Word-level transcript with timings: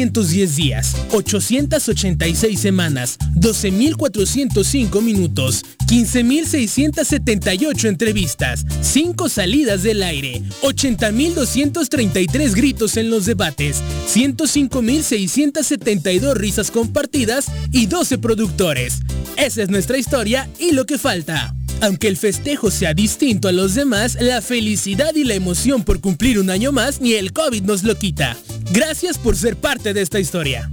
6.210 0.00 0.46
días, 0.54 0.96
886 1.12 2.58
semanas, 2.58 3.18
12.405 3.34 5.02
minutos, 5.02 5.62
15.678 5.86 7.88
entrevistas, 7.88 8.64
5 8.80 9.28
salidas 9.28 9.82
del 9.82 10.02
aire, 10.02 10.40
80.233 10.62 12.54
gritos 12.54 12.96
en 12.96 13.10
los 13.10 13.26
debates, 13.26 13.82
105.672 14.08 16.32
risas 16.34 16.70
compartidas 16.70 17.48
y 17.72 17.84
12 17.86 18.16
productores. 18.18 19.00
Esa 19.36 19.62
es 19.62 19.68
nuestra 19.68 19.98
historia 19.98 20.48
y 20.58 20.72
lo 20.72 20.86
que 20.86 20.96
falta. 20.98 21.54
Aunque 21.82 22.08
el 22.08 22.16
festejo 22.16 22.70
sea 22.70 22.92
distinto 22.92 23.48
a 23.48 23.52
los 23.52 23.74
demás, 23.74 24.18
la 24.20 24.42
felicidad 24.42 25.14
y 25.14 25.24
la 25.24 25.34
emoción 25.34 25.82
por 25.82 26.00
cumplir 26.00 26.38
un 26.38 26.50
año 26.50 26.72
más 26.72 27.00
ni 27.00 27.14
el 27.14 27.32
COVID 27.32 27.62
nos 27.62 27.84
lo 27.84 27.94
quita. 27.96 28.36
Gracias 28.70 29.16
por 29.16 29.36
ser 29.36 29.56
parte 29.56 29.94
de 29.94 30.02
esta 30.02 30.20
historia. 30.20 30.70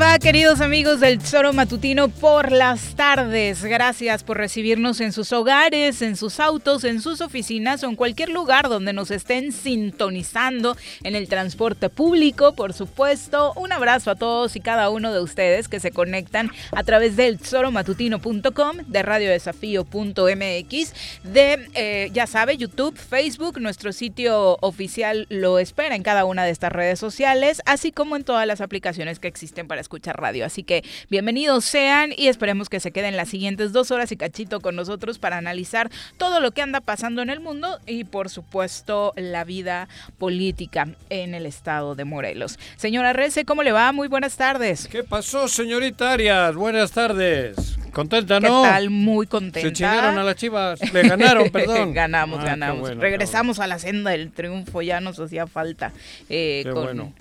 Va, 0.00 0.18
queridos 0.18 0.60
amigos 0.60 1.00
del 1.00 1.18
Tesoro 1.18 1.52
Matutino 1.52 2.08
por 2.08 2.50
las 2.50 2.96
tardes? 2.96 3.62
Gracias 3.62 4.24
por 4.24 4.38
recibirnos 4.38 5.00
en 5.00 5.12
sus 5.12 5.32
hogares, 5.32 6.02
en 6.02 6.16
sus 6.16 6.40
autos, 6.40 6.84
en 6.84 7.00
sus 7.00 7.20
oficinas 7.20 7.84
o 7.84 7.88
en 7.88 7.94
cualquier 7.94 8.30
lugar 8.30 8.68
donde 8.68 8.92
nos 8.92 9.10
estén 9.10 9.52
sintonizando, 9.52 10.76
en 11.02 11.14
el 11.14 11.28
transporte 11.28 11.90
público, 11.90 12.54
por 12.54 12.72
supuesto. 12.72 13.52
Un 13.56 13.72
abrazo 13.72 14.10
a 14.10 14.16
todos 14.16 14.56
y 14.56 14.60
cada 14.60 14.90
uno 14.90 15.12
de 15.12 15.20
ustedes 15.20 15.68
que 15.68 15.80
se 15.80 15.92
conectan 15.92 16.50
a 16.72 16.82
través 16.82 17.14
del 17.14 17.38
tesoromatutino.com, 17.38 18.78
de 18.86 19.02
radiodesafío.mx, 19.02 20.92
de, 21.24 21.68
eh, 21.74 22.10
ya 22.12 22.26
sabe, 22.26 22.56
YouTube, 22.56 22.96
Facebook, 22.96 23.60
nuestro 23.60 23.92
sitio 23.92 24.56
oficial 24.60 25.26
lo 25.28 25.58
espera 25.58 25.94
en 25.94 26.02
cada 26.02 26.24
una 26.24 26.44
de 26.44 26.50
estas 26.50 26.72
redes 26.72 26.98
sociales, 26.98 27.62
así 27.66 27.92
como 27.92 28.16
en 28.16 28.24
todas 28.24 28.46
las 28.46 28.60
aplicaciones 28.60 29.18
que 29.18 29.28
existen 29.28 29.68
para 29.68 29.83
escuchar 29.84 30.20
radio. 30.20 30.44
Así 30.44 30.62
que 30.64 30.82
bienvenidos 31.10 31.64
sean 31.64 32.12
y 32.16 32.26
esperemos 32.28 32.68
que 32.68 32.80
se 32.80 32.90
queden 32.90 33.16
las 33.16 33.28
siguientes 33.28 33.72
dos 33.72 33.90
horas 33.90 34.10
y 34.12 34.16
cachito 34.16 34.60
con 34.60 34.74
nosotros 34.76 35.18
para 35.18 35.36
analizar 35.38 35.90
todo 36.18 36.40
lo 36.40 36.50
que 36.50 36.62
anda 36.62 36.80
pasando 36.80 37.22
en 37.22 37.30
el 37.30 37.40
mundo 37.40 37.78
y 37.86 38.04
por 38.04 38.28
supuesto 38.30 39.12
la 39.16 39.44
vida 39.44 39.88
política 40.18 40.88
en 41.10 41.34
el 41.34 41.46
estado 41.46 41.94
de 41.94 42.04
Morelos. 42.04 42.58
Señora 42.76 43.12
Rece, 43.12 43.44
¿cómo 43.44 43.62
le 43.62 43.72
va? 43.72 43.92
Muy 43.92 44.08
buenas 44.08 44.36
tardes. 44.36 44.88
¿Qué 44.90 45.04
pasó, 45.04 45.48
señorita 45.48 46.12
Arias? 46.12 46.54
Buenas 46.54 46.92
tardes. 46.92 47.56
¿Contenta, 47.92 48.40
¿Qué 48.40 48.48
no? 48.48 48.62
tal? 48.62 48.90
Muy 48.90 49.26
contenta. 49.26 49.68
Se 49.68 49.72
chingaron 49.72 50.18
a 50.18 50.24
las 50.24 50.34
chivas. 50.36 50.80
Le 50.92 51.02
ganaron, 51.06 51.50
perdón. 51.52 51.92
ganamos, 51.92 52.40
Ah, 52.40 52.44
ganamos. 52.46 52.76
qué 52.76 52.80
bueno, 52.80 53.00
Regresamos 53.02 53.60
a 53.60 53.66
la 53.66 53.78
senda 53.78 54.10
del 54.10 54.32
triunfo, 54.32 54.82
ya 54.82 55.00
nos 55.00 55.20
hacía 55.20 55.46
falta. 55.46 55.92
eh, 56.28 56.62
Qué 56.64 56.70
con, 56.70 56.82
bueno. 56.84 57.12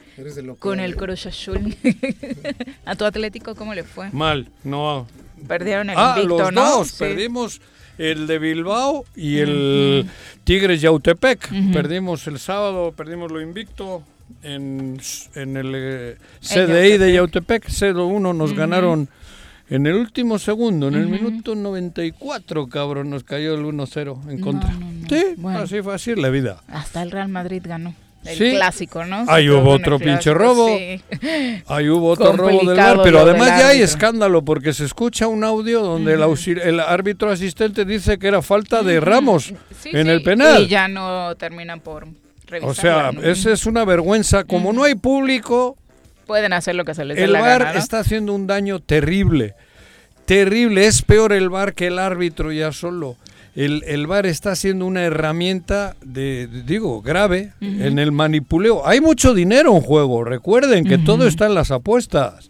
Con 0.60 0.80
el 0.80 0.96
Cruz 0.96 1.26
Azul. 1.26 1.76
¿A 2.86 2.96
tu 2.96 3.06
Atlético 3.06 3.56
cómo 3.56 3.74
le 3.74 3.84
fue? 3.84 4.10
Mal, 4.12 4.48
no. 4.64 5.08
Perdieron 5.48 5.90
el 5.90 5.96
Ah, 5.98 6.16
invicto, 6.18 6.38
los 6.44 6.54
¿no? 6.54 6.70
dos. 6.78 6.88
Sí. 6.90 6.96
Perdimos 7.00 7.62
el 7.98 8.28
de 8.28 8.40
Bilbao 8.40 9.06
y 9.16 9.38
el 9.40 10.10
Tigres 10.44 10.82
Yautepec. 10.82 11.52
Ujú. 11.52 11.72
Perdimos 11.74 12.26
el 12.28 12.40
sábado, 12.40 12.92
perdimos 12.96 13.32
lo 13.32 13.42
invicto 13.42 14.04
en, 14.42 15.00
en 15.36 15.58
el 15.58 15.72
eh, 15.76 16.18
CDI 16.42 16.98
de 16.98 17.14
Yautepec. 17.14 17.68
0-1 17.68 18.36
nos 18.36 18.52
Ujú. 18.52 18.60
ganaron 18.60 19.10
en 19.70 19.88
el 19.88 19.96
último 19.96 20.38
segundo, 20.40 20.88
en 20.90 20.96
el 20.96 21.08
minuto 21.08 21.56
94, 21.56 22.68
cabrón, 22.68 23.10
nos 23.10 23.24
cayó 23.24 23.56
el 23.56 23.64
1-0 23.66 24.30
en 24.30 24.40
No, 24.40 24.46
contra. 24.46 24.72
no, 24.72 24.80
no. 24.92 25.10
Sí, 25.10 25.24
Bueno. 25.38 25.60
así 25.60 25.82
fue 25.82 25.96
así 25.96 26.16
la 26.16 26.30
vida. 26.30 26.62
Hasta 26.68 27.02
el 27.02 27.12
Real 27.12 27.30
Madrid 27.30 27.62
ganó. 27.66 27.96
El 28.26 28.38
Sí. 28.38 28.52
clásico, 28.52 29.04
¿no? 29.06 29.26
Ahí 29.28 29.50
hubo 29.50 29.76
el 29.76 29.82
otro 29.82 30.00
pinche 30.00 30.34
robo. 30.34 30.68
sí. 30.68 31.02
Ahí 31.68 31.90
hubo 31.90 32.10
otro 32.12 32.32
robo 32.34 32.64
del 32.66 32.78
bar, 32.78 33.00
pero 33.04 33.20
además 33.20 33.50
ya 33.60 33.68
hay 33.70 33.82
escándalo 33.82 34.44
porque 34.44 34.74
se 34.74 34.86
escucha 34.86 35.28
un 35.28 35.44
audio 35.44 35.82
donde 35.82 36.14
el, 36.14 36.22
auxil- 36.22 36.62
el 36.64 36.80
árbitro 36.80 37.30
asistente 37.32 37.84
dice 37.86 38.18
que 38.18 38.28
era 38.28 38.42
falta 38.42 38.82
de 38.82 39.00
Ramos 39.00 39.54
Sí, 39.82 39.90
en 39.92 40.08
el 40.08 40.24
penal. 40.24 40.64
Y 40.64 40.68
ya 40.68 40.88
no 40.88 41.36
terminan 41.36 41.80
por 41.82 42.08
revisar. 42.48 42.70
O 42.70 42.74
sea, 42.74 43.12
esa 43.30 43.52
es 43.52 43.66
una 43.66 43.84
vergüenza. 43.84 44.44
Como 44.46 44.72
no 44.74 44.84
hay 44.84 44.96
público, 44.96 45.78
Pueden 46.26 46.54
hacer 46.54 46.76
lo 46.76 46.86
que 46.86 46.94
se 46.96 47.04
les 47.04 47.18
dé 47.18 47.26
el 47.26 47.34
la 47.34 47.60
¿no? 47.60 47.78
está 47.80 48.00
haciendo 48.00 48.34
un 48.34 48.48
daño 48.48 48.80
terrible. 48.80 49.56
Terrible. 50.26 50.88
Es 50.88 51.02
peor 51.02 51.34
el 51.34 51.50
VAR 51.50 51.74
que 51.74 51.88
el 51.88 52.00
árbitro 52.00 52.52
ya 52.54 52.72
solo. 52.72 53.18
El, 53.56 53.84
el 53.86 54.08
VAR 54.08 54.26
está 54.26 54.52
haciendo 54.52 54.86
una 54.86 55.04
herramienta 55.04 55.96
de, 56.04 56.48
digo, 56.66 57.02
grave 57.02 57.54
en 57.62 58.00
el 58.00 58.12
manipuleo. 58.12 58.88
Hay 58.88 59.00
mucho 59.00 59.34
dinero 59.34 59.76
en 59.76 59.82
juego. 59.82 60.24
Recuerden 60.24 60.86
que 60.86 60.98
todo 60.98 61.28
está 61.28 61.46
en 61.46 61.54
las 61.54 61.70
apuestas. 61.70 62.50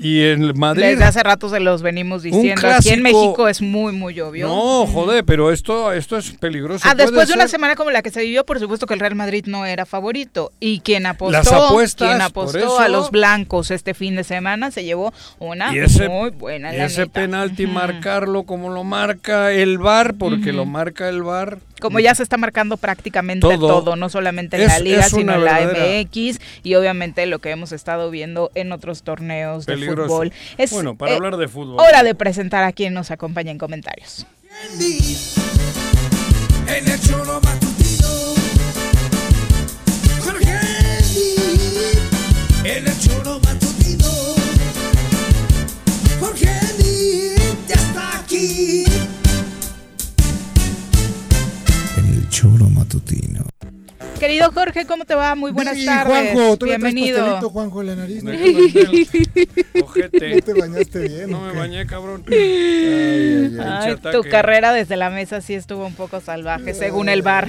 Y 0.00 0.22
en 0.22 0.56
Madrid... 0.58 0.82
Desde 0.84 1.04
hace 1.04 1.22
rato 1.24 1.48
se 1.48 1.58
los 1.58 1.82
venimos 1.82 2.22
diciendo. 2.22 2.68
Aquí 2.68 2.90
en 2.90 3.00
clásico- 3.00 3.02
México 3.02 3.48
es 3.48 3.60
muy, 3.60 3.92
muy 3.92 4.20
obvio. 4.20 4.46
No, 4.46 4.86
joder, 4.86 5.24
pero 5.24 5.50
esto, 5.50 5.92
esto 5.92 6.16
es 6.16 6.30
peligroso. 6.30 6.86
Ah, 6.88 6.94
después 6.94 7.26
de 7.26 7.34
una 7.34 7.48
semana 7.48 7.74
como 7.74 7.90
la 7.90 8.00
que 8.02 8.10
se 8.10 8.20
vivió, 8.22 8.44
por 8.46 8.60
supuesto 8.60 8.86
que 8.86 8.94
el 8.94 9.00
Real 9.00 9.16
Madrid 9.16 9.44
no 9.48 9.66
era 9.66 9.86
favorito. 9.86 10.52
Y 10.60 10.80
quien 10.80 11.06
apostó, 11.06 11.32
Las 11.32 11.52
apuestas, 11.52 12.08
quien 12.10 12.20
apostó 12.22 12.58
eso- 12.58 12.78
a 12.78 12.88
los 12.88 13.10
blancos 13.10 13.70
este 13.72 13.92
fin 13.94 14.14
de 14.14 14.22
semana 14.24 14.70
se 14.70 14.84
llevó 14.84 15.12
una 15.40 15.74
Y 15.74 15.78
ese, 15.80 16.08
muy 16.08 16.30
buena 16.30 16.72
y 16.74 16.80
ese 16.80 17.06
penalti 17.08 17.66
marcarlo 17.66 18.44
como 18.44 18.70
lo 18.70 18.84
marca 18.84 19.50
el 19.52 19.78
VAR, 19.78 20.14
porque 20.14 20.50
Ujú. 20.50 20.58
lo 20.58 20.64
marca 20.64 21.08
el 21.08 21.22
VAR. 21.24 21.58
Como 21.80 22.00
ya 22.00 22.14
se 22.14 22.22
está 22.22 22.36
marcando 22.36 22.76
prácticamente 22.76 23.40
Todo. 23.46 23.68
todo, 23.82 23.96
no 23.96 24.08
solamente 24.08 24.56
en 24.56 24.62
Es- 24.62 24.68
la 24.68 24.78
liga, 24.80 25.02
sino 25.04 25.34
en 25.34 25.44
la 25.44 25.60
MX 25.62 26.40
y 26.62 26.74
obviamente 26.74 27.24
lo 27.26 27.38
que 27.38 27.50
hemos 27.50 27.72
estado 27.72 28.10
viendo 28.10 28.50
en 28.54 28.72
otros 28.72 29.02
torneos 29.02 29.66
de 29.66 29.76
fútbol. 29.76 30.32
Es 30.56 30.70
Bueno, 30.72 30.96
para 30.96 31.12
eh, 31.12 31.16
hablar 31.16 31.36
de 31.36 31.48
fútbol. 31.48 31.78
hora 31.80 32.02
de 32.02 32.14
presentar 32.14 32.64
a 32.64 32.72
quien 32.72 32.94
nos 32.94 33.10
acompaña 33.10 33.50
en 33.50 33.58
comentarios. 33.58 34.26
En 42.66 42.86
el 42.86 42.94
choro 52.38 52.68
matutino. 52.70 53.57
Querido 54.18 54.50
Jorge, 54.52 54.84
¿cómo 54.86 55.04
te 55.04 55.14
va? 55.14 55.34
Muy 55.34 55.52
buenas 55.52 55.76
tardes. 55.84 56.32
Juanjo, 56.32 56.56
¿tú 56.56 56.66
le 56.66 56.76
traes 56.78 56.94
Bienvenido. 56.94 57.18
pastelito, 57.18 57.50
Juanjo, 57.50 57.80
en 57.82 57.86
la 57.86 57.94
nariz? 57.96 58.22
¿No, 58.24 58.30
Me 58.32 58.36
¿No 58.36 58.44
bañé, 58.44 59.06
Ojete. 59.82 60.42
te 60.42 60.54
bañaste 60.54 60.98
bien? 61.00 61.30
No 61.30 61.40
me 61.40 61.52
bañé, 61.52 61.86
cabrón. 61.86 62.24
Ay, 62.28 62.34
ay, 62.36 63.58
ay. 63.58 63.58
Ay, 63.60 63.94
Pinche 63.96 64.10
tu 64.12 64.22
carrera 64.28 64.72
desde 64.72 64.96
la 64.96 65.10
mesa 65.10 65.40
sí 65.40 65.54
estuvo 65.54 65.86
un 65.86 65.94
poco 65.94 66.20
salvaje, 66.20 66.74
según 66.74 67.08
el 67.08 67.22
bar. 67.22 67.48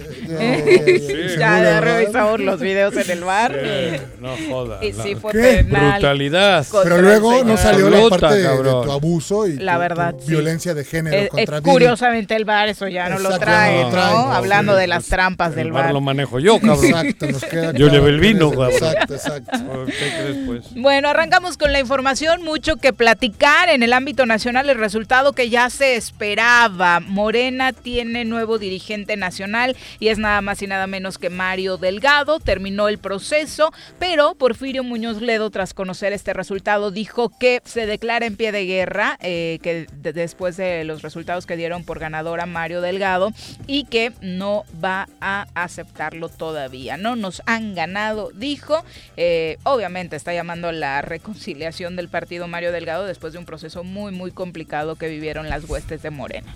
Ya, 1.38 1.80
revisamos 1.82 2.40
los 2.40 2.60
videos 2.60 2.96
en 2.98 3.12
el 3.12 3.24
bar. 3.24 3.54
Eh, 3.56 4.02
no 4.20 4.36
jodas. 4.50 4.84
Y 4.84 4.94
sí 4.94 5.16
fue 5.16 5.32
¿Qué? 5.34 5.64
penal. 5.64 5.94
Brutalidad. 5.94 6.66
Pero 6.84 7.02
luego 7.02 7.44
no 7.44 7.58
salió 7.58 7.90
la 7.90 8.10
parte 8.10 8.36
de, 8.36 8.58
tu 8.84 8.92
abuso 8.92 9.48
y 9.48 9.58
La 9.58 9.78
verdad, 9.78 10.14
tu 10.14 10.22
sí. 10.26 10.32
violencia 10.32 10.74
de 10.74 10.84
género 10.86 11.16
Eh, 11.18 11.24
eh, 11.26 11.30
contra 11.30 11.60
Billy. 11.60 11.72
curiosamente 11.72 12.36
el 12.36 12.46
bar 12.46 12.70
eso 12.70 12.88
ya 12.88 13.10
no 13.10 13.20
lo 13.20 13.30
Exacto, 13.30 13.46
trae, 13.46 13.76
no 13.76 13.80
¿no? 13.82 13.86
lo 13.86 13.92
trae, 13.92 14.14
no, 14.14 14.34
Hablando 14.34 14.76
de 14.76 14.88
las 14.88 15.06
trampas 15.06 15.56
del 15.56 15.68
El 15.68 15.74
bar 15.74 15.86
bar. 15.86 15.94
lo 15.94 16.02
manejo 16.02 16.39
yo, 16.40 16.60
cabrón. 16.60 16.86
Exacto, 16.86 17.28
nos 17.28 17.44
queda 17.46 17.74
Yo 17.74 17.88
llevé 17.90 18.10
el 18.10 18.20
vino, 18.20 18.50
cabrón. 18.52 18.72
Exacto, 18.72 19.14
exacto. 19.16 19.86
¿Qué 19.86 19.94
crees, 19.94 20.38
pues? 20.46 20.74
Bueno, 20.76 21.10
arrancamos 21.10 21.58
con 21.58 21.72
la 21.72 21.80
información, 21.80 22.44
mucho 22.44 22.78
que 22.78 22.94
platicar 22.94 23.70
en 23.70 23.84
el 23.84 23.94
ámbito 23.94 24.26
nacional, 24.26 24.70
el 24.70 24.78
resultado 24.78 25.34
que 25.34 25.50
ya 25.50 25.70
se 25.70 25.96
esperaba. 25.96 27.00
Morena 27.00 27.74
tiene 27.74 28.26
nuevo 28.26 28.58
dirigente 28.60 29.18
nacional 29.18 29.76
y 30.00 30.08
es 30.10 30.18
nada 30.18 30.42
más 30.42 30.62
y 30.62 30.68
nada 30.68 30.88
menos 30.88 31.18
que 31.18 31.30
Mario 31.30 31.78
Delgado. 31.78 32.40
Terminó 32.40 32.88
el 32.88 32.98
proceso, 32.98 33.72
pero 34.00 34.36
Porfirio 34.36 34.84
Muñoz 34.84 35.22
Ledo, 35.22 35.50
tras 35.50 35.74
conocer 35.74 36.14
este 36.14 36.34
resultado, 36.34 36.92
dijo 36.92 37.32
que 37.40 37.62
se 37.66 37.86
declara 37.86 38.26
en 38.26 38.36
pie 38.36 38.52
de 38.52 38.66
guerra, 38.66 39.18
eh, 39.22 39.60
que 39.62 39.88
de- 39.92 40.14
después 40.14 40.58
de 40.58 40.84
los 40.84 41.02
resultados 41.02 41.46
que 41.46 41.58
dieron 41.58 41.84
por 41.84 42.00
ganadora 42.00 42.46
Mario 42.46 42.82
Delgado, 42.82 43.32
y 43.68 43.86
que 43.86 44.12
no 44.22 44.64
va 44.84 45.08
a 45.22 45.48
aceptarlo 45.56 46.29
todavía. 46.38 46.98
No 46.98 47.16
nos 47.16 47.42
han 47.46 47.76
ganado, 47.76 48.32
dijo. 48.34 48.84
Eh, 49.18 49.58
obviamente 49.64 50.16
está 50.16 50.34
llamando 50.34 50.72
la 50.72 51.02
reconciliación 51.02 51.96
del 51.96 52.10
partido 52.10 52.48
Mario 52.48 52.72
Delgado 52.72 53.06
después 53.06 53.34
de 53.34 53.40
un 53.40 53.46
proceso 53.46 53.84
muy, 53.84 54.12
muy 54.12 54.32
complicado 54.32 54.96
que 54.96 55.08
vivieron 55.08 55.50
las 55.50 55.70
huestes 55.70 56.02
de 56.02 56.10
Morena. 56.10 56.56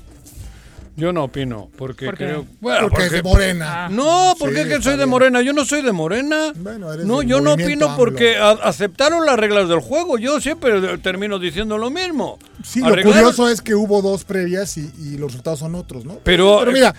Yo 0.96 1.12
no 1.12 1.24
opino, 1.24 1.72
porque 1.76 2.08
creo... 2.12 2.46
Bueno, 2.62 2.88
Porque 2.90 3.06
es 3.08 3.12
de 3.12 3.24
Morena. 3.24 3.86
Ah. 3.86 3.90
No, 3.90 4.36
porque 4.38 4.58
Sí, 4.58 4.62
es 4.62 4.78
que 4.78 4.84
soy 4.84 4.96
de. 4.98 5.08
Morena. 5.08 5.42
Yo 5.42 5.52
no 5.52 5.66
soy 5.66 5.82
de 5.82 5.92
Morena. 5.92 6.54
Bueno, 6.56 6.94
eres 6.94 7.06
no, 7.08 7.24
yo 7.24 7.42
no 7.42 7.54
opino 7.54 7.96
porque 7.98 8.38
a- 8.38 8.52
aceptaron 8.52 9.26
las 9.26 9.38
reglas 9.40 9.68
del 9.70 9.80
juego. 9.80 10.20
Yo 10.20 10.40
siempre 10.40 11.00
termino 11.00 11.40
diciendo 11.40 11.80
lo 11.80 11.90
mismo. 11.90 12.38
Sí, 12.64 12.80
lo 12.80 12.90
curioso 13.02 13.50
es 13.50 13.62
que 13.62 13.74
hubo 13.74 14.04
dos 14.04 14.24
previas 14.24 14.78
y, 14.78 14.92
y 15.02 15.18
los 15.18 15.32
resultados 15.32 15.60
son 15.60 15.74
otros, 15.74 16.06
¿no? 16.06 16.20
Pero, 16.24 16.58
Pero 16.60 16.72
mira, 16.72 16.94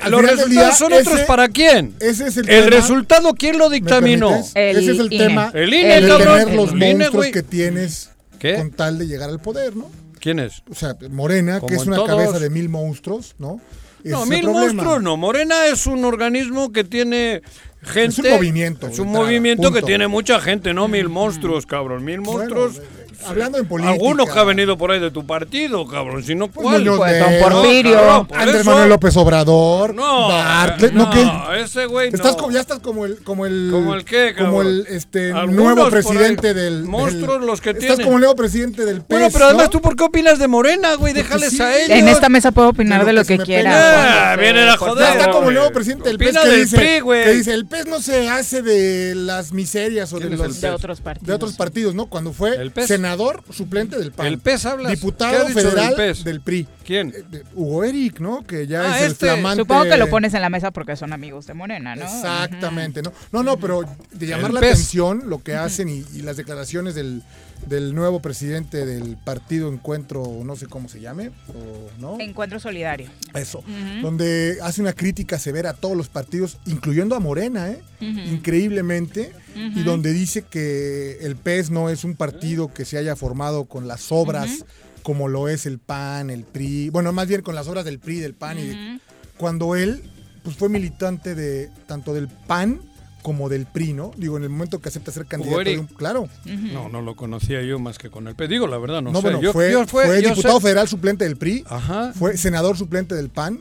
al 0.00 0.12
los 0.12 0.22
resultados 0.22 0.50
día, 0.50 0.72
son 0.72 0.92
ese- 0.92 1.08
otros 1.10 1.20
para 1.26 1.48
quién. 1.48 1.94
Ese 1.98 2.28
es 2.28 2.36
el, 2.36 2.48
El 2.48 2.64
tema. 2.66 2.76
resultado, 2.76 3.34
¿quién 3.34 3.58
lo 3.58 3.68
¿Me 3.68 3.74
dictaminó? 3.74 4.30
El 4.54 4.76
Ese 4.78 4.92
es 4.92 4.98
el 5.00 5.12
INE. 5.12 5.24
tema 5.26 5.50
El 5.52 5.74
INE, 5.74 6.00
de 6.02 6.08
cabrón. 6.08 6.38
tener 6.38 6.54
los 6.54 6.70
El 6.70 6.76
INE, 6.76 6.88
monstruos 6.94 7.12
güey. 7.16 7.32
que 7.32 7.42
tienes 7.42 8.10
¿Qué? 8.38 8.54
con 8.54 8.70
tal 8.70 8.96
de 8.98 9.06
llegar 9.08 9.28
al 9.28 9.40
poder, 9.40 9.74
¿no? 9.76 9.90
¿Quién 10.20 10.38
es? 10.38 10.62
O 10.70 10.74
sea, 10.74 10.96
Morena, 11.10 11.60
Como 11.60 11.68
que 11.68 11.74
es 11.76 11.86
una 11.86 11.96
todos. 11.96 12.08
cabeza 12.10 12.38
de 12.38 12.50
mil 12.50 12.68
monstruos, 12.68 13.34
¿no? 13.38 13.60
No, 14.04 14.24
mil 14.26 14.40
problema. 14.42 14.60
monstruos 14.66 15.02
no. 15.02 15.16
Morena 15.16 15.66
es 15.66 15.86
un 15.86 16.04
organismo 16.04 16.72
que 16.72 16.84
tiene 16.84 17.42
gente. 17.82 18.08
Es 18.08 18.18
un 18.18 18.30
movimiento, 18.30 18.86
Es 18.88 18.98
un 18.98 19.06
entrada, 19.08 19.26
movimiento 19.26 19.72
que 19.72 19.82
tiene 19.82 20.08
mucha 20.08 20.40
gente, 20.40 20.72
no 20.72 20.88
mil 20.88 21.08
monstruos, 21.08 21.66
cabrón. 21.66 22.04
Mil 22.04 22.20
monstruos. 22.20 22.78
eh, 22.78 22.82
hablando 23.26 23.58
en 23.58 23.66
política. 23.66 23.92
Algunos 23.92 24.30
que 24.30 24.38
ha 24.38 24.44
venido 24.44 24.76
por 24.78 24.90
ahí 24.90 25.00
de 25.00 25.10
tu 25.10 25.26
partido, 25.26 25.86
cabrón. 25.86 26.22
Si 26.24 26.34
no, 26.34 26.48
Pues 26.48 26.64
¿cuál? 26.64 26.78
Muñoz 26.80 26.98
Pues, 26.98 27.18
don 27.20 27.52
Porfirio. 27.52 27.94
cabrón, 27.96 28.26
por 28.26 28.38
Andrés 28.38 28.60
eso- 28.62 28.70
Manuel 28.70 28.88
López 28.88 29.16
Obrador, 29.16 29.94
No, 29.94 30.28
Bartlett, 30.28 30.92
no, 30.92 31.04
no, 31.04 31.10
que 31.10 31.62
ese 31.62 31.86
güey 31.86 32.10
no. 32.10 32.16
estás 32.16 32.36
como, 32.36 32.50
ya 32.52 32.60
estás 32.60 32.78
como 32.80 33.04
el 33.06 33.18
como 33.22 33.46
el 33.46 33.68
¿Como 33.72 33.94
el 33.94 34.04
qué, 34.04 34.32
cabrón? 34.34 34.46
como 34.50 34.62
el 34.62 34.86
este 34.88 35.32
nuevo 35.32 35.88
presidente 35.90 36.54
del 36.54 36.84
Monstruos 36.84 37.38
del- 37.38 37.46
los 37.46 37.60
que 37.60 37.70
estás 37.70 37.84
tienen. 37.86 38.04
como 38.04 38.16
el 38.16 38.20
nuevo 38.20 38.36
presidente 38.36 38.84
del 38.84 38.96
PES, 39.02 39.06
Bueno, 39.08 39.28
pero 39.32 39.44
además 39.46 39.64
¿no? 39.66 39.70
tú, 39.70 39.80
¿por 39.80 39.96
qué 39.96 40.04
opinas 40.04 40.38
de 40.38 40.48
Morena, 40.48 40.94
güey? 40.94 41.12
Déjales 41.12 41.50
sí. 41.52 41.62
a 41.62 41.76
ellos. 41.76 41.90
En 41.90 42.08
esta 42.08 42.28
mesa 42.28 42.50
puedo 42.52 42.68
opinar 42.70 43.04
De 43.04 43.12
lo 43.12 43.24
que 43.24 43.38
que 43.38 43.44
quiera. 43.44 43.70
Ah, 43.72 44.22
Juanjo, 44.34 44.40
vienen 44.42 44.68
a 44.68 44.76
por 44.76 44.88
joder. 44.90 45.04
Ya 45.04 45.12
está 45.20 45.30
como 45.30 45.48
el 45.48 45.54
nuevo 45.54 45.70
presidente 45.72 46.08
del 46.08 46.18
PES 46.18 46.36
que 46.38 46.48
del 46.48 46.60
dice, 46.64 46.76
PRI, 46.76 47.00
güey. 47.00 47.24
que 47.24 47.32
dice, 47.32 47.54
el 47.54 47.66
PES 47.66 47.86
no 47.86 48.00
se 48.00 48.28
hace 48.28 48.62
de 48.62 49.14
las 49.14 49.52
miserias 49.52 50.12
o 50.12 50.16
de 50.16 50.22
¿Quién 50.22 50.32
es 50.34 50.38
los? 50.40 50.60
De 50.60 50.70
otros 50.70 51.00
partidos. 51.00 51.26
de 51.28 51.34
otros 51.34 51.52
partidos, 51.54 51.94
¿no? 51.94 52.06
Cuando 52.06 52.32
fue 52.32 52.56
PES. 52.70 52.86
Senador 53.10 53.42
suplente 53.52 53.98
del 53.98 54.12
PAN. 54.12 54.26
El 54.26 54.38
PES 54.38 54.66
hablas. 54.66 54.90
¿Qué 54.90 54.96
Diputado 54.96 55.44
del 55.44 55.52
federal 55.54 55.94
PES? 55.96 56.24
del 56.24 56.40
PRI. 56.40 56.66
¿Quién? 56.84 57.08
Eh, 57.16 57.24
de- 57.30 57.44
Hugo 57.54 57.84
Eric, 57.84 58.20
¿no? 58.20 58.44
Que 58.44 58.66
ya 58.66 58.82
Ah, 58.82 58.98
es 58.98 59.04
el 59.06 59.12
este. 59.12 59.26
flamante. 59.26 59.62
Supongo 59.62 59.84
que 59.84 59.96
lo 59.96 60.08
pones 60.08 60.34
en 60.34 60.42
la 60.42 60.48
mesa 60.50 60.70
porque 60.70 60.96
son 60.96 61.12
amigos 61.12 61.46
de 61.46 61.54
Morena, 61.54 61.96
¿no? 61.96 62.04
Exactamente, 62.04 63.02
¿no? 63.02 63.12
No, 63.32 63.42
no, 63.42 63.58
pero 63.58 63.84
de 64.12 64.26
llamar 64.26 64.50
El 64.50 64.54
la 64.54 64.60
PES. 64.60 64.72
atención 64.72 65.22
lo 65.28 65.42
que 65.42 65.54
hacen 65.54 65.88
y, 65.88 66.04
y 66.14 66.22
las 66.22 66.36
declaraciones 66.36 66.94
del, 66.94 67.22
del 67.68 67.94
nuevo 67.94 68.20
presidente 68.20 68.84
del 68.86 69.16
partido 69.16 69.72
Encuentro, 69.72 70.24
no 70.44 70.56
sé 70.56 70.66
cómo 70.66 70.88
se 70.88 71.00
llame, 71.00 71.28
o, 71.48 72.00
¿no? 72.00 72.18
Encuentro 72.20 72.58
solidario. 72.58 73.10
Eso, 73.34 73.62
donde 74.02 74.58
hace 74.62 74.80
una 74.80 74.92
crítica 74.92 75.38
severa 75.38 75.70
a 75.70 75.74
todos 75.74 75.96
los 75.96 76.08
partidos, 76.08 76.58
incluyendo 76.66 77.14
a 77.14 77.20
Morena, 77.20 77.70
¿eh? 77.70 77.80
increíblemente, 78.00 79.32
y 79.54 79.82
donde 79.82 80.12
dice 80.12 80.42
que 80.42 81.18
el 81.20 81.36
PES 81.36 81.70
no 81.70 81.90
es 81.90 82.04
un 82.04 82.14
partido 82.16 82.72
que 82.72 82.84
se 82.84 82.98
haya 82.98 83.14
formado 83.16 83.66
con 83.66 83.86
las 83.88 84.10
obras 84.10 84.64
como 85.02 85.28
lo 85.28 85.48
es 85.48 85.64
el 85.66 85.78
PAN, 85.78 86.28
el 86.30 86.44
PRI, 86.44 86.90
bueno, 86.90 87.12
más 87.12 87.26
bien 87.28 87.40
con 87.42 87.54
las 87.54 87.68
obras 87.68 87.84
del 87.84 87.98
PRI, 87.98 88.20
del 88.20 88.34
PAN, 88.34 88.58
y 88.58 88.66
de- 88.68 89.00
cuando 89.38 89.74
él 89.76 90.02
pues, 90.42 90.56
fue 90.56 90.68
militante 90.68 91.34
de 91.34 91.70
tanto 91.86 92.12
del 92.12 92.28
PAN 92.28 92.80
como 93.22 93.48
del 93.48 93.66
PRI, 93.66 93.92
¿no? 93.92 94.12
Digo, 94.16 94.36
en 94.36 94.42
el 94.44 94.48
momento 94.50 94.80
que 94.80 94.88
acepta 94.88 95.12
ser 95.12 95.26
candidato 95.26 95.60
de 95.60 95.78
un- 95.78 95.86
claro. 95.86 96.28
No, 96.44 96.88
no 96.88 97.02
lo 97.02 97.16
conocía 97.16 97.62
yo 97.62 97.78
más 97.78 97.98
que 97.98 98.10
con 98.10 98.26
el 98.28 98.34
PES. 98.34 98.48
Digo, 98.48 98.66
la 98.66 98.78
verdad, 98.78 99.02
no, 99.02 99.10
No, 99.12 99.18
sé. 99.20 99.22
bueno, 99.22 99.40
yo, 99.40 99.52
fue, 99.52 99.70
yo 99.72 99.86
fue 99.86 100.22
yo 100.22 100.30
diputado 100.30 100.56
sé- 100.60 100.62
federal 100.62 100.88
suplente 100.88 101.24
del 101.24 101.36
PRI, 101.36 101.64
Ajá. 101.68 102.12
fue 102.14 102.36
senador 102.36 102.76
suplente 102.76 103.14
del 103.14 103.28
PAN, 103.30 103.58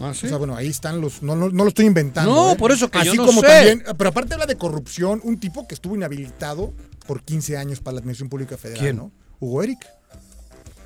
Ah, 0.00 0.12
¿sí? 0.14 0.26
O 0.26 0.28
sea, 0.30 0.38
bueno, 0.38 0.56
ahí 0.56 0.66
están 0.66 1.00
los. 1.00 1.22
No, 1.22 1.36
no, 1.36 1.48
no 1.48 1.62
lo 1.62 1.68
estoy 1.68 1.86
inventando. 1.86 2.32
No, 2.34 2.52
¿eh? 2.52 2.56
por 2.56 2.72
eso 2.72 2.90
que 2.90 3.04
yo 3.04 3.12
Así 3.12 3.16
no 3.18 3.24
como 3.26 3.40
sé. 3.40 3.46
también. 3.46 3.84
Pero 3.96 4.10
aparte 4.10 4.34
habla 4.34 4.46
de 4.46 4.56
corrupción, 4.56 5.20
un 5.22 5.38
tipo 5.38 5.68
que 5.68 5.74
estuvo 5.76 5.94
inhabilitado 5.94 6.72
por 7.06 7.22
15 7.22 7.56
años 7.56 7.78
para 7.78 7.94
la 7.94 7.98
Administración 8.00 8.28
Pública 8.28 8.56
Federal, 8.56 8.80
¿Quién? 8.82 8.96
¿no? 8.96 9.12
Hugo 9.38 9.62
Eric. 9.62 9.78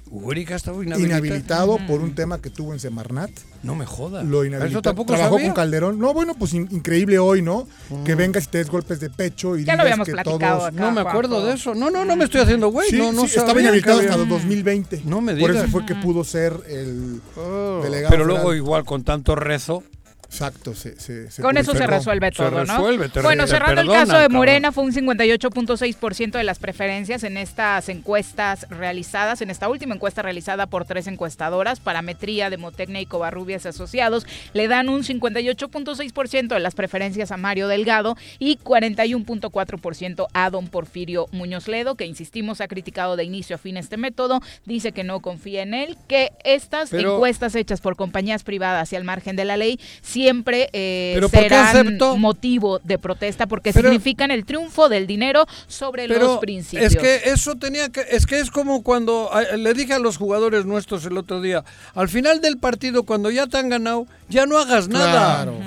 Ha 0.09 0.55
estado 0.55 0.83
inhabilitado. 0.85 1.25
Inhabilitado 1.25 1.79
por 1.89 2.01
un 2.01 2.15
tema 2.15 2.41
que 2.41 2.49
tuvo 2.49 2.73
en 2.73 2.79
Semarnat. 2.79 3.31
No 3.65 3.75
me 3.75 3.85
jodas. 3.87 4.25
Lo 4.25 4.43
Eso 4.43 4.47
inhabilitó. 4.47 4.81
tampoco 4.83 5.13
Trabajó 5.15 5.35
sabía. 5.35 5.49
con 5.49 5.57
Calderón. 5.57 5.99
No, 5.99 6.15
bueno, 6.15 6.35
pues 6.39 6.55
in- 6.55 6.69
increíble 6.71 7.19
hoy, 7.19 7.43
¿no? 7.43 7.67
Que 8.05 8.15
vengas 8.15 8.45
y 8.45 8.47
te 8.47 8.59
des 8.59 8.71
golpes 8.71 9.01
de 9.01 9.11
pecho 9.11 9.57
y 9.57 9.65
Ya 9.65 9.73
lo 9.75 9.79
digas 9.79 9.81
habíamos 9.81 10.07
que 10.07 10.13
platicado 10.13 10.59
todos. 10.59 10.69
acá. 10.69 10.81
No 10.81 10.87
me 10.89 10.93
Juanjo. 11.03 11.09
acuerdo 11.11 11.47
de 11.47 11.55
eso. 11.55 11.75
No, 11.75 11.91
no, 11.91 12.05
no 12.05 12.15
me 12.15 12.25
estoy 12.25 12.41
haciendo 12.43 12.69
güey. 12.69 12.89
Sí, 12.89 12.97
no, 12.99 13.13
no 13.13 13.23
sí, 13.27 13.37
estaba 13.37 13.61
inhabilitado 13.61 13.99
hasta 13.99 14.13
había- 14.13 14.23
el 14.23 14.29
2020. 14.29 15.03
No 15.05 15.21
me 15.21 15.33
Por 15.35 15.51
digas. 15.51 15.65
eso 15.65 15.73
fue 15.73 15.85
que 15.85 15.97
pudo 15.97 16.23
ser 16.23 16.53
el 16.69 17.21
Oh, 17.37 17.81
delegado. 17.83 18.11
Pero 18.11 18.25
luego 18.25 18.43
federal. 18.43 18.57
igual 18.59 18.85
con 18.85 19.03
tanto 19.03 19.35
rezo. 19.35 19.83
Exacto, 20.29 20.75
se, 20.75 21.01
se, 21.01 21.31
se 21.31 21.41
Con 21.41 21.57
eso 21.57 21.73
se 21.75 21.87
resuelve 21.87 22.31
todo, 22.31 22.51
¿no? 22.51 22.61
resuelve, 22.65 23.09
bueno, 23.23 23.47
cerrando 23.47 23.81
el 23.81 23.89
caso 23.89 24.19
de. 24.19 24.29
Morena, 24.29 24.73
fue 24.73 24.85
un 24.85 24.93
58.6% 24.93 26.33
de 26.33 26.45
las 26.45 26.59
preferencias 26.59 27.23
en 27.25 27.37
estas 27.37 27.89
encuestas 27.89 28.67
realizadas, 28.69 29.41
en 29.41 29.51
esta 29.51 29.69
última 29.69 29.95
encuesta 29.95 30.23
realizada 30.23 30.67
por 30.67 30.85
tres 30.85 31.07
encuestadoras, 31.07 31.81
Parametría, 31.81 32.51
Demotecnia 32.51 33.01
y 33.01 33.07
Covarrubias 33.07 33.67
Asociados, 33.67 34.27
le 34.53 34.69
dan 34.69 34.89
un 34.89 35.05
58.6% 35.05 36.49
de 36.49 36.61
las 36.61 36.75
preferencias 36.75 37.31
a 37.31 37.37
Mario 37.37 37.69
Delgado 37.69 38.17
y 38.39 38.59
41.4% 38.59 40.27
a 40.33 40.51
don 40.51 40.69
Porfirio 40.69 41.29
Muñoz 41.33 41.69
Ledo, 41.69 41.95
que 41.95 42.07
insistimos 42.07 42.61
ha 42.61 42.69
criticado 42.69 43.17
de 43.17 43.25
inicio 43.25 43.57
a 43.57 43.59
fin 43.59 43.77
este 43.77 43.97
método, 43.97 44.41
dice 44.65 44.93
que 44.93 45.05
no 45.05 45.21
confía 45.21 45.63
en 45.63 45.75
él, 45.75 45.97
que 46.09 46.33
estas 46.45 46.91
Pero- 46.91 47.15
encuestas 47.15 47.55
hechas 47.55 47.81
por 47.81 47.97
compañías 47.97 48.43
privadas 48.43 48.93
y 48.93 48.97
al 48.97 49.05
margen 49.05 49.37
de 49.37 49.45
la 49.45 49.57
ley 49.57 49.79
siempre 50.27 50.69
eh, 50.73 51.13
¿Pero 51.15 51.29
serán 51.29 51.99
motivo 52.19 52.81
de 52.83 52.99
protesta 52.99 53.47
porque 53.47 53.73
Pero- 53.73 53.91
significan 53.91 54.33
el 54.33 54.45
triunfo 54.45 54.89
del 54.89 55.07
dinero 55.07 55.47
sobre 55.69 56.09
los 56.09 56.39
principios. 56.39 56.93
es 56.93 56.99
que 56.99 57.31
eso 57.31 57.55
tenía 57.55 57.91
que 57.91 58.05
es 58.11 58.27
que 58.27 58.41
es 58.41 58.51
como 58.51 58.83
cuando 58.83 59.31
le 59.57 59.73
dije 59.73 59.95
a 59.95 60.01
los 60.01 60.17
jugadores 60.17 60.65
nuestros 60.65 61.05
el 61.07 61.17
otro 61.17 61.41
día, 61.41 61.63
al 61.95 62.09
final 62.09 62.41
del 62.41 62.59
partido 62.59 63.05
cuando 63.05 63.31
ya 63.31 63.47
te 63.47 63.57
han 63.59 63.69
ganado, 63.69 64.07
ya 64.29 64.47
no 64.47 64.59
hagas 64.59 64.89
nada. 64.89 65.45
Claro. 65.45 65.59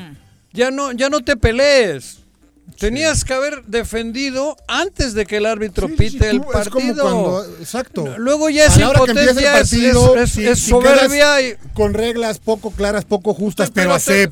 Ya 0.52 0.72
no 0.72 0.92
ya 0.92 1.10
no 1.10 1.22
te 1.22 1.38
pelees. 1.38 2.20
Tenías 2.80 3.24
que 3.26 3.34
haber 3.34 3.64
defendido 3.66 4.56
antes 4.68 5.14
de 5.14 5.26
que 5.26 5.38
el 5.38 5.46
árbitro 5.46 5.88
Sí, 5.88 5.94
sí, 5.98 5.98
pite 6.12 6.30
el 6.30 6.42
partido. 6.42 6.90
Es 6.90 7.00
como 7.00 7.24
cuando, 7.24 7.46
exacto. 7.60 8.16
Luego 8.18 8.50
ya 8.50 8.66
es 8.66 8.78
impotencia, 9.14 9.52
es, 9.60 9.70
partido, 9.70 10.16
es- 10.16 10.22
es- 10.24 10.32
si- 10.32 10.48
es 10.48 10.60
si 10.60 10.70
soberbia 10.70 11.42
y 11.42 11.56
con 11.74 11.94
reglas 11.94 12.40
poco 12.40 12.72
claras, 12.72 13.06
poco 13.06 13.34
justas, 13.34 13.70
pero, 13.74 13.90
te- 13.90 14.24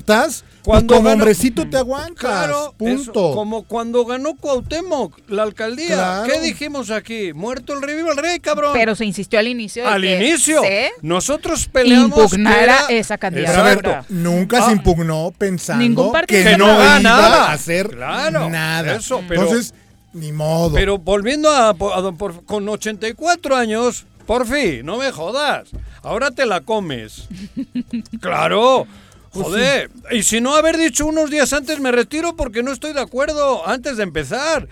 Cuando 0.68 0.94
como 0.96 1.08
ganó- 1.08 1.22
hombrecito 1.22 1.66
te 1.68 1.76
aguantas. 1.78 2.16
Claro, 2.20 2.74
punto. 2.76 3.00
eso, 3.10 3.12
como 3.34 3.62
cuando 3.64 4.04
ganó 4.04 4.34
Cuauhtémoc 4.36 5.18
la 5.28 5.42
alcaldía. 5.44 5.94
Claro. 5.94 6.32
¿Qué 6.32 6.40
dijimos 6.40 6.90
aquí? 6.90 7.32
Muerto 7.32 7.72
el 7.72 7.80
rey, 7.82 7.96
viva 7.96 8.10
el 8.12 8.18
rey, 8.18 8.38
cabrón. 8.38 8.72
Pero 8.74 8.94
se 8.94 9.04
insistió 9.06 9.38
al 9.38 9.48
inicio. 9.48 9.84
de 9.84 9.88
Al 9.88 10.02
que 10.02 10.16
inicio, 10.16 10.60
se 10.62 10.90
nosotros 11.00 11.66
peleamos 11.68 12.12
que 12.14 12.20
impugnara 12.20 12.62
era- 12.62 12.86
esa 12.90 13.16
candidatura. 13.16 14.04
nunca 14.10 14.58
Ah. 14.58 14.66
se 14.66 14.72
impugnó 14.72 15.32
pensando 15.38 15.82
Ningún 15.82 16.12
partido 16.12 16.44
que 16.44 16.50
que 16.50 16.56
no 16.58 16.66
iba 16.66 17.00
nada. 17.00 17.46
a 17.46 17.52
hacer 17.52 17.88
Claro, 17.88 18.50
nada. 18.50 18.96
eso, 18.96 19.22
pero- 19.26 19.42
Entonces, 19.44 19.72
ni 20.12 20.32
modo. 20.32 20.74
Pero 20.74 20.98
volviendo 20.98 21.50
a, 21.50 21.68
a 21.70 21.72
don 21.72 22.18
Porf- 22.18 22.44
con 22.44 22.68
84 22.68 23.56
años, 23.56 24.04
por 24.26 24.46
fin, 24.46 24.84
no 24.84 24.98
me 24.98 25.10
jodas. 25.12 25.68
Ahora 26.02 26.30
te 26.30 26.44
la 26.44 26.60
comes. 26.60 27.26
claro. 28.20 28.86
Pues 29.32 29.46
Joder, 29.46 29.90
y 30.10 30.22
si 30.22 30.40
no 30.40 30.54
haber 30.56 30.76
dicho 30.76 31.06
unos 31.06 31.30
días 31.30 31.52
antes 31.52 31.80
me 31.80 31.92
retiro 31.92 32.34
porque 32.36 32.62
no 32.62 32.72
estoy 32.72 32.92
de 32.92 33.00
acuerdo 33.00 33.66
antes 33.66 33.96
de 33.96 34.02
empezar. 34.02 34.68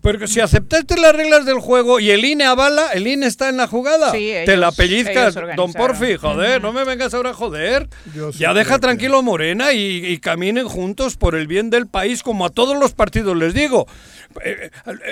Porque 0.00 0.26
si 0.26 0.40
aceptaste 0.40 0.96
las 0.96 1.14
reglas 1.14 1.44
del 1.44 1.58
juego 1.60 2.00
y 2.00 2.10
el 2.10 2.24
INE 2.24 2.44
avala, 2.44 2.88
el 2.94 3.06
INE 3.06 3.26
está 3.26 3.50
en 3.50 3.58
la 3.58 3.66
jugada. 3.66 4.10
Sí, 4.12 4.32
Te 4.46 4.56
la 4.56 4.72
pellizcas, 4.72 5.36
don. 5.56 5.74
Porfi, 5.74 6.16
joder, 6.16 6.62
no 6.62 6.72
me 6.72 6.84
vengas 6.84 7.12
ahora 7.12 7.30
a 7.30 7.34
joder. 7.34 7.86
Yo 8.14 8.30
ya 8.30 8.54
deja 8.54 8.78
tranquilo 8.78 9.18
a 9.18 9.22
Morena 9.22 9.72
y, 9.72 10.06
y 10.06 10.18
caminen 10.18 10.68
juntos 10.68 11.16
por 11.16 11.34
el 11.34 11.46
bien 11.46 11.68
del 11.68 11.86
país, 11.86 12.22
como 12.22 12.46
a 12.46 12.50
todos 12.50 12.78
los 12.78 12.92
partidos 12.92 13.36
les 13.36 13.52
digo. 13.52 13.86
Eh, 14.44 14.70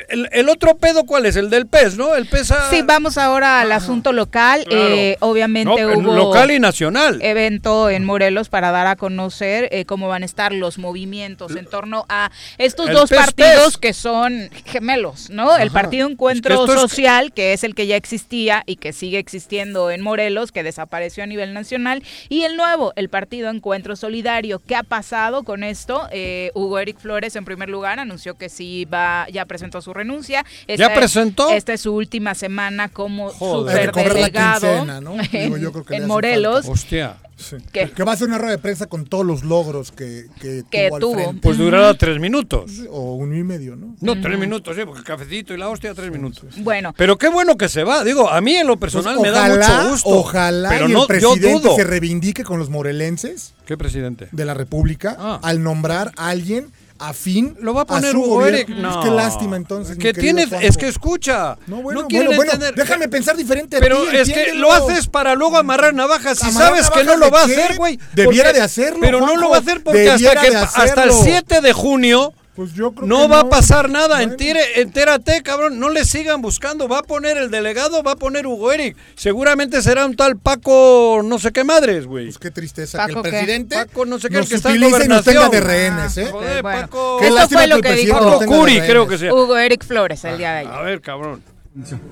El, 0.08 0.28
el 0.32 0.48
otro 0.48 0.76
pedo, 0.76 1.04
¿cuál 1.04 1.26
es? 1.26 1.36
El 1.36 1.50
del 1.50 1.66
PES, 1.66 1.96
¿no? 1.96 2.14
El 2.14 2.26
PES. 2.26 2.50
a- 2.52 2.70
Sí, 2.70 2.82
vamos 2.82 3.18
ahora 3.18 3.60
al 3.60 3.72
asunto 3.72 4.12
local. 4.12 4.64
Claro. 4.64 4.84
Eh, 4.88 5.16
obviamente 5.20 5.82
No, 5.82 5.98
hubo 5.98 6.14
local 6.14 6.50
y 6.50 6.60
nacional. 6.60 7.18
evento 7.22 7.90
en 7.90 8.04
Morelos 8.04 8.48
para 8.48 8.70
dar 8.70 8.86
a 8.86 8.96
conocer 8.96 9.68
eh, 9.72 9.84
cómo 9.84 10.08
van 10.08 10.22
a 10.22 10.26
estar 10.26 10.52
los 10.52 10.78
movimientos 10.78 11.56
en 11.56 11.66
torno 11.66 12.06
a 12.08 12.30
estos 12.58 12.88
El 12.88 12.94
dos 12.94 13.10
partidos 13.10 13.76
que 13.76 13.92
son 13.92 14.50
gemelos, 14.66 15.30
¿no? 15.30 15.56
El 15.56 15.70
Partido 15.70 16.08
Encuentro 16.08 16.54
Es 16.54 16.58
que 16.60 16.64
esto 16.64 16.74
es- 16.74 16.80
Social, 16.80 17.32
que 17.32 17.52
es 17.52 17.64
el 17.64 17.74
que 17.74 17.86
ya 17.86 17.96
existía 17.96 18.62
y 18.66 18.76
que 18.76 18.92
sigue 18.92 19.18
existiendo 19.18 19.90
en 19.90 20.00
Morelos, 20.00 20.52
que 20.52 20.62
desapareció 20.62 21.24
a 21.24 21.26
nivel 21.26 21.52
nacional, 21.54 22.02
y 22.28 22.42
el 22.44 22.56
nuevo, 22.56 22.92
el 22.96 23.08
Partido 23.08 23.50
Encuentro 23.50 23.96
Solidario. 23.96 24.60
¿Qué 24.66 24.76
ha 24.76 24.82
pasado 24.84 25.42
con 25.42 25.64
esto? 25.64 26.08
Eh, 26.12 26.50
Hugo 26.54 26.78
Eric 26.78 26.98
Flores, 26.98 27.34
en 27.36 27.44
primer 27.44 27.68
lugar, 27.68 27.98
anunció 27.98 28.34
que 28.36 28.48
sí 28.48 28.84
va, 28.84 29.07
ya 29.32 29.44
presentó 29.46 29.80
su 29.82 29.92
renuncia. 29.94 30.44
¿Ya 30.76 30.92
presentó? 30.94 31.50
Esta 31.50 31.72
es 31.72 31.80
su 31.82 31.94
última 31.94 32.34
semana 32.34 32.88
como 32.88 33.30
superdelegado 33.30 35.00
¿no? 35.00 35.16
En 35.32 36.06
Morelos. 36.06 36.66
Hostia. 36.68 37.16
Sí. 37.36 37.54
¿Qué? 37.72 37.88
Que 37.92 38.02
va 38.02 38.10
a 38.12 38.14
hacer 38.16 38.26
una 38.26 38.36
rueda 38.38 38.50
de 38.50 38.58
prensa 38.58 38.86
con 38.86 39.06
todos 39.06 39.24
los 39.24 39.44
logros 39.44 39.92
que, 39.92 40.26
que, 40.40 40.64
Que 40.68 40.90
tuvo. 40.98 41.34
Pues 41.40 41.56
durará 41.56 41.94
tres 41.94 42.18
minutos. 42.18 42.72
O 42.90 43.14
un 43.14 43.32
y 43.36 43.44
medio, 43.44 43.76
¿no? 43.76 43.94
No, 44.00 44.20
tres 44.20 44.36
minutos, 44.40 44.74
sí, 44.74 44.82
porque 44.84 44.98
el 44.98 45.04
cafecito 45.04 45.54
y 45.54 45.56
la 45.56 45.68
hostia, 45.68 45.94
tres 45.94 46.10
minutos. 46.10 46.46
Bueno, 46.58 46.92
Pero 46.96 47.16
qué 47.16 47.28
bueno 47.28 47.56
que 47.56 47.68
se 47.68 47.84
va. 47.84 48.02
Digo, 48.02 48.28
a 48.28 48.40
mí 48.40 48.56
en 48.56 48.66
lo 48.66 48.76
personal 48.76 49.14
Pues 49.18 49.30
me 49.30 49.38
da 49.38 49.46
mucho 49.54 49.90
gusto. 49.90 50.08
Ojalá 50.08 50.68
pero 50.70 50.88
y 50.88 50.92
no, 50.92 51.02
el 51.02 51.06
presidente 51.06 51.68
se 51.76 51.84
reivindique 51.84 52.42
con 52.42 52.58
los 52.58 52.70
morelenses 52.70 53.54
¿Qué 53.66 53.76
presidente? 53.76 54.28
de 54.32 54.44
la 54.44 54.54
República 54.54 55.16
Ah. 55.18 55.38
al 55.42 55.62
nombrar 55.62 56.10
a 56.16 56.30
alguien 56.30 56.72
afín 56.98 57.56
Lo 57.60 57.74
va 57.74 57.82
a 57.82 57.86
poner 57.86 58.12
su 58.12 58.20
Hugo. 58.20 58.46
Eric. 58.46 58.68
No. 58.70 59.02
Qué 59.02 59.10
lástima 59.10 59.56
entonces. 59.56 59.96
Que 59.96 60.12
querido 60.12 60.20
tiene, 60.22 60.46
Juanjo. 60.46 60.66
es 60.66 60.76
que 60.76 60.88
escucha. 60.88 61.56
No, 61.66 61.76
bueno, 61.82 62.02
no 62.02 62.08
bueno, 62.08 62.32
bueno, 62.36 62.52
déjame 62.74 63.08
pensar 63.08 63.36
diferente 63.36 63.76
a 63.76 63.80
Pero 63.80 64.02
ti, 64.04 64.16
es 64.16 64.28
que 64.32 64.54
lo 64.54 64.72
haces 64.72 65.06
para 65.06 65.34
luego 65.34 65.56
amarrar 65.58 65.94
navajas. 65.94 66.38
Si 66.38 66.46
¿Amarrar 66.48 66.68
sabes 66.82 66.90
que 66.90 67.04
no 67.04 67.16
lo 67.16 67.30
va 67.30 67.42
a 67.42 67.44
hacer, 67.44 67.76
güey. 67.76 67.98
Debiera 68.14 68.48
porque- 68.48 68.58
de 68.58 68.64
hacerlo, 68.64 69.00
Pero 69.00 69.20
no 69.20 69.36
lo 69.36 69.50
va 69.50 69.56
a 69.56 69.60
hacer 69.60 69.82
porque 69.82 70.10
hasta, 70.10 70.40
que, 70.40 70.48
hasta 70.56 70.84
el 70.84 70.90
hacerlo. 70.90 71.20
7 71.24 71.60
de 71.60 71.72
junio 71.72 72.32
Pues 72.58 72.74
yo 72.74 72.90
creo 72.90 73.06
no 73.06 73.20
que 73.20 73.28
va 73.28 73.40
a 73.42 73.48
pasar 73.48 73.88
nada. 73.88 74.16
Bueno. 74.16 74.34
Entérate, 74.74 75.44
cabrón. 75.44 75.78
No 75.78 75.90
le 75.90 76.04
sigan 76.04 76.42
buscando. 76.42 76.88
Va 76.88 76.98
a 76.98 77.02
poner 77.04 77.36
el 77.36 77.52
delegado, 77.52 78.02
va 78.02 78.12
a 78.12 78.16
poner 78.16 78.48
Hugo 78.48 78.72
Eric. 78.72 78.96
Seguramente 79.14 79.80
será 79.80 80.04
un 80.04 80.16
tal 80.16 80.38
Paco 80.38 81.20
no 81.22 81.38
sé 81.38 81.52
qué 81.52 81.62
madres, 81.62 82.06
güey. 82.06 82.24
Pues 82.24 82.38
qué 82.38 82.50
tristeza 82.50 82.98
Paco, 82.98 83.22
que 83.22 83.28
el 83.28 83.34
¿qué? 83.34 83.38
presidente 83.38 83.76
Paco 83.76 84.06
no 84.06 84.18
sé 84.18 84.28
qué, 84.28 84.34
el 84.34 84.40
nos 84.40 84.48
que 84.48 84.54
está 84.56 84.70
en 84.70 84.82
utilice 84.82 85.04
y 85.04 85.08
nos 85.08 85.24
tenga 85.24 85.46
gobernación. 85.46 85.50
de 85.50 85.60
rehenes, 85.60 86.18
¿eh? 86.18 86.28
Joder, 86.32 86.62
Bueno. 86.62 86.80
Paco. 86.80 87.18
Qué 87.20 87.28
Esto 87.28 87.48
fue 87.48 87.62
que 87.62 87.66
lo 87.68 87.76
el 87.76 87.82
que 87.82 87.88
presidente 87.90 88.20
dijo 88.24 88.38
de 88.40 88.46
Curi, 88.46 88.80
creo 88.80 89.06
que 89.06 89.18
sea. 89.18 89.34
Hugo 89.34 89.56
Eric 89.56 89.84
Flores 89.84 90.24
el 90.24 90.38
día 90.38 90.52
de 90.54 90.58
ayer. 90.58 90.72
A 90.72 90.82
ver, 90.82 91.00
cabrón. 91.00 91.40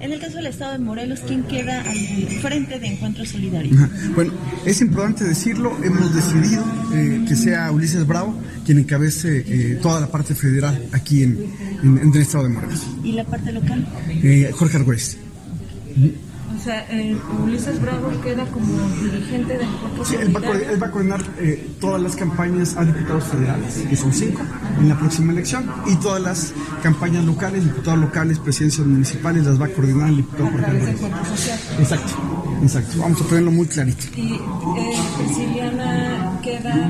En 0.00 0.12
el 0.12 0.20
caso 0.20 0.36
del 0.36 0.46
Estado 0.46 0.72
de 0.72 0.78
Morelos, 0.78 1.20
¿quién 1.26 1.42
queda 1.42 1.80
al 1.80 1.96
frente 2.40 2.78
de 2.78 2.86
Encuentro 2.88 3.24
Solidario? 3.24 3.74
Bueno, 4.14 4.32
es 4.64 4.80
importante 4.80 5.24
decirlo, 5.24 5.76
hemos 5.82 6.14
decidido 6.14 6.64
eh, 6.94 7.24
que 7.26 7.34
sea 7.34 7.72
Ulises 7.72 8.06
Bravo 8.06 8.38
quien 8.64 8.78
encabece 8.78 9.44
eh, 9.46 9.78
toda 9.82 10.00
la 10.00 10.08
parte 10.08 10.34
federal 10.34 10.86
aquí 10.92 11.22
en, 11.22 11.38
en- 11.82 11.98
en 11.98 12.14
el 12.14 12.20
estado 12.20 12.44
de 12.44 12.50
Morelos. 12.50 12.86
¿Y 13.02 13.12
la 13.12 13.24
parte 13.24 13.50
local? 13.52 13.86
Eh, 14.08 14.50
Jorge 14.54 14.76
Argüez. 14.76 15.16
O 16.56 16.58
sea, 16.66 16.86
eh, 16.90 17.16
Ulises 17.44 17.80
Bravo 17.80 18.10
queda 18.22 18.44
como 18.46 18.66
dirigente 19.02 19.52
del 19.58 19.68
Encuentro 19.68 20.04
Sí, 20.04 20.16
él, 20.16 20.34
va 20.34 20.40
a, 20.40 20.42
coordinar- 20.42 20.46
Solidario. 20.46 20.74
él 20.74 20.82
va 20.82 20.86
a 20.86 20.90
coordinar 20.90 21.20
eh, 21.38 21.70
todas 21.80 22.02
las 22.02 22.16
campañas 22.16 22.76
a 22.76 22.84
diputados 22.84 23.24
federales, 23.24 23.74
que 23.88 23.94
son 23.96 24.12
cinco 24.12 24.40
en 24.80 24.88
la 24.88 24.98
próxima 24.98 25.32
elección, 25.32 25.70
y 25.86 25.94
todas 25.96 26.22
las 26.22 26.52
campañas 26.82 27.24
locales, 27.24 27.64
diputados 27.64 28.00
locales, 28.00 28.38
presidencias 28.38 28.86
municipales, 28.86 29.44
las 29.44 29.60
va 29.60 29.66
a 29.66 29.68
coordinar 29.68 30.08
el 30.08 30.16
diputado 30.16 30.48
Social. 31.36 31.58
Exacto, 31.78 32.12
exacto. 32.62 33.00
Vamos 33.00 33.20
a 33.20 33.24
ponerlo 33.24 33.50
muy 33.52 33.66
clarito. 33.66 34.04
Y 34.16 34.34
eh, 34.34 34.96
queda 36.42 36.88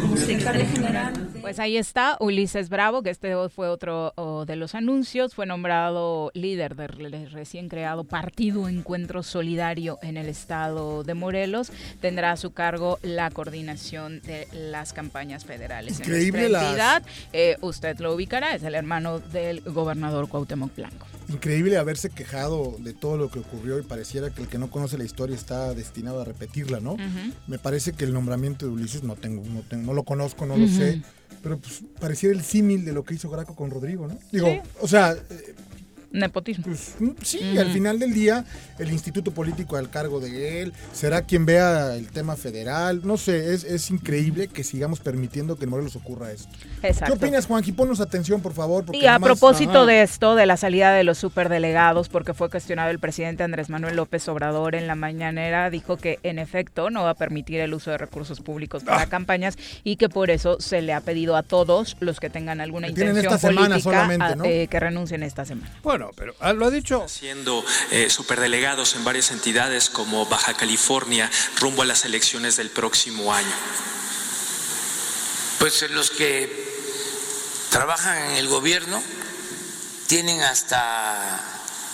como 0.00 0.16
secretaria 0.16 0.66
general. 0.66 1.28
Pues 1.42 1.58
ahí 1.58 1.76
está 1.76 2.16
Ulises 2.20 2.68
Bravo, 2.68 3.02
que 3.02 3.10
este 3.10 3.34
fue 3.48 3.68
otro 3.68 4.12
oh, 4.14 4.44
de 4.46 4.54
los 4.54 4.76
anuncios. 4.76 5.34
Fue 5.34 5.44
nombrado 5.44 6.30
líder 6.34 6.76
del 6.76 7.30
recién 7.32 7.68
creado 7.68 8.04
Partido 8.04 8.68
Encuentro 8.68 9.24
Solidario 9.24 9.98
en 10.02 10.16
el 10.16 10.28
estado 10.28 11.02
de 11.02 11.14
Morelos. 11.14 11.72
Tendrá 12.00 12.30
a 12.30 12.36
su 12.36 12.52
cargo 12.52 13.00
la 13.02 13.28
coordinación 13.30 14.20
de 14.22 14.46
las 14.52 14.92
campañas 14.92 15.44
federales. 15.44 15.98
Increíble 15.98 16.46
en 16.46 16.52
nuestra 16.52 16.68
entidad. 16.68 17.02
Eh, 17.32 17.56
usted 17.60 17.98
lo 17.98 18.14
ubicará, 18.14 18.54
es 18.54 18.62
el 18.62 18.76
hermano 18.76 19.18
del 19.18 19.62
gobernador 19.62 20.28
Cuauhtémoc 20.28 20.76
Blanco. 20.76 21.06
Increíble 21.28 21.76
haberse 21.76 22.10
quejado 22.10 22.76
de 22.78 22.92
todo 22.92 23.16
lo 23.16 23.30
que 23.30 23.40
ocurrió 23.40 23.78
y 23.78 23.82
pareciera 23.82 24.30
que 24.30 24.42
el 24.42 24.48
que 24.48 24.58
no 24.58 24.70
conoce 24.70 24.96
la 24.96 25.04
historia 25.04 25.34
está 25.34 25.74
destinado 25.74 26.20
a 26.20 26.24
repetirla, 26.24 26.78
¿no? 26.78 26.96
Me 27.48 27.58
parece 27.58 27.94
que 27.94 28.04
el 28.04 28.12
nombramiento 28.12 28.66
de 28.66 28.72
Ulises 28.72 29.02
no 29.02 29.16
tengo, 29.16 29.42
no 29.48 29.60
tengo, 29.62 29.86
no 29.86 29.92
lo 29.94 30.04
conozco, 30.04 30.46
no 30.46 30.56
lo 30.56 30.68
sé, 30.68 31.02
pero 31.42 31.58
pues 31.58 31.82
pareciera 32.00 32.34
el 32.34 32.42
símil 32.42 32.84
de 32.84 32.92
lo 32.92 33.04
que 33.04 33.14
hizo 33.14 33.30
Graco 33.30 33.54
con 33.54 33.70
Rodrigo, 33.70 34.06
¿no? 34.08 34.18
Digo, 34.30 34.48
Sí. 34.48 34.60
o 34.80 34.88
sea, 34.88 35.16
Nepotismo. 36.12 36.64
pues 36.64 36.94
mm, 37.00 37.10
sí, 37.22 37.58
al 37.58 37.70
final 37.72 37.98
del 37.98 38.12
día 38.14 38.44
el 38.78 38.92
instituto 38.92 39.32
político 39.32 39.76
al 39.76 39.90
cargo 39.90 40.20
de 40.20 40.62
él 40.62 40.72
será 40.92 41.22
quien 41.22 41.46
vea 41.46 41.94
el 41.96 42.08
tema 42.08 42.36
federal, 42.36 43.00
no 43.04 43.16
sé, 43.16 43.54
es, 43.54 43.64
es 43.64 43.90
increíble 43.90 44.48
que 44.48 44.64
sigamos 44.64 45.00
permitiendo 45.00 45.56
que 45.56 45.64
en 45.64 45.70
Morelos 45.70 45.96
ocurra 45.96 46.32
esto. 46.32 46.48
Exacto. 46.82 47.06
¿Qué 47.18 47.24
opinas, 47.24 47.46
Juanqui? 47.46 47.72
Ponnos 47.72 48.00
atención, 48.00 48.40
por 48.40 48.52
favor. 48.52 48.84
porque 48.84 48.98
Y 48.98 49.06
a 49.06 49.18
propósito 49.18 49.70
Ajá. 49.82 49.86
de 49.86 50.02
esto, 50.02 50.34
de 50.34 50.46
la 50.46 50.56
salida 50.56 50.92
de 50.92 51.04
los 51.04 51.18
superdelegados, 51.18 52.08
porque 52.08 52.34
fue 52.34 52.50
cuestionado 52.50 52.90
el 52.90 52.98
presidente 52.98 53.42
Andrés 53.42 53.70
Manuel 53.70 53.96
López 53.96 54.26
Obrador 54.28 54.74
en 54.74 54.86
la 54.86 54.94
mañanera, 54.94 55.70
dijo 55.70 55.96
que 55.96 56.18
en 56.22 56.38
efecto 56.38 56.90
no 56.90 57.04
va 57.04 57.10
a 57.10 57.14
permitir 57.14 57.60
el 57.60 57.72
uso 57.74 57.90
de 57.90 57.98
recursos 57.98 58.40
públicos 58.40 58.82
Ah. 58.86 58.92
para 58.92 59.06
campañas 59.06 59.56
y 59.84 59.96
que 59.96 60.08
por 60.08 60.30
eso 60.30 60.56
se 60.60 60.82
le 60.82 60.92
ha 60.92 61.00
pedido 61.00 61.36
a 61.36 61.42
todos 61.42 61.96
los 62.00 62.20
que 62.20 62.30
tengan 62.30 62.60
alguna 62.60 62.88
Que 62.88 62.94
tienen 62.94 63.16
intención 63.16 63.34
esta 63.36 63.48
semana 63.48 63.68
política 63.68 63.90
solamente, 63.92 64.24
a- 64.24 64.34
¿no? 64.36 64.44
eh, 64.44 64.66
que 64.68 64.80
renuncien 64.80 65.22
esta 65.22 65.44
semana. 65.44 65.70
Bueno, 65.82 66.01
pero 66.16 66.34
ah, 66.40 66.52
lo 66.52 66.66
ha 66.66 66.70
dicho. 66.70 67.06
siendo 67.08 67.64
eh, 67.90 68.10
superdelegados 68.10 68.94
en 68.94 69.04
varias 69.04 69.30
entidades 69.30 69.90
como 69.90 70.26
Baja 70.26 70.54
California 70.54 71.30
rumbo 71.60 71.82
a 71.82 71.84
las 71.86 72.04
elecciones 72.04 72.56
del 72.56 72.70
próximo 72.70 73.32
año. 73.32 73.54
Pues 75.58 75.88
los 75.90 76.10
que 76.10 76.72
trabajan 77.70 78.30
en 78.30 78.36
el 78.36 78.48
gobierno 78.48 79.02
tienen 80.08 80.42
hasta 80.42 81.40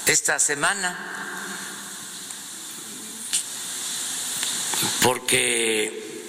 esta 0.07 0.39
semana 0.39 0.97
porque 5.03 6.25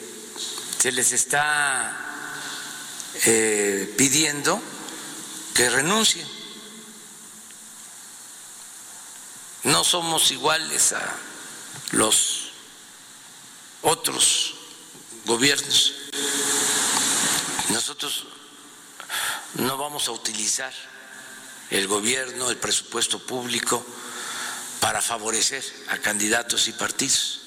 se 0.77 0.91
les 0.91 1.11
está 1.11 1.97
eh, 3.25 3.93
pidiendo 3.97 4.61
que 5.53 5.69
renuncien. 5.69 6.38
No 9.63 9.83
somos 9.83 10.31
iguales 10.31 10.93
a 10.93 11.15
los 11.91 12.51
otros 13.81 14.55
gobiernos. 15.25 15.93
Nosotros 17.69 18.25
no 19.55 19.77
vamos 19.77 20.07
a 20.07 20.11
utilizar 20.11 20.73
el 21.69 21.87
gobierno, 21.87 22.49
el 22.49 22.57
presupuesto 22.57 23.19
público 23.19 23.85
para 24.79 25.01
favorecer 25.01 25.63
a 25.89 25.97
candidatos 25.97 26.67
y 26.67 26.73
partidos. 26.73 27.41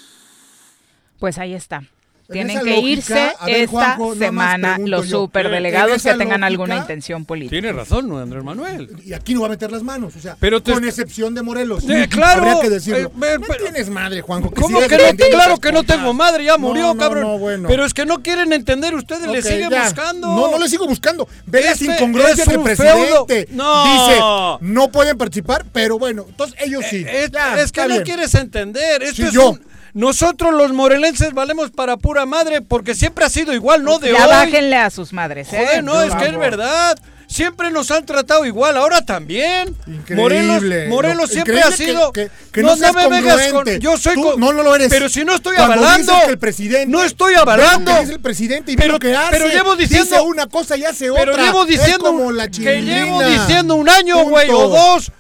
Pues 1.19 1.38
ahí 1.38 1.54
está. 1.54 1.83
Tienen 2.32 2.58
que 2.60 2.70
lógica, 2.70 2.88
irse 2.88 3.14
ver, 3.46 3.56
esta 3.56 3.70
Juanjo, 3.96 4.14
semana 4.16 4.78
los 4.78 5.08
superdelegados 5.08 6.02
que 6.02 6.10
tengan 6.10 6.28
lógica- 6.40 6.46
alguna 6.46 6.76
intención 6.76 7.24
política. 7.24 7.50
Tiene 7.60 7.72
razón, 7.72 8.08
¿no, 8.08 8.18
Andrés 8.18 8.42
Manuel? 8.44 8.88
Y 9.04 9.12
aquí 9.12 9.34
no 9.34 9.40
va 9.42 9.46
a 9.46 9.50
meter 9.50 9.70
las 9.70 9.82
manos, 9.82 10.14
o 10.16 10.20
sea, 10.20 10.36
Pero 10.40 10.62
te- 10.62 10.72
con 10.72 10.84
excepción 10.84 11.34
de 11.34 11.42
Morelos. 11.42 11.84
Eh, 11.88 12.08
claro, 12.10 12.42
Habría 12.42 12.60
que 12.60 12.70
decirlo. 12.70 13.08
eh, 13.08 13.38
no 13.38 13.46
pero- 13.46 13.64
tienes 13.64 13.88
madre, 13.90 14.20
Juanjo. 14.22 14.50
que 14.50 14.60
¿Cómo 14.60 14.80
que 14.80 14.88
no? 14.98 15.16
Claro 15.30 15.56
que 15.58 15.72
no 15.72 15.82
tengo 15.84 16.12
madre, 16.14 16.44
ya 16.44 16.58
murió, 16.58 16.88
No, 16.88 16.94
no, 16.94 17.00
cabrón. 17.00 17.22
no, 17.24 17.38
bueno. 17.38 17.68
Pero 17.68 17.84
es 17.84 17.94
que 17.94 18.04
no 18.06 18.22
quieren 18.22 18.52
entender, 18.52 18.94
ustedes 18.94 19.28
le 19.28 19.38
Ok, 19.40 19.44
siguen 19.44 19.70
ya. 19.70 19.84
buscando. 19.84 20.28
No, 20.28 20.50
no 20.50 20.58
le 20.58 20.68
sigo 20.68 20.86
buscando. 20.86 21.28
Ve 21.46 21.62
las 21.62 21.80
Este 21.80 21.86
incongruencias 21.94 22.46
es 22.46 22.52
del 22.52 22.62
presidente. 22.62 23.46
Dice, 23.50 24.20
no 24.60 24.88
pueden 24.90 25.16
participar, 25.18 25.64
pero 25.72 25.98
bueno, 25.98 26.24
entonces 26.28 26.56
ellos 26.60 26.84
sí. 26.88 27.04
Es, 27.08 27.30
Ya, 27.30 27.60
es 27.60 27.72
que 27.72 27.86
no 27.86 28.02
quieres 28.02 28.34
entender. 28.34 29.02
Esto 29.02 29.16
Sí, 29.16 29.22
es 29.24 29.32
yo. 29.32 29.50
un- 29.50 29.62
nosotros 29.94 30.54
los 30.54 30.72
morelenses 30.72 31.32
valemos 31.34 31.70
para 31.70 31.96
pura 31.96 32.25
madre 32.26 32.62
porque 32.62 32.94
siempre 32.94 33.25
ha 33.25 33.28
sido 33.28 33.52
igual, 33.52 33.84
no 33.84 33.99
de 33.99 34.12
ya 34.12 34.25
hoy. 34.25 34.30
bájenle 34.30 34.76
a 34.76 34.90
sus 34.90 35.12
madres, 35.12 35.52
¿eh? 35.52 35.64
Joder, 35.66 35.84
no, 35.84 36.02
es 36.02 36.14
que 36.14 36.26
es 36.26 36.38
verdad. 36.38 36.99
Siempre 37.28 37.70
nos 37.70 37.90
han 37.90 38.04
tratado 38.04 38.44
igual, 38.44 38.76
ahora 38.76 39.06
también. 39.06 39.75
Increíble. 39.87 40.16
Morelos, 40.16 40.62
Morelos 40.90 41.16
Lo- 41.16 41.26
siempre 41.32 41.62
ha 41.62 41.70
sido. 41.72 42.12
que- 42.12 42.26
que- 42.26 42.30
que 42.52 42.62
no 42.62 42.76
seas 42.76 42.94
me 42.94 43.08
vengas 43.08 43.50
con. 43.52 43.64
Yo 43.80 43.96
soy. 43.96 44.16
Tú 44.16 44.22
con- 44.22 44.40
no, 44.40 44.52
no 44.52 44.62
lo 44.62 44.75
eres. 44.76 44.88
Pero 44.90 45.08
si 45.08 45.25
no 45.25 45.34
estoy 45.37 45.56
Cuando 45.56 45.75
avalando. 45.76 46.12
dices 46.12 46.25
que 46.26 46.30
el 46.32 46.38
presidente. 46.38 46.87
no 46.88 47.02
estoy 47.02 47.34
avalando. 47.34 48.00
dice 48.00 48.12
el 48.12 48.20
presidente 48.20 48.72
y 48.72 48.76
Pero- 48.76 48.99
que 48.99 49.16
hace. 49.16 49.30
pero 49.30 49.49
llevo 49.49 49.76
diciendo- 49.76 50.04
Dice 50.11 50.20
una 50.20 50.46
cosa 50.46 50.76
y 50.76 50.84
hace 50.84 51.08
otra. 51.08 51.25
Pero 51.25 51.37
llevo 51.42 51.62
Es 51.62 51.68
diciendo 51.68 52.04
como 52.04 52.32
la 52.32 52.49
que 52.49 52.82
llevo 52.82 53.22
diciendo 53.22 53.76
un 53.76 53.88
año, 53.88 54.25
güey, 54.25 54.50
o 54.50 54.68
dos. 54.68 55.11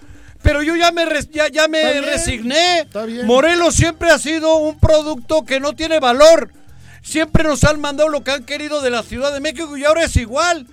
Pero 0.42 0.62
yo 0.62 0.74
ya 0.76 0.90
me, 0.92 1.04
res- 1.04 1.30
ya, 1.30 1.48
ya 1.48 1.68
me 1.68 1.80
Está 1.82 2.06
resigné. 2.10 2.80
está 2.80 3.04
bien. 3.04 3.26
Morelos 3.26 3.74
siempre 3.74 4.10
ha 4.10 4.18
sido 4.18 4.56
un 4.56 4.78
producto 4.78 5.44
que 5.44 5.60
no 5.60 5.74
tiene 5.74 6.00
valor. 6.00 6.50
Siempre 7.02 7.44
nos 7.44 7.64
han 7.64 7.80
mandado 7.80 8.08
lo 8.08 8.22
que 8.24 8.30
han 8.32 8.44
querido 8.44 8.80
de 8.80 8.90
la 8.90 9.02
Ciudad 9.02 9.32
de 9.32 9.40
México 9.40 9.76
y 9.76 9.84
ahora 9.84 10.04
es 10.04 10.16
igual. 10.16 10.66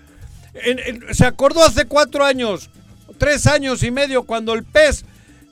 En- 0.54 0.80
en- 0.80 1.14
se 1.16 1.26
acordó 1.26 1.64
hace 1.64 1.86
cuatro 1.86 2.26
años, 2.26 2.70
tres 3.18 3.46
años 3.48 3.84
y 3.84 3.92
medio, 3.92 4.24
cuando 4.24 4.54
el 4.54 4.64
PES 4.64 5.06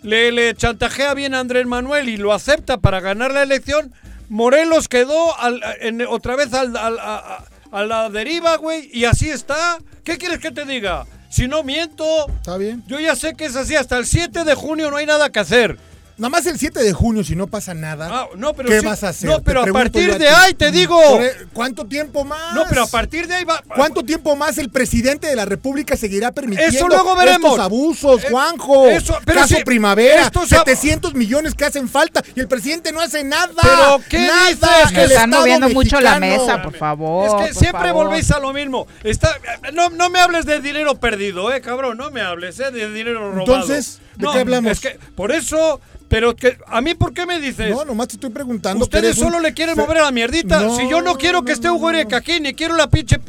le, 0.03 0.31
le 0.31 0.55
chantajea 0.55 1.13
bien 1.13 1.33
a 1.35 1.39
Andrés 1.39 1.65
Manuel 1.67 2.09
y 2.09 2.17
lo 2.17 2.33
acepta 2.33 2.77
para 2.77 2.99
ganar 2.99 3.31
la 3.33 3.43
elección. 3.43 3.93
Morelos 4.29 4.87
quedó 4.87 5.37
al- 5.39 5.61
en- 5.81 6.01
otra 6.07 6.35
vez 6.35 6.53
al- 6.53 6.75
al- 6.75 6.99
a, 6.99 7.15
a- 7.17 7.43
a 7.71 7.83
la 7.85 8.09
deriva, 8.09 8.55
güey, 8.57 8.89
y 8.93 9.05
así 9.05 9.29
está. 9.29 9.77
¿Qué 10.03 10.17
quieres 10.17 10.39
que 10.39 10.51
te 10.51 10.65
diga? 10.65 11.05
Si 11.29 11.47
no 11.47 11.63
miento, 11.63 12.05
Está 12.29 12.57
bien. 12.57 12.83
yo 12.87 12.99
ya 12.99 13.15
sé 13.15 13.33
que 13.35 13.45
es 13.45 13.55
así. 13.55 13.75
Hasta 13.75 13.97
el 13.97 14.05
7 14.05 14.43
de 14.43 14.55
junio 14.55 14.89
no 14.91 14.97
hay 14.97 15.05
nada 15.05 15.29
que 15.29 15.39
hacer. 15.39 15.77
Nada 16.17 16.29
más 16.29 16.45
el 16.47 16.57
7 16.57 16.81
de 16.83 16.93
junio, 16.93 17.23
si 17.23 17.35
no 17.35 17.45
pasa 17.45 17.75
nada. 17.75 18.09
Ah, 18.11 18.27
no, 18.35 18.53
pero 18.55 18.69
¿Qué 18.69 18.81
vas 18.81 19.03
a 19.03 19.09
hacer? 19.09 19.29
No, 19.29 19.43
pero 19.43 19.61
a 19.61 19.65
partir 19.67 20.17
de 20.17 20.27
ahí 20.27 20.55
te 20.55 20.71
digo. 20.71 20.99
E- 21.21 21.45
¿Cuánto 21.53 21.85
tiempo 21.85 22.23
más? 22.23 22.55
No, 22.55 22.63
pero 22.67 22.83
a 22.83 22.87
partir 22.87 23.27
de 23.27 23.35
ahí 23.35 23.43
va. 23.43 23.61
¿Cuánto 23.75 24.03
tiempo 24.03 24.35
más 24.35 24.57
el 24.57 24.69
presidente 24.71 25.27
de 25.27 25.35
la 25.35 25.45
República 25.45 25.95
seguirá 25.95 26.31
permitiendo 26.31 26.75
Eso 26.75 26.87
luego 26.87 27.15
veremos. 27.15 27.51
estos 27.51 27.59
abusos, 27.63 28.23
Eh, 28.23 28.27
Juanjo? 28.31 28.87
eso- 28.87 29.15
pero 29.25 29.41
Caso 29.41 29.55
si- 29.57 29.63
Primavera, 29.63 30.23
estos 30.23 30.51
ab- 30.51 30.57
700 30.65 31.13
millones 31.13 31.53
que 31.53 31.65
hacen 31.65 31.87
falta 31.87 32.23
y 32.35 32.39
el 32.39 32.47
presidente 32.47 32.91
no 32.91 32.99
hace 32.99 33.23
nada. 33.23 33.53
¿Pero 33.61 34.01
qué 34.09 34.25
nada. 34.27 34.47
dices? 34.49 34.69
El 34.93 34.97
Están 35.11 35.29
Estado 35.29 35.41
moviendo 35.41 35.69
mucho 35.69 36.01
la 36.01 36.19
mesa, 36.19 36.63
por 36.63 36.75
favor. 36.75 37.27
Es 37.27 37.47
que 37.49 37.59
siempre 37.59 37.89
favor. 37.89 38.05
volvéis 38.07 38.31
a 38.31 38.39
lo 38.39 38.53
mismo. 38.53 38.87
Está, 39.03 39.29
no, 39.71 39.91
no 39.91 40.09
me 40.09 40.19
hables 40.19 40.45
de 40.47 40.61
dinero 40.61 40.95
perdido, 40.99 41.53
eh, 41.53 41.61
cabrón. 41.61 41.97
No 41.97 42.09
me 42.09 42.21
hables, 42.21 42.59
eh, 42.59 42.71
de 42.71 42.89
dinero 42.91 43.31
robado. 43.33 43.41
Entonces, 43.41 43.99
¿de 44.17 44.25
No, 44.25 44.33
qué 44.33 44.39
hablamos? 44.39 44.71
Es 44.71 44.79
que, 44.79 44.99
por 45.15 45.31
eso, 45.31 45.79
pero 46.09 46.35
que, 46.35 46.57
¿a 46.67 46.81
mí 46.81 46.95
por 46.95 47.13
qué 47.13 47.25
me 47.25 47.39
dices? 47.39 47.69
No, 47.69 47.85
nomás 47.85 48.07
te 48.09 48.15
estoy 48.15 48.29
preguntando. 48.29 48.79
que 48.87 48.97
Ustedes 48.97 49.17
un- 49.17 49.25
solo 49.25 49.39
le 49.39 49.53
quieren 49.53 49.75
fe- 49.75 49.81
mover 49.81 49.97
a 49.99 50.03
la 50.03 50.11
mierdita. 50.11 50.59
No, 50.61 50.75
si 50.77 50.89
yo 50.89 51.01
no 51.01 51.15
quiero 51.17 51.43
que 51.43 51.51
esté 51.51 51.67
no, 51.67 51.75
Hugo 51.75 51.91
no. 51.91 51.97
Ereca 51.97 52.17
aquí, 52.17 52.39
ni 52.39 52.53
quiero 52.53 52.75
la 52.75 52.89
pinche. 52.89 53.19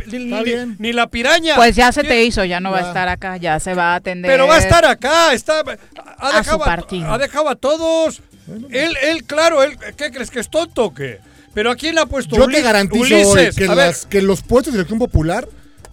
Ni, 0.78 0.92
la 0.92 1.06
piraña. 1.08 1.56
Pues 1.56 1.76
ya 1.76 1.92
se 1.92 2.02
te 2.04 2.22
hizo, 2.24 2.44
ya 2.44 2.60
no 2.60 2.70
va 2.70 2.78
a 2.78 2.88
estar 2.88 3.08
acá, 3.08 3.36
ya 3.36 3.58
se 3.60 3.74
va 3.74 3.92
a 3.92 3.96
atender. 3.96 4.30
Pero 4.30 4.46
va 4.46 4.56
a 4.56 4.58
estar 4.58 4.84
acá, 4.84 5.32
está, 5.32 5.60
ha, 5.60 6.28
A 6.28 6.38
dejado 6.38 6.58
su 6.58 6.64
partido. 6.64 7.12
ha 7.12 7.18
dejado 7.18 7.48
a 7.48 7.56
todos. 7.56 8.20
Él, 8.70 8.96
él, 9.02 9.24
claro, 9.24 9.62
él, 9.62 9.76
¿qué 9.96 10.10
crees 10.10 10.30
que 10.30 10.40
es 10.40 10.48
tonto 10.48 10.84
o 10.86 10.94
qué? 10.94 11.18
Pero 11.54 11.70
¿a 11.70 11.76
quién 11.76 11.94
le 11.96 12.00
ha 12.02 12.06
puesto 12.06 12.36
Yo 12.36 12.44
Uli- 12.44 12.54
te 12.56 12.62
garantizo 12.62 13.02
Ulises? 13.04 13.26
hoy 13.26 13.50
que, 13.54 13.66
las- 13.74 14.06
que 14.06 14.22
los 14.22 14.42
puestos 14.42 14.72
de 14.72 14.78
elección 14.78 14.98
popular 14.98 15.46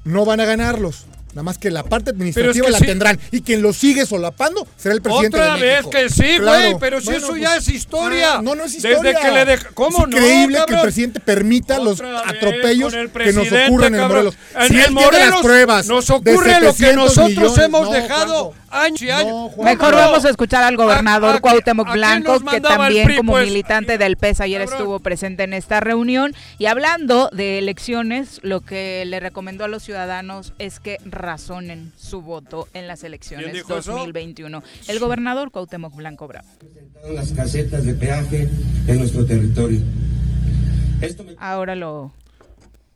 no 0.04 0.24
van 0.26 0.40
a 0.40 0.46
ganarlos. 0.46 1.06
Nada 1.36 1.44
más 1.44 1.58
que 1.58 1.70
la 1.70 1.84
parte 1.84 2.12
administrativa 2.12 2.66
que 2.66 2.72
la 2.72 2.80
sí. 2.80 2.86
tendrán. 2.86 3.20
Y 3.32 3.42
quien 3.42 3.62
lo 3.62 3.74
sigue 3.74 4.06
solapando 4.06 4.66
será 4.78 4.96
el 4.96 5.02
presidente 5.02 5.38
Otra 5.38 5.56
de 5.58 5.62
vez 5.62 5.86
que 5.88 6.10
sí, 6.10 6.24
güey, 6.24 6.40
Claro. 6.40 6.80
pero 6.80 7.00
si 7.02 7.06
Bueno, 7.08 7.20
eso 7.20 7.28
pues, 7.32 7.42
ya 7.42 7.58
es 7.58 7.68
historia. 7.68 8.36
ah, 8.36 8.42
no, 8.42 8.56
no 8.56 8.64
es 8.64 8.76
historia. 8.76 9.00
Desde 9.02 9.20
que 9.20 9.32
le 9.32 9.46
deja. 9.46 9.68
¿Cómo 9.74 9.98
es 9.98 10.08
no? 10.08 10.18
increíble 10.18 10.60
que 10.66 10.74
el 10.76 10.82
presidente 10.82 11.20
permita 11.20 11.78
los 11.80 12.00
Otra 12.00 12.22
atropellos 12.22 12.94
el 12.94 13.10
que 13.12 13.34
nos 13.34 13.48
ocurren 13.52 13.96
en. 13.96 14.02
Morelos. 14.08 14.38
En, 14.58 14.68
Si 14.70 14.80
él 14.80 14.92
Morelos 14.92 15.30
las 15.30 15.42
pruebas 15.42 15.88
nos 15.88 16.08
de 16.08 16.14
ocurre 16.14 16.54
lo 16.62 16.68
que 16.68 16.74
700 16.74 16.96
nosotros 16.96 17.30
millones, 17.30 17.58
hemos 17.60 17.82
no, 17.88 17.92
dejado 17.92 18.54
años 18.72 19.02
y 19.02 19.10
años. 19.10 19.52
No. 19.58 19.64
Mejor 19.64 19.92
No. 19.92 19.98
vamos 19.98 20.24
a 20.26 20.30
escuchar 20.30 20.64
al 20.64 20.78
gobernador 20.78 21.36
¿A- 21.36 21.38
a- 21.38 21.42
Cuauhtémoc 21.42 21.88
a 21.90 21.94
Blanco, 21.94 22.40
que 22.40 22.56
el 22.58 22.62
también 22.62 23.06
PRI, 23.08 23.18
como 23.18 23.34
pues? 23.34 23.46
militante 23.48 23.98
del 23.98 24.16
PES 24.18 24.42
ayer 24.42 24.62
Cabrón. 24.62 24.78
estuvo 24.80 25.00
presente 25.00 25.44
en 25.44 25.54
esta 25.54 25.80
reunión. 25.82 26.34
Y 26.60 26.68
hablando 26.68 27.30
de 27.34 27.58
elecciones, 27.60 28.40
lo 28.42 28.62
que 28.62 29.04
le 29.06 29.20
recomendó 29.20 29.66
a 29.66 29.68
los 29.68 29.84
ciudadanos 29.84 30.54
es 30.60 30.80
que 30.80 30.98
razonen 31.26 31.92
su 31.98 32.22
voto 32.22 32.68
en 32.74 32.88
las 32.88 33.00
¿Quién 33.02 33.10
elecciones 33.10 33.54
dijo 33.54 33.78
eso? 33.78 33.92
2021. 33.94 34.64
El 34.88 35.00
gobernador 35.00 35.52
Cuauhtémoc 35.52 35.96
Blanco 35.96 36.28
Bravo. 36.28 36.48
las 37.14 37.32
casetas 37.34 37.84
de 37.84 37.94
peaje 37.96 38.50
en 38.88 39.00
nuestro 39.00 39.26
territorio. 39.26 39.82
Esto 41.02 41.24
me- 41.24 41.36
Ahora 41.38 41.76
lo... 41.76 42.12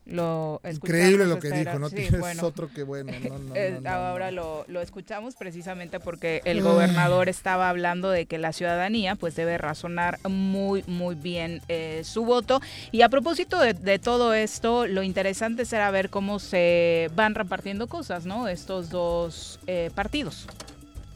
lo 0.10 0.62
Increíble 0.70 1.26
lo 1.26 1.40
que 1.40 1.48
espera. 1.50 1.72
dijo, 1.72 1.80
¿no? 1.80 1.90
Sí, 1.90 1.96
Tienes 1.96 2.20
bueno. 2.20 2.46
otro 2.46 2.70
que 2.74 2.84
bueno. 2.84 3.12
No, 3.24 3.38
no, 3.40 3.54
no, 3.56 3.82
no, 3.82 3.90
ahora 3.90 4.32
no. 4.32 4.38
Lo, 4.38 4.66
lo 4.68 4.82
escuchamos 4.82 5.36
precisamente 5.36 6.00
porque 6.00 6.42
el 6.46 6.62
gobernador 6.62 7.30
estaba 7.30 7.70
hablando 7.70 8.10
de 8.10 8.26
que 8.26 8.38
la 8.38 8.54
ciudadanía 8.54 9.16
pues 9.16 9.36
debe 9.36 9.58
razonar 9.58 10.20
muy 10.28 10.84
muy 10.88 11.16
bien 11.16 11.62
eh, 11.68 12.02
su 12.06 12.26
voto 12.26 12.62
y 12.92 13.02
a 13.02 13.10
propósito 13.10 13.60
de, 13.60 13.74
de 13.74 14.00
todo 14.00 14.34
esto 14.34 14.88
lo 14.88 15.04
interesante 15.04 15.66
será 15.66 15.92
ver 15.92 16.10
cómo 16.10 16.40
se 16.40 17.10
van 17.16 17.36
repartiendo 17.36 17.88
cosas 17.88 18.26
no 18.26 18.48
estos 18.48 18.90
dos 18.90 19.60
eh, 19.68 19.92
partidos 19.96 20.48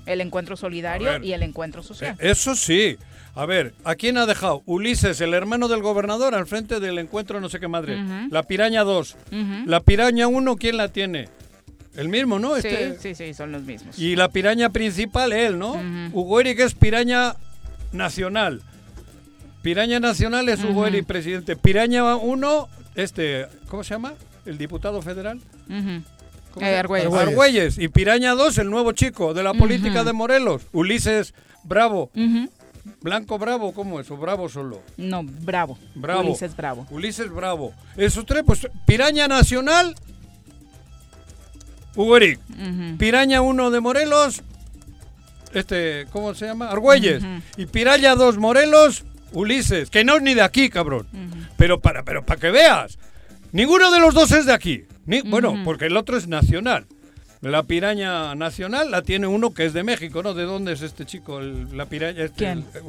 el 0.05 0.19
encuentro 0.21 0.57
solidario 0.57 1.11
ver. 1.11 1.23
y 1.23 1.33
el 1.33 1.43
encuentro 1.43 1.81
social 1.83 2.15
Eh, 2.19 2.31
Eso 2.31 2.55
sí. 2.55 2.97
A 3.35 3.45
ver, 3.47 3.73
¿a 3.83 3.95
quién 3.95 4.17
ha 4.17 4.25
dejado? 4.27 4.61
Ulises, 4.65 5.19
el 5.21 5.33
hermano 5.33 5.67
del 5.67 5.81
gobernador, 5.81 6.35
al 6.35 6.45
frente 6.45 6.79
del 6.79 6.99
encuentro 6.99 7.41
no 7.41 7.49
sé 7.49 7.59
qué 7.59 7.67
madre. 7.67 7.97
La 8.29 8.43
piraña 8.43 8.83
2. 8.83 9.15
Ujú. 9.31 9.37
La 9.65 9.79
piraña 9.79 10.27
1, 10.27 10.55
¿quién 10.57 10.77
la 10.77 10.89
tiene? 10.89 11.29
El 11.95 12.09
mismo, 12.09 12.37
¿no? 12.39 12.55
sí 12.59 12.67
Este- 12.67 12.97
sí 12.99 13.13
sí 13.15 13.33
son 13.35 13.51
los 13.51 13.61
mismos 13.63 13.99
Y 13.99 14.15
la 14.15 14.29
piraña 14.29 14.69
principal, 14.69 15.31
él, 15.31 15.59
¿no? 15.59 15.73
Ujú. 15.73 16.09
Hugo 16.19 16.39
Eric 16.41 16.59
es 16.59 16.73
piraña 16.75 17.35
nacional. 17.91 18.61
Piraña 19.61 19.99
nacional 19.99 20.49
es 20.49 20.63
Hugo. 20.63 20.85
Eric, 20.87 21.05
presidente. 21.05 21.55
Piraña 21.55 22.15
1, 22.15 22.67
este, 22.95 23.47
¿cómo 23.67 23.83
se 23.83 23.93
llama? 23.95 24.13
El 24.45 24.57
diputado 24.57 25.01
federal. 25.01 25.37
Ujú. 25.69 26.03
¿Cómo 26.53 26.65
Eh, 26.67 26.77
Argüelles. 26.77 27.77
Y 27.79 27.87
Piraña 27.87 28.33
2, 28.35 28.57
el 28.59 28.69
nuevo 28.69 28.91
chico 28.91 29.33
de 29.33 29.41
la 29.43 29.53
política 29.53 30.03
de 30.03 30.13
Morelos. 30.13 30.63
Ulises 30.71 31.33
Bravo. 31.63 32.11
Blanco 33.01 33.37
Bravo, 33.37 33.73
¿cómo 33.73 33.99
es? 33.99 34.09
¿O 34.11 34.17
Bravo 34.17 34.49
solo? 34.49 34.81
no 34.97 35.23
bravo 35.23 35.77
Bravo. 35.95 36.29
Ulises 36.29 36.55
Bravo 36.55 36.87
Ulises 36.89 37.29
Bravo. 37.29 37.73
Esos 37.95 38.25
tres, 38.25 38.43
pues, 38.45 38.67
Piraña 38.85 39.27
Nacional, 39.27 39.95
Hugo 41.95 42.17
Eric. 42.17 42.39
Piraña 42.97 43.41
1 43.41 43.71
de 43.71 43.79
Morelos, 43.79 44.41
este, 45.53 46.07
¿cómo 46.11 46.33
se 46.33 46.47
llama? 46.47 46.69
Argüelles. 46.69 47.23
Y 47.57 47.65
Piraña 47.67 48.15
2 48.15 48.37
Morelos, 48.37 49.05
Ulises, 49.31 49.89
que 49.89 50.03
no 50.03 50.17
es 50.17 50.21
ni 50.21 50.33
de 50.33 50.41
aquí, 50.41 50.69
cabrón. 50.69 51.07
Pero 51.57 51.79
para, 51.79 52.03
pero 52.03 52.25
para 52.25 52.39
que 52.39 52.49
veas, 52.49 52.97
ninguno 53.51 53.91
de 53.91 53.99
los 53.99 54.13
dos 54.13 54.31
es 54.31 54.45
de 54.45 54.53
aquí. 54.53 54.85
Ni, 55.05 55.21
Bueno, 55.21 55.61
porque 55.63 55.85
el 55.85 55.97
otro 55.97 56.17
es 56.17 56.27
nacional. 56.27 56.85
La 57.43 57.63
piraña 57.63 58.35
nacional 58.35 58.89
la 58.89 59.01
tiene 59.01 59.27
uno 59.27 59.53
que 59.53 59.65
es 59.65 59.73
de 59.73 59.83
México, 59.83 60.23
¿no? 60.23 60.33
¿De 60.33 60.43
dónde 60.43 60.73
es 60.73 60.81
este 60.81 61.05
chico? 61.05 61.39
El- 61.39 61.75
la 61.77 61.85
piraña. 61.85 62.23
este, 62.23 62.37
¿Quién? 62.37 62.65
el- 62.73 62.81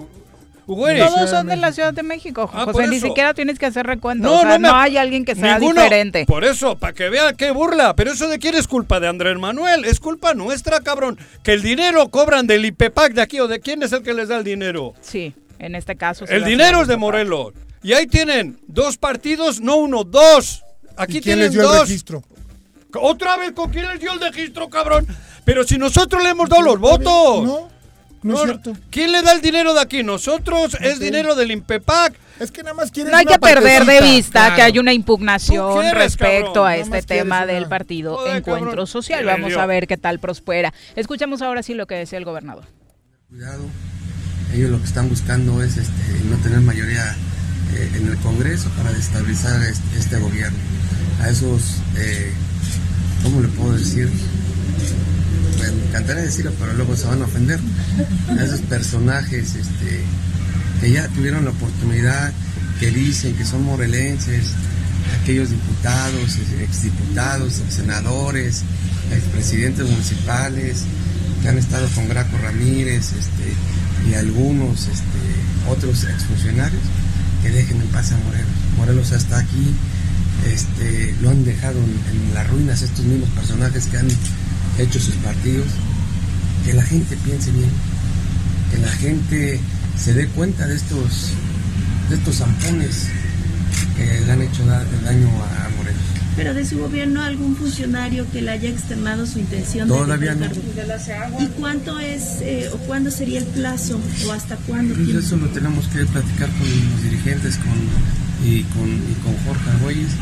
Hugo 0.67 0.89
Eric. 0.89 1.05
Todos 1.07 1.29
son 1.29 1.47
de 1.47 1.57
la 1.57 1.73
Ciudad 1.73 1.93
de 1.93 2.03
México, 2.03 2.49
Ah, 2.51 2.65
José. 2.65 2.87
Ni 2.89 2.99
siquiera 2.99 3.35
tienes 3.35 3.59
que 3.59 3.67
hacer 3.67 3.85
recuento. 3.87 4.27
No, 4.27 4.39
o 4.39 4.41
sea, 4.41 4.57
no 4.59 4.69
no, 4.69 4.75
hay 4.75 4.97
alguien 4.97 5.25
que 5.27 5.35
sea 5.35 5.59
Ninguno. 5.59 5.83
diferente. 5.83 6.25
Por 6.25 6.43
eso, 6.43 6.79
para 6.79 6.95
que 6.95 7.11
vean 7.11 7.37
qué 7.37 7.51
burla. 7.51 7.95
Pero 7.95 8.13
eso 8.13 8.29
de 8.29 8.39
quién 8.39 8.55
es 8.55 8.67
culpa 8.67 8.99
de 8.99 9.09
Andrés 9.09 9.37
Manuel. 9.37 9.85
Es 9.85 10.01
culpa 10.01 10.33
nuestra, 10.33 10.81
cabrón. 10.81 11.19
Que 11.43 11.53
el 11.53 11.61
dinero 11.61 12.09
cobran 12.09 12.47
del 12.47 12.65
IPEPAC 12.65 13.13
de 13.13 13.21
aquí 13.21 13.41
o 13.41 13.47
de 13.49 13.61
quién 13.61 13.83
es 13.83 13.93
el 13.93 14.03
que 14.03 14.15
les 14.15 14.29
da 14.29 14.39
el 14.39 14.45
dinero. 14.45 14.95
Sí, 15.03 15.35
en 15.59 15.75
este 15.75 15.97
caso. 15.97 16.27
sí 16.27 16.33
El 16.33 16.45
dinero 16.45 16.81
es 16.81 16.89
de. 16.89 16.97
Morelos. 16.97 17.53
Y 17.83 17.93
ahí 17.93 18.07
tienen 18.07 18.59
dos 18.67 18.97
partidos, 18.97 19.61
no 19.61 19.77
uno, 19.77 20.05
dos. 20.05 20.63
Aquí 20.97 21.19
¿Y 21.19 21.21
quién 21.21 21.23
tienen 21.25 21.45
les 21.47 21.53
dio 21.53 21.61
el 21.63 21.67
dos. 21.69 21.81
registro? 21.89 22.23
Otra 23.01 23.37
vez, 23.37 23.53
¿con 23.53 23.71
quién 23.71 23.87
les 23.89 24.01
dio 24.01 24.13
el 24.13 24.21
registro, 24.21 24.69
cabrón? 24.69 25.07
Pero 25.45 25.65
si 25.65 25.79
nosotros 25.79 26.23
le 26.23 26.31
hemos 26.31 26.49
dado 26.49 26.63
los 26.63 26.79
votos. 26.79 27.45
No. 27.45 27.69
no, 28.23 28.35
es 28.37 28.43
cierto. 28.45 28.73
¿Quién 28.91 29.13
le 29.13 29.23
da 29.23 29.33
el 29.33 29.41
dinero 29.43 29.75
de 29.75 29.81
aquí? 29.81 30.03
¿Nosotros? 30.03 30.77
¿Es 30.81 30.99
dinero 30.99 31.35
del 31.35 31.51
Impepac? 31.51 32.15
Es 32.41 32.51
que 32.51 32.63
nada 32.63 32.75
más 32.75 32.91
quieres 32.91 33.13
No 33.13 33.19
hay 33.19 33.27
una 33.27 33.35
que 33.35 33.39
perder 33.39 33.85
de 33.85 34.01
vista 34.01 34.41
Claro. 34.41 34.57
que 34.57 34.63
hay 34.63 34.79
una 34.81 34.93
impugnación 34.93 35.75
quieres, 35.83 35.95
respecto 35.95 36.53
cabrón. 36.55 36.67
a 36.69 36.77
este 36.77 37.03
tema 37.03 37.37
una- 37.45 37.47
del 37.53 37.67
partido 37.69 38.17
Joder, 38.17 38.37
Encuentro 38.39 38.71
cabrón. 38.71 38.87
Social. 38.89 39.21
¿Qué 39.21 39.25
le 39.27 39.31
Vamos 39.33 39.57
a 39.57 39.67
ver 39.67 39.87
qué 39.87 39.97
tal 39.97 40.19
prospera. 40.19 40.73
Escuchamos 40.97 41.43
ahora 41.43 41.63
sí 41.63 41.75
lo 41.75 41.87
que 41.87 41.95
decía 41.95 42.19
el 42.19 42.25
gobernador. 42.25 42.65
Cuidado, 43.29 43.63
ellos 44.53 44.71
lo 44.71 44.79
que 44.79 44.85
están 44.87 45.09
buscando 45.09 45.63
es 45.63 45.77
este, 45.77 45.93
no 46.25 46.37
tener 46.39 46.61
mayoría 46.61 47.15
eh, 47.75 47.91
en 47.97 48.09
el 48.09 48.17
Congreso 48.19 48.69
para 48.77 48.91
destabilizar 48.93 49.63
este, 49.63 49.99
este 49.99 50.17
gobierno. 50.19 50.59
A 51.23 51.29
esos, 51.29 51.77
eh, 51.97 52.33
¿cómo 53.25 53.41
le 53.41 53.49
puedo 53.49 53.73
decir? 53.73 54.09
Me 55.61 55.89
encantaría 55.89 56.23
decirlo, 56.23 56.53
pero 56.61 56.75
luego 56.75 56.95
se 56.95 57.07
van 57.07 57.23
a 57.23 57.25
ofender. 57.25 57.59
A 58.29 58.45
esos 58.45 58.61
personajes 58.61 59.55
este, 59.55 60.01
que 60.81 60.93
ya 60.93 61.09
tuvieron 61.09 61.45
la 61.45 61.51
oportunidad, 61.51 62.33
que 62.79 62.91
dicen 62.91 63.35
que 63.35 63.45
son 63.45 63.65
morelenses, 63.65 64.53
aquellos 65.21 65.51
diputados, 65.51 66.39
exdiputados, 66.61 67.63
senadores, 67.71 68.63
expresidentes 69.11 69.89
municipales, 69.89 70.85
que 71.43 71.49
han 71.49 71.59
estado 71.59 71.89
con 71.95 72.09
Graco 72.09 72.37
Ramírez 72.39 73.13
este, 73.13 74.11
y 74.11 74.15
algunos 74.15 74.87
este, 74.87 75.71
otros 75.71 76.05
exfuncionarios, 76.05 76.83
que 77.43 77.51
dejen 77.51 77.81
en 77.81 77.89
paz 77.89 78.13
a 78.13 78.17
Morelos. 78.19 78.49
Morelos 78.77 79.13
hasta 79.13 79.39
aquí 79.39 79.75
este, 80.47 81.15
lo 81.23 81.31
han 81.31 81.45
dejado 81.45 81.79
en, 81.79 81.91
en 82.29 82.35
las 82.35 82.49
ruinas 82.51 82.83
estos 82.83 83.05
mismos 83.05 83.29
personajes 83.31 83.87
que 83.87 83.99
han 83.99 84.09
hecho 84.79 85.01
sus 85.01 85.15
partidos. 85.17 85.67
Que 86.65 86.73
la 86.73 86.83
gente 86.83 87.17
piense 87.25 87.51
bien, 87.53 87.69
que 88.73 88.79
la 88.79 88.89
gente 88.93 89.61
se 89.99 90.15
dé 90.15 90.27
cuenta 90.29 90.67
de 90.67 90.77
estos, 90.77 91.31
de 92.09 92.17
estos 92.17 92.37
zampones 92.37 93.07
que 93.97 94.21
le 94.25 94.33
han 94.33 94.41
hecho 94.43 94.65
da- 94.65 94.85
daño 95.05 95.29
a 95.29 95.69
Morelos. 95.77 96.01
Pero 96.37 96.53
de 96.55 96.65
su 96.65 96.79
gobierno, 96.79 97.23
algún 97.23 97.55
funcionario 97.55 98.27
que 98.33 98.43
le 98.43 98.51
haya 98.51 98.69
externado 98.71 99.25
su 99.27 99.39
intención 99.39 99.87
Todavía 99.87 100.35
de 100.35 100.49
no. 100.49 100.55
¿Y 101.41 101.47
cuánto 101.59 102.01
es, 102.01 102.41
eh, 102.41 102.71
o 102.73 102.79
cuándo 102.79 103.11
sería 103.11 103.39
el 103.39 103.45
plazo, 103.47 104.01
o 104.27 104.33
hasta 104.33 104.57
cuándo? 104.57 104.95
Pues 104.95 105.11
eso 105.27 105.37
lo 105.37 105.47
tenemos 105.51 105.87
que 105.89 106.05
platicar 106.07 106.49
con 106.49 106.67
los 106.69 107.03
dirigentes 107.05 107.57
con, 107.59 107.73
y, 108.45 108.63
con, 108.65 108.89
y 108.89 109.15
con 109.25 109.37
Jorge 109.45 109.71
Argüelles 109.71 110.13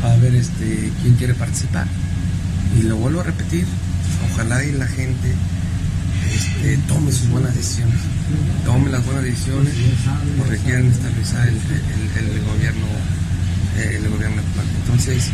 para 0.00 0.16
ver 0.16 0.34
este, 0.34 0.90
quién 1.02 1.14
quiere 1.16 1.34
participar. 1.34 1.86
Y 2.78 2.82
lo 2.84 2.96
vuelvo 2.96 3.20
a 3.20 3.24
repetir, 3.24 3.64
ojalá 4.32 4.62
y 4.64 4.72
la 4.72 4.86
gente 4.86 5.34
este, 6.32 6.76
tome 6.88 7.12
sus 7.12 7.28
buenas 7.30 7.54
decisiones, 7.54 7.98
tome 8.64 8.90
las 8.90 9.04
buenas 9.04 9.22
decisiones 9.24 9.72
porque 10.38 10.58
quieren 10.58 10.86
estabilizar 10.90 11.46
el, 11.48 11.54
el- 11.54 12.30
el 12.36 12.44
gobierno 12.44 12.86
el 13.76 14.08
gobierno 14.08 14.40
actual. 14.40 14.66
Entonces, 14.82 15.30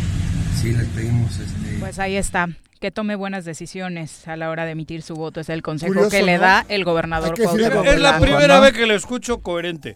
sí, 0.61 0.73
les 0.73 0.85
pedimos 0.87 1.31
este, 1.39 1.77
Pues 1.79 1.97
ahí 1.99 2.17
está. 2.17 2.49
Que 2.81 2.91
tome 2.91 3.15
buenas 3.15 3.45
decisiones 3.45 4.27
a 4.27 4.35
la 4.35 4.49
hora 4.49 4.65
de 4.65 4.71
emitir 4.71 5.01
su 5.01 5.15
voto. 5.15 5.39
Es 5.39 5.47
el 5.47 5.61
consejo 5.61 5.93
Curioso, 5.93 6.09
que 6.09 6.23
le 6.23 6.35
¿no? 6.35 6.41
da 6.41 6.65
el 6.67 6.83
gobernador 6.83 7.33
Es 7.39 7.99
la 8.01 8.19
primera 8.19 8.55
¿no? 8.57 8.61
vez 8.61 8.73
que 8.73 8.85
le 8.85 8.95
escucho 8.95 9.37
coherente. 9.39 9.95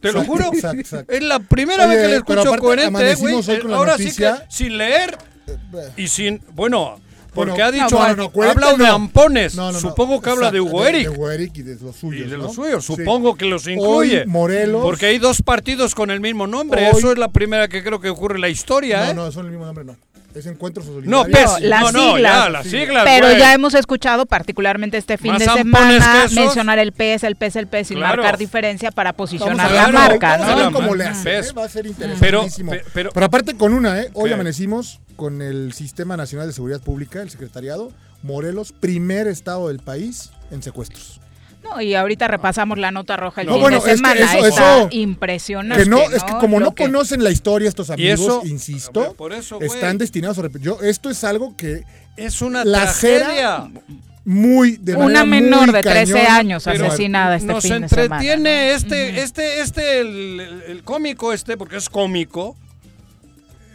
Te 0.00 0.12
lo 0.12 0.24
juro. 0.24 0.50
exacto, 0.52 0.80
exacto. 0.80 1.12
Es 1.12 1.22
la 1.22 1.38
primera 1.40 1.86
Oye, 1.86 1.96
vez 1.96 2.02
que 2.04 2.08
le 2.08 2.16
escucho 2.18 2.56
coherente, 2.58 3.10
eh, 3.10 3.14
güey. 3.16 3.34
Ahora 3.72 3.92
noticia- 3.92 4.36
sí 4.36 4.42
que 4.42 4.46
sin 4.54 4.78
leer 4.78 5.18
y 5.96 6.08
sin. 6.08 6.40
Bueno, 6.54 7.00
porque 7.34 7.52
Bueno, 7.52 7.64
ha 7.66 7.70
dicho. 7.72 7.98
no, 7.98 8.08
no, 8.08 8.16
no, 8.16 8.32
coherente 8.32 8.64
habla 8.64 8.76
de 8.84 8.88
no. 8.88 8.94
ampones. 8.94 9.54
No, 9.54 9.66
no, 9.66 9.72
no. 9.72 9.80
Supongo 9.80 10.20
que 10.20 10.30
habla 10.30 10.50
de 10.50 10.60
Hugo 10.60 10.82
De, 10.82 10.88
Eric. 10.90 11.10
Hugo 11.10 11.30
Eric 11.30 11.52
y 11.58 11.62
de 11.62 11.74
los 11.76 11.96
Y 11.96 11.98
suyos. 12.00 12.30
de 12.30 12.36
¿no? 12.36 12.44
los 12.44 12.54
suyos, 12.54 12.84
Sí. 12.84 12.94
supongo 12.96 13.36
que 13.36 13.44
los 13.44 13.66
incluye. 13.66 14.20
Hoy, 14.22 14.26
Morelos. 14.26 14.82
Porque 14.82 15.06
hay 15.06 15.18
dos 15.18 15.42
partidos 15.42 15.94
con 15.94 16.10
el 16.10 16.20
mismo 16.20 16.46
nombre. 16.46 16.88
Hoy- 16.90 16.98
Eso 16.98 17.12
es 17.12 17.18
la 17.18 17.28
primera 17.28 17.68
que 17.68 17.82
creo 17.84 18.00
que 18.00 18.08
ocurre 18.08 18.36
en 18.36 18.40
la 18.42 18.48
historia, 18.48 19.04
No, 19.06 19.10
¿eh? 19.10 19.14
no, 19.14 19.32
son 19.32 19.44
el 19.46 19.50
mismo 19.52 19.66
nombre, 19.66 19.84
no. 19.84 19.96
Es 20.34 20.46
Encuentro 20.46 20.82
Solidario. 20.84 21.10
No, 21.10 21.24
PES. 21.24 21.60
las 21.62 21.80
no, 21.80 21.92
no, 21.92 22.14
siglas. 22.14 22.32
ya, 22.44 22.48
las 22.50 22.66
siglas. 22.66 23.04
Pero 23.06 23.26
güey. 23.28 23.38
ya 23.38 23.54
hemos 23.54 23.74
escuchado, 23.74 24.26
particularmente 24.26 24.96
este 24.98 25.16
fin 25.18 25.32
Más 25.32 25.40
de 25.40 25.46
semana, 25.46 26.26
mencionar 26.32 26.78
el 26.78 26.92
PES, 26.92 27.24
el 27.24 27.34
PES, 27.36 27.56
el 27.56 27.66
PES, 27.66 27.88
sin 27.88 27.96
Claro. 27.96 28.22
marcar 28.22 28.38
diferencia 28.38 28.90
para 28.92 29.14
posicionar 29.14 29.70
a 29.70 29.72
la 29.72 29.88
marca, 29.88 30.36
vamos 30.36 30.46
a 30.46 30.50
¿no? 30.50 30.56
ver 30.64 30.72
cómo 30.72 30.94
le 30.94 31.04
hacen. 31.06 31.44
¿eh? 31.44 31.52
Va 31.56 31.64
a 31.64 31.68
ser 31.68 31.82
Pero, 31.82 32.44
interesantísimo. 32.44 32.70
pe- 32.72 32.84
pero, 32.92 33.10
Pero 33.12 33.26
aparte 33.26 33.56
con 33.56 33.72
una, 33.72 34.00
¿eh? 34.00 34.10
Hoy 34.12 34.28
¿Qué? 34.28 34.34
amanecimos 34.34 35.00
con 35.16 35.40
el 35.42 35.72
Sistema 35.72 36.16
Nacional 36.16 36.46
de 36.46 36.52
Seguridad 36.52 36.80
Pública, 36.82 37.22
el 37.22 37.30
secretariado, 37.30 37.90
Morelos, 38.22 38.72
primer 38.72 39.26
estado 39.28 39.68
del 39.68 39.78
país 39.80 40.30
en 40.50 40.62
secuestros. 40.62 41.20
No, 41.74 41.80
y 41.82 41.94
ahorita 41.94 42.28
repasamos 42.28 42.78
la 42.78 42.90
nota 42.90 43.16
roja 43.16 43.42
el 43.42 43.46
No, 43.48 43.54
fin 43.54 43.62
bueno, 43.62 43.76
de 43.76 43.78
es 43.80 43.84
que 43.84 43.96
semana. 43.96 44.20
eso- 44.20 44.46
Está 44.46 44.76
eso- 44.78 44.88
impresionante. 44.92 45.84
Que 45.84 45.90
no, 45.90 46.00
es 46.00 46.22
que 46.24 46.32
como 46.40 46.60
no 46.60 46.74
que- 46.74 46.84
conocen 46.84 47.22
la 47.22 47.30
historia 47.30 47.68
estos 47.68 47.90
amigos, 47.90 48.20
eso- 48.20 48.42
insisto, 48.44 49.14
por 49.14 49.32
eso, 49.32 49.56
güey. 49.56 49.68
están 49.68 49.98
destinados 49.98 50.38
a 50.38 50.42
repetir. 50.42 50.66
Yo, 50.66 50.80
esto 50.82 51.10
es 51.10 51.22
algo 51.24 51.56
que 51.56 51.82
es 52.16 52.40
una 52.42 52.64
la 52.64 52.82
tragedia. 52.82 53.68
muy 54.24 54.76
de 54.76 54.94
Una 54.94 55.24
menor 55.24 55.66
muy 55.66 55.72
de 55.74 55.82
13 55.82 56.12
cañón, 56.12 56.26
años 56.32 56.66
asesinada 56.66 57.36
este 57.36 57.46
Nos 57.46 57.62
fin 57.64 57.80
de 57.80 57.88
semana. 57.88 58.04
entretiene 58.22 58.68
¿no? 58.70 58.76
este, 58.76 59.22
este, 59.22 59.60
este, 59.62 60.00
el, 60.00 60.40
el- 60.40 60.62
el 60.68 60.82
cómico 60.84 61.32
este, 61.32 61.56
porque 61.56 61.76
es 61.76 61.88
cómico. 61.88 62.54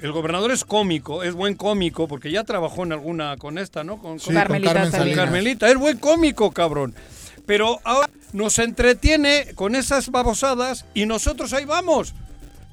El 0.03 0.12
gobernador 0.12 0.51
es 0.51 0.65
cómico, 0.65 1.23
es 1.23 1.34
buen 1.34 1.56
cómico, 1.56 2.08
porque 2.10 2.29
ya 2.29 2.43
trabajó 2.43 2.84
en 2.84 2.91
alguna 2.91 3.38
con 3.38 3.58
esta, 3.58 3.84
¿no? 3.86 3.97
Con, 3.97 4.19
Sí, 4.19 4.25
con- 4.25 4.34
con 4.36 4.43
Carmelita 4.43 4.73
Carmen. 4.73 4.91
Salinas. 4.91 5.17
Carmelita, 5.17 5.69
es 5.69 5.77
buen 5.77 5.97
cómico, 5.97 6.51
cabrón. 6.51 6.93
Pero 7.45 7.79
ahora 7.84 8.10
nos 8.32 8.58
entretiene 8.60 9.53
con 9.56 9.75
esas 9.75 10.10
babosadas 10.10 10.86
y 10.93 11.06
nosotros 11.06 11.53
ahí 11.53 11.65
vamos. 11.65 12.13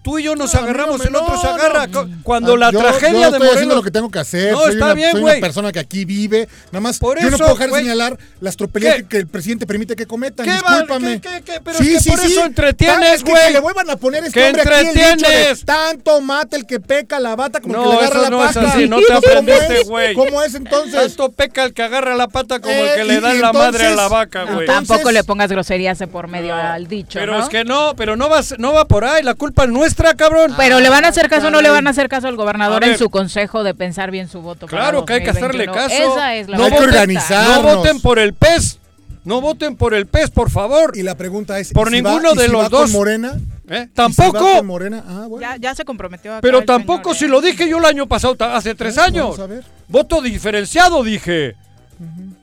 Tú 0.02 0.18
y 0.18 0.22
yo 0.22 0.34
nos 0.34 0.54
No, 0.54 0.60
agarramos, 0.60 0.98
no, 0.98 1.04
el 1.04 1.14
otro 1.14 1.34
no, 1.34 1.40
se 1.40 1.46
agarra. 1.46 1.86
no. 1.86 2.08
Cuando 2.22 2.54
Ah, 2.54 2.58
la 2.58 2.70
yo- 2.72 2.78
tragedia 2.78 3.10
yo 3.12 3.18
de 3.18 3.24
estoy 3.24 3.32
Morelos... 3.38 3.54
haciendo 3.56 3.74
lo 3.74 3.82
que 3.82 3.90
tengo 3.90 4.10
que 4.10 4.18
hacer. 4.18 4.52
No, 4.52 4.60
soy 4.60 4.72
está 4.72 4.84
una, 4.86 4.94
bien, 4.94 5.10
soy 5.12 5.22
una 5.22 5.34
persona 5.34 5.72
que 5.72 5.78
aquí 5.78 6.04
vive. 6.06 6.48
Nada 6.72 6.80
más, 6.80 6.98
Por 6.98 7.20
yo 7.20 7.28
no 7.30 7.36
puedo 7.36 7.50
dejar 7.52 7.70
de 7.70 7.78
señalar 7.80 8.18
las 8.40 8.56
tropelías 8.56 8.96
que, 8.96 9.04
que 9.08 9.16
el 9.18 9.26
presidente 9.26 9.66
permite 9.66 9.94
que 9.96 10.06
cometan. 10.06 10.46
¿Qué 10.46 10.52
va- 10.52 10.70
Discúlpame. 10.80 11.20
qué- 11.20 11.28
qué- 11.28 11.42
qué? 11.52 11.60
Pero 11.62 11.78
es 11.78 12.04
que 12.04 12.10
por 12.10 12.20
eso 12.24 12.44
entretienes, 12.46 13.12
es 13.16 13.22
que 13.24 13.30
güey. 13.30 13.42
Que 13.48 13.52
le 13.52 13.60
vuelvan 13.60 13.90
a 13.90 13.96
poner 13.96 14.24
este 14.24 14.40
Que 14.40 14.46
hombre 14.46 14.62
aquí 14.62 14.72
el 14.72 14.86
dicho 14.94 14.98
de 15.06 15.10
entretienes. 15.12 15.64
tanto 15.66 16.20
mata 16.22 16.56
el 16.56 16.66
que 16.66 16.80
peca 16.80 17.20
la 17.20 17.36
bata 17.36 17.60
como 17.60 17.74
No, 17.74 17.82
el 17.84 17.90
que 17.90 17.96
le 17.96 18.06
agarra 18.06 18.20
eso 18.20 18.22
la 18.22 18.30
no 18.30 18.44
es 18.48 18.54
pata. 18.54 18.72
así, 18.72 18.88
no 18.88 18.96
te 19.00 19.04
¿Cómo 19.06 19.18
aprendiste, 19.18 19.80
es? 19.82 19.88
güey. 19.88 20.14
¿Cómo 20.14 20.42
es 20.42 20.54
entonces? 20.54 20.94
Tanto 20.94 21.30
peca 21.32 21.64
el 21.64 21.74
que 21.74 21.82
agarra 21.82 22.16
la 22.16 22.28
pata 22.28 22.58
como 22.60 22.74
el 22.74 22.86
Eh, 22.88 22.92
que 22.96 23.04
le 23.04 23.20
da 23.20 23.34
la 23.34 23.52
madre 23.52 23.86
a 23.88 23.94
la 23.96 24.08
vaca, 24.08 24.46
No, 24.46 24.54
güey. 24.54 24.66
tampoco 24.66 25.10
le 25.10 25.24
pongas 25.24 25.50
groserías 25.50 25.98
de 25.98 26.06
por 26.06 26.28
medio 26.28 26.54
al 26.54 26.86
dicho, 26.88 27.18
Pero 27.18 27.36
¿no? 27.36 27.42
es 27.42 27.50
que 27.50 27.64
no, 27.64 27.94
pero 27.96 28.16
no 28.16 28.30
va, 28.30 28.40
no 28.58 28.72
va 28.72 28.86
por 28.86 29.04
ahí, 29.04 29.22
la 29.22 29.34
culpa 29.34 29.64
es 29.64 29.70
nuestra, 29.90 30.14
cabrón. 30.14 30.54
Pero 30.56 30.80
le 30.80 30.88
van 30.88 31.04
a 31.04 31.08
hacer 31.08 31.28
caso 31.28 31.48
o 31.48 31.50
no 31.50 31.60
le 31.60 31.70
van 31.70 31.86
a 31.86 31.90
hacer 31.90 32.08
caso 32.08 32.28
al 32.28 32.36
gobernador 32.36 32.84
en 32.84 32.96
su 32.96 33.10
consejo 33.10 33.62
de 33.64 33.74
pensar 33.74 34.10
bien 34.10 34.28
su 34.28 34.40
voto. 34.42 34.66
Claro 34.66 35.04
que 35.04 35.14
hay 35.14 35.22
que 35.24 35.30
hacerle 35.30 35.66
2021. 35.66 35.72
caso. 36.06 36.12
Esa 36.14 36.34
es 36.36 36.48
la 36.48 36.56
No 36.56 36.64
hay 36.64 36.70
que 36.70 36.76
propuesta. 36.76 37.00
organizar. 37.00 37.48
No 37.48 37.62
voten 37.76 38.00
por 38.00 38.18
el 38.18 38.34
pez. 38.34 38.78
No 39.24 39.40
voten 39.42 39.76
por 39.76 39.92
el 39.94 40.06
pez, 40.06 40.30
por 40.30 40.50
favor. 40.50 40.96
Y 40.96 41.02
la 41.02 41.14
pregunta 41.14 41.58
es, 41.58 41.72
Por 41.72 41.88
¿y 41.88 41.90
si 41.90 42.02
ninguno 42.02 42.28
va- 42.30 42.34
y 42.34 42.38
de 42.38 42.46
si 42.46 42.52
los 42.52 42.64
va 42.64 42.68
dos. 42.70 42.82
con 42.82 42.92
Morena? 42.92 43.32
¿Eh? 43.68 43.72
¿Y 43.72 43.72
si 43.72 43.78
va 43.86 43.86
Tampoco. 43.94 44.38
con 44.56 44.66
Morena? 44.66 45.04
Ah, 45.06 45.26
bueno. 45.28 45.40
Ya, 45.46 45.56
ya 45.56 45.74
se 45.74 45.84
comprometió. 45.84 46.32
acá 46.32 46.40
Pero 46.40 46.62
tampoco 46.64 47.12
señor, 47.12 47.16
si 47.18 47.24
¿eh? 47.24 47.28
lo 47.28 47.40
dije 47.40 47.68
yo 47.68 47.78
el 47.78 47.84
año 47.84 48.06
pasado, 48.06 48.36
hace 48.40 48.74
tres 48.74 48.96
años. 48.96 49.36
Vamos 49.36 49.40
a 49.40 49.46
ver. 49.46 49.64
Voto 49.88 50.22
diferenciado, 50.22 51.02
dije. 51.04 51.48
Está 51.48 52.39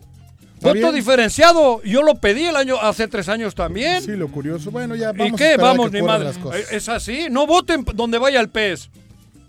Voto 0.62 0.74
bien. 0.74 0.96
diferenciado. 0.96 1.82
Yo 1.84 2.02
lo 2.04 2.16
pedí 2.16 2.46
el 2.46 2.56
año 2.56 2.80
hace 2.82 3.08
tres 3.08 3.30
años 3.30 3.54
también. 3.56 4.02
Sí, 4.02 4.12
lo 4.16 4.28
curioso. 4.30 4.72
Bueno, 4.72 4.96
ya 4.96 5.12
¿Y 5.14 5.18
vamos 5.18 5.34
a 5.34 5.38
qué? 5.38 5.54
a 5.54 5.58
Vamos, 5.58 5.92
que 5.92 6.02
ni 6.02 6.08
madre. 6.08 6.26
las 6.26 6.38
cosas. 6.38 6.72
Es 6.72 6.90
así. 6.90 7.28
No 7.30 7.46
voten 7.46 7.86
donde 7.94 8.18
vaya 8.18 8.40
el 8.40 8.50
pez. 8.50 8.90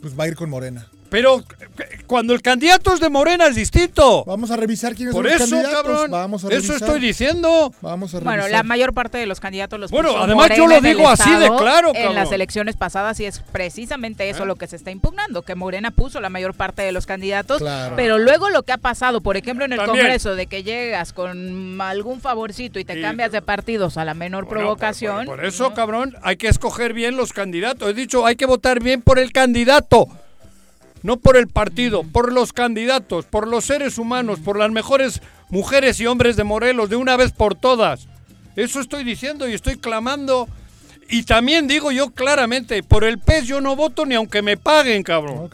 Pues 0.00 0.18
va 0.18 0.24
a 0.24 0.28
ir 0.28 0.36
con 0.36 0.50
Morena. 0.50 0.86
Pero 1.10 1.42
cuando 2.06 2.34
el 2.34 2.42
candidato 2.42 2.92
es 2.92 3.00
de 3.00 3.08
Morena 3.08 3.46
es 3.46 3.54
distinto. 3.54 4.24
Vamos 4.26 4.50
a 4.50 4.56
revisar 4.56 4.94
quiénes 4.94 5.14
Por 5.14 5.24
son 5.26 5.32
los 5.38 5.42
eso, 5.42 5.56
candidatos. 5.56 5.82
cabrón. 5.82 6.10
Vamos 6.10 6.44
a 6.44 6.48
Eso 6.48 6.56
revisar. 6.56 6.76
estoy 6.76 7.00
diciendo. 7.00 7.72
Vamos 7.80 8.14
a 8.14 8.18
revisar. 8.20 8.36
Bueno, 8.38 8.48
la 8.48 8.62
mayor 8.62 8.92
parte 8.92 9.16
de 9.18 9.26
los 9.26 9.40
candidatos 9.40 9.78
los 9.80 9.90
Bueno, 9.90 10.10
puso 10.10 10.22
además 10.22 10.50
yo 10.56 10.66
lo 10.66 10.76
en 10.76 10.82
digo 10.84 11.08
así 11.08 11.30
de 11.30 11.46
claro, 11.56 11.88
En 11.88 11.94
cabrón. 11.94 12.14
las 12.14 12.32
elecciones 12.32 12.76
pasadas 12.76 13.18
y 13.20 13.24
es 13.26 13.40
precisamente 13.52 14.28
eso 14.28 14.42
¿Eh? 14.42 14.46
lo 14.46 14.56
que 14.56 14.66
se 14.66 14.76
está 14.76 14.90
impugnando, 14.90 15.42
que 15.42 15.54
Morena 15.54 15.90
puso 15.90 16.20
la 16.20 16.28
mayor 16.30 16.54
parte 16.54 16.82
de 16.82 16.92
los 16.92 17.06
candidatos, 17.06 17.58
Claro. 17.58 17.94
pero 17.96 18.18
luego 18.18 18.50
lo 18.50 18.62
que 18.64 18.72
ha 18.72 18.78
pasado, 18.78 19.20
por 19.20 19.36
ejemplo, 19.36 19.64
en 19.64 19.72
el 19.72 19.78
También. 19.78 20.04
Congreso, 20.04 20.34
de 20.34 20.46
que 20.46 20.62
llegas 20.62 21.12
con 21.12 21.80
algún 21.80 22.20
favorcito 22.20 22.78
y 22.78 22.84
te 22.84 22.98
Y- 22.98 23.02
cambias 23.02 23.32
de 23.32 23.40
partidos 23.42 23.96
a 23.96 24.04
la 24.04 24.14
menor 24.14 24.44
Bueno, 24.44 24.60
provocación. 24.60 25.26
Por, 25.26 25.36
por 25.36 25.44
eso, 25.46 25.72
cabrón, 25.74 26.16
hay 26.22 26.36
que 26.36 26.48
escoger 26.48 26.92
bien 26.92 27.16
los 27.16 27.32
candidatos. 27.32 27.88
He 27.88 27.94
dicho, 27.94 28.26
hay 28.26 28.36
que 28.36 28.46
votar 28.46 28.80
bien 28.82 29.00
por 29.00 29.18
el 29.18 29.32
candidato. 29.32 30.06
No 31.02 31.16
por 31.16 31.36
el 31.36 31.48
partido, 31.48 32.02
por 32.02 32.32
los 32.32 32.52
candidatos, 32.52 33.24
por 33.24 33.46
los 33.46 33.64
seres 33.64 33.98
humanos, 33.98 34.40
por 34.40 34.58
las 34.58 34.70
mejores 34.70 35.20
mujeres 35.48 36.00
y 36.00 36.06
hombres 36.06 36.36
de 36.36 36.44
Morelos, 36.44 36.90
de 36.90 36.96
una 36.96 37.16
vez 37.16 37.32
por 37.32 37.54
todas. 37.54 38.08
Eso 38.56 38.80
estoy 38.80 39.04
diciendo 39.04 39.48
y 39.48 39.54
estoy 39.54 39.76
clamando. 39.76 40.48
Y 41.08 41.22
también 41.22 41.68
digo 41.68 41.90
yo 41.92 42.10
claramente, 42.10 42.82
por 42.82 43.04
el 43.04 43.18
pez 43.18 43.46
yo 43.46 43.60
no 43.60 43.76
voto 43.76 44.04
ni 44.04 44.14
aunque 44.14 44.42
me 44.42 44.56
paguen, 44.56 45.02
cabrón. 45.02 45.48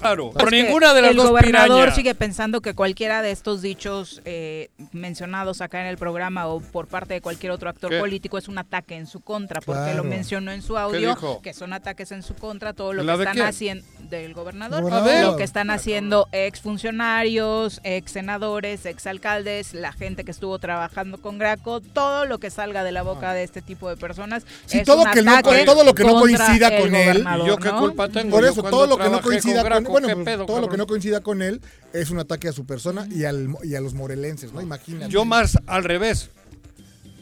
Claro, 0.00 0.30
Pues 0.32 0.42
por 0.44 0.52
ninguna 0.52 0.94
de 0.94 1.02
las 1.02 1.10
el 1.12 1.16
dos 1.16 1.28
gobernador 1.30 1.68
pirañas. 1.76 1.94
sigue 1.94 2.14
pensando 2.14 2.60
que 2.60 2.74
cualquiera 2.74 3.22
de 3.22 3.30
estos 3.30 3.62
dichos 3.62 4.20
eh, 4.24 4.70
mencionados 4.92 5.60
acá 5.60 5.80
en 5.80 5.86
el 5.86 5.98
programa 5.98 6.46
o 6.46 6.60
por 6.60 6.86
parte 6.86 7.14
de 7.14 7.20
cualquier 7.20 7.52
otro 7.52 7.68
actor 7.68 7.90
¿Qué? 7.90 7.98
político 7.98 8.38
es 8.38 8.48
un 8.48 8.58
ataque 8.58 8.96
en 8.96 9.06
su 9.06 9.20
contra, 9.20 9.60
porque 9.60 9.82
Claro. 9.82 9.98
lo 9.98 10.04
mencionó 10.04 10.52
en 10.52 10.62
su 10.62 10.74
¿Qué 10.74 10.80
audio, 10.80 11.40
que 11.42 11.52
son 11.54 11.72
ataques 11.72 12.12
en 12.12 12.22
su 12.22 12.34
contra, 12.34 12.72
todo 12.72 12.92
lo 12.92 13.02
¿La 13.02 13.14
que 13.16 13.22
están 13.22 13.34
quién? 13.34 13.46
haciendo 13.46 13.84
del 14.08 14.34
gobernador, 14.34 14.82
Gobernador. 14.82 15.32
lo 15.32 15.36
que 15.36 15.44
están 15.44 15.70
haciendo 15.70 16.28
ex 16.32 16.60
funcionarios, 16.60 17.80
ex 17.84 18.12
senadores, 18.12 18.86
ex 18.86 19.06
alcaldes, 19.06 19.74
la 19.74 19.92
gente 19.92 20.24
que 20.24 20.30
estuvo 20.30 20.58
trabajando 20.58 21.18
con 21.18 21.38
Graco, 21.38 21.80
todo 21.80 22.24
lo 22.24 22.38
que 22.38 22.50
salga 22.50 22.84
de 22.84 22.92
la 22.92 23.02
boca 23.02 23.32
de 23.32 23.42
este 23.42 23.62
tipo 23.62 23.88
de 23.88 23.96
personas. 23.96 24.44
Sí, 24.66 24.78
es 24.78 24.84
todo, 24.86 25.02
un 25.02 25.10
que 25.10 25.22
no, 25.22 25.42
todo 25.64 25.84
lo 25.84 25.94
que 25.94 26.04
no 26.04 26.14
coincida 26.20 26.68
el 26.68 26.82
con 26.82 26.94
él. 26.94 27.08
gobernador, 27.08 27.46
¿Yo 27.46 27.56
qué 27.58 27.68
¿no? 27.68 27.78
culpa 27.80 28.08
tengo? 28.08 28.30
Por 28.30 28.44
eso, 28.44 28.62
todo 28.62 28.86
lo 28.86 28.96
que 28.98 29.08
no 29.08 29.20
coincida 29.20 29.62
con 29.62 29.84
bueno, 29.92 30.08
¿qué 30.08 30.14
pues, 30.14 30.24
pedo, 30.24 30.46
todo 30.46 30.60
lo 30.60 30.68
que 30.68 30.76
no 30.76 30.86
coincida 30.86 31.20
con 31.20 31.42
él 31.42 31.60
es 31.92 32.10
un 32.10 32.18
ataque 32.18 32.48
a 32.48 32.52
su 32.52 32.64
persona 32.66 33.06
y, 33.10 33.24
al, 33.24 33.48
y 33.64 33.74
a 33.74 33.80
los 33.80 33.94
morelenses, 33.94 34.52
¿no? 34.52 34.60
Imagínate. 34.60 35.12
Yo 35.12 35.24
más 35.24 35.58
al 35.66 35.84
revés. 35.84 36.30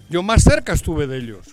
Yo 0.08 0.22
más 0.22 0.42
cerca 0.44 0.72
estuve 0.72 1.06
de 1.06 1.18
ellos. 1.18 1.46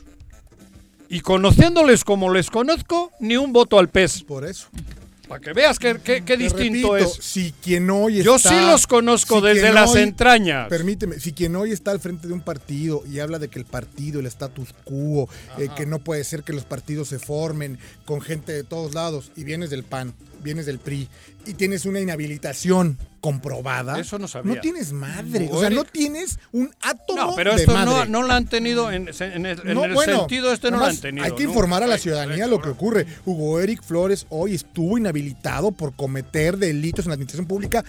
Y 1.10 1.22
conociéndoles 1.22 2.04
como 2.04 2.32
les 2.34 2.50
conozco, 2.50 3.12
ni 3.20 3.38
un 3.38 3.54
voto 3.54 3.78
al 3.80 3.90
PES. 3.90 4.24
Por 4.24 4.46
eso. 4.46 4.68
Para 5.28 5.40
que 5.40 5.54
veas 5.54 5.80
qué, 5.80 5.94
qué- 6.04 6.24
qué 6.26 6.38
Te 6.38 6.44
distinto 6.44 6.94
repito, 6.94 6.98
es. 6.98 7.14
Si 7.24 7.54
quien 7.64 7.90
hoy 7.90 8.22
Yo 8.24 8.38
sí 8.38 8.50
los 8.68 8.88
conozco 8.88 9.40
si 9.40 9.46
desde 9.48 9.72
las 9.72 9.92
hoy- 9.92 10.02
entrañas. 10.02 10.68
Permíteme, 10.70 11.20
si 11.20 11.32
quien 11.32 11.56
hoy 11.56 11.72
está 11.72 11.92
al 11.92 12.00
frente 12.00 12.28
de 12.28 12.34
un 12.34 12.42
partido 12.42 13.04
y 13.10 13.20
habla 13.20 13.40
de 13.40 13.48
que 13.48 13.58
el 13.58 13.66
partido, 13.66 14.20
el 14.20 14.26
status 14.26 14.70
quo, 14.84 15.30
eh, 15.58 15.70
que 15.76 15.86
no 15.86 16.00
puede 16.00 16.24
ser 16.26 16.44
que 16.44 16.52
los 16.52 16.66
partidos 16.66 17.08
se 17.08 17.20
formen 17.20 17.80
con 18.06 18.20
gente 18.22 18.52
de 18.52 18.64
todos 18.64 18.94
lados 18.94 19.32
y 19.36 19.44
vienes 19.46 19.70
del 19.70 19.84
PAN, 19.84 20.14
vienes 20.44 20.66
del 20.66 20.80
PRI 20.80 21.08
y 21.46 21.54
tienes 21.54 21.86
una 21.86 22.00
inhabilitación 22.00 22.98
comprobada. 23.22 24.00
Eso 24.00 24.20
no 24.20 24.28
sabía. 24.28 24.56
No 24.56 24.62
tienes 24.62 24.92
madre, 24.92 25.48
o 25.50 25.54
No, 25.56 25.60
sea, 25.62 25.70
no 25.70 25.84
tienes 25.86 26.40
un 26.52 26.70
átomo 26.82 27.22
No, 27.32 27.36
pero 27.36 27.56
de 27.56 27.62
esto 27.62 27.74
no, 27.86 27.86
madre. 27.94 28.10
no 28.10 28.24
la 28.24 28.36
han 28.36 28.48
tenido 28.48 28.92
en, 28.92 29.08
en 29.20 29.46
el, 29.46 29.60
en 29.66 29.74
No, 29.74 29.86
el 29.86 29.94
bueno, 29.94 30.20
sentido 30.20 30.52
este 30.52 30.70
no 30.72 30.78
nomás 30.78 30.96
han 30.96 31.02
tenido. 31.02 31.26
Hay 31.26 31.32
que 31.32 31.44
¿no? 31.46 31.50
informar 31.50 31.84
a 31.84 31.88
la 31.88 31.98
ciudadanía 31.98 32.48
lo 32.48 32.62
que 32.62 32.70
ocurre. 32.70 33.08
Hugo 33.26 33.60
Eric 33.62 33.82
Flores 33.84 34.26
hoy 34.30 34.56
estuvo 34.56 34.98
inhabilitado 34.98 35.72
por 35.72 35.94
cometer 35.96 36.58
delitos 36.58 37.06
en 37.06 37.10
la 37.10 37.14
administración 37.16 37.48
pública 37.48 37.84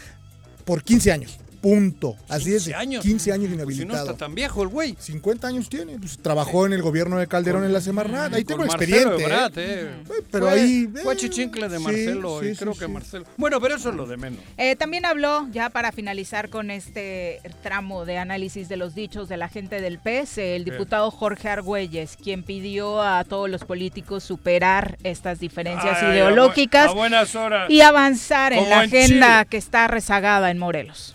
por 0.64 0.82
15 0.82 1.12
años. 1.12 1.38
Punto. 1.64 2.14
Así 2.28 2.50
es. 2.54 2.64
15 2.64 2.74
años. 2.74 3.02
15 3.02 3.32
años 3.32 3.44
Si 3.44 3.48
no 3.48 3.54
inhabilitado. 3.54 4.04
está 4.10 4.16
tan 4.18 4.34
viejo 4.34 4.62
el 4.62 4.68
güey. 4.68 4.94
50 4.98 5.48
años 5.48 5.70
tiene. 5.70 5.98
Pues, 5.98 6.18
trabajó 6.18 6.66
en 6.66 6.74
el 6.74 6.82
gobierno 6.82 7.16
de 7.18 7.26
Calderón 7.26 7.64
en 7.64 7.72
la 7.72 7.80
Semarnat. 7.80 8.34
Ahí 8.34 8.44
Con 8.44 8.58
tengo 8.58 8.64
expediente. 8.66 9.22
Ebrard, 9.24 9.52
¿eh? 9.58 9.64
eh. 9.64 9.90
Pero 10.30 10.46
Fue- 10.48 10.54
ahí. 10.60 10.88
Fue 11.02 11.14
eh, 11.14 11.16
chichincle 11.16 11.68
de 11.70 11.78
sí, 11.78 11.82
Marcelo 11.82 12.40
sí, 12.40 12.46
y 12.46 12.50
sí, 12.50 12.56
creo 12.58 12.74
sí. 12.74 12.80
que 12.80 12.88
Marcelo. 12.88 13.24
Bueno, 13.38 13.60
pero 13.62 13.76
eso 13.76 13.88
es 13.88 13.94
lo 13.96 14.06
de 14.06 14.16
menos. 14.18 14.40
Eh, 14.58 14.76
también 14.76 15.06
habló, 15.06 15.48
ya 15.52 15.70
para 15.70 15.90
finalizar 15.90 16.50
con 16.50 16.70
este 16.70 17.40
tramo 17.62 18.04
de 18.04 18.18
análisis 18.18 18.68
de 18.68 18.76
los 18.76 18.94
dichos 18.94 19.30
de 19.30 19.38
la 19.38 19.48
gente 19.48 19.80
del 19.80 19.98
PES, 19.98 20.36
el 20.36 20.64
diputado 20.66 21.10
Jorge 21.10 21.48
Argüelles, 21.48 22.18
quien 22.22 22.42
pidió 22.42 23.00
a 23.02 23.24
todos 23.24 23.48
los 23.48 23.64
políticos 23.64 24.22
superar 24.22 24.98
estas 25.02 25.40
diferencias 25.40 25.98
Ay, 26.02 26.12
ideológicas 26.12 26.86
a 26.86 26.88
bu- 26.88 26.92
a 26.92 26.94
buenas 26.94 27.34
horas. 27.34 27.70
y 27.70 27.80
avanzar 27.80 28.52
en 28.52 28.58
Como 28.58 28.70
la 28.70 28.84
en 28.84 28.88
agenda 28.90 29.38
Chile. 29.38 29.46
que 29.50 29.56
está 29.56 29.86
rezagada 29.88 30.50
en 30.50 30.58
Morelos. 30.58 31.14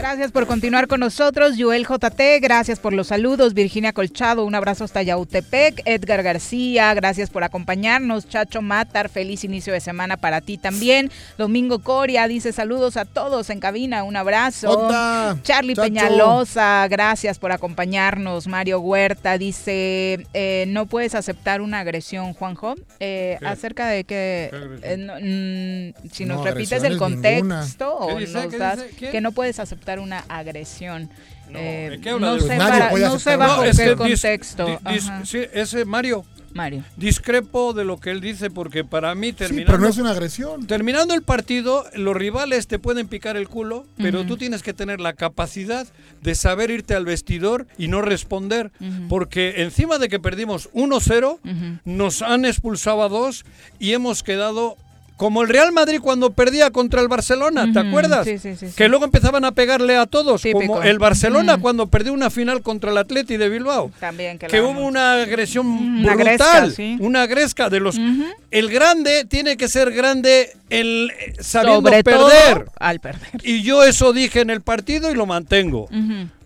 Gracias 0.00 0.32
por 0.32 0.46
continuar 0.46 0.88
con 0.88 1.00
nosotros, 1.00 1.54
Joel 1.58 1.86
JT, 1.86 2.40
gracias 2.40 2.78
por 2.80 2.94
los 2.94 3.08
saludos, 3.08 3.52
Virginia 3.52 3.92
Colchado, 3.92 4.44
un 4.46 4.54
abrazo 4.54 4.84
hasta 4.84 5.02
Yautepec, 5.02 5.82
Edgar 5.84 6.22
García, 6.22 6.92
gracias 6.94 7.28
por 7.28 7.44
acompañarnos, 7.44 8.26
Chacho 8.26 8.62
Matar, 8.62 9.10
feliz 9.10 9.44
inicio 9.44 9.72
de 9.74 9.80
semana 9.80 10.16
para 10.16 10.40
ti 10.40 10.56
también, 10.56 11.10
Domingo 11.36 11.80
Coria 11.80 12.26
dice 12.28 12.52
saludos 12.52 12.96
a 12.96 13.04
todos 13.04 13.50
en 13.50 13.60
cabina, 13.60 14.02
un 14.02 14.16
abrazo, 14.16 14.70
Onda, 14.70 15.36
Charlie 15.42 15.74
Chacho. 15.76 15.88
Peñalosa, 15.88 16.88
gracias 16.88 17.38
por 17.38 17.52
acompañarnos, 17.52 18.46
Mario 18.48 18.80
Huerta 18.80 19.36
dice, 19.36 20.26
eh, 20.32 20.64
no 20.68 20.86
puedes 20.86 21.14
aceptar 21.14 21.60
una 21.60 21.80
agresión, 21.80 22.32
Juanjo, 22.32 22.74
Eh, 23.00 23.38
acerca 23.44 23.86
de 23.86 24.04
que, 24.04 24.50
eh, 24.82 24.96
no, 24.96 25.14
mm, 25.14 26.10
si 26.10 26.24
nos 26.24 26.38
No, 26.38 26.44
repites 26.44 26.82
el 26.84 26.96
contexto 26.96 27.98
¿Qué 28.06 28.14
o 28.14 28.20
nos 28.20 28.46
¿Qué 28.46 28.58
das 28.58 28.80
que 28.98 29.20
no 29.20 29.32
puedes 29.32 29.58
aceptar 29.60 29.89
una 29.98 30.20
agresión. 30.28 31.10
Eh, 31.52 31.88
¿de 31.90 32.00
qué 32.00 32.10
habla? 32.10 32.34
no 32.34 32.38
sé, 32.40 32.56
para- 32.56 32.90
no 32.92 33.18
sé 33.18 33.36
bajo 33.36 33.62
qué 33.64 33.70
que 33.72 33.96
contexto. 33.96 34.66
dis- 34.84 35.24
sí, 35.24 35.40
ese 35.52 35.84
Mario, 35.84 36.24
Mario. 36.54 36.84
discrepo 36.96 37.72
de 37.72 37.84
lo 37.84 37.98
que 37.98 38.12
él 38.12 38.20
dice 38.20 38.50
porque 38.50 38.84
para 38.84 39.16
mí 39.16 39.28
Sí, 39.28 39.32
terminando, 39.32 39.72
pero 39.72 39.78
no 39.82 39.88
es 39.88 39.98
una 39.98 40.12
agresión. 40.12 40.68
terminando 40.68 41.12
el 41.12 41.22
partido, 41.22 41.86
los 41.94 42.16
rivales 42.16 42.68
te 42.68 42.78
pueden 42.78 43.08
picar 43.08 43.36
el 43.36 43.48
culo, 43.48 43.84
pero 43.96 44.24
tú 44.24 44.36
tienes 44.36 44.62
que 44.62 44.72
tener 44.72 45.00
la 45.00 45.12
capacidad 45.14 45.88
de 46.22 46.34
saber 46.36 46.70
irte 46.70 46.94
al 46.94 47.04
vestidor 47.04 47.66
y 47.76 47.88
no 47.88 48.00
responder, 48.00 48.70
porque 49.08 49.62
encima 49.62 49.98
de 49.98 50.08
que 50.08 50.20
perdimos 50.20 50.68
1-0, 50.72 51.40
Ujú. 51.44 51.78
nos 51.84 52.22
han 52.22 52.44
expulsado 52.44 53.02
a 53.02 53.08
dos 53.08 53.44
y 53.80 53.92
hemos 53.92 54.22
quedado 54.22 54.76
como 55.20 55.42
el 55.42 55.50
Real 55.50 55.70
Madrid 55.70 56.00
cuando 56.00 56.30
perdía 56.32 56.70
contra 56.70 57.02
el 57.02 57.08
Barcelona, 57.08 57.70
¿te 57.70 57.78
acuerdas? 57.78 58.24
sí, 58.26 58.38
sí, 58.38 58.56
sí. 58.56 58.68
Que 58.74 58.88
luego 58.88 59.04
empezaban 59.04 59.44
a 59.44 59.52
pegarle 59.52 59.94
a 59.98 60.06
todos, 60.06 60.40
Típico. 60.40 60.60
como 60.60 60.82
el 60.82 60.98
Barcelona 60.98 61.58
cuando 61.58 61.88
perdió 61.88 62.14
una 62.14 62.30
final 62.30 62.62
contra 62.62 62.90
el 62.90 62.96
Atleti 62.96 63.36
de 63.36 63.50
Bilbao. 63.50 63.90
También 64.00 64.38
que, 64.38 64.46
Que 64.46 64.62
hubo 64.62 64.80
una 64.80 65.12
agresión 65.20 65.66
Una 65.66 66.14
brutal, 66.14 66.72
sí. 66.72 66.96
una 67.00 67.26
gresca 67.26 67.68
de 67.68 67.80
los... 67.80 67.96
El 68.50 68.70
grande 68.70 69.26
tiene 69.26 69.58
que 69.58 69.68
ser 69.68 69.92
grande 69.92 70.52
el, 70.70 71.12
eh, 71.20 71.34
sabiendo 71.40 71.90
Sobre 71.90 72.02
todo 72.02 72.28
perder. 72.30 72.66
al 72.78 73.00
perder. 73.00 73.28
Y 73.42 73.60
yo 73.62 73.84
eso 73.84 74.14
dije 74.14 74.40
en 74.40 74.48
el 74.48 74.62
partido 74.62 75.10
y 75.10 75.14
lo 75.14 75.26
mantengo. 75.26 75.90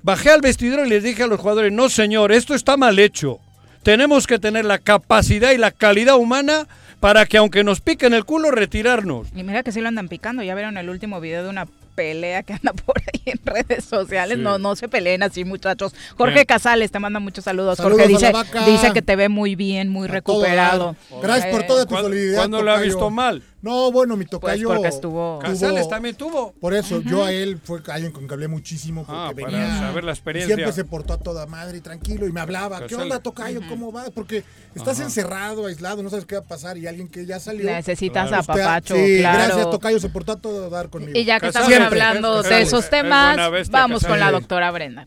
Bajé 0.02 0.30
al 0.30 0.40
vestidor 0.40 0.84
y 0.84 0.88
les 0.90 1.04
dije 1.04 1.22
a 1.22 1.28
los 1.28 1.38
jugadores, 1.38 1.70
no 1.70 1.88
señor, 1.88 2.32
esto 2.32 2.56
está 2.56 2.76
mal 2.76 2.98
hecho. 2.98 3.38
Tenemos 3.84 4.26
que 4.26 4.40
tener 4.40 4.64
la 4.64 4.80
capacidad 4.80 5.52
y 5.52 5.58
la 5.58 5.70
calidad 5.70 6.16
humana 6.16 6.66
para 7.04 7.26
que 7.26 7.36
aunque 7.36 7.62
nos 7.64 7.82
piquen 7.82 8.14
el 8.14 8.24
culo, 8.24 8.50
retirarnos. 8.50 9.28
Y 9.36 9.42
mira 9.42 9.62
que 9.62 9.72
sí 9.72 9.82
lo 9.82 9.88
andan 9.88 10.08
picando. 10.08 10.42
Ya 10.42 10.54
vieron 10.54 10.78
el 10.78 10.88
último 10.88 11.20
video 11.20 11.42
de 11.42 11.50
una 11.50 11.66
pelea 11.94 12.42
que 12.42 12.54
anda 12.54 12.72
por 12.86 12.96
ahí 12.98 13.20
en 13.26 13.40
redes 13.44 13.84
sociales. 13.84 14.38
Sí. 14.38 14.42
No, 14.42 14.56
no 14.58 14.74
se 14.74 14.88
peleen 14.88 15.22
así, 15.22 15.44
muchachos. 15.44 15.94
Jorge 16.16 16.32
Bien. 16.36 16.46
Casales 16.46 16.90
te 16.90 16.98
manda 16.98 17.20
muchos 17.20 17.44
saludos. 17.44 17.76
Saludos 17.76 18.00
Jorge 18.00 18.70
dice, 18.70 18.92
que 18.94 19.02
te 19.02 19.16
ve 19.16 19.28
muy 19.28 19.54
bien, 19.54 19.90
muy 19.90 20.08
A 20.08 20.12
recuperado. 20.12 20.96
Gracias 21.20 21.54
por 21.54 21.64
toda 21.64 21.84
tu 21.84 21.90
¿Cuándo- 21.90 22.08
solidaridad. 22.08 22.38
cuándo 22.38 22.62
lo 22.62 22.72
ha 22.72 22.80
visto 22.80 23.10
mal? 23.10 23.42
No, 23.64 23.90
bueno, 23.90 24.14
mi 24.14 24.24
Pues 24.26 24.30
tocayo. 24.30 24.68
porque 24.68 24.88
estuvo... 24.88 25.38
Casales 25.38 25.88
también 25.88 26.14
tuvo. 26.14 26.52
Por 26.60 26.74
eso, 26.74 27.00
yo 27.00 27.24
a 27.24 27.32
él 27.32 27.58
fue 27.64 27.80
alguien 27.88 28.12
con 28.12 28.28
que 28.28 28.34
hablé 28.34 28.46
muchísimo 28.46 29.04
porque 29.06 29.18
Ah, 29.18 29.32
para 29.34 29.46
venía. 29.58 29.78
saber 29.78 30.04
la 30.04 30.12
experiencia. 30.12 30.54
Siempre 30.54 30.72
se 30.74 30.84
portó 30.84 31.14
a 31.14 31.18
toda 31.18 31.46
madre 31.46 31.78
y 31.78 31.80
tranquilo 31.80 32.26
y 32.28 32.32
me 32.32 32.40
hablaba. 32.40 32.86
¿Qué 32.86 32.94
onda, 32.94 33.20
tocayo? 33.20 33.60
¿Cómo 33.68 33.90
va? 33.90 34.04
Porque 34.14 34.44
estás 34.74 34.98
Ajá. 34.98 35.04
encerrado, 35.04 35.64
aislado, 35.66 36.02
no 36.02 36.10
sabes 36.10 36.26
qué 36.26 36.34
va 36.34 36.42
a 36.42 36.44
pasar 36.44 36.76
y 36.76 36.86
alguien 36.86 37.08
que 37.08 37.24
ya 37.24 37.40
salió. 37.40 37.64
Necesitas 37.64 38.28
Claro. 38.28 38.40
Usted- 38.42 38.52
apapacho, 38.52 38.94
sí, 38.96 39.16
claro. 39.20 39.38
gracias, 39.46 39.70
tocayo, 39.70 39.98
se 39.98 40.08
portó 40.10 40.32
a 40.32 40.36
todo 40.36 40.68
dar 40.68 40.90
conmigo. 40.90 41.18
Y 41.18 41.24
ya 41.24 41.40
que 41.40 41.46
Casales, 41.46 41.70
estamos 41.70 41.92
hablando 41.92 42.42
de 42.42 42.60
esos 42.60 42.84
Es 42.84 42.90
temas, 42.90 43.70
vamos 43.70 44.04
con 44.04 44.20
la 44.20 44.30
doctora 44.30 44.70
Brenda. 44.72 45.06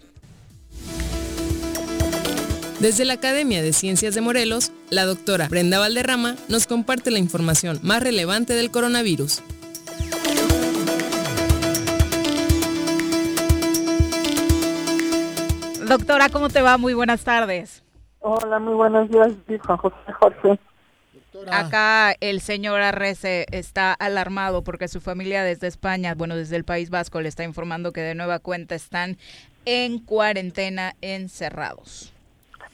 Desde 2.80 3.06
la 3.06 3.14
Academia 3.14 3.64
de 3.64 3.74
Ciencias 3.74 4.14
de 4.14 4.22
Morelos, 4.22 4.72
la 4.92 5.06
doctora 5.06 5.48
Brenda 5.48 5.80
Valderrama 5.80 6.36
nos 6.48 6.68
comparte 6.68 7.10
la 7.10 7.18
información 7.18 7.80
más 7.82 8.04
relevante 8.04 8.54
del 8.54 8.70
coronavirus. 8.70 9.42
Doctora, 15.88 16.30
¿cómo 16.30 16.50
te 16.50 16.62
va? 16.62 16.78
Muy 16.78 16.94
buenas 16.94 17.24
tardes. 17.24 17.84
Hola, 18.20 18.60
muy 18.60 18.76
buenos 18.76 19.10
días, 19.10 19.32
Juan 19.66 19.78
José 19.80 19.96
Jorge. 20.20 20.60
Acá 21.50 22.16
el 22.20 22.42
señor 22.42 22.82
Arrece 22.82 23.48
está 23.52 23.94
alarmado 23.94 24.64
porque 24.64 24.88
su 24.88 25.02
familia 25.02 25.44
desde 25.44 25.66
España, 25.66 26.14
bueno, 26.14 26.36
desde 26.36 26.56
el 26.56 26.64
País 26.64 26.92
Vasco, 26.92 27.22
le 27.22 27.30
está 27.30 27.44
informando 27.44 27.92
que 27.92 28.02
de 28.02 28.14
nueva 28.14 28.38
cuenta 28.38 28.76
están 28.76 29.18
en 29.66 29.98
cuarentena 29.98 30.94
encerrados. 31.02 32.14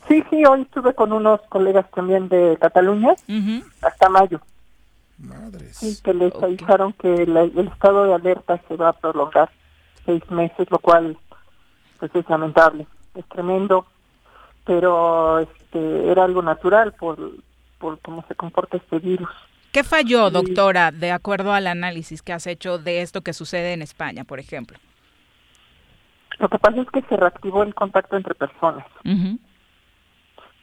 Sí, 0.08 0.24
sí, 0.30 0.44
hoy 0.46 0.62
estuve 0.63 0.94
con 0.94 1.12
unos 1.13 1.42
colegas 1.50 1.89
también 1.92 2.28
de 2.30 2.58
Cataluña 2.60 3.13
hasta 3.82 4.10
mayo. 4.10 4.42
Madres. 5.18 5.78
Sí, 5.78 5.98
que 6.04 6.13
les 6.13 6.34
avisaron 6.42 6.94
que 6.94 7.26
la- 7.26 7.44
el 7.44 7.68
estado 7.68 8.04
de 8.06 8.13
alerta 8.13 8.62
se 8.68 8.76
va 8.76 8.89
a 8.89 8.94
prolongar 8.94 9.50
seis 10.06 10.22
meses, 10.30 10.70
lo 10.70 10.80
cual 10.80 11.18
pues 12.00 12.13
es 12.16 12.28
lamentable, 12.30 12.86
es 13.16 13.26
tremendo, 13.30 13.86
pero 14.66 15.39
este 15.39 16.12
era 16.12 16.26
algo 16.26 16.42
natural 16.42 16.92
por, 16.94 17.18
por 17.78 18.00
cómo 18.02 18.26
se 18.28 18.36
comporta 18.36 18.76
este 18.78 19.00
virus. 19.00 19.30
¿Qué 19.72 19.84
falló, 19.84 20.28
Sí. 20.28 20.34
doctora, 20.34 20.92
de 20.92 21.12
acuerdo 21.12 21.54
al 21.54 21.68
análisis 21.68 22.22
que 22.22 22.34
has 22.34 22.46
hecho 22.46 22.78
de 22.78 23.02
esto 23.02 23.22
que 23.22 23.32
sucede 23.32 23.72
en 23.74 23.82
España, 23.82 24.26
por 24.26 24.39
ejemplo? 24.39 24.78
Lo 26.39 26.50
que 26.50 26.60
pasa 26.60 26.82
es 26.82 26.89
que 26.92 27.02
se 27.04 27.16
reactivó 27.16 27.63
el 27.63 27.74
contacto 27.74 28.18
entre 28.18 28.36
personas. 28.36 28.86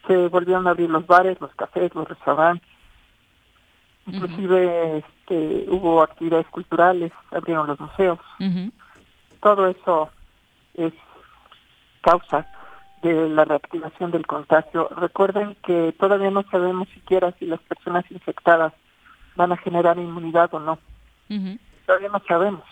Se 0.06 0.28
volvieron 0.28 0.66
a 0.66 0.70
abrir 0.70 0.90
los 0.90 1.06
bares, 1.06 1.40
los 1.40 1.54
cafés, 1.54 1.94
los 1.94 2.08
restaurantes. 2.08 2.68
Inclusive 4.06 4.98
este, 4.98 5.66
hubo 5.68 6.02
actividades 6.02 6.46
culturales, 6.48 7.12
abrieron 7.30 7.66
los 7.66 7.78
museos. 7.78 8.18
Todo 9.40 9.66
eso 9.66 10.10
es 10.74 10.92
causa 12.00 12.46
de 13.02 13.28
la 13.28 13.44
reactivación 13.44 14.10
del 14.10 14.26
contagio. 14.26 14.88
Recuerden 14.96 15.56
que 15.64 15.94
todavía 15.98 16.30
no 16.30 16.42
sabemos 16.50 16.88
siquiera 16.90 17.32
si 17.38 17.46
las 17.46 17.60
personas 17.60 18.04
infectadas 18.10 18.72
van 19.36 19.52
a 19.52 19.56
generar 19.56 19.98
inmunidad 19.98 20.52
o 20.54 20.60
no. 20.60 20.78
Todavía 21.86 22.08
no 22.08 22.22
sabemos. 22.26 22.64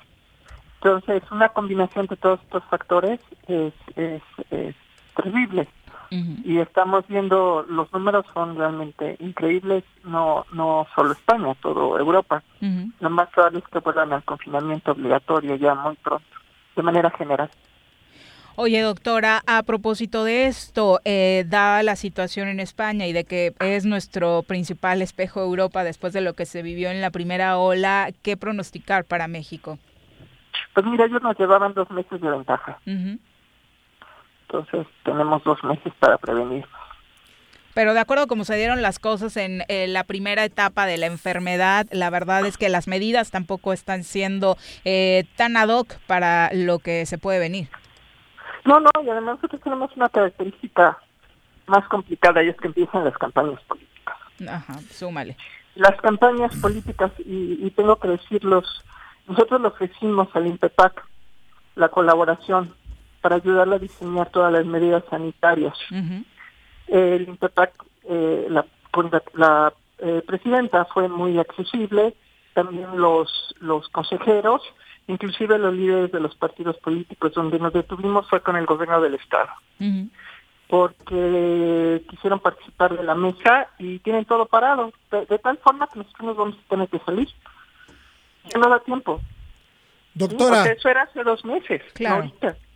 Entonces, 0.81 1.23
una 1.31 1.49
combinación 1.49 2.07
de 2.07 2.17
todos 2.17 2.41
estos 2.43 2.63
factores 2.65 3.21
es, 3.47 3.73
es, 3.97 4.23
es 4.51 4.75
terrible. 5.17 5.69
Y 6.11 6.59
estamos 6.59 7.07
viendo, 7.09 7.65
los 7.69 7.93
números 7.93 8.25
son 8.33 8.57
realmente 8.57 9.17
increíbles, 9.21 9.85
no 10.05 10.47
no 10.53 10.87
solo 10.95 11.13
España, 11.13 11.55
todo 11.61 11.99
Europa. 11.99 12.43
Lo 13.01 13.11
más 13.11 13.29
probable 13.31 13.59
es 13.59 13.65
que 13.69 13.79
vuelvan 13.81 14.13
al 14.13 14.25
confinamiento 14.25 14.93
obligatorio 14.93 15.55
ya 15.57 15.75
muy 15.75 15.97
pronto, 15.97 16.27
de 16.77 16.83
manera 16.83 17.11
general. 17.11 17.51
Oye, 18.61 18.83
doctora, 18.83 19.43
a 19.47 19.63
propósito 19.63 20.25
de 20.25 20.47
esto, 20.47 20.99
eh, 21.05 21.45
dada 21.47 21.85
la 21.85 21.95
situación 21.95 22.49
en 22.49 22.59
España 22.59 23.07
y 23.07 23.13
de 23.13 23.23
que 23.23 23.55
es 23.61 23.87
nuestro 23.87 24.43
principal 24.43 25.01
espejo 25.01 25.41
Europa 25.41 25.85
después 25.85 26.13
de 26.13 26.23
lo 26.23 26.33
que 26.33 26.45
se 26.45 26.63
vivió 26.63 26.91
en 26.91 27.01
la 27.01 27.11
primera 27.11 27.57
ola, 27.59 28.09
¿qué 28.23 28.37
pronosticar 28.37 29.05
para 29.05 29.29
México? 29.29 29.79
Pues 30.75 30.85
mira, 30.87 31.05
ellos 31.05 31.23
nos 31.23 31.39
llevaban 31.39 31.73
dos 31.75 31.89
meses 31.93 32.21
de 32.21 32.31
ventaja, 32.31 32.81
Ujú. 32.85 33.19
Entonces 34.49 34.87
tenemos 35.05 35.45
dos 35.45 35.63
meses 35.63 35.93
para 35.99 36.17
prevenir. 36.17 36.65
Pero 37.75 37.95
de 37.95 38.01
acuerdo 38.01 38.25
a 38.25 38.27
cómo 38.27 38.45
se 38.45 38.57
dieron 38.57 38.83
las 38.83 38.99
cosas 38.99 39.37
en 39.37 39.63
eh, 39.69 39.87
la 39.87 40.03
primera 40.03 40.45
etapa 40.45 40.87
de 40.87 40.97
la 40.97 41.07
enfermedad, 41.07 41.87
la 41.93 42.11
verdad 42.11 42.45
es 42.47 42.57
que 42.57 42.69
las 42.69 42.89
medidas 42.89 43.31
tampoco 43.31 43.73
están 43.73 44.03
siendo 44.03 44.57
eh, 44.85 45.27
tan 45.37 45.57
ad 45.57 45.69
hoc 45.69 45.97
para 46.07 46.51
lo 46.53 46.81
que 46.81 47.07
se 47.07 47.19
puede 47.19 47.39
venir. 47.39 47.69
No, 48.65 48.81
no, 48.81 48.91
y 49.05 49.09
además 49.09 49.37
nosotros 49.37 49.61
tenemos 49.63 49.95
una 49.97 50.09
característica 50.09 50.99
más 51.67 51.87
complicada 51.89 52.43
y 52.43 52.49
es 52.49 52.57
que 52.57 52.67
empiezan 52.69 53.05
las 53.05 53.17
campañas 53.17 53.61
políticas. 53.69 54.17
Ajá, 54.49 54.79
súmale. 54.91 55.37
Las 55.77 56.01
campañas 56.01 56.57
políticas, 56.57 57.13
y, 57.19 57.65
y 57.65 57.71
tengo 57.71 57.97
que 57.97 58.09
decirlos, 58.09 58.85
nosotros 59.29 59.61
le 59.61 59.69
ofrecimos 59.69 60.29
al 60.35 60.49
INPEPAC 60.49 61.05
la 61.77 61.89
colaboración 61.91 62.75
para 63.21 63.37
ayudarle 63.37 63.77
a 63.77 63.79
diseñar 63.79 64.31
todas 64.31 64.53
las 64.53 64.65
medidas 64.65 65.05
sanitarias. 65.11 65.77
El 66.87 67.29
INPEPAC, 67.29 67.73
eh, 68.05 68.47
la, 68.49 68.65
la 69.35 69.73
eh, 69.99 70.23
presidenta 70.27 70.85
fue 70.87 71.09
muy 71.09 71.39
accesible, 71.39 72.15
también 72.55 73.01
los, 73.01 73.55
los 73.61 73.89
consejeros, 73.89 74.63
inclusive 75.07 75.59
los 75.59 75.75
líderes 75.75 76.13
de 76.13 76.21
los 76.21 76.35
partidos 76.37 76.77
políticos, 76.79 77.33
donde 77.35 77.59
nos 77.59 77.73
detuvimos 77.73 78.29
fue 78.29 78.41
con 78.41 78.57
el 78.57 78.67
gobierno 78.67 79.01
del 79.01 79.15
Estado. 79.15 79.51
Porque 80.69 82.03
quisieron 82.11 82.41
participar 82.41 82.97
de 82.97 83.03
la 83.03 83.15
mesa 83.15 83.69
y 83.79 83.99
tienen 84.01 84.25
todo 84.25 84.47
parado, 84.47 84.93
de, 85.11 85.39
tal 85.39 85.59
forma 85.59 85.87
que 85.87 86.01
nosotros 86.01 86.27
nos 86.27 86.37
vamos 86.37 86.57
a 86.57 86.69
tener 86.69 86.89
que 86.89 86.99
salir. 87.01 87.29
Ya 88.53 88.61
no 88.61 88.69
da 88.69 88.81
tiempo. 88.81 89.21
Doctora. 90.15 90.65
eso 90.65 90.89
era 90.89 91.03
hace 91.03 91.23
dos 91.23 91.45
meses. 91.45 91.83
Claro. 91.95 92.31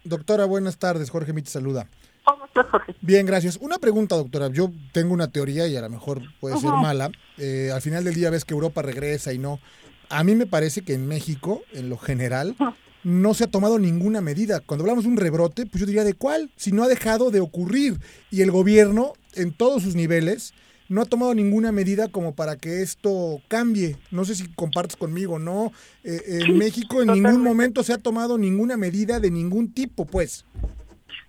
Doctora, 0.04 0.44
buenas 0.44 0.78
tardes. 0.78 1.10
Jorge 1.10 1.32
Mit 1.32 1.46
saluda. 1.46 1.86
¿Cómo 2.24 2.44
estás, 2.46 2.66
Jorge? 2.70 2.94
Bien, 3.00 3.26
gracias. 3.26 3.56
Una 3.60 3.78
pregunta, 3.78 4.16
doctora. 4.16 4.48
Yo 4.48 4.70
tengo 4.92 5.14
una 5.14 5.28
teoría 5.28 5.66
y 5.66 5.76
a 5.76 5.80
lo 5.80 5.90
mejor 5.90 6.22
puede 6.40 6.58
ser 6.58 6.70
mala. 6.70 7.10
Eh, 7.38 7.70
al 7.72 7.80
final 7.80 8.04
del 8.04 8.14
día 8.14 8.30
ves 8.30 8.44
que 8.44 8.54
Europa 8.54 8.82
regresa 8.82 9.32
y 9.32 9.38
no. 9.38 9.60
A 10.08 10.24
mí 10.24 10.34
me 10.34 10.46
parece 10.46 10.82
que 10.82 10.94
en 10.94 11.06
México, 11.06 11.62
en 11.72 11.88
lo 11.88 11.96
general, 11.96 12.56
no 13.02 13.34
se 13.34 13.44
ha 13.44 13.50
tomado 13.50 13.78
ninguna 13.78 14.20
medida. 14.20 14.60
Cuando 14.60 14.82
hablamos 14.82 15.04
de 15.04 15.10
un 15.10 15.16
rebrote, 15.16 15.66
pues 15.66 15.80
yo 15.80 15.86
diría 15.86 16.04
de 16.04 16.14
cuál, 16.14 16.50
si 16.56 16.72
no 16.72 16.82
ha 16.82 16.88
dejado 16.88 17.30
de 17.30 17.40
ocurrir. 17.40 17.98
Y 18.30 18.42
el 18.42 18.50
gobierno, 18.50 19.14
en 19.34 19.52
todos 19.52 19.82
sus 19.82 19.94
niveles, 19.94 20.52
no 20.92 21.00
ha 21.00 21.06
tomado 21.06 21.34
ninguna 21.34 21.72
medida 21.72 22.08
como 22.08 22.34
para 22.34 22.56
que 22.56 22.82
esto 22.82 23.40
cambie. 23.48 23.96
No 24.10 24.24
sé 24.24 24.34
si 24.34 24.52
compartes 24.52 24.96
conmigo, 24.96 25.38
¿no? 25.38 25.72
Eh, 26.04 26.20
en 26.46 26.58
México 26.58 27.00
en 27.00 27.08
ningún 27.08 27.42
momento 27.42 27.82
se 27.82 27.94
ha 27.94 27.98
tomado 27.98 28.36
ninguna 28.36 28.76
medida 28.76 29.18
de 29.18 29.30
ningún 29.30 29.72
tipo, 29.72 30.04
pues. 30.04 30.44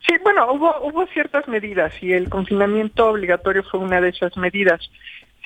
Sí, 0.05 0.15
bueno, 0.21 0.51
hubo, 0.51 0.69
hubo 0.81 1.07
ciertas 1.07 1.47
medidas 1.47 1.93
y 2.01 2.11
el 2.11 2.29
confinamiento 2.29 3.07
obligatorio 3.07 3.63
fue 3.63 3.79
una 3.79 4.01
de 4.01 4.09
esas 4.09 4.35
medidas. 4.35 4.81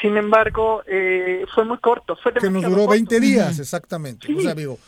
Sin 0.02 0.18
embargo, 0.18 0.84
eh, 0.88 1.46
fue 1.54 1.66
muy 1.66 1.78
corto. 1.78 2.16
Fue 2.16 2.34
que 2.34 2.50
nos 2.50 2.64
duró 2.64 2.88
20 2.88 3.20
días, 3.20 3.60
exactamente. 3.60 4.28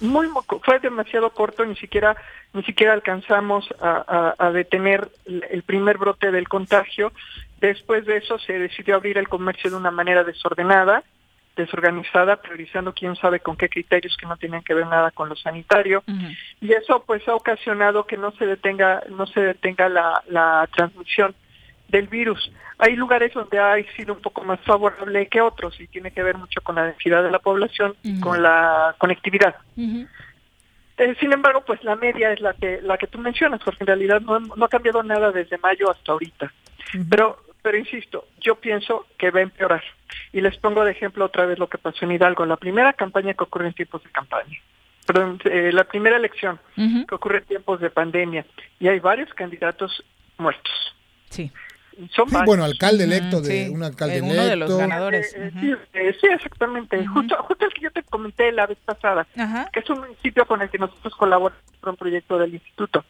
Muy, 0.01 0.27
fue 0.63 0.80
demasiado 0.80 1.32
corto, 1.32 1.65
ni 1.65 1.75
siquiera 1.75 2.15
ni 2.53 2.63
siquiera 2.63 2.93
alcanzamos 2.93 3.67
a, 3.80 4.34
a, 4.38 4.51
detener 4.51 5.09
el 5.25 5.61
primer 5.63 5.99
brote 5.99 6.32
del 6.32 6.47
contagio. 6.47 7.11
Después 7.60 8.05
de 8.05 8.18
eso 8.18 8.38
se 8.39 8.53
decidió 8.53 8.95
abrir 8.95 9.18
el 9.18 9.28
comercio 9.28 9.70
de 9.70 9.76
una 9.76 9.91
manera 9.91 10.24
desordenada, 10.24 11.03
desorganizada, 11.55 12.41
priorizando 12.41 12.93
quién 12.93 13.16
sabe 13.16 13.41
con 13.41 13.57
qué 13.57 13.68
criterios 13.70 14.16
que 14.18 14.26
no 14.26 14.38
tienen 14.38 14.62
que 14.64 14.74
ver 14.74 14.88
nada 14.88 15.12
con 15.12 15.30
lo 15.30 15.36
sanitario. 15.36 16.03
Y 16.62 16.72
eso 16.72 17.03
pues 17.05 17.28
ha 17.28 17.36
ocasionado 17.36 18.05
que 18.05 18.18
no 18.18 18.32
se 18.32 18.45
detenga, 18.45 19.03
no 19.10 19.28
se 19.28 19.41
detenga 19.41 19.89
la, 19.89 20.24
la 20.28 20.68
transmisión 20.74 21.36
del 21.89 22.07
virus. 22.07 22.51
Hay 22.78 22.95
lugares 22.95 23.34
donde 23.34 23.60
ha 23.60 23.76
sido 23.97 24.14
un 24.14 24.22
poco 24.22 24.43
más 24.43 24.60
favorable 24.62 25.28
que 25.28 25.41
otros 25.41 25.80
y 25.82 25.88
tiene 25.88 26.12
que 26.12 26.24
ver 26.24 26.38
mucho 26.38 26.62
con 26.62 26.76
la 26.76 26.86
densidad 26.86 27.24
de 27.24 27.32
la 27.32 27.39
población 27.39 27.95
y 28.03 28.20
con 28.22 28.41
la 28.41 28.95
conectividad. 28.97 29.55
Eh, 29.76 31.16
sin 31.20 31.34
embargo, 31.34 31.64
pues 31.66 31.84
la 31.84 31.95
media 31.95 32.32
es 32.32 32.39
la 32.41 32.53
que 32.53 32.82
la 32.82 32.97
que 32.97 33.07
tú 33.07 33.20
mencionas, 33.20 33.62
porque 33.64 33.84
en 33.84 33.88
realidad 33.88 34.22
no, 34.22 34.39
no 34.39 34.66
ha 34.66 34.70
cambiado 34.70 35.01
nada 35.03 35.32
desde 35.32 35.57
mayo 35.57 35.89
hasta 35.91 36.12
ahorita. 36.12 36.53
Pero 37.10 37.38
pero 37.62 37.78
insisto, 37.78 38.28
yo 38.39 38.55
pienso 38.55 39.05
que 39.18 39.32
va 39.32 39.39
a 39.39 39.43
empeorar. 39.43 39.84
Y 40.32 40.41
les 40.41 40.57
pongo 40.57 40.84
de 40.84 40.91
ejemplo 40.91 41.26
otra 41.26 41.45
vez 41.45 41.60
lo 41.60 41.68
que 41.68 41.78
pasó 41.78 42.05
en 42.05 42.12
Hidalgo, 42.12 42.45
la 42.45 42.57
primera 42.57 42.93
campaña 42.93 43.34
que 43.34 43.43
ocurre 43.43 43.68
en 43.68 43.74
tiempos 43.74 44.03
de 44.03 44.10
campaña. 44.12 44.57
Perdón, 45.05 45.39
eh, 45.45 45.72
la 45.74 45.86
primera 45.86 46.18
elección 46.18 46.60
que 46.76 47.16
ocurre 47.16 47.39
en 47.39 47.45
tiempos 47.45 47.82
de 47.82 47.89
pandemia. 47.89 48.45
Y 48.80 48.88
hay 48.88 48.99
varios 48.99 49.34
candidatos 49.34 50.03
muertos. 50.38 50.72
Sí. 51.30 51.51
Son 52.12 52.30
bueno, 52.45 52.64
alcalde 52.64 53.03
electo 53.03 53.41
de 53.41 53.70
un 53.70 53.84
alcalde 53.84 54.22
Uno 54.22 54.45
de 54.45 54.55
los 54.55 54.78
ganadores. 54.78 55.34
Eh, 55.36 55.51
eh, 55.93 56.16
sí, 56.22 56.28
exactamente. 56.28 57.05
justo, 57.05 57.36
justo 57.43 57.66
el 57.66 57.74
que 57.74 57.82
yo 57.82 57.91
te 57.91 58.03
comenté 58.03 58.51
la 58.53 58.68
vez 58.68 58.78
pasada, 58.86 59.28
que 59.74 59.80
es 59.80 59.89
un 59.89 59.99
municipio 59.99 60.45
con 60.45 60.62
el 60.62 60.70
que 60.70 60.78
nosotros 60.78 61.14
colaboramos 61.16 61.62
con 61.82 61.89
un 61.89 61.97
proyecto 61.97 62.38
del 62.38 62.53
instituto. 62.53 63.03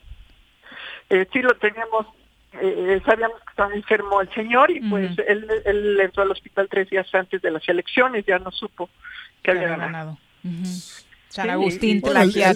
sí 1.09 1.41
lo 1.41 1.53
teníamos 1.57 2.07
eh, 2.53 3.01
sabíamos 3.05 3.39
que 3.41 3.49
estaba 3.49 3.73
enfermo 3.73 4.21
el 4.21 4.33
señor 4.33 4.71
y 4.71 4.79
pues 4.81 5.11
él, 5.27 5.47
él, 5.65 5.99
entró 5.99 6.23
al 6.23 6.31
hospital 6.31 6.67
tres 6.69 6.89
días 6.89 7.07
antes 7.13 7.41
de 7.41 7.51
las 7.51 7.67
elecciones, 7.67 8.25
ya 8.25 8.39
no 8.39 8.51
supo 8.51 8.89
que 9.43 9.51
había 9.51 9.69
ganado. 9.69 10.17
San 11.29 11.49
Agustín 11.51 12.01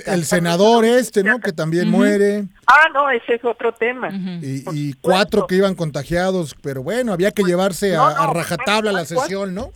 el, 0.06 0.26
senador 0.26 0.84
este, 0.84 1.24
¿no? 1.24 1.40
Que 1.40 1.54
también 1.54 1.90
muere. 1.90 2.46
Ah, 2.66 2.90
no, 2.92 3.10
ese 3.12 3.36
es 3.36 3.46
otro 3.46 3.72
tema. 3.74 4.10
y, 4.12 4.94
cuatro 4.94 5.46
que 5.46 5.56
iban 5.56 5.76
contagiados, 5.76 6.56
pero 6.62 6.82
bueno, 6.82 7.14
había 7.14 7.32
que 7.32 7.44
llevarse 7.44 7.96
a, 7.96 8.32
rajatabla 8.34 8.92
la 8.92 9.06
sesión, 9.06 9.54
¿no? 9.54 9.72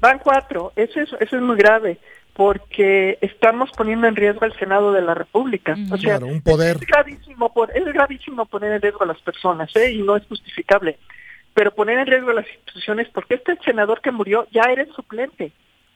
Van 0.00 0.18
cuatro, 0.18 0.72
eso 0.74 0.98
es, 0.98 1.10
eso 1.20 1.36
es 1.36 1.42
muy 1.42 1.56
grave 1.56 2.00
porque 2.34 3.18
estamos 3.20 3.70
poniendo 3.76 4.06
en 4.06 4.16
riesgo 4.16 4.44
al 4.44 4.58
Senado 4.58 4.92
de 4.92 5.02
la 5.02 5.14
República. 5.14 5.76
O 5.90 5.96
sea, 5.96 6.18
un 6.18 6.40
poder. 6.40 6.76
Es 6.76 6.86
gravísimo, 6.86 7.52
es 7.74 7.84
gravísimo 7.84 8.46
poner 8.46 8.72
en 8.72 8.82
riesgo 8.82 9.02
a 9.02 9.06
las 9.06 9.20
personas, 9.20 9.74
¿eh? 9.76 9.92
y 9.92 10.02
no 10.02 10.16
es 10.16 10.26
justificable. 10.26 10.98
Pero 11.54 11.74
poner 11.74 11.98
en 11.98 12.06
riesgo 12.06 12.30
a 12.30 12.34
las 12.34 12.46
instituciones, 12.48 13.08
porque 13.12 13.34
este 13.34 13.58
senador 13.64 14.00
que 14.00 14.10
murió 14.10 14.46
ya 14.50 14.62
era 14.70 14.82
el 14.82 14.92
suplente. 14.92 15.52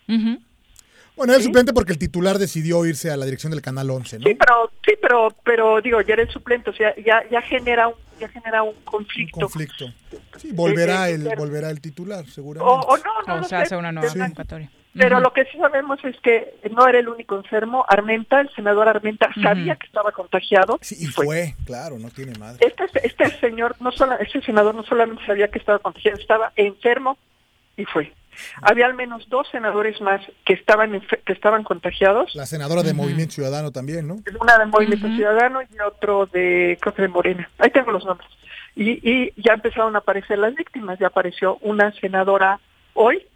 Bueno, 0.06 1.32
era 1.32 1.36
el 1.36 1.42
suplente 1.42 1.72
porque 1.72 1.92
el 1.92 1.98
titular 1.98 2.38
decidió 2.38 2.84
irse 2.84 3.10
a 3.10 3.16
la 3.16 3.24
dirección 3.24 3.52
del 3.52 3.62
Canal 3.62 3.88
11, 3.88 4.18
¿no? 4.18 4.26
Sí, 4.26 4.34
pero, 4.34 4.70
sí, 4.84 4.92
pero, 5.00 5.28
pero 5.42 5.80
digo, 5.80 6.02
ya 6.02 6.12
era 6.12 6.22
el 6.22 6.28
suplente, 6.28 6.68
o 6.68 6.74
sea, 6.74 6.94
ya, 6.96 7.22
ya 7.30 7.40
genera 7.40 7.88
un 7.88 7.94
ya 8.18 8.28
genera 8.28 8.62
un 8.62 8.74
conflicto. 8.84 9.36
Un 9.36 9.42
conflicto. 9.42 9.92
Sí, 10.38 10.52
volverá, 10.52 11.10
el, 11.10 11.28
volverá 11.36 11.70
el 11.70 11.80
titular, 11.80 12.26
seguramente. 12.26 12.86
O, 12.88 12.96
no, 12.96 13.12
no, 13.26 13.40
o 13.40 13.44
se 13.44 13.56
hace 13.56 13.76
una 13.76 13.92
nueva 13.92 14.10
convocatoria. 14.10 14.70
Pero 14.98 15.20
lo 15.20 15.32
que 15.32 15.44
sí 15.46 15.58
sabemos 15.58 15.98
es 16.04 16.18
que 16.20 16.54
no 16.70 16.86
era 16.86 16.98
el 16.98 17.08
único 17.08 17.36
enfermo. 17.36 17.84
Armenta, 17.88 18.40
el 18.40 18.50
senador 18.54 18.88
Armenta, 18.88 19.30
sabía 19.42 19.76
que 19.76 19.86
estaba 19.86 20.12
contagiado. 20.12 20.78
Sí, 20.80 20.96
y 20.98 21.06
fue. 21.06 21.54
claro, 21.64 21.98
no 21.98 22.08
tiene 22.10 22.38
madre. 22.38 22.66
Este, 22.66 23.06
este 23.06 23.30
señor, 23.38 23.76
no 23.80 23.92
solo, 23.92 24.18
este 24.18 24.40
senador 24.42 24.74
no 24.74 24.84
solamente 24.84 25.24
sabía 25.26 25.48
que 25.48 25.58
estaba 25.58 25.78
contagiado, 25.78 26.18
estaba 26.18 26.52
enfermo 26.56 27.18
y 27.76 27.84
fue. 27.84 28.12
Había 28.62 28.86
al 28.86 28.94
menos 28.94 29.28
dos 29.28 29.48
senadores 29.50 30.00
más 30.00 30.20
que 30.44 30.52
estaban 30.52 31.00
que 31.00 31.32
estaban 31.32 31.64
contagiados. 31.64 32.34
La 32.34 32.46
senadora 32.46 32.82
de 32.82 32.92
Movimiento 32.92 33.34
Ciudadano 33.34 33.72
también, 33.72 34.06
¿no? 34.06 34.18
Una 34.40 34.58
de 34.58 34.66
Movimiento 34.66 35.08
Ciudadano 35.08 35.60
y 35.62 35.80
otro 35.80 36.26
de, 36.26 36.78
creo 36.80 36.94
de 36.96 37.08
Morena. 37.08 37.50
Ahí 37.58 37.70
tengo 37.70 37.92
los 37.92 38.04
nombres. 38.04 38.28
Y, 38.74 39.00
y 39.10 39.32
ya 39.40 39.54
empezaron 39.54 39.94
a 39.96 40.00
aparecer 40.00 40.38
las 40.38 40.54
víctimas. 40.54 40.98
Ya 40.98 41.06
apareció 41.06 41.56
una 41.62 41.92
senadora 41.92 42.60
hoy 42.92 43.26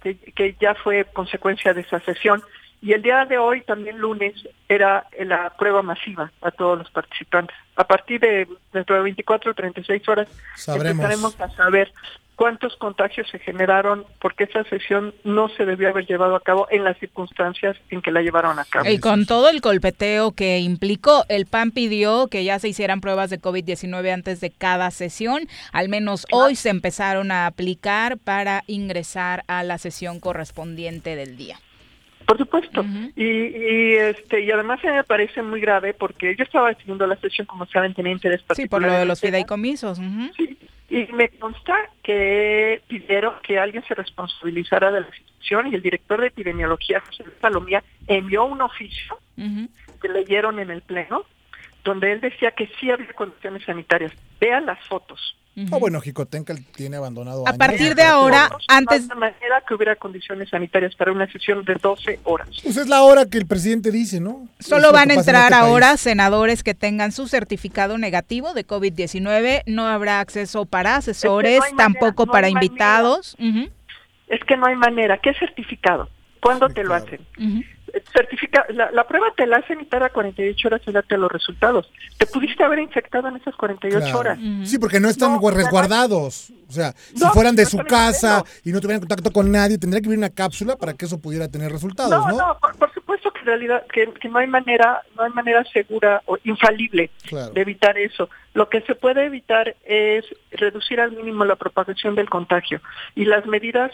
que, 0.00 0.56
ya 0.60 0.74
fue 0.74 1.04
consecuencia 1.04 1.74
de 1.74 1.82
esa 1.82 2.00
sesión. 2.00 2.42
Y 2.82 2.92
el 2.92 3.02
día 3.02 3.26
de 3.26 3.36
hoy, 3.36 3.60
también 3.60 3.98
lunes, 3.98 4.34
era 4.68 5.06
la 5.18 5.50
prueba 5.50 5.82
masiva 5.82 6.32
a 6.40 6.50
todos 6.50 6.78
los 6.78 6.90
participantes. 6.90 7.54
A 7.76 7.84
partir 7.84 8.20
de 8.20 8.48
dentro 8.72 8.96
de 8.96 9.02
24 9.02 9.50
o 9.50 9.54
36 9.54 10.08
horas 10.08 10.28
empezaremos 10.66 11.38
a 11.40 11.50
saber 11.50 11.92
cuántos 12.40 12.74
contagios 12.76 13.28
se 13.28 13.38
generaron 13.38 14.06
porque 14.18 14.44
esa 14.44 14.64
sesión 14.64 15.14
no 15.24 15.50
se 15.50 15.66
debió 15.66 15.90
haber 15.90 16.06
llevado 16.06 16.34
a 16.34 16.40
cabo 16.40 16.66
en 16.70 16.84
las 16.84 16.96
circunstancias 16.96 17.76
en 17.90 18.00
que 18.00 18.10
la 18.10 18.22
llevaron 18.22 18.58
a 18.58 18.64
cabo. 18.64 18.88
Y 18.88 18.98
con 18.98 19.26
todo 19.26 19.50
el 19.50 19.60
golpeteo 19.60 20.32
que 20.32 20.58
implicó, 20.58 21.26
el 21.28 21.44
PAN 21.44 21.70
pidió 21.70 22.28
que 22.28 22.42
ya 22.42 22.58
se 22.58 22.68
hicieran 22.68 23.02
pruebas 23.02 23.28
de 23.28 23.38
COVID-19 23.38 24.10
antes 24.10 24.40
de 24.40 24.48
cada 24.48 24.90
sesión. 24.90 25.48
Al 25.74 25.90
menos 25.90 26.24
hoy 26.32 26.54
se 26.54 26.70
empezaron 26.70 27.30
a 27.30 27.44
aplicar 27.44 28.16
para 28.16 28.62
ingresar 28.66 29.44
a 29.46 29.62
la 29.62 29.76
sesión 29.76 30.18
correspondiente 30.18 31.16
del 31.16 31.36
día. 31.36 31.58
Por 32.24 32.38
supuesto. 32.38 32.86
y, 33.16 33.92
este 33.96 34.40
y 34.40 34.50
además 34.50 34.80
me 34.82 35.04
parece 35.04 35.42
muy 35.42 35.60
grave 35.60 35.92
porque 35.92 36.34
yo 36.36 36.44
estaba 36.44 36.72
siguiendo 36.72 37.06
la 37.06 37.16
sesión, 37.16 37.46
como 37.46 37.66
saben, 37.66 37.92
tenía 37.92 38.12
interés 38.12 38.40
particular. 38.40 38.66
Sí, 38.66 38.70
por 38.70 38.80
lo 38.80 38.98
de 38.98 39.04
los 39.04 39.20
fideicomisos. 39.20 39.98
Sí, 40.38 40.56
y 40.90 41.06
me 41.12 41.28
consta 41.28 41.88
que 42.02 42.82
pidieron 42.88 43.34
que 43.42 43.58
alguien 43.60 43.84
se 43.86 43.94
responsabilizara 43.94 44.90
de 44.90 45.02
la 45.02 45.10
situación 45.12 45.68
y 45.68 45.76
el 45.76 45.82
director 45.82 46.20
de 46.20 46.26
epidemiología, 46.26 47.00
José 47.00 47.24
Salomía, 47.40 47.82
envió 48.08 48.44
un 48.44 48.60
oficio 48.60 49.18
que 49.36 50.08
leyeron 50.08 50.58
en 50.58 50.70
el 50.70 50.82
pleno, 50.82 51.24
donde 51.84 52.12
él 52.12 52.20
decía 52.20 52.50
que 52.50 52.68
sí 52.78 52.90
había 52.90 53.12
condiciones 53.12 53.64
sanitarias. 53.64 54.12
Vean 54.40 54.66
las 54.66 54.84
fotos. 54.86 55.36
Ah, 55.72 55.76
bueno, 55.78 56.00
Jicotenca 56.00 56.54
tiene 56.74 56.96
abandonado. 56.96 57.46
A 57.46 57.50
años. 57.50 57.58
partir 57.58 57.94
de 57.94 58.04
ahora, 58.04 58.50
antes 58.68 59.08
De 59.08 59.14
manera 59.14 59.62
que 59.66 59.74
hubiera 59.74 59.96
condiciones 59.96 60.48
sanitarias 60.48 60.94
para 60.94 61.12
una 61.12 61.30
sesión 61.30 61.64
de 61.64 61.74
12 61.74 62.20
horas. 62.24 62.48
Pues 62.62 62.76
es 62.76 62.88
la 62.88 63.02
hora 63.02 63.26
que 63.26 63.36
el 63.36 63.46
presidente 63.46 63.90
dice, 63.90 64.20
¿no? 64.20 64.48
Solo 64.58 64.88
lo 64.88 64.92
van 64.92 65.10
a 65.10 65.14
en 65.14 65.18
entrar 65.18 65.52
este 65.52 65.54
ahora 65.54 65.88
país. 65.88 66.00
senadores 66.00 66.62
que 66.62 66.74
tengan 66.74 67.12
su 67.12 67.26
certificado 67.26 67.98
negativo 67.98 68.54
de 68.54 68.66
COVID-19. 68.66 69.62
No 69.66 69.86
habrá 69.86 70.20
acceso 70.20 70.64
para 70.66 70.96
asesores, 70.96 71.60
tampoco 71.76 72.26
no 72.26 72.32
para 72.32 72.48
invitados. 72.48 73.36
Es 74.28 74.40
que 74.46 74.56
no 74.56 74.66
hay 74.66 74.76
manera. 74.76 75.18
¿Qué 75.18 75.34
certificado? 75.34 76.08
¿Cuándo 76.40 76.68
te 76.68 76.84
lo 76.84 76.94
hacen? 76.94 77.20
Certifica, 78.12 78.64
la, 78.70 78.90
la 78.90 79.06
prueba 79.06 79.26
te 79.36 79.46
la 79.46 79.58
hacen 79.58 79.80
y 79.80 79.84
tarda 79.86 80.10
48 80.10 80.68
horas 80.68 80.80
en 80.86 80.92
darte 80.94 81.16
los 81.16 81.30
resultados. 81.30 81.90
Te 82.18 82.26
pudiste 82.26 82.62
haber 82.64 82.78
infectado 82.80 83.28
en 83.28 83.36
esas 83.36 83.54
48 83.56 84.00
Claro. 84.04 84.18
horas. 84.18 84.38
Sí, 84.64 84.78
porque 84.78 85.00
no 85.00 85.08
están 85.08 85.32
No, 85.40 85.50
resguardados. 85.50 86.50
O 86.68 86.72
sea, 86.72 86.92
si 86.92 87.24
fueran 87.32 87.56
de 87.56 87.64
no 87.64 87.68
su 87.68 87.78
casa 87.78 88.44
y 88.64 88.70
no 88.72 88.80
tuvieran 88.80 89.00
contacto 89.00 89.32
con 89.32 89.50
nadie, 89.50 89.78
tendría 89.78 90.00
que 90.00 90.06
vivir 90.08 90.18
una 90.18 90.30
cápsula 90.30 90.76
para 90.76 90.94
que 90.94 91.06
eso 91.06 91.18
pudiera 91.20 91.48
tener 91.48 91.72
resultados, 91.72 92.10
No, 92.10 92.28
¿no? 92.28 92.36
no, 92.38 92.58
por, 92.60 92.76
por 92.76 92.92
supuesto 92.94 93.32
que 93.32 93.40
en 93.40 93.46
realidad 93.46 93.84
que, 93.92 94.12
que 94.20 94.28
no 94.28 94.38
hay 94.38 94.46
manera, 94.46 95.02
no 95.16 95.24
hay 95.24 95.32
manera 95.32 95.64
segura 95.72 96.22
o 96.26 96.36
infalible 96.44 97.10
Claro. 97.26 97.50
de 97.52 97.60
evitar 97.60 97.98
eso. 97.98 98.30
Lo 98.54 98.68
que 98.68 98.82
se 98.82 98.94
puede 98.94 99.24
evitar 99.26 99.74
es 99.84 100.24
reducir 100.52 101.00
al 101.00 101.12
mínimo 101.12 101.44
la 101.44 101.56
propagación 101.56 102.14
del 102.14 102.28
contagio 102.30 102.80
y 103.16 103.24
las 103.24 103.46
medidas 103.46 103.90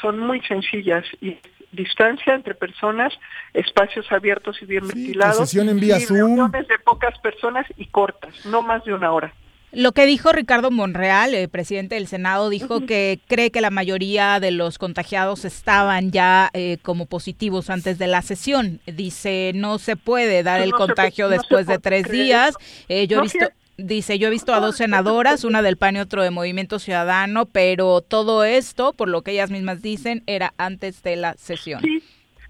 son 0.00 0.18
muy 0.20 0.40
sencillas 0.42 1.04
y 1.20 1.36
distancia 1.72 2.34
entre 2.34 2.54
personas, 2.54 3.12
espacios 3.54 4.10
abiertos 4.10 4.60
y 4.62 4.66
bien 4.66 4.86
ventilados, 4.86 5.38
sesión 5.38 5.68
en 5.68 5.80
vía 5.80 5.98
y 5.98 6.02
Zoom. 6.02 6.18
reuniones 6.18 6.68
de 6.68 6.78
pocas 6.78 7.18
personas 7.20 7.66
y 7.76 7.86
cortas, 7.86 8.34
no 8.46 8.62
más 8.62 8.84
de 8.84 8.94
una 8.94 9.12
hora. 9.12 9.32
Lo 9.72 9.92
que 9.92 10.04
dijo 10.04 10.32
Ricardo 10.32 10.72
Monreal, 10.72 11.32
el 11.32 11.48
presidente 11.48 11.94
del 11.94 12.08
Senado, 12.08 12.50
dijo 12.50 12.86
que 12.86 13.20
cree 13.28 13.52
que 13.52 13.60
la 13.60 13.70
mayoría 13.70 14.40
de 14.40 14.50
los 14.50 14.78
contagiados 14.78 15.44
estaban 15.44 16.10
ya 16.10 16.50
eh, 16.54 16.78
como 16.82 17.06
positivos 17.06 17.70
antes 17.70 17.96
de 17.96 18.08
la 18.08 18.22
sesión. 18.22 18.80
Dice, 18.86 19.52
no 19.54 19.78
se 19.78 19.94
puede 19.94 20.42
dar 20.42 20.58
No 20.58 20.64
el 20.64 20.72
contagio 20.72 21.28
se 21.28 21.36
después 21.36 21.68
de 21.68 21.78
tres 21.78 22.10
días. 22.10 22.56
Eh, 22.88 23.06
yo 23.06 23.18
he 23.20 23.22
visto... 23.22 23.46
Dice, 23.82 24.18
yo 24.18 24.28
he 24.28 24.30
visto 24.30 24.54
a 24.54 24.60
dos 24.60 24.76
senadoras, 24.76 25.44
una 25.44 25.62
del 25.62 25.76
PAN 25.76 25.96
y 25.96 26.00
otro 26.00 26.22
de 26.22 26.30
Movimiento 26.30 26.78
Ciudadano, 26.78 27.46
pero 27.46 28.00
todo 28.00 28.44
esto, 28.44 28.92
por 28.92 29.08
lo 29.08 29.22
que 29.22 29.32
ellas 29.32 29.50
mismas 29.50 29.82
dicen, 29.82 30.22
era 30.26 30.52
antes 30.58 31.02
de 31.02 31.16
la 31.16 31.34
sesión. 31.34 31.80
Sí, 31.82 32.02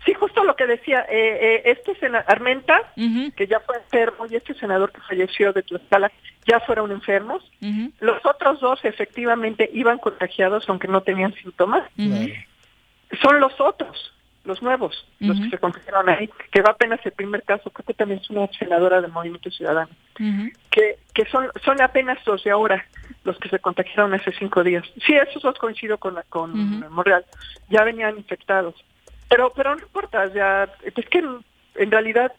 sí, 0.04 0.14
justo 0.14 0.44
lo 0.44 0.56
que 0.56 0.66
decía, 0.66 1.06
eh, 1.08 1.38
eh, 1.40 1.62
este 1.66 1.94
senador, 1.96 2.24
Armenta, 2.28 2.92
que 2.94 3.46
ya 3.46 3.60
fue 3.60 3.76
enfermo, 3.76 4.26
y 4.30 4.36
este 4.36 4.54
senador 4.54 4.92
que 4.92 5.00
falleció 5.00 5.52
de 5.52 5.62
Tlaxcala, 5.62 6.10
ya 6.46 6.60
fueron 6.60 6.90
enfermos. 6.90 7.42
Los 8.00 8.24
otros 8.24 8.60
dos 8.60 8.80
efectivamente 8.84 9.70
iban 9.72 9.98
contagiados, 9.98 10.68
aunque 10.68 10.88
no 10.88 11.02
tenían 11.02 11.34
síntomas. 11.34 11.88
Son 13.22 13.40
los 13.40 13.60
otros, 13.60 14.14
los 14.50 14.62
nuevos, 14.62 15.06
los 15.20 15.38
que 15.40 15.50
se 15.50 15.58
contagiaron 15.58 16.08
ahí, 16.08 16.28
que 16.52 16.60
va 16.60 16.70
apenas 16.72 17.00
el 17.06 17.12
primer 17.12 17.42
caso, 17.44 17.70
creo 17.70 17.86
que 17.86 17.94
también 17.94 18.20
es 18.20 18.28
una 18.30 18.46
senadora 18.48 19.00
del 19.00 19.10
Movimiento 19.10 19.50
Ciudadano, 19.50 19.88
que, 20.70 20.98
que 21.14 21.24
son, 21.26 21.48
son 21.64 21.80
apenas 21.80 22.18
los 22.26 22.44
de 22.44 22.50
ahora, 22.50 22.84
los 23.24 23.38
que 23.38 23.48
se 23.48 23.58
contagiaron 23.60 24.12
hace 24.14 24.32
cinco 24.32 24.62
días. 24.62 24.84
Sí, 25.06 25.14
esos 25.14 25.42
dos 25.42 25.56
coincido 25.58 25.96
con, 25.98 26.14
la- 26.14 26.24
con 26.24 26.50
Monreal, 26.90 27.24
ya 27.70 27.82
venían 27.84 28.16
infectados. 28.18 28.74
Pero, 29.28 29.52
pero 29.54 29.74
no 29.76 29.80
importa, 29.82 30.26
ya, 30.34 30.68
es 30.84 31.06
que 31.08 31.18
en, 31.18 31.44
en 31.76 31.90
realidad 31.90 32.32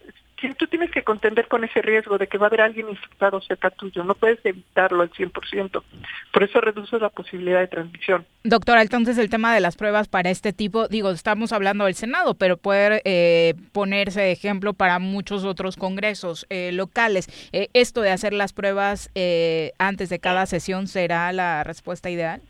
tú 0.49 0.67
tienes 0.67 0.91
que 0.91 1.03
contender 1.03 1.47
con 1.47 1.63
ese 1.63 1.81
riesgo 1.81 2.17
de 2.17 2.27
que 2.27 2.37
va 2.37 2.47
a 2.47 2.49
haber 2.49 2.61
alguien 2.61 2.89
infectado 2.89 3.41
cerca 3.41 3.69
tuyo, 3.69 4.03
no 4.03 4.15
puedes 4.15 4.43
evitarlo 4.43 5.03
al 5.03 5.11
100%. 5.11 5.83
Por 6.31 6.43
eso 6.43 6.61
reduces 6.61 6.99
la 6.99 7.09
posibilidad 7.09 7.59
de 7.59 7.67
transmisión. 7.67 8.25
Doctora, 8.43 8.81
entonces 8.81 9.17
el 9.17 9.29
tema 9.29 9.53
de 9.53 9.59
las 9.59 9.75
pruebas 9.75 10.07
para 10.07 10.29
este 10.31 10.51
tipo, 10.51 10.87
digo, 10.87 11.11
estamos 11.11 11.53
hablando 11.53 11.85
del 11.85 11.93
Senado, 11.93 12.33
pero 12.33 12.57
puede 12.57 13.01
eh, 13.05 13.53
ponerse 13.71 14.21
de 14.21 14.31
ejemplo 14.31 14.73
para 14.73 14.99
muchos 14.99 15.45
otros 15.45 15.75
congresos 15.75 16.47
eh, 16.49 16.71
locales. 16.71 17.27
Eh, 17.51 17.69
¿Esto 17.73 18.01
de 18.01 18.11
hacer 18.11 18.33
las 18.33 18.53
pruebas 18.53 19.11
eh, 19.15 19.71
antes 19.77 20.09
de 20.09 20.19
cada 20.19 20.45
sesión 20.47 20.87
será 20.87 21.31
la 21.33 21.63
respuesta 21.63 22.09
ideal? 22.09 22.41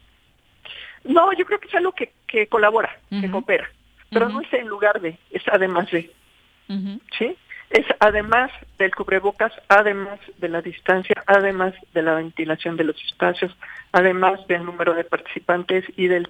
No, 1.03 1.33
yo 1.33 1.45
creo 1.45 1.59
que 1.59 1.67
es 1.67 1.75
algo 1.75 1.91
que, 1.91 2.13
que 2.27 2.47
colabora, 2.47 2.97
que 3.09 3.29
coopera, 3.29 3.69
pero 4.11 4.29
no 4.29 4.41
es 4.41 4.53
en 4.53 4.67
lugar 4.67 5.01
de, 5.01 5.17
es 5.31 5.41
además 5.51 5.89
de, 5.89 6.11
¿sí? 7.17 7.35
Es 7.71 7.85
además 7.99 8.51
del 8.77 8.93
cubrebocas, 8.93 9.53
además 9.69 10.19
de 10.37 10.49
la 10.49 10.61
distancia, 10.61 11.15
además 11.25 11.73
de 11.93 12.01
la 12.01 12.15
ventilación 12.15 12.75
de 12.75 12.83
los 12.83 13.01
espacios, 13.05 13.55
además 13.93 14.45
del 14.47 14.65
número 14.65 14.93
de 14.93 15.05
participantes 15.05 15.85
y 15.95 16.07
del, 16.07 16.27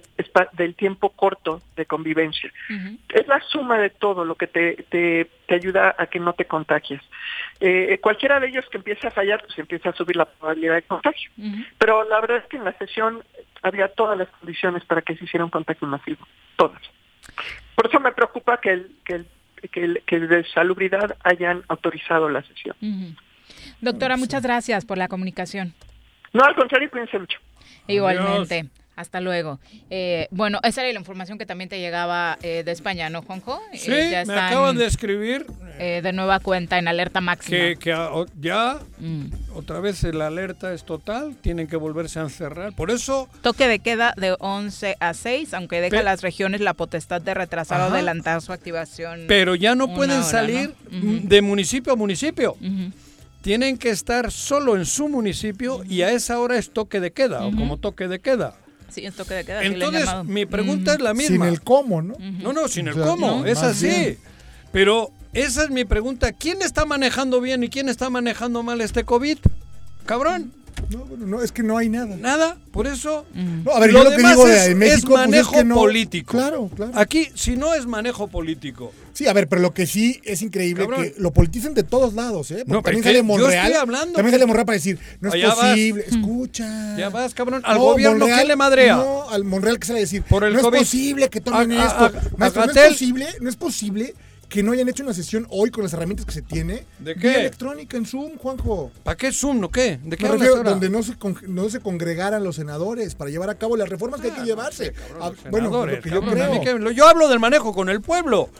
del 0.52 0.74
tiempo 0.76 1.10
corto 1.10 1.60
de 1.74 1.84
convivencia. 1.84 2.52
Es 3.08 3.26
la 3.26 3.40
suma 3.40 3.78
de 3.78 3.90
todo 3.90 4.24
lo 4.24 4.36
que 4.36 4.46
te, 4.46 4.84
te, 4.88 5.28
te 5.46 5.54
ayuda 5.56 5.96
a 5.98 6.06
que 6.06 6.20
no 6.20 6.32
te 6.32 6.44
contagies. 6.44 7.02
Eh, 7.58 7.98
cualquiera 8.00 8.38
de 8.38 8.46
ellos 8.46 8.64
que 8.70 8.78
empiece 8.78 9.08
a 9.08 9.10
fallar, 9.10 9.42
pues 9.44 9.58
empieza 9.58 9.88
a 9.88 9.94
subir 9.94 10.14
la 10.14 10.26
probabilidad 10.26 10.76
de 10.76 10.82
contagio. 10.82 11.30
Pero 11.76 12.08
la 12.08 12.20
verdad 12.20 12.38
es 12.38 12.46
que 12.46 12.56
en 12.56 12.64
la 12.64 12.78
sesión 12.78 13.24
había 13.62 13.88
todas 13.88 14.16
las 14.16 14.28
condiciones 14.28 14.84
para 14.84 15.02
que 15.02 15.16
se 15.16 15.24
hiciera 15.24 15.44
un 15.44 15.50
contagio 15.50 15.88
masivo, 15.88 16.24
todas. 16.54 16.82
Por 17.74 17.86
eso 17.86 17.98
me 17.98 18.12
preocupa 18.12 18.60
que 18.60 18.70
el, 18.70 18.96
que 19.04 19.14
el, 19.14 19.26
que 19.70 19.84
el, 19.84 20.02
que 20.06 20.20
de 20.20 20.44
salubridad 20.52 21.16
hayan 21.22 21.62
autorizado 21.68 22.28
la 22.28 22.42
sesión. 22.42 22.76
Ujú. 22.80 23.14
Doctora, 23.80 24.16
muchas 24.16 24.42
gracias 24.42 24.84
por 24.84 24.98
la 24.98 25.08
comunicación. 25.08 25.74
No, 26.32 26.44
al 26.44 26.54
contrario, 26.54 26.90
cuídense 26.90 27.18
mucho. 27.18 27.38
Igualmente. 27.86 28.66
Hasta 28.94 29.20
luego. 29.22 29.58
Eh, 29.88 30.28
bueno, 30.30 30.60
esa 30.62 30.82
era 30.82 30.92
la 30.92 30.98
información 30.98 31.38
que 31.38 31.46
también 31.46 31.70
te 31.70 31.80
llegaba 31.80 32.36
eh, 32.42 32.62
de 32.62 32.72
España, 32.72 33.08
¿no, 33.08 33.22
Juanjo? 33.22 33.58
Eh, 33.72 33.78
Sí, 33.78 33.90
ya 33.90 33.94
me 33.94 34.20
están, 34.20 34.38
acaban 34.38 34.76
de 34.76 34.84
escribir 34.84 35.46
eh, 35.78 36.00
de 36.02 36.12
nueva 36.12 36.40
cuenta 36.40 36.78
en 36.78 36.88
alerta 36.88 37.22
máxima. 37.22 37.56
que, 37.56 37.76
que 37.80 37.92
a- 37.92 38.12
o- 38.12 38.26
ya 38.38 38.78
Mm. 38.98 39.26
otra 39.54 39.80
vez 39.80 40.02
la 40.04 40.26
alerta 40.26 40.74
es 40.74 40.84
total, 40.84 41.36
tienen 41.40 41.68
que 41.68 41.76
volverse 41.76 42.18
a 42.18 42.22
encerrar. 42.22 42.74
Por 42.74 42.90
eso 42.90 43.28
Toque 43.40 43.66
de 43.66 43.78
queda 43.78 44.12
de 44.18 44.36
11 44.38 44.96
a 45.00 45.14
6, 45.14 45.54
aunque 45.54 45.80
deja 45.80 46.00
a 46.00 46.02
las 46.02 46.20
regiones 46.22 46.60
la 46.60 46.74
potestad 46.74 47.22
de 47.22 47.32
retrasar 47.32 47.80
o 47.80 47.84
adelantar 47.84 48.42
su 48.42 48.52
activación. 48.52 49.22
Pero 49.26 49.54
ya 49.54 49.74
no 49.74 49.94
pueden 49.94 50.18
hora, 50.18 50.22
salir 50.28 50.74
¿no? 50.90 50.98
Ujú. 50.98 51.20
de 51.28 51.40
municipio 51.42 51.94
a 51.94 51.96
municipio. 51.96 52.52
Ujú. 52.60 52.92
Tienen 53.40 53.76
que 53.78 53.90
estar 53.90 54.30
solo 54.30 54.76
en 54.76 54.84
su 54.86 55.08
municipio 55.08 55.82
y 55.88 56.02
a 56.02 56.12
esa 56.12 56.38
hora 56.38 56.58
es 56.58 56.70
toque 56.72 57.00
de 57.00 57.10
queda 57.12 57.44
o 57.46 57.50
como 57.50 57.78
toque 57.78 58.06
de 58.06 58.20
queda. 58.20 58.54
Sí, 58.92 59.04
es 59.06 59.14
toque 59.14 59.34
de 59.34 59.44
queda. 59.44 59.62
Entonces, 59.62 60.08
mi 60.24 60.44
pregunta 60.46 60.92
es 60.94 61.00
la 61.00 61.14
Sin 61.14 61.30
misma. 61.32 61.48
el 61.48 61.60
cómo, 61.62 62.02
¿no? 62.02 62.14
No, 62.18 62.52
no, 62.52 62.68
sin 62.68 62.88
el 62.88 62.94
O 62.94 62.96
sea, 62.96 63.06
cómo, 63.06 63.26
no, 63.40 63.46
es 63.46 63.58
así. 63.58 63.86
bien. 63.86 64.18
Pero 64.72 65.10
esa 65.32 65.64
es 65.64 65.70
mi 65.70 65.84
pregunta. 65.84 66.32
¿Quién 66.32 66.62
está 66.62 66.84
manejando 66.84 67.40
bien 67.40 67.64
y 67.64 67.68
quién 67.68 67.88
está 67.88 68.10
manejando 68.10 68.62
mal 68.62 68.80
este 68.80 69.04
COVID? 69.04 69.38
Cabrón. 70.06 70.52
No, 70.90 70.98
bueno, 71.06 71.26
no, 71.26 71.42
es 71.42 71.52
que 71.52 71.62
no 71.62 71.78
hay 71.78 71.88
nada. 71.88 72.16
Nada, 72.16 72.56
por 72.70 72.86
eso. 72.86 73.24
No, 73.34 73.72
a 73.72 73.80
ver, 73.80 73.92
lo 73.92 74.00
yo 74.04 74.10
lo 74.10 74.16
que 74.16 74.22
digo 74.28 74.46
de 74.46 74.56
es, 74.56 74.66
en 74.68 74.78
México, 74.78 74.96
es 74.96 75.04
pues, 75.06 75.20
es 75.22 75.26
manejo 75.30 75.52
que 75.52 75.64
no- 75.64 75.74
político. 75.74 76.32
Claro, 76.32 76.70
claro. 76.74 76.92
Aquí, 76.94 77.28
si 77.34 77.56
no 77.56 77.72
es 77.74 77.86
manejo 77.86 78.28
político. 78.28 78.92
Sí, 79.14 79.26
a 79.26 79.32
ver, 79.32 79.48
pero 79.48 79.60
lo 79.62 79.72
que 79.74 79.86
sí 79.86 80.20
es 80.24 80.40
increíble 80.42 80.84
Cabrón. 80.86 81.02
que 81.02 81.14
lo 81.18 81.32
politicen 81.32 81.74
de 81.74 81.82
todos 81.82 82.14
lados, 82.14 82.50
¿eh? 82.50 82.64
Porque 82.66 82.72
No, 82.72 82.82
pero 82.82 82.96
también 82.96 83.04
sale 83.04 83.16
yo 83.18 83.24
Monreal. 83.24 83.66
estoy 83.66 83.80
hablando, 83.80 84.14
también 84.14 84.32
sale 84.34 84.46
Monreal 84.46 84.66
para 84.66 84.76
decir, 84.76 84.98
no 85.20 85.28
es 85.28 85.34
Allá 85.34 85.48
vas. 85.48 85.56
posible, 85.70 86.04
escucha. 86.08 86.96
Ya 86.98 87.08
vas, 87.10 87.34
cabrón. 87.34 87.62
Al 87.64 87.76
No, 87.76 87.82
gobierno, 87.84 88.18
Monreal- 88.26 88.40
¿qué 88.40 88.46
le 88.46 88.56
madrea? 88.56 88.96
No, 88.96 89.28
al 89.30 89.44
Monreal 89.44 89.78
que 89.78 89.86
sale 89.86 89.98
a 89.98 90.02
decir, 90.02 90.22
Por 90.22 90.44
el 90.44 90.54
no 90.54 90.60
COVID. 90.62 90.76
es 90.78 90.82
posible 90.84 91.28
que 91.28 91.40
tomen 91.40 91.72
A- 91.72 91.82
a- 91.82 91.86
esto. 91.86 92.04
a- 92.18 92.38
Maestro, 92.38 92.62
a 92.62 92.66
no 92.66 92.72
es 92.72 92.88
posible, 92.92 93.26
no 93.40 93.48
es 93.50 93.56
posible 93.56 94.14
que 94.52 94.62
no 94.62 94.72
hayan 94.72 94.86
hecho 94.86 95.02
una 95.02 95.14
sesión 95.14 95.46
hoy 95.48 95.70
con 95.70 95.82
las 95.82 95.94
herramientas 95.94 96.26
que 96.26 96.32
se 96.32 96.42
tiene. 96.42 96.84
¿De 96.98 97.14
vía 97.14 97.32
qué? 97.32 97.40
electrónica 97.40 97.96
en 97.96 98.04
Zoom, 98.04 98.36
Juanjo. 98.36 98.92
¿Para 99.02 99.16
qué 99.16 99.32
Zoom, 99.32 99.60
no 99.60 99.70
qué? 99.70 99.98
¿De 100.04 100.18
qué 100.18 100.28
refiero 100.28 100.56
ahora? 100.58 100.70
donde 100.72 100.90
no 100.90 101.02
se, 101.02 101.16
con- 101.16 101.38
no 101.48 101.70
se 101.70 101.80
congregaran 101.80 102.44
los 102.44 102.56
senadores 102.56 103.14
para 103.14 103.30
llevar 103.30 103.48
a 103.48 103.54
cabo 103.54 103.78
las 103.78 103.88
reformas 103.88 104.20
que 104.20 104.26
hay 104.28 104.34
que 104.34 104.44
llevarse. 104.44 104.92
Ah, 105.18 105.32
bueno, 105.50 105.70
lo 105.70 106.00
que 106.02 106.10
yo 106.10 106.20
cabrón, 106.20 106.60
creo. 106.60 106.78
que- 106.88 106.94
yo 106.94 107.08
hablo 107.08 107.28
del 107.28 107.40
manejo 107.40 107.72
con 107.72 107.88
el 107.88 108.02
pueblo. 108.02 108.50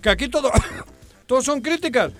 Que 0.00 0.10
aquí 0.10 0.28
todo, 0.28 0.52
todos 1.26 1.44
son 1.44 1.60
críticas. 1.60 2.12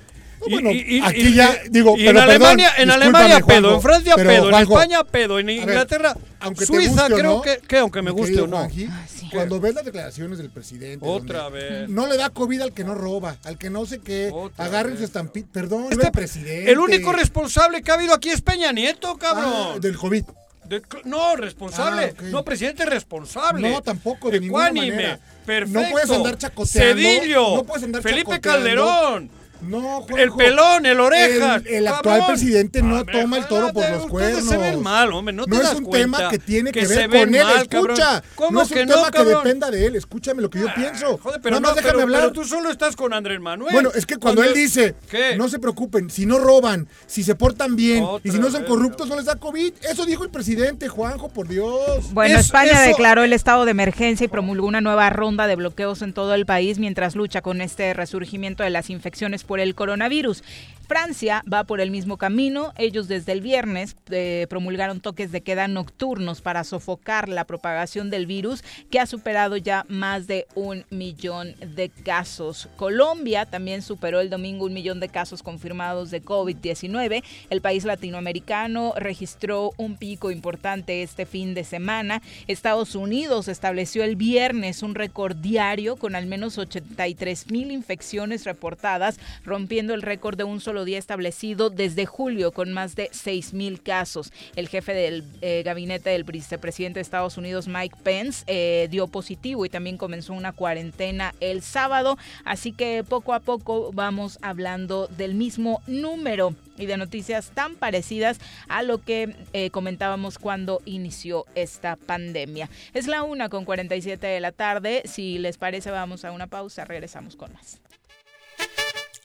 Y- 0.46 0.52
bueno, 0.52 0.70
y, 0.70 0.96
y- 0.98 1.00
aquí 1.02 1.20
y- 1.28 1.34
ya, 1.34 1.54
digo, 1.70 1.94
y 1.96 2.06
pero 2.06 2.20
en 2.20 2.26
perdón, 2.26 2.30
Alemania, 2.30 2.72
en 2.78 2.90
Alemania 2.90 3.40
pedo, 3.46 3.74
en 3.74 3.82
Francia 3.82 4.14
pero, 4.16 4.30
pedo, 4.30 4.44
en 4.44 4.50
Juanjo, 4.50 4.72
España 4.80 5.04
pedo, 5.04 5.38
en 5.38 5.46
ver, 5.46 5.56
Inglaterra, 5.56 6.16
aunque 6.40 6.60
te 6.60 6.66
Suiza 6.66 7.04
o 7.06 7.08
creo 7.08 7.22
no, 7.22 7.42
que, 7.42 7.58
que 7.58 7.78
aunque 7.78 8.00
me 8.02 8.10
guste 8.10 8.40
o 8.40 8.46
no. 8.46 8.56
Juanji, 8.58 8.88
Cuando 9.32 9.60
ves 9.60 9.74
las 9.74 9.84
declaraciones 9.84 10.38
del 10.38 10.50
presidente. 10.50 11.06
Otra 11.06 11.48
vez. 11.50 11.88
No 11.88 12.06
le 12.06 12.16
da 12.16 12.30
COVID 12.30 12.62
al 12.62 12.72
que 12.72 12.84
no 12.84 12.94
roba, 12.94 13.36
al 13.44 13.58
que 13.58 13.68
no 13.70 13.84
sé 13.86 14.00
qué. 14.00 14.32
Agarren 14.56 14.96
su 14.96 15.04
estampita. 15.04 15.48
Perdón, 15.52 15.86
Este- 15.90 16.06
el 16.06 16.12
presidente. 16.12 16.70
El 16.72 16.78
único 16.78 17.12
responsable 17.12 17.82
que 17.82 17.90
ha 17.90 17.94
habido 17.94 18.14
aquí 18.14 18.30
es 18.30 18.40
Peña 18.40 18.72
Nieto, 18.72 19.16
cabrón. 19.18 19.52
Ah, 19.54 19.78
del 19.80 19.96
COVID. 19.96 20.24
De- 20.64 20.82
no, 21.04 21.36
responsable. 21.36 22.14
Ah. 22.18 22.22
No, 22.30 22.44
presidente 22.44 22.84
responsable. 22.86 23.70
No, 23.70 23.82
tampoco, 23.82 24.30
de 24.30 24.40
ninguna 24.40 24.68
Ecuánime, 24.68 24.90
manera. 24.96 25.20
Perfecto. 25.44 25.80
No 25.82 25.90
puedes 25.90 26.10
andar 26.10 26.38
chacoteando, 26.38 26.94
Cedillo. 27.02 27.56
no 27.56 27.64
puedes 27.64 27.82
andar 27.84 28.02
Felipe 28.02 28.30
chacoteando. 28.40 28.58
Calderón. 28.58 29.39
No, 29.62 29.80
Juanjo. 30.02 30.16
El 30.18 30.32
pelón, 30.32 30.86
el 30.86 31.00
orejas. 31.00 31.62
El, 31.66 31.74
el 31.74 31.88
actual 31.88 32.20
cabrón. 32.20 32.36
presidente 32.36 32.82
no 32.82 33.00
Hombre, 33.00 33.20
toma 33.20 33.38
el 33.38 33.46
toro 33.46 33.72
por 33.72 33.88
los 33.90 34.06
cuernos. 34.06 34.44
se 34.44 34.56
ven 34.56 34.82
mal, 34.82 35.12
hombre, 35.12 35.34
no 35.34 35.44
te 35.46 35.54
es 35.56 35.62
das 35.62 35.74
un 35.74 35.84
cuenta 35.84 36.18
tema 36.18 36.30
que 36.30 36.38
tiene 36.38 36.72
que, 36.72 36.86
ver 36.86 37.08
con 37.10 37.34
él. 37.34 37.42
mal. 37.44 37.62
Escucha. 37.70 38.22
¿Cómo 38.34 38.50
no 38.52 38.62
es 38.62 38.70
un 38.70 38.86
no, 38.86 38.94
tema 38.94 39.10
que 39.10 39.24
dependa 39.24 39.70
de 39.70 39.86
él. 39.86 39.96
Escúchame 39.96 40.42
lo 40.42 40.50
que 40.50 40.60
yo 40.60 40.66
pienso. 40.74 41.18
Joder, 41.18 41.40
pero 41.42 41.60
Nada 41.60 41.60
más 41.60 41.70
no, 41.70 41.76
déjame 41.76 41.92
pero, 41.92 42.02
hablar. 42.02 42.20
pero 42.22 42.32
tú 42.32 42.44
solo 42.44 42.70
estás 42.70 42.96
con 42.96 43.12
Andrés 43.12 43.40
Manuel. 43.40 43.72
Bueno, 43.72 43.90
es 43.94 44.06
que 44.06 44.16
cuando 44.16 44.42
él 44.42 44.54
dice, 44.54 44.94
¿Qué? 45.10 45.36
no 45.36 45.48
se 45.48 45.58
preocupen, 45.58 46.10
si 46.10 46.26
no 46.26 46.38
roban, 46.38 46.88
si 47.06 47.22
se 47.22 47.34
portan 47.34 47.76
bien 47.76 48.04
y 48.24 48.30
si 48.30 48.38
no 48.38 48.50
son 48.50 48.62
vez, 48.62 48.70
corruptos, 48.70 49.08
no 49.08 49.16
les 49.16 49.24
da 49.26 49.36
COVID. 49.36 49.72
Eso 49.90 50.06
dijo 50.06 50.24
el 50.24 50.30
presidente, 50.30 50.88
Juanjo, 50.88 51.28
por 51.28 51.48
Dios. 51.48 52.12
Bueno, 52.12 52.38
Es- 52.38 52.46
España 52.46 52.72
eso- 52.72 52.88
declaró 52.88 53.22
el 53.24 53.32
estado 53.32 53.64
de 53.64 53.70
emergencia 53.72 54.24
y 54.24 54.28
promulgó 54.28 54.66
una 54.66 54.80
nueva 54.80 55.10
ronda 55.10 55.46
de 55.46 55.56
bloqueos 55.56 56.02
en 56.02 56.12
todo 56.12 56.34
el 56.34 56.46
país 56.46 56.78
mientras 56.78 57.14
lucha 57.14 57.42
con 57.42 57.60
este 57.60 57.94
resurgimiento 57.94 58.62
de 58.62 58.70
las 58.70 58.90
infecciones 58.90 59.44
por 59.50 59.58
el 59.58 59.74
coronavirus. 59.74 60.44
Francia 60.90 61.44
va 61.50 61.62
por 61.62 61.80
el 61.80 61.92
mismo 61.92 62.16
camino. 62.16 62.72
Ellos 62.76 63.06
desde 63.06 63.30
el 63.30 63.42
viernes 63.42 63.94
eh, 64.10 64.48
promulgaron 64.50 64.98
toques 64.98 65.30
de 65.30 65.40
queda 65.40 65.68
nocturnos 65.68 66.40
para 66.40 66.64
sofocar 66.64 67.28
la 67.28 67.44
propagación 67.44 68.10
del 68.10 68.26
virus 68.26 68.64
que 68.90 68.98
ha 68.98 69.06
superado 69.06 69.56
ya 69.56 69.86
más 69.88 70.26
de 70.26 70.48
un 70.56 70.84
millón 70.90 71.54
de 71.60 71.90
casos. 71.90 72.68
Colombia 72.74 73.46
también 73.46 73.82
superó 73.82 74.18
el 74.18 74.30
domingo 74.30 74.66
un 74.66 74.72
millón 74.72 74.98
de 74.98 75.08
casos 75.08 75.44
confirmados 75.44 76.10
de 76.10 76.24
COVID-19. 76.24 77.22
El 77.50 77.60
país 77.60 77.84
latinoamericano 77.84 78.92
registró 78.96 79.70
un 79.76 79.96
pico 79.96 80.32
importante 80.32 81.04
este 81.04 81.24
fin 81.24 81.54
de 81.54 81.62
semana. 81.62 82.20
Estados 82.48 82.96
Unidos 82.96 83.46
estableció 83.46 84.02
el 84.02 84.16
viernes 84.16 84.82
un 84.82 84.96
récord 84.96 85.36
diario 85.36 85.94
con 85.94 86.16
al 86.16 86.26
menos 86.26 86.58
83 86.58 87.48
mil 87.52 87.70
infecciones 87.70 88.44
reportadas, 88.44 89.20
rompiendo 89.44 89.94
el 89.94 90.02
récord 90.02 90.36
de 90.36 90.42
un 90.42 90.60
solo 90.60 90.79
día 90.84 90.98
establecido 90.98 91.70
desde 91.70 92.06
julio 92.06 92.52
con 92.52 92.72
más 92.72 92.96
de 92.96 93.08
6 93.12 93.54
mil 93.54 93.82
casos. 93.82 94.32
El 94.56 94.68
jefe 94.68 94.92
del 94.92 95.24
eh, 95.40 95.62
gabinete 95.64 96.10
del 96.10 96.24
vicepresidente 96.24 96.98
de 96.98 97.02
Estados 97.02 97.36
Unidos, 97.36 97.68
Mike 97.68 97.96
Pence, 98.02 98.44
eh, 98.46 98.88
dio 98.90 99.06
positivo 99.08 99.64
y 99.64 99.68
también 99.68 99.96
comenzó 99.96 100.32
una 100.32 100.52
cuarentena 100.52 101.34
el 101.40 101.62
sábado. 101.62 102.18
Así 102.44 102.72
que 102.72 103.04
poco 103.04 103.34
a 103.34 103.40
poco 103.40 103.90
vamos 103.92 104.38
hablando 104.42 105.06
del 105.08 105.34
mismo 105.34 105.82
número 105.86 106.54
y 106.76 106.86
de 106.86 106.96
noticias 106.96 107.50
tan 107.50 107.76
parecidas 107.76 108.38
a 108.68 108.82
lo 108.82 108.98
que 108.98 109.34
eh, 109.52 109.70
comentábamos 109.70 110.38
cuando 110.38 110.80
inició 110.84 111.46
esta 111.54 111.96
pandemia. 111.96 112.70
Es 112.94 113.06
la 113.06 113.22
una 113.22 113.48
con 113.48 113.64
47 113.64 114.26
de 114.26 114.40
la 114.40 114.52
tarde. 114.52 115.02
Si 115.04 115.38
les 115.38 115.58
parece, 115.58 115.90
vamos 115.90 116.24
a 116.24 116.32
una 116.32 116.46
pausa. 116.46 116.84
Regresamos 116.84 117.36
con 117.36 117.52
más. 117.52 117.80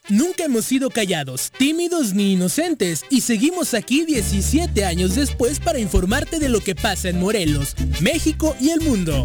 Nunca 0.08 0.44
hemos 0.44 0.64
sido 0.64 0.88
callados, 0.90 1.50
tímidos 1.50 2.14
ni 2.14 2.34
inocentes 2.34 3.04
y 3.10 3.22
seguimos 3.22 3.74
aquí 3.74 4.04
17 4.04 4.84
años 4.84 5.16
después 5.16 5.58
para 5.58 5.80
informarte 5.80 6.38
de 6.38 6.48
lo 6.48 6.60
que 6.60 6.76
pasa 6.76 7.08
en 7.08 7.18
Morelos, 7.18 7.74
México 8.00 8.54
y 8.60 8.70
el 8.70 8.82
mundo. 8.82 9.24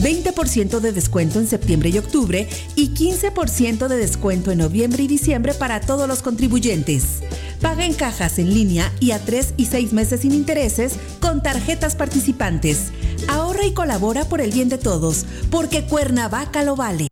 20% 0.00 0.80
de 0.80 0.92
descuento 0.92 1.38
en 1.38 1.46
septiembre 1.46 1.90
y 1.90 1.98
octubre 1.98 2.48
y 2.74 2.90
15% 2.90 3.88
de 3.88 3.96
descuento 3.96 4.50
en 4.50 4.58
noviembre 4.58 5.02
y 5.02 5.06
diciembre 5.06 5.54
para 5.54 5.80
todos 5.80 6.08
los 6.08 6.22
contribuyentes. 6.22 7.20
Paga 7.60 7.84
en 7.84 7.94
cajas 7.94 8.38
en 8.38 8.54
línea 8.54 8.92
y 9.00 9.10
a 9.10 9.18
3 9.18 9.54
y 9.56 9.66
6 9.66 9.92
meses 9.92 10.20
sin 10.20 10.32
intereses 10.32 10.94
con 11.20 11.42
tarjetas 11.42 11.96
participantes. 11.96 12.92
Ahorra 13.28 13.66
y 13.66 13.74
colabora 13.74 14.24
por 14.24 14.40
el 14.40 14.52
bien 14.52 14.68
de 14.68 14.78
todos, 14.78 15.26
porque 15.50 15.84
Cuernavaca 15.84 16.62
lo 16.62 16.76
vale. 16.76 17.08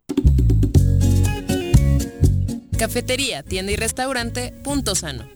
Cafetería, 2.78 3.42
tienda 3.42 3.72
y 3.72 3.76
restaurante 3.76 4.52
Punto 4.62 4.94
Sano. 4.94 5.35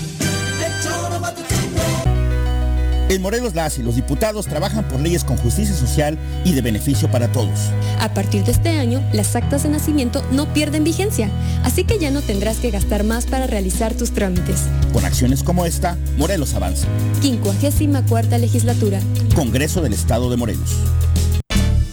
En 3.11 3.21
Morelos 3.21 3.55
las 3.55 3.77
y 3.77 3.83
los 3.83 3.97
diputados 3.97 4.47
trabajan 4.47 4.87
por 4.87 5.01
leyes 5.01 5.25
con 5.25 5.35
justicia 5.35 5.75
social 5.75 6.17
y 6.45 6.53
de 6.53 6.61
beneficio 6.61 7.11
para 7.11 7.29
todos. 7.29 7.59
A 7.99 8.13
partir 8.13 8.45
de 8.45 8.53
este 8.53 8.69
año, 8.69 9.03
las 9.11 9.35
actas 9.35 9.63
de 9.63 9.69
nacimiento 9.69 10.23
no 10.31 10.53
pierden 10.53 10.85
vigencia, 10.85 11.29
así 11.65 11.83
que 11.83 11.99
ya 11.99 12.09
no 12.09 12.21
tendrás 12.21 12.59
que 12.59 12.71
gastar 12.71 13.03
más 13.03 13.25
para 13.25 13.47
realizar 13.47 13.93
tus 13.95 14.11
trámites. 14.11 14.61
Con 14.93 15.03
acciones 15.03 15.43
como 15.43 15.65
esta, 15.65 15.97
Morelos 16.17 16.53
avanza. 16.53 16.87
54 17.21 18.37
legislatura. 18.37 19.01
Congreso 19.35 19.81
del 19.81 19.91
Estado 19.91 20.29
de 20.29 20.37
Morelos. 20.37 20.77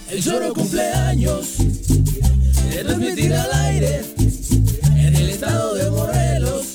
El 0.09 0.23
choro 0.23 0.55
cumpleaños 0.55 1.47
se 2.71 2.85
transmitirá 2.85 3.43
al 3.43 3.53
aire 3.66 4.05
en 4.95 5.16
el 5.16 5.31
estado 5.31 5.75
de 5.75 5.91
Morelos 5.91 6.66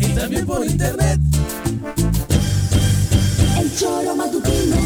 y 0.00 0.06
también 0.16 0.44
por 0.44 0.66
internet. 0.66 1.25
Choro 3.76 4.14
matutino. 4.16 4.85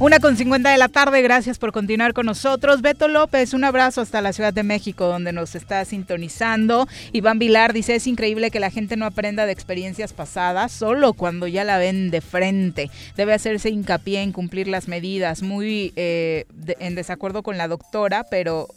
Una 0.00 0.18
con 0.18 0.34
50 0.34 0.70
de 0.70 0.78
la 0.78 0.88
tarde, 0.88 1.20
gracias 1.20 1.58
por 1.58 1.72
continuar 1.72 2.14
con 2.14 2.24
nosotros. 2.24 2.80
Beto 2.80 3.06
López, 3.06 3.52
un 3.52 3.64
abrazo 3.64 4.00
hasta 4.00 4.22
la 4.22 4.32
Ciudad 4.32 4.54
de 4.54 4.62
México, 4.62 5.04
donde 5.04 5.30
nos 5.30 5.54
está 5.54 5.84
sintonizando. 5.84 6.88
Iván 7.12 7.38
Vilar 7.38 7.74
dice, 7.74 7.96
es 7.96 8.06
increíble 8.06 8.50
que 8.50 8.60
la 8.60 8.70
gente 8.70 8.96
no 8.96 9.04
aprenda 9.04 9.44
de 9.44 9.52
experiencias 9.52 10.14
pasadas, 10.14 10.72
solo 10.72 11.12
cuando 11.12 11.46
ya 11.48 11.64
la 11.64 11.76
ven 11.76 12.10
de 12.10 12.22
frente. 12.22 12.90
Debe 13.14 13.34
hacerse 13.34 13.68
hincapié 13.68 14.22
en 14.22 14.32
cumplir 14.32 14.68
las 14.68 14.88
medidas. 14.88 15.42
Muy 15.42 15.92
eh, 15.96 16.46
en 16.78 16.94
desacuerdo 16.94 17.42
con 17.42 17.58
la 17.58 17.68
doctora, 17.68 18.24
pero 18.24 18.68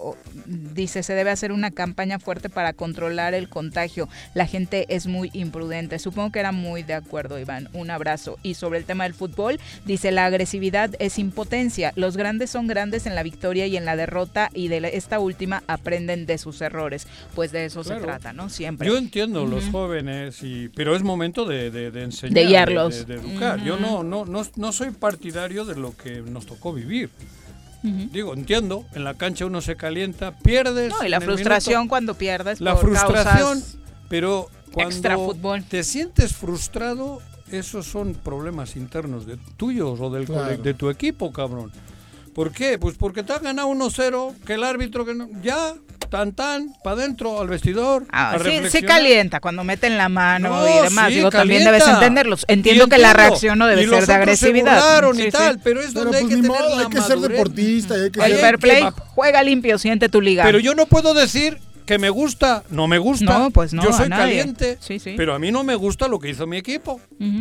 dice, 0.45 1.03
se 1.03 1.13
debe 1.13 1.31
hacer 1.31 1.53
una 1.53 1.71
campaña 1.71 2.19
fuerte 2.19 2.49
para 2.49 2.73
controlar 2.73 3.33
el 3.33 3.47
contagio. 3.47 4.09
La 4.33 4.45
gente 4.45 4.87
es 4.89 5.07
muy 5.07 5.29
imprudente. 5.31 5.99
Supongo 5.99 6.33
que 6.33 6.39
era 6.39 6.51
muy 6.51 6.83
de 6.83 6.95
acuerdo, 6.95 7.39
Iván. 7.39 7.69
Un 7.71 7.91
abrazo. 7.91 8.37
Y 8.43 8.55
sobre 8.55 8.79
el 8.79 8.83
tema 8.83 9.05
del 9.05 9.13
fútbol, 9.13 9.57
dice, 9.85 10.11
la 10.11 10.25
agresividad 10.25 10.91
es 10.99 11.12
impotencia. 11.19 11.93
Los 11.95 12.17
grandes 12.17 12.49
son 12.49 12.67
grandes 12.67 13.05
en 13.05 13.15
la 13.15 13.23
victoria 13.23 13.67
y 13.67 13.77
en 13.77 13.85
la 13.85 13.95
derrota 13.95 14.49
y 14.53 14.67
de 14.67 14.91
esta 14.93 15.19
última 15.19 15.63
aprenden 15.67 16.25
de 16.25 16.37
sus 16.37 16.61
errores. 16.61 17.07
Pues 17.35 17.51
de 17.51 17.65
eso 17.65 17.83
se 17.83 17.95
trata, 17.95 18.33
¿no? 18.33 18.49
Siempre. 18.49 18.87
Yo 18.87 18.97
entiendo 18.97 19.45
los 19.45 19.65
jóvenes, 19.69 20.43
y, 20.43 20.69
pero 20.69 20.95
es 20.95 21.03
momento 21.03 21.45
de, 21.45 21.71
de, 21.71 22.03
enseñar, 22.03 22.33
de 22.33 22.45
guiarlos. 22.45 23.07
De, 23.07 23.15
educar. 23.15 23.63
Yo 23.63 23.77
no, 23.77 24.03
no, 24.03 24.25
no, 24.25 24.43
no 24.55 24.71
soy 24.71 24.91
partidario 24.91 25.65
de 25.65 25.75
lo 25.75 25.95
que 25.95 26.21
nos 26.21 26.45
tocó 26.45 26.73
vivir. 26.73 27.09
Digo, 27.83 28.33
entiendo, 28.33 28.85
en 28.93 29.03
la 29.03 29.15
cancha 29.15 29.45
uno 29.45 29.59
se 29.59 29.75
calienta, 29.75 30.37
pierdes. 30.37 30.89
No, 30.89 31.05
y 31.05 31.09
la 31.09 31.19
frustración 31.19 31.89
cuando 31.89 32.13
pierdes. 32.13 32.61
La 32.61 32.77
frustración, 32.77 33.61
pero 34.07 34.49
cuando 34.71 35.67
te 35.67 35.83
sientes 35.83 36.33
frustrado, 36.33 37.21
esos 37.53 37.85
son 37.85 38.15
problemas 38.15 38.75
internos 38.75 39.25
de 39.25 39.37
tuyos 39.57 39.99
o 39.99 40.09
del 40.09 40.25
de 40.61 40.73
tu 40.73 40.89
equipo, 40.89 41.31
cabrón. 41.31 41.71
¿Por 42.33 42.51
qué? 42.51 42.79
Pues 42.79 42.95
porque 42.97 43.21
te 43.21 43.33
ha 43.33 43.39
ganado 43.39 43.69
1-0, 43.69 44.35
que 44.45 44.53
el 44.53 44.63
árbitro 44.63 45.05
que 45.05 45.13
no, 45.13 45.29
ya 45.43 45.75
tan 46.09 46.33
tan 46.33 46.73
para 46.83 46.97
adentro 46.97 47.39
al 47.39 47.47
vestidor. 47.47 48.05
Ah, 48.11 48.37
sí, 48.43 48.61
sí, 48.69 48.81
calienta 48.81 49.39
cuando 49.39 49.63
meten 49.63 49.97
la 49.97 50.09
mano 50.09 50.67
y 50.67 50.83
demás. 50.83 51.09
Digo, 51.09 51.29
también 51.29 51.63
debes 51.63 51.87
entenderlos. 51.87 52.45
Entiendo, 52.47 52.87
que 52.87 52.97
la 52.97 53.13
reacción 53.13 53.59
no 53.59 53.67
debe 53.67 53.87
ser 53.87 54.05
de 54.05 54.13
agresividad. 54.13 55.03
y 55.15 55.31
tal, 55.31 55.59
pero 55.63 55.81
es 55.81 55.93
donde 55.93 56.17
hay, 56.17 56.23
pues 56.23 56.35
que 56.35 56.41
tener 56.41 56.61
hay 56.77 56.87
que 56.87 57.01
ser 57.01 57.19
deportista, 57.19 57.95
hay 57.95 58.11
que 58.11 58.19
El 58.25 58.35
fair 58.37 58.59
play, 58.59 58.83
juega 59.13 59.43
limpio, 59.43 59.77
siente 59.77 60.09
tu 60.09 60.21
liga. 60.21 60.43
Pero 60.43 60.59
yo 60.59 60.73
no 60.73 60.87
puedo 60.87 61.13
decir 61.13 61.59
que 61.85 61.99
me 61.99 62.09
gusta, 62.09 62.63
no 62.69 62.87
me 62.87 62.97
gusta. 62.97 63.39
No, 63.39 63.51
pues 63.51 63.73
no, 63.73 63.83
Yo 63.83 63.93
soy 63.93 64.09
caliente, 64.09 64.77
pero 65.15 65.33
a 65.33 65.39
mí 65.39 65.51
no 65.51 65.63
me 65.63 65.75
gusta 65.75 66.07
lo 66.07 66.19
que 66.19 66.29
hizo 66.29 66.47
mi 66.47 66.57
equipo. 66.57 66.99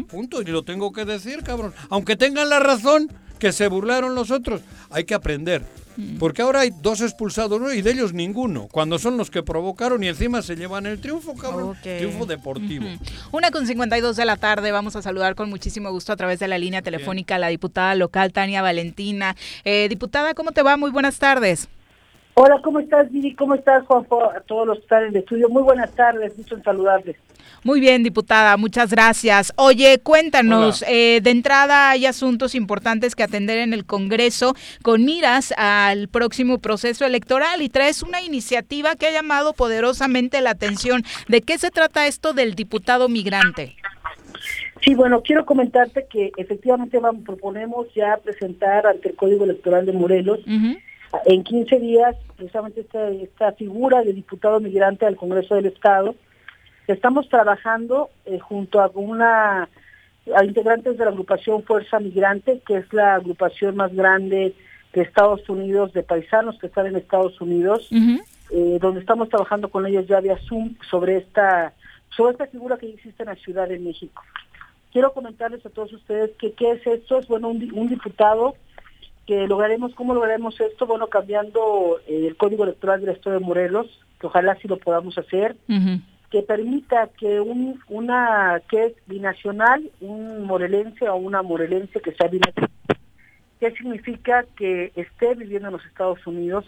Punto. 0.08 0.42
Y 0.42 0.46
lo 0.46 0.62
tengo 0.62 0.92
que 0.92 1.04
decir, 1.04 1.42
cabrón. 1.42 1.74
Aunque 1.88 2.16
tengan 2.16 2.48
la 2.48 2.58
razón 2.58 3.10
que 3.38 3.52
se 3.52 3.66
burlaron 3.68 4.14
los 4.14 4.30
otros, 4.30 4.60
hay 4.90 5.04
que 5.04 5.14
aprender. 5.14 5.64
Porque 6.18 6.42
ahora 6.42 6.60
hay 6.60 6.70
dos 6.80 7.00
expulsados 7.00 7.60
¿no? 7.60 7.72
y 7.72 7.82
de 7.82 7.90
ellos 7.90 8.12
ninguno, 8.12 8.68
cuando 8.70 8.98
son 8.98 9.16
los 9.16 9.30
que 9.30 9.42
provocaron 9.42 10.02
y 10.02 10.08
encima 10.08 10.40
se 10.40 10.56
llevan 10.56 10.86
el 10.86 11.00
triunfo, 11.00 11.34
cabrón. 11.34 11.76
Triunfo 11.82 12.24
deportivo. 12.26 12.86
Una 13.30 13.50
con 13.50 13.66
52 13.66 14.16
de 14.16 14.24
la 14.24 14.36
tarde, 14.36 14.72
vamos 14.72 14.96
a 14.96 15.02
saludar 15.02 15.34
con 15.34 15.50
muchísimo 15.50 15.90
gusto 15.90 16.12
a 16.12 16.16
través 16.16 16.38
de 16.38 16.48
la 16.48 16.56
línea 16.58 16.82
telefónica 16.82 17.34
a 17.34 17.38
la 17.38 17.48
diputada 17.48 17.94
local 17.94 18.32
Tania 18.32 18.62
Valentina. 18.62 19.36
Eh, 19.64 19.88
diputada, 19.90 20.34
¿cómo 20.34 20.52
te 20.52 20.62
va? 20.62 20.76
Muy 20.76 20.90
buenas 20.90 21.18
tardes. 21.18 21.68
Hola, 22.34 22.60
¿cómo 22.62 22.80
estás, 22.80 23.12
Viri? 23.12 23.34
¿Cómo 23.34 23.54
estás, 23.54 23.84
Juanjo? 23.84 24.24
A 24.24 24.40
todos 24.40 24.66
los 24.66 24.78
que 24.78 24.82
están 24.84 25.02
en 25.02 25.08
el 25.10 25.16
estudio. 25.16 25.50
Muy 25.50 25.62
buenas 25.62 25.94
tardes, 25.94 26.36
mucho 26.38 26.54
en 26.54 26.62
saludarles. 26.62 27.16
Muy 27.62 27.78
bien, 27.78 28.02
diputada, 28.02 28.56
muchas 28.56 28.90
gracias. 28.90 29.52
Oye, 29.56 30.00
cuéntanos, 30.02 30.82
eh, 30.88 31.20
de 31.22 31.30
entrada 31.30 31.90
hay 31.90 32.06
asuntos 32.06 32.54
importantes 32.54 33.14
que 33.14 33.22
atender 33.22 33.58
en 33.58 33.74
el 33.74 33.84
Congreso 33.84 34.54
con 34.82 35.04
miras 35.04 35.52
al 35.58 36.08
próximo 36.08 36.58
proceso 36.58 37.04
electoral 37.04 37.60
y 37.60 37.68
traes 37.68 38.02
una 38.02 38.22
iniciativa 38.22 38.96
que 38.96 39.08
ha 39.08 39.12
llamado 39.12 39.52
poderosamente 39.52 40.40
la 40.40 40.50
atención. 40.50 41.02
¿De 41.28 41.42
qué 41.42 41.58
se 41.58 41.70
trata 41.70 42.06
esto 42.06 42.32
del 42.32 42.54
diputado 42.54 43.08
migrante? 43.08 43.76
Sí, 44.80 44.94
bueno, 44.94 45.22
quiero 45.22 45.44
comentarte 45.44 46.06
que 46.10 46.32
efectivamente 46.36 46.98
vamos, 46.98 47.22
proponemos 47.24 47.86
ya 47.94 48.16
presentar 48.16 48.86
ante 48.86 49.10
el 49.10 49.16
Código 49.16 49.44
Electoral 49.44 49.86
de 49.86 49.92
Morelos 49.92 50.40
en 51.24 51.44
15 51.44 51.78
días 51.78 52.16
precisamente 52.36 52.80
esta, 52.80 53.08
esta 53.08 53.52
figura 53.52 54.02
de 54.02 54.12
diputado 54.12 54.60
migrante 54.60 55.06
al 55.06 55.16
Congreso 55.16 55.54
del 55.54 55.66
Estado. 55.66 56.14
Estamos 56.86 57.28
trabajando 57.28 58.10
eh, 58.24 58.38
junto 58.38 58.80
a 58.80 58.90
una 58.94 59.68
a 60.36 60.44
integrantes 60.44 60.96
de 60.96 61.04
la 61.04 61.10
agrupación 61.10 61.64
Fuerza 61.64 61.98
Migrante, 61.98 62.60
que 62.66 62.76
es 62.76 62.92
la 62.92 63.16
agrupación 63.16 63.74
más 63.76 63.92
grande 63.92 64.54
de 64.92 65.02
Estados 65.02 65.48
Unidos, 65.48 65.92
de 65.92 66.04
paisanos 66.04 66.58
que 66.60 66.68
están 66.68 66.86
en 66.86 66.96
Estados 66.96 67.40
Unidos, 67.40 67.88
eh, 67.90 68.78
donde 68.80 69.00
estamos 69.00 69.28
trabajando 69.30 69.68
con 69.68 69.84
ellos 69.84 70.06
ya 70.06 70.20
vía 70.20 70.38
Zoom 70.48 70.76
sobre 70.88 71.16
esta, 71.16 71.72
sobre 72.16 72.32
esta 72.32 72.46
figura 72.46 72.76
que 72.76 72.90
existe 72.90 73.24
en 73.24 73.30
la 73.30 73.34
Ciudad 73.36 73.68
de 73.68 73.80
México. 73.80 74.22
Quiero 74.92 75.12
comentarles 75.12 75.64
a 75.66 75.70
todos 75.70 75.92
ustedes 75.92 76.30
que 76.38 76.52
qué 76.52 76.72
es 76.72 76.86
esto, 76.86 77.18
es 77.18 77.26
bueno 77.26 77.48
un, 77.48 77.68
un 77.74 77.88
diputado 77.88 78.54
que 79.26 79.46
lograremos, 79.46 79.94
¿cómo 79.94 80.14
lograremos 80.14 80.60
esto? 80.60 80.86
Bueno, 80.86 81.06
cambiando 81.06 82.00
eh, 82.06 82.26
el 82.26 82.36
código 82.36 82.64
electoral 82.64 83.00
del 83.00 83.10
Estado 83.10 83.38
de 83.38 83.44
Morelos, 83.44 83.86
que 84.18 84.26
ojalá 84.26 84.56
sí 84.56 84.68
lo 84.68 84.78
podamos 84.78 85.16
hacer, 85.18 85.56
que 86.30 86.42
permita 86.42 87.08
que 87.18 87.40
un, 87.40 87.80
una 87.88 88.60
que 88.68 88.86
es 88.86 88.92
binacional, 89.06 89.90
un 90.00 90.44
morelense 90.44 91.08
o 91.08 91.16
una 91.16 91.42
morelense 91.42 92.00
que 92.00 92.12
sea 92.12 92.28
binacional, 92.28 92.70
¿qué 93.60 93.70
significa 93.72 94.44
que 94.56 94.92
esté 94.96 95.34
viviendo 95.34 95.68
en 95.68 95.74
los 95.74 95.86
Estados 95.86 96.26
Unidos, 96.26 96.64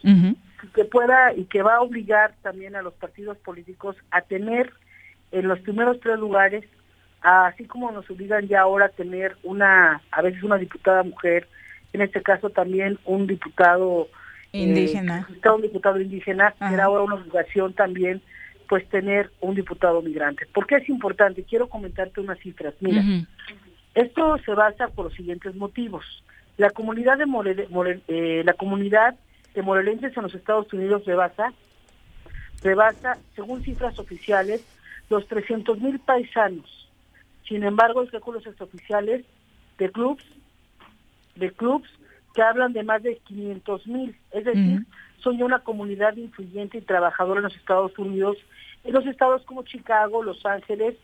que 0.74 0.84
pueda 0.84 1.32
y 1.34 1.44
que 1.44 1.62
va 1.62 1.76
a 1.76 1.82
obligar 1.82 2.34
también 2.42 2.76
a 2.76 2.82
los 2.82 2.94
partidos 2.94 3.36
políticos 3.38 3.96
a 4.10 4.20
tener 4.22 4.72
en 5.32 5.48
los 5.48 5.58
primeros 5.60 5.98
tres 6.00 6.18
lugares, 6.18 6.64
así 7.20 7.64
como 7.64 7.90
nos 7.90 8.08
obligan 8.10 8.46
ya 8.46 8.60
ahora 8.60 8.86
a 8.86 8.90
tener 8.90 9.36
una, 9.42 10.00
a 10.10 10.22
veces 10.22 10.42
una 10.42 10.58
diputada 10.58 11.02
mujer, 11.02 11.48
en 11.94 12.02
este 12.02 12.22
caso 12.22 12.50
también 12.50 12.98
un 13.04 13.26
diputado 13.26 14.08
eh, 14.52 14.58
indígena, 14.58 15.28
un 15.54 15.62
diputado 15.62 16.00
indígena, 16.00 16.54
era 16.60 16.84
ahora 16.84 17.04
una 17.04 17.14
obligación 17.14 17.72
también 17.72 18.20
pues 18.68 18.88
tener 18.88 19.30
un 19.40 19.54
diputado 19.54 20.02
migrante. 20.02 20.46
¿Por 20.46 20.66
qué 20.66 20.76
es 20.76 20.88
importante? 20.88 21.44
Quiero 21.44 21.68
comentarte 21.68 22.20
unas 22.20 22.38
cifras. 22.40 22.74
Mira, 22.80 23.02
esto 23.94 24.36
se 24.44 24.54
basa 24.54 24.88
por 24.88 25.06
los 25.06 25.14
siguientes 25.14 25.54
motivos. 25.54 26.04
La 26.56 26.70
comunidad 26.70 27.16
de 27.18 27.68
eh, 28.08 28.42
la 28.44 28.54
comunidad 28.54 29.14
de 29.54 29.62
morelenses 29.62 30.16
en 30.16 30.24
los 30.24 30.34
Estados 30.34 30.72
Unidos 30.72 31.04
rebasa, 31.04 31.52
rebasa, 32.62 33.18
según 33.36 33.62
cifras 33.62 33.98
oficiales, 34.00 34.64
los 35.10 35.28
300 35.28 35.78
mil 35.78 36.00
paisanos. 36.00 36.90
Sin 37.46 37.62
embargo, 37.62 38.00
hay 38.00 38.08
cálculos 38.08 38.44
oficiales 38.58 39.24
de 39.78 39.90
clubs 39.92 40.24
de 41.36 41.50
clubs 41.52 41.88
que 42.34 42.42
hablan 42.42 42.72
de 42.72 42.82
más 42.82 43.02
de 43.02 43.16
500 43.18 43.86
mil. 43.86 44.16
Es 44.32 44.44
decir, 44.44 44.84
son 45.18 45.38
ya 45.38 45.44
una 45.44 45.60
comunidad 45.60 46.16
influyente 46.16 46.78
y 46.78 46.82
trabajadora 46.82 47.38
en 47.38 47.44
los 47.44 47.56
Estados 47.56 47.96
Unidos, 47.98 48.36
en 48.82 48.92
los 48.92 49.06
estados 49.06 49.42
como 49.44 49.62
Chicago, 49.62 50.22
Los 50.22 50.44
Ángeles, 50.44 50.96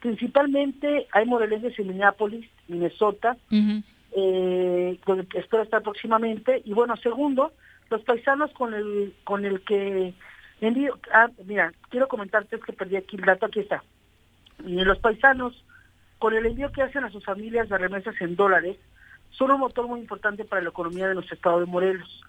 principalmente 0.00 1.06
hay 1.12 1.26
morelenses 1.26 1.78
en 1.78 1.88
Minneapolis, 1.88 2.48
Minnesota, 2.68 3.36
eh, 3.50 4.98
donde 5.04 5.26
espero 5.34 5.62
estar 5.62 5.82
próximamente. 5.82 6.62
Y 6.64 6.72
bueno, 6.72 6.96
segundo, 6.96 7.52
los 7.90 8.02
paisanos 8.02 8.52
con 8.52 8.72
el 8.72 9.14
con 9.24 9.44
el 9.44 9.60
que 9.62 10.14
envío, 10.60 10.98
ah, 11.12 11.28
mira, 11.44 11.72
quiero 11.90 12.08
comentarte 12.08 12.58
que 12.60 12.72
perdí 12.72 12.96
aquí 12.96 13.16
el 13.16 13.24
dato, 13.24 13.46
aquí 13.46 13.60
está. 13.60 13.82
Y 14.64 14.82
los 14.84 14.98
paisanos, 14.98 15.64
con 16.18 16.34
el 16.34 16.46
envío 16.46 16.72
que 16.72 16.82
hacen 16.82 17.04
a 17.04 17.10
sus 17.10 17.24
familias 17.24 17.68
de 17.68 17.76
remesas 17.76 18.14
en 18.20 18.36
dólares, 18.36 18.76
son 19.30 19.50
un 19.50 19.60
motor 19.60 19.86
muy 19.86 20.00
importante 20.00 20.44
para 20.44 20.62
la 20.62 20.70
economía 20.70 21.08
de 21.08 21.14
nuestro 21.14 21.34
estado 21.34 21.60
de 21.60 21.66
Morelos. 21.66 22.22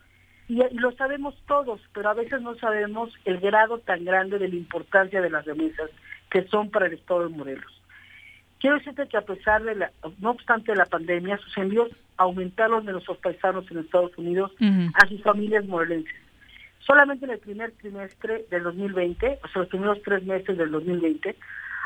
Y, 0.48 0.62
lo 0.74 0.92
sabemos 0.94 1.36
todos, 1.48 1.82
pero 1.94 2.10
a 2.10 2.14
veces 2.14 2.42
no 2.42 2.56
sabemos 2.56 3.14
el 3.26 3.40
grado 3.40 3.80
tan 3.80 4.06
grande 4.06 4.40
de 4.40 4.48
la 4.48 4.56
importancia 4.56 5.22
de 5.22 5.30
las 5.30 5.46
remesas 5.46 5.90
que 6.30 6.44
son 6.48 6.70
para 6.70 6.88
el 6.88 6.94
estado 6.94 7.28
de 7.28 7.36
Morelos. 7.36 7.82
Quiero 8.60 8.78
decirte 8.78 9.08
que 9.08 9.18
a 9.18 9.22
pesar 9.22 9.64
de 9.64 9.76
la, 9.76 9.92
no 10.20 10.32
obstante 10.32 10.76
la 10.76 10.86
pandemia, 10.86 11.38
sus 11.38 11.58
envíos 11.58 11.90
aumentaron 12.18 12.86
de 12.86 12.94
nuestros 12.94 13.18
paisanos 13.20 13.70
en 13.70 13.80
Estados 13.80 14.18
Unidos 14.18 14.52
a 14.94 15.08
sus 15.08 15.22
familias 15.22 15.66
morelenses. 15.66 16.16
Solamente 16.80 17.26
en 17.26 17.32
el 17.32 17.40
primer 17.40 17.72
trimestre 17.74 18.46
del 18.50 18.64
2020, 18.64 19.40
o 19.44 19.48
sea, 19.50 19.62
los 19.62 19.70
primeros 19.70 20.02
tres 20.04 20.24
meses 20.24 20.58
del 20.58 20.72
2020, 20.72 21.36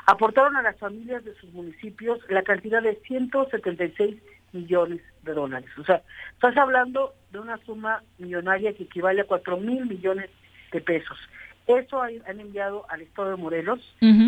aportaron 0.06 0.56
a 0.56 0.62
las 0.62 0.78
familias 0.78 1.26
de 1.26 1.34
sus 1.36 1.52
municipios 1.54 2.20
la 2.30 2.44
cantidad 2.44 2.82
de 2.82 2.96
176 3.08 4.16
millones 4.54 5.02
de 5.24 5.34
dólares. 5.34 5.70
O 5.78 5.84
sea, 5.84 6.02
estás 6.34 6.56
hablando 6.58 7.14
de 7.32 7.40
una 7.40 7.58
suma 7.66 8.04
millonaria 8.18 8.74
que 8.74 8.84
equivale 8.84 9.22
a 9.22 9.26
4 9.26 9.58
mil 9.58 9.86
millones 9.86 10.30
de 10.72 10.82
pesos. 10.82 11.18
Eso 11.68 12.02
han 12.02 12.40
enviado 12.40 12.86
al 12.90 13.02
Estado 13.02 13.32
de 13.32 13.36
Morelos. 13.38 13.80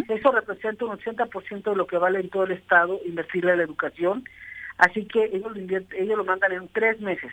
Eso 0.07 0.31
representa 0.31 0.85
un 0.85 0.97
80% 0.97 1.63
de 1.63 1.75
lo 1.75 1.87
que 1.87 1.97
vale 1.97 2.19
en 2.19 2.29
todo 2.29 2.43
el 2.43 2.51
Estado 2.51 2.99
invertirle 3.05 3.51
en 3.51 3.57
la 3.57 3.63
educación. 3.63 4.23
Así 4.77 5.05
que 5.05 5.25
ellos 5.25 5.51
lo, 5.55 5.77
ellos 5.97 6.17
lo 6.17 6.23
mandan 6.23 6.51
en 6.51 6.67
tres 6.69 6.99
meses. 7.01 7.31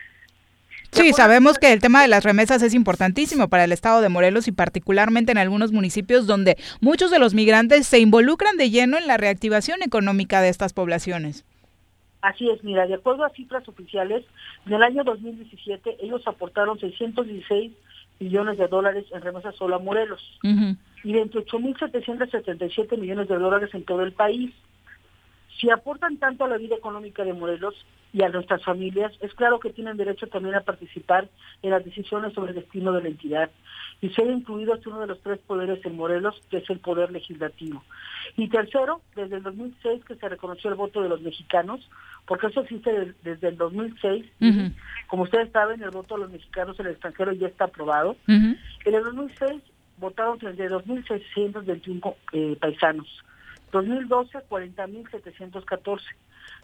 Sí, 0.91 1.13
sabemos 1.13 1.57
que 1.57 1.71
el 1.71 1.79
tema 1.79 2.01
de 2.01 2.09
las 2.09 2.25
remesas 2.25 2.61
es 2.61 2.73
importantísimo 2.73 3.47
para 3.47 3.63
el 3.63 3.71
estado 3.71 4.01
de 4.01 4.09
Morelos 4.09 4.49
y 4.49 4.51
particularmente 4.51 5.31
en 5.31 5.37
algunos 5.37 5.71
municipios 5.71 6.27
donde 6.27 6.57
muchos 6.81 7.11
de 7.11 7.19
los 7.19 7.33
migrantes 7.33 7.87
se 7.87 7.99
involucran 7.99 8.57
de 8.57 8.69
lleno 8.69 8.97
en 8.97 9.07
la 9.07 9.15
reactivación 9.15 9.83
económica 9.83 10.41
de 10.41 10.49
estas 10.49 10.73
poblaciones. 10.73 11.45
Así 12.21 12.49
es, 12.49 12.63
mira, 12.63 12.85
de 12.85 12.93
acuerdo 12.93 13.25
a 13.25 13.31
cifras 13.31 13.67
oficiales, 13.67 14.23
en 14.67 14.73
el 14.73 14.83
año 14.83 15.03
2017 15.03 15.97
ellos 16.01 16.21
aportaron 16.27 16.79
616 16.79 17.71
millones 18.19 18.57
de 18.59 18.67
dólares 18.67 19.05
en 19.11 19.21
remesas 19.21 19.55
solo 19.55 19.75
a 19.75 19.79
Morelos 19.79 20.21
y 20.43 21.13
28.777 21.13 22.97
millones 22.97 23.27
de 23.27 23.37
dólares 23.37 23.71
en 23.73 23.83
todo 23.83 24.03
el 24.03 24.13
país. 24.13 24.53
Si 25.59 25.71
aportan 25.71 26.17
tanto 26.17 26.45
a 26.45 26.47
la 26.47 26.57
vida 26.57 26.75
económica 26.75 27.23
de 27.23 27.33
Morelos 27.33 27.73
y 28.13 28.23
a 28.23 28.29
nuestras 28.29 28.63
familias, 28.63 29.11
es 29.21 29.33
claro 29.33 29.59
que 29.59 29.69
tienen 29.69 29.97
derecho 29.97 30.27
también 30.27 30.55
a 30.55 30.61
participar 30.61 31.29
en 31.61 31.71
las 31.71 31.85
decisiones 31.85 32.33
sobre 32.33 32.51
el 32.51 32.55
destino 32.55 32.91
de 32.91 33.03
la 33.03 33.09
entidad 33.09 33.49
y 34.01 34.09
ser 34.09 34.27
incluidos 34.27 34.79
es 34.79 34.87
uno 34.87 34.99
de 34.99 35.07
los 35.07 35.21
tres 35.21 35.39
poderes 35.39 35.85
en 35.85 35.95
Morelos, 35.95 36.35
que 36.49 36.57
es 36.57 36.69
el 36.71 36.79
poder 36.79 37.11
legislativo. 37.11 37.83
Y 38.35 38.49
tercero, 38.49 39.01
desde 39.15 39.37
el 39.37 39.43
2006 39.43 40.03
que 40.05 40.15
se 40.15 40.27
reconoció 40.27 40.71
el 40.71 40.75
voto 40.75 41.01
de 41.01 41.09
los 41.09 41.21
mexicanos, 41.21 41.87
porque 42.25 42.47
eso 42.47 42.61
existe 42.61 43.13
desde 43.23 43.49
el 43.49 43.57
2006. 43.57 44.25
Como 45.07 45.23
ustedes 45.23 45.51
saben, 45.51 45.83
el 45.83 45.91
voto 45.91 46.15
de 46.15 46.21
los 46.21 46.31
mexicanos 46.31 46.79
en 46.79 46.87
el 46.87 46.93
extranjero 46.93 47.31
ya 47.33 47.47
está 47.47 47.65
aprobado. 47.65 48.15
En 48.27 48.57
el 48.85 49.03
2006 49.03 49.61
votaron 49.97 50.39
desde 50.39 50.67
2.621 50.67 52.15
eh, 52.33 52.57
paisanos. 52.59 53.07
2012, 53.71 54.39
40.714. 54.49 56.01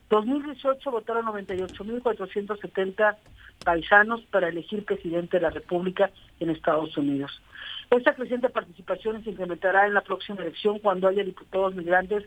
2018 0.09 0.91
votaron 0.91 1.25
98.470 1.25 3.17
paisanos 3.63 4.21
para 4.31 4.49
elegir 4.49 4.85
presidente 4.85 5.37
de 5.37 5.43
la 5.43 5.49
República 5.49 6.11
en 6.39 6.49
Estados 6.49 6.95
Unidos. 6.97 7.41
Esta 7.89 8.13
creciente 8.15 8.49
participación 8.49 9.23
se 9.23 9.31
incrementará 9.31 9.87
en 9.87 9.93
la 9.93 10.01
próxima 10.01 10.41
elección 10.41 10.79
cuando 10.79 11.07
haya 11.07 11.23
diputados 11.23 11.75
migrantes 11.75 12.23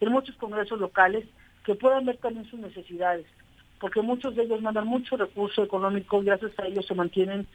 en 0.00 0.12
muchos 0.12 0.34
congresos 0.36 0.80
locales 0.80 1.24
que 1.64 1.74
puedan 1.74 2.06
ver 2.06 2.16
también 2.16 2.46
sus 2.46 2.58
necesidades, 2.58 3.26
porque 3.78 4.00
muchos 4.02 4.34
de 4.34 4.44
ellos 4.44 4.62
mandan 4.62 4.86
mucho 4.86 5.16
recurso 5.16 5.62
económico, 5.62 6.22
gracias 6.22 6.58
a 6.58 6.66
ellos 6.66 6.86
se 6.86 6.94
mantienen 6.94 7.46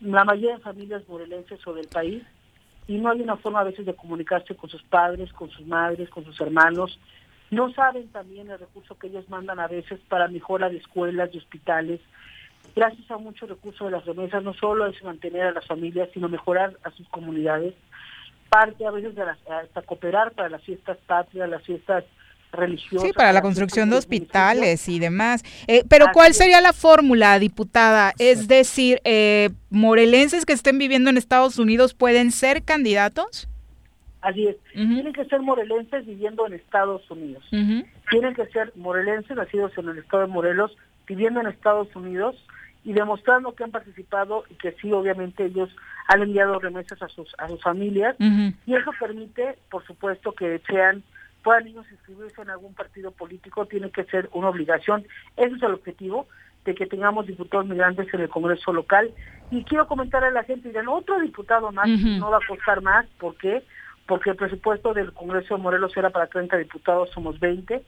la 0.00 0.24
mayoría 0.24 0.56
de 0.56 0.62
familias 0.62 1.08
morelenses 1.08 1.64
o 1.66 1.74
del 1.74 1.88
país 1.88 2.22
y 2.86 2.98
no 2.98 3.10
hay 3.10 3.20
una 3.20 3.36
forma 3.36 3.60
a 3.60 3.64
veces 3.64 3.86
de 3.86 3.94
comunicarse 3.94 4.54
con 4.54 4.68
sus 4.68 4.82
padres, 4.82 5.32
con 5.32 5.50
sus 5.50 5.66
madres, 5.66 6.08
con 6.10 6.24
sus 6.24 6.38
hermanos. 6.40 6.98
No 7.54 7.72
saben 7.72 8.08
también 8.08 8.50
el 8.50 8.58
recurso 8.58 8.98
que 8.98 9.06
ellos 9.06 9.28
mandan 9.28 9.60
a 9.60 9.68
veces 9.68 10.00
para 10.08 10.28
mejora 10.28 10.68
de 10.68 10.78
escuelas, 10.78 11.30
de 11.32 11.38
hospitales. 11.38 12.00
Gracias 12.74 13.08
a 13.10 13.18
mucho 13.18 13.46
recurso 13.46 13.84
de 13.84 13.92
las 13.92 14.04
remesas, 14.04 14.42
no 14.42 14.54
solo 14.54 14.86
es 14.86 15.02
mantener 15.04 15.42
a 15.42 15.52
las 15.52 15.66
familias, 15.66 16.08
sino 16.12 16.28
mejorar 16.28 16.76
a 16.82 16.90
sus 16.90 17.08
comunidades. 17.08 17.74
Parte 18.48 18.86
a 18.86 18.90
veces 18.90 19.14
de 19.14 19.22
hasta 19.22 19.82
cooperar 19.82 20.32
para 20.32 20.48
las 20.48 20.62
fiestas 20.62 20.98
patrias, 21.06 21.48
las 21.48 21.62
fiestas 21.62 22.04
religiosas. 22.52 23.08
Sí, 23.08 23.12
para 23.12 23.32
la 23.32 23.42
construcción 23.42 23.90
de 23.90 23.96
hospitales 23.96 24.88
y 24.88 24.98
demás. 24.98 25.42
Eh, 25.66 25.84
pero 25.88 26.06
¿cuál 26.12 26.34
sería 26.34 26.60
la 26.60 26.72
fórmula, 26.72 27.38
diputada? 27.38 28.12
Es 28.18 28.48
decir, 28.48 29.00
eh, 29.04 29.50
morelenses 29.70 30.46
que 30.46 30.52
estén 30.52 30.78
viviendo 30.78 31.10
en 31.10 31.16
Estados 31.16 31.58
Unidos 31.58 31.94
pueden 31.94 32.32
ser 32.32 32.62
candidatos. 32.64 33.48
Así 34.24 34.48
es. 34.48 34.56
Tienen 34.72 35.12
que 35.12 35.26
ser 35.26 35.42
morelenses 35.42 36.06
viviendo 36.06 36.46
en 36.46 36.54
Estados 36.54 37.08
Unidos. 37.10 37.44
Tienen 37.50 38.34
que 38.34 38.46
ser 38.46 38.72
morelenses 38.74 39.36
nacidos 39.36 39.76
en 39.76 39.90
el 39.90 39.98
estado 39.98 40.22
de 40.22 40.32
Morelos, 40.32 40.74
viviendo 41.06 41.40
en 41.40 41.46
Estados 41.46 41.94
Unidos 41.94 42.34
y 42.84 42.94
demostrando 42.94 43.54
que 43.54 43.64
han 43.64 43.70
participado 43.70 44.44
y 44.48 44.54
que 44.54 44.72
sí, 44.80 44.90
obviamente 44.92 45.44
ellos 45.44 45.68
han 46.08 46.22
enviado 46.22 46.58
remesas 46.58 47.02
a 47.02 47.08
sus 47.08 47.34
a 47.36 47.48
sus 47.48 47.62
familias 47.62 48.16
y 48.18 48.74
eso 48.74 48.92
permite, 48.98 49.58
por 49.70 49.84
supuesto, 49.86 50.32
que 50.32 50.58
sean 50.66 51.02
puedan 51.42 51.66
ellos 51.66 51.84
inscribirse 51.92 52.40
en 52.40 52.48
algún 52.48 52.72
partido 52.72 53.10
político, 53.10 53.66
tiene 53.66 53.90
que 53.90 54.04
ser 54.04 54.30
una 54.32 54.48
obligación. 54.48 55.06
Ese 55.36 55.54
es 55.54 55.62
el 55.62 55.74
objetivo 55.74 56.26
de 56.64 56.74
que 56.74 56.86
tengamos 56.86 57.26
diputados 57.26 57.66
migrantes 57.66 58.12
en 58.14 58.20
el 58.20 58.30
Congreso 58.30 58.72
local. 58.72 59.12
Y 59.50 59.64
quiero 59.64 59.86
comentar 59.86 60.24
a 60.24 60.30
la 60.30 60.44
gente, 60.44 60.68
dirán, 60.68 60.88
otro 60.88 61.20
diputado 61.20 61.70
más 61.72 61.86
no 61.86 62.30
va 62.30 62.38
a 62.38 62.48
costar 62.48 62.80
más, 62.80 63.04
¿por 63.18 63.36
qué? 63.36 63.62
Porque 64.06 64.30
el 64.30 64.36
presupuesto 64.36 64.92
del 64.92 65.12
Congreso 65.12 65.56
de 65.56 65.62
Morelos 65.62 65.96
era 65.96 66.10
para 66.10 66.26
30 66.26 66.58
diputados, 66.58 67.10
somos 67.10 67.40
20, 67.40 67.82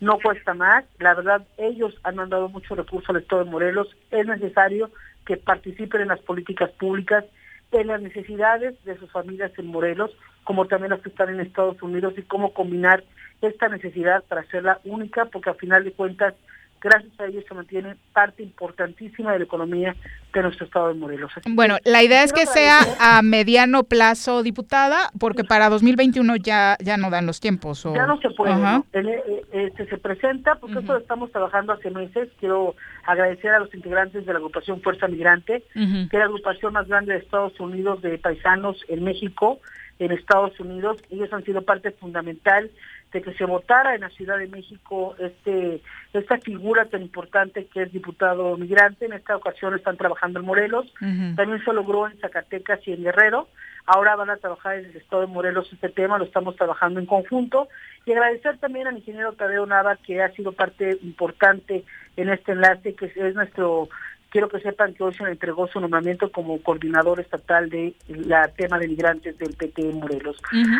no 0.00 0.18
cuesta 0.18 0.52
más. 0.52 0.84
La 0.98 1.14
verdad, 1.14 1.46
ellos 1.58 1.94
han 2.02 2.16
mandado 2.16 2.48
mucho 2.48 2.74
recurso 2.74 3.12
al 3.12 3.18
Estado 3.18 3.44
de 3.44 3.50
Morelos, 3.50 3.88
es 4.10 4.26
necesario 4.26 4.90
que 5.26 5.36
participen 5.36 6.00
en 6.02 6.08
las 6.08 6.20
políticas 6.20 6.70
públicas, 6.70 7.24
en 7.72 7.86
las 7.86 8.02
necesidades 8.02 8.82
de 8.84 8.98
sus 8.98 9.10
familias 9.12 9.52
en 9.58 9.66
Morelos, 9.66 10.10
como 10.42 10.66
también 10.66 10.90
las 10.90 11.00
que 11.00 11.10
están 11.10 11.28
en 11.28 11.40
Estados 11.40 11.80
Unidos 11.82 12.14
y 12.16 12.22
cómo 12.22 12.52
combinar 12.52 13.04
esta 13.40 13.68
necesidad 13.68 14.24
para 14.24 14.40
hacerla 14.40 14.80
única, 14.84 15.26
porque 15.26 15.50
al 15.50 15.56
final 15.56 15.84
de 15.84 15.92
cuentas, 15.92 16.34
gracias 16.80 17.12
a 17.20 17.26
ellos 17.26 17.44
se 17.46 17.54
mantiene 17.54 17.96
parte 18.12 18.42
importantísima 18.42 19.32
de 19.32 19.40
la 19.40 19.44
economía 19.44 19.94
de 20.32 20.42
nuestro 20.42 20.66
estado 20.66 20.88
de 20.88 20.94
Morelos. 20.94 21.32
bueno, 21.48 21.78
la 21.84 22.02
idea 22.02 22.22
es 22.22 22.32
que 22.32 22.46
sea 22.46 22.80
a 23.00 23.20
mediano 23.22 23.82
plazo, 23.84 24.42
diputada, 24.42 25.10
porque 25.18 25.44
para 25.44 25.68
2021 25.68 26.36
ya 26.36 26.76
ya 26.80 26.96
no 26.96 27.10
dan 27.10 27.26
los 27.26 27.40
tiempos. 27.40 27.82
Ya 27.94 28.06
no 28.06 28.18
se 28.20 28.30
puede. 28.30 28.54
Eh, 28.92 29.42
este, 29.52 29.86
se 29.86 29.98
presenta, 29.98 30.56
porque 30.56 30.78
esto 30.78 30.92
lo 30.92 30.98
estamos 30.98 31.30
trabajando 31.32 31.72
hace 31.72 31.90
meses. 31.90 32.28
Quiero 32.38 32.74
agradecer 33.04 33.50
a 33.50 33.58
los 33.58 33.74
integrantes 33.74 34.24
de 34.24 34.32
la 34.32 34.38
agrupación 34.38 34.80
Fuerza 34.82 35.08
Migrante, 35.08 35.64
que 35.74 35.80
es 35.80 36.12
la 36.12 36.24
agrupación 36.24 36.72
más 36.72 36.86
grande 36.86 37.14
de 37.14 37.18
Estados 37.18 37.58
Unidos 37.58 38.02
de 38.02 38.18
paisanos 38.18 38.82
en 38.88 39.04
México 39.04 39.60
en 40.00 40.12
Estados 40.12 40.58
Unidos. 40.58 40.96
Ellos 41.10 41.32
han 41.32 41.44
sido 41.44 41.62
parte 41.62 41.92
fundamental 41.92 42.70
de 43.12 43.22
que 43.22 43.34
se 43.34 43.44
votara 43.44 43.94
en 43.94 44.02
la 44.02 44.10
Ciudad 44.10 44.38
de 44.38 44.46
México 44.48 45.14
este 45.18 45.80
esta 46.12 46.38
figura 46.38 46.86
tan 46.86 47.02
importante 47.02 47.66
que 47.66 47.82
es 47.82 47.92
diputado 47.92 48.56
migrante. 48.56 49.06
En 49.06 49.12
esta 49.12 49.36
ocasión 49.36 49.74
están 49.74 49.96
trabajando 49.96 50.40
en 50.40 50.46
Morelos. 50.46 50.92
También 50.98 51.64
se 51.64 51.72
logró 51.72 52.08
en 52.08 52.18
Zacatecas 52.18 52.80
y 52.86 52.92
en 52.92 53.04
Guerrero. 53.04 53.48
Ahora 53.86 54.16
van 54.16 54.30
a 54.30 54.36
trabajar 54.36 54.78
en 54.78 54.86
el 54.86 54.96
estado 54.96 55.22
de 55.22 55.28
Morelos 55.28 55.72
este 55.72 55.88
tema, 55.88 56.18
lo 56.18 56.24
estamos 56.24 56.56
trabajando 56.56 57.00
en 57.00 57.06
conjunto. 57.06 57.68
Y 58.06 58.12
agradecer 58.12 58.58
también 58.58 58.86
al 58.86 58.96
ingeniero 58.96 59.32
Tadeo 59.32 59.66
Nava, 59.66 59.96
que 59.96 60.22
ha 60.22 60.32
sido 60.32 60.52
parte 60.52 60.98
importante 61.02 61.84
en 62.16 62.28
este 62.28 62.52
enlace, 62.52 62.94
que 62.94 63.06
es 63.06 63.34
nuestro 63.34 63.88
Quiero 64.30 64.48
que 64.48 64.60
sepan 64.60 64.94
que 64.94 65.02
hoy 65.02 65.12
se 65.14 65.24
le 65.24 65.32
entregó 65.32 65.66
su 65.66 65.80
nombramiento 65.80 66.30
como 66.30 66.62
coordinador 66.62 67.20
estatal 67.20 67.68
de 67.68 67.94
la 68.08 68.48
tema 68.48 68.78
de 68.78 68.88
migrantes 68.88 69.36
del 69.38 69.54
PT 69.54 69.92
Morelos. 69.94 70.36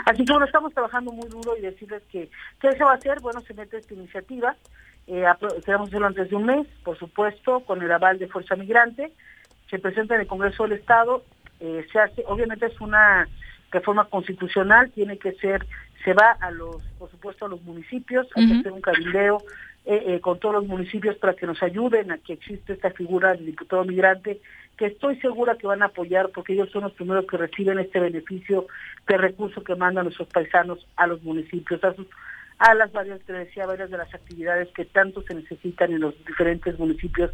Así 0.06 0.24
que 0.24 0.32
bueno, 0.32 0.46
estamos 0.46 0.72
trabajando 0.72 1.10
muy 1.12 1.28
duro 1.28 1.56
y 1.56 1.60
decirles 1.60 2.02
que 2.12 2.30
qué 2.60 2.72
se 2.72 2.84
va 2.84 2.92
a 2.92 2.94
hacer. 2.94 3.20
Bueno, 3.20 3.40
se 3.40 3.54
mete 3.54 3.78
esta 3.78 3.94
iniciativa. 3.94 4.56
Eh, 5.08 5.24
queremos 5.64 5.88
hacerlo 5.88 6.06
antes 6.06 6.30
de 6.30 6.36
un 6.36 6.46
mes, 6.46 6.66
por 6.84 6.96
supuesto, 6.96 7.60
con 7.60 7.82
el 7.82 7.90
aval 7.90 8.18
de 8.18 8.28
Fuerza 8.28 8.54
Migrante. 8.54 9.12
Se 9.68 9.80
presenta 9.80 10.14
en 10.14 10.20
el 10.20 10.26
Congreso 10.28 10.62
del 10.62 10.78
Estado. 10.78 11.24
Eh, 11.58 11.84
se 11.92 11.98
hace, 11.98 12.22
obviamente 12.26 12.66
es 12.66 12.80
una 12.80 13.28
reforma 13.70 14.04
constitucional, 14.04 14.90
tiene 14.92 15.18
que 15.18 15.32
ser, 15.32 15.66
se 16.04 16.12
va 16.14 16.36
a 16.40 16.50
los, 16.50 16.82
por 16.98 17.10
supuesto, 17.10 17.46
a 17.46 17.48
los 17.48 17.62
municipios, 17.62 18.26
hay 18.34 18.48
que 18.48 18.58
hacer 18.58 18.72
un 18.72 18.80
cabildeo, 18.80 19.42
eh, 19.90 20.04
eh, 20.06 20.20
con 20.20 20.38
todos 20.38 20.54
los 20.54 20.68
municipios 20.68 21.16
para 21.16 21.34
que 21.34 21.48
nos 21.48 21.60
ayuden 21.64 22.12
a 22.12 22.18
que 22.18 22.34
existe 22.34 22.74
esta 22.74 22.92
figura 22.92 23.32
del 23.32 23.46
diputado 23.46 23.84
migrante, 23.84 24.40
que 24.78 24.86
estoy 24.86 25.18
segura 25.18 25.56
que 25.56 25.66
van 25.66 25.82
a 25.82 25.86
apoyar 25.86 26.28
porque 26.28 26.52
ellos 26.52 26.70
son 26.70 26.82
los 26.82 26.92
primeros 26.92 27.26
que 27.26 27.36
reciben 27.36 27.80
este 27.80 27.98
beneficio 27.98 28.68
de 29.08 29.16
recurso 29.16 29.64
que 29.64 29.74
mandan 29.74 30.04
nuestros 30.04 30.28
paisanos 30.28 30.86
a 30.94 31.08
los 31.08 31.20
municipios, 31.24 31.82
a, 31.82 31.92
sus, 31.92 32.06
a 32.60 32.72
las 32.74 32.92
varias, 32.92 33.18
te 33.22 33.32
decía, 33.32 33.66
varias 33.66 33.90
de 33.90 33.98
las 33.98 34.14
actividades 34.14 34.68
que 34.68 34.84
tanto 34.84 35.22
se 35.22 35.34
necesitan 35.34 35.90
en 35.90 36.02
los 36.02 36.14
diferentes 36.24 36.78
municipios 36.78 37.32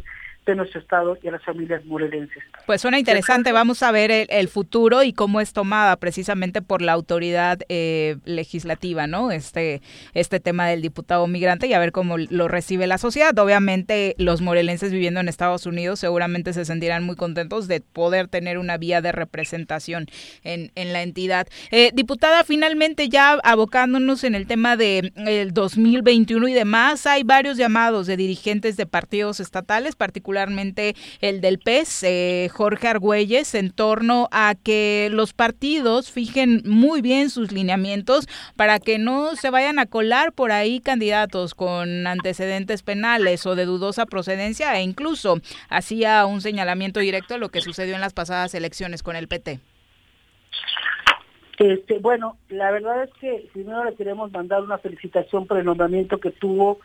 de 0.51 0.55
nuestro 0.55 0.79
estado 0.79 1.17
y 1.21 1.27
a 1.27 1.31
las 1.31 1.43
familias 1.43 1.85
morelenses. 1.85 2.41
Pues 2.65 2.81
suena 2.81 2.97
interesante, 2.97 3.51
vamos 3.51 3.83
a 3.83 3.91
ver 3.91 4.27
el, 4.29 4.47
futuro 4.47 5.03
y 5.03 5.11
cómo 5.11 5.41
es 5.41 5.51
tomada 5.51 5.97
precisamente 5.97 6.61
por 6.61 6.81
la 6.81 6.93
autoridad 6.93 7.59
eh, 7.67 8.15
legislativa, 8.23 9.07
¿no? 9.07 9.31
Este, 9.31 9.81
este 10.13 10.39
tema 10.39 10.67
del 10.67 10.81
diputado 10.81 11.27
migrante 11.27 11.67
y 11.67 11.73
a 11.73 11.79
ver 11.79 11.91
cómo 11.91 12.17
lo 12.17 12.47
recibe 12.47 12.87
la 12.87 12.97
sociedad. 12.97 13.37
Obviamente 13.37 14.15
los 14.17 14.41
morelenses 14.41 14.93
viviendo 14.93 15.19
en 15.19 15.27
Estados 15.27 15.65
Unidos 15.65 15.99
seguramente 15.99 16.53
se 16.53 16.63
sentirán 16.63 17.03
muy 17.03 17.17
contentos 17.17 17.67
de 17.67 17.81
poder 17.81 18.29
tener 18.29 18.57
una 18.57 18.77
vía 18.77 19.01
de 19.01 19.11
representación 19.11 20.05
en, 20.43 20.71
en 20.75 20.93
la 20.93 21.03
entidad. 21.03 21.47
Eh, 21.71 21.91
diputada, 21.93 22.45
finalmente 22.45 23.09
ya 23.09 23.33
abocándonos 23.43 24.23
en 24.23 24.33
el 24.33 24.47
tema 24.47 24.77
del 24.77 25.11
de, 25.13 25.49
2021 25.51 26.47
y 26.47 26.53
demás, 26.53 27.05
hay 27.05 27.23
varios 27.23 27.57
llamados 27.57 28.07
de 28.07 28.15
dirigentes 28.15 28.77
de 28.77 28.85
partidos 28.85 29.41
estatales, 29.41 29.97
particularmente 29.97 30.36
particularmente 30.37 30.95
el 31.21 31.41
del 31.41 31.57
PES, 31.57 32.03
eh, 32.03 32.49
Jorge 32.51 32.87
Argüelles, 32.87 33.55
en 33.55 33.71
torno 33.71 34.27
a 34.31 34.53
que 34.55 35.09
los 35.11 35.33
partidos 35.33 36.11
fijen 36.11 36.61
muy 36.65 37.01
bien 37.01 37.29
sus 37.29 37.51
lineamientos 37.51 38.27
para 38.55 38.79
que 38.79 38.99
no 38.99 39.35
se 39.35 39.49
vayan 39.49 39.79
a 39.79 39.87
colar 39.87 40.33
por 40.33 40.51
ahí 40.51 40.79
candidatos 40.79 41.55
con 41.55 42.05
antecedentes 42.05 42.83
penales 42.83 43.45
o 43.47 43.55
de 43.55 43.65
dudosa 43.65 44.05
procedencia 44.05 44.77
e 44.77 44.83
incluso 44.83 45.39
hacía 45.69 46.25
un 46.25 46.41
señalamiento 46.41 46.99
directo 46.99 47.33
a 47.33 47.37
lo 47.37 47.49
que 47.49 47.61
sucedió 47.61 47.95
en 47.95 48.01
las 48.01 48.13
pasadas 48.13 48.53
elecciones 48.53 49.01
con 49.01 49.15
el 49.15 49.27
PT. 49.27 49.59
Este, 51.57 51.97
bueno, 51.97 52.37
la 52.49 52.69
verdad 52.69 53.05
es 53.05 53.13
que 53.19 53.49
primero 53.53 53.83
le 53.83 53.95
queremos 53.95 54.31
mandar 54.31 54.61
una 54.61 54.77
felicitación 54.77 55.47
por 55.47 55.57
el 55.57 55.65
nombramiento 55.65 56.19
que 56.19 56.29
tuvo, 56.29 56.79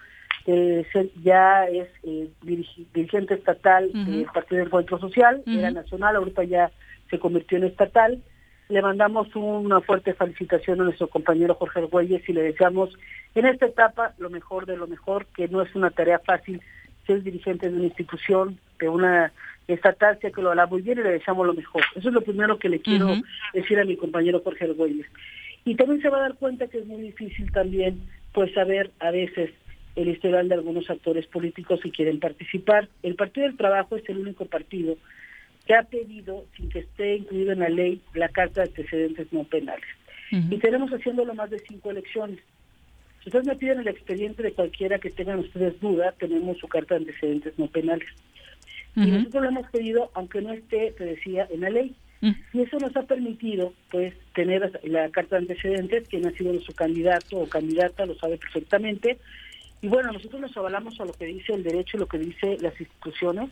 eh, 0.47 0.85
ya 1.23 1.65
es 1.67 1.89
eh, 2.03 2.29
dirigente 2.43 3.35
estatal 3.35 3.91
del 3.93 4.27
Partido 4.27 4.59
de 4.59 4.67
Encuentro 4.67 4.99
Social, 4.99 5.43
era 5.47 5.71
nacional, 5.71 6.17
ahorita 6.17 6.45
ya 6.45 6.71
se 7.11 7.19
convirtió 7.19 7.59
en 7.59 7.65
estatal. 7.65 8.23
Le 8.69 8.81
mandamos 8.81 9.35
una 9.37 9.81
fuerte 9.81 10.15
felicitación 10.15 10.81
a 10.81 10.85
nuestro 10.85 11.09
compañero 11.09 11.55
Jorge 11.55 11.81
Argüelles 11.81 12.27
y 12.29 12.33
le 12.33 12.43
deseamos 12.43 12.91
en 13.35 13.47
esta 13.47 13.67
etapa 13.67 14.15
lo 14.19 14.31
mejor 14.31 14.67
de 14.67 14.77
lo 14.77 14.87
mejor, 14.87 15.27
que 15.27 15.49
no 15.49 15.63
es 15.63 15.75
una 15.75 15.91
tarea 15.91 16.19
fácil 16.19 16.61
ser 17.07 17.23
dirigente 17.23 17.69
de 17.69 17.77
una 17.77 17.85
institución, 17.85 18.59
de 18.79 18.89
una 18.89 19.33
estatal, 19.69 20.19
sé 20.21 20.33
que 20.33 20.43
lo 20.43 20.51
hará 20.51 20.67
muy 20.67 20.83
bien 20.83 20.99
y 20.99 21.03
le 21.03 21.11
deseamos 21.11 21.47
lo 21.47 21.55
mejor. 21.55 21.83
Eso 21.95 22.09
es 22.09 22.15
lo 22.15 22.23
primero 22.23 22.59
que 22.59 22.69
le 22.69 22.81
quiero 22.81 23.15
decir 23.53 23.79
a 23.79 23.85
mi 23.85 23.97
compañero 23.97 24.41
Jorge 24.43 24.65
Argüelles. 24.65 25.07
Y 25.65 25.77
también 25.77 26.01
se 26.03 26.09
va 26.09 26.19
a 26.19 26.23
dar 26.23 26.35
cuenta 26.35 26.67
que 26.67 26.79
es 26.79 26.87
muy 26.87 27.03
difícil 27.03 27.51
también 27.53 28.01
pues 28.33 28.53
saber 28.55 28.91
a 28.99 29.11
veces 29.11 29.51
el 29.97 30.09
historial 30.09 30.49
de 30.49 30.55
algunos 30.55 30.89
actores 30.89 31.27
políticos 31.27 31.81
que 31.83 31.91
quieren 31.91 32.21
participar. 32.21 32.89
El 33.03 33.15
Partido 33.15 33.47
del 33.47 33.57
Trabajo 33.57 33.97
es 33.97 34.09
el 34.09 34.19
único 34.19 34.47
partido 34.47 34.97
que 35.67 35.75
ha 35.75 35.83
pedido, 35.83 36.45
sin 36.57 36.69
que 36.69 36.81
esté 36.81 37.17
incluido 37.17 37.53
en 37.53 37.61
la 37.61 37.69
ley, 37.69 38.01
la 38.15 38.29
carta 38.29 38.63
de 38.63 38.69
antecedentes 38.69 39.33
no 39.33 39.45
penales. 39.45 39.87
Y 40.31 40.57
tenemos 40.59 40.91
haciéndolo 40.91 41.35
más 41.35 41.51
de 41.51 41.59
cinco 41.59 41.91
elecciones. 41.91 42.39
Si 43.23 43.29
ustedes 43.29 43.47
me 43.47 43.55
piden 43.55 43.81
el 43.81 43.89
expediente 43.89 44.43
de 44.43 44.53
cualquiera 44.53 44.99
que 44.99 45.11
tengan 45.11 45.41
ustedes 45.41 45.79
duda, 45.79 46.13
tenemos 46.19 46.57
su 46.57 46.69
carta 46.69 46.95
de 46.95 47.03
antecedentes 47.03 47.59
no 47.59 47.67
penales. 47.67 48.09
Y 48.97 49.11
nosotros 49.11 49.43
lo 49.43 49.49
hemos 49.51 49.71
pedido, 49.71 50.11
aunque 50.15 50.41
no 50.41 50.53
esté, 50.53 50.93
te 50.97 51.05
decía, 51.05 51.47
en 51.51 51.61
la 51.61 51.71
ley. 51.71 51.95
Y 52.53 52.61
eso 52.61 52.79
nos 52.79 52.97
ha 52.97 53.03
permitido, 53.03 53.75
pues, 53.91 54.15
tener 54.35 54.81
la 54.85 55.11
carta 55.11 55.37
de 55.37 55.43
antecedentes, 55.43 56.09
quien 56.09 56.27
ha 56.27 56.31
sido 56.31 56.59
su 56.61 56.73
candidato 56.73 57.39
o 57.39 57.49
candidata 57.49 58.07
lo 58.07 58.15
sabe 58.15 58.39
perfectamente. 58.39 59.19
Y 59.83 59.89
bueno, 59.89 60.13
nosotros 60.13 60.41
nos 60.41 60.57
avalamos 60.57 60.99
a 61.01 61.05
lo 61.05 61.13
que 61.13 61.27
dice 61.27 61.53
el 61.53 61.63
derecho 61.63 61.97
y 61.97 62.01
lo 62.01 62.07
que 62.07 62.19
dice 62.19 62.57
las 62.61 62.81
instituciones, 62.81 63.51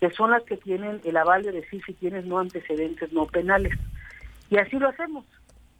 que 0.00 0.10
son 0.10 0.32
las 0.32 0.42
que 0.42 0.56
tienen 0.56 1.00
el 1.04 1.16
aval 1.16 1.44
de 1.44 1.52
decir 1.52 1.82
si 1.86 1.92
tienes 1.92 2.24
no 2.24 2.38
antecedentes 2.38 3.12
no 3.12 3.26
penales. 3.26 3.78
Y 4.50 4.56
así 4.56 4.78
lo 4.78 4.88
hacemos. 4.88 5.24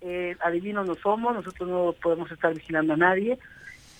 Eh, 0.03 0.37
adivinos 0.41 0.87
no 0.87 0.95
somos, 0.95 1.35
nosotros 1.35 1.69
no 1.69 1.95
podemos 2.01 2.31
estar 2.31 2.55
vigilando 2.55 2.93
a 2.93 2.97
nadie 2.97 3.39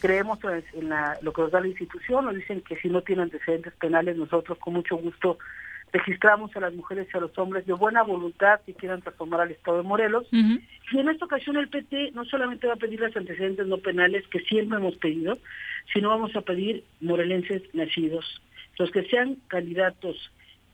creemos 0.01 0.39
en 0.73 0.89
la, 0.89 1.19
lo 1.23 1.33
que 1.33 1.43
nos 1.43 1.53
da 1.53 1.61
la 1.61 1.69
institución, 1.69 2.25
nos 2.25 2.35
dicen 2.35 2.63
que 2.63 2.77
si 2.77 2.89
no 2.89 3.03
tienen 3.03 3.25
antecedentes 3.25 3.73
penales, 3.75 4.17
nosotros 4.17 4.59
con 4.59 4.73
mucho 4.73 4.97
gusto 4.97 5.39
registramos 5.93 6.55
a 6.57 6.61
las 6.61 6.75
mujeres 6.75 7.09
y 7.13 7.17
a 7.17 7.21
los 7.21 7.37
hombres 7.39 7.67
de 7.67 7.73
buena 7.73 8.03
voluntad 8.03 8.61
que 8.65 8.75
quieran 8.75 9.03
transformar 9.03 9.43
al 9.43 9.51
Estado 9.51 9.79
de 9.79 9.83
Morelos. 9.83 10.27
Y 10.33 10.99
en 10.99 11.09
esta 11.09 11.25
ocasión 11.25 11.57
el 11.57 11.69
PT 11.69 12.13
no 12.13 12.25
solamente 12.25 12.67
va 12.67 12.75
a 12.75 12.77
pedir 12.77 13.01
los 13.01 13.17
antecedentes 13.17 13.67
no 13.67 13.79
penales 13.79 14.27
que 14.29 14.41
siempre 14.41 14.79
hemos 14.79 14.97
pedido, 14.97 15.39
sino 15.93 16.11
vamos 16.11 16.35
a 16.37 16.43
pedir 16.43 16.85
morelenses 17.01 17.63
nacidos, 17.75 18.41
los 18.79 18.91
que 18.91 19.05
sean 19.05 19.37
candidatos 19.49 20.31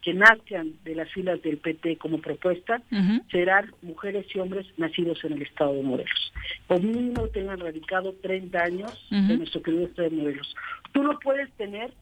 que 0.06 0.14
nazcan 0.14 0.74
de 0.84 0.94
las 0.94 1.10
filas 1.10 1.42
del 1.42 1.58
PT 1.58 1.96
como 1.98 2.20
propuesta 2.20 2.80
serán 3.28 3.72
mujeres 3.82 4.24
y 4.32 4.38
hombres 4.38 4.64
nacidos 4.76 5.24
en 5.24 5.32
el 5.32 5.42
estado 5.42 5.74
de 5.74 5.82
Morelos. 5.82 6.32
O 6.68 6.78
mínimo 6.78 7.26
tengan 7.28 7.58
radicado 7.58 8.14
30 8.22 8.62
años 8.62 9.08
en 9.10 9.38
nuestro 9.38 9.62
querido 9.62 9.86
estado 9.86 10.10
de 10.10 10.16
Morelos. 10.16 10.54
Tú 10.92 11.02
no 11.02 11.18
puedes 11.18 11.50
tener, 11.54 11.92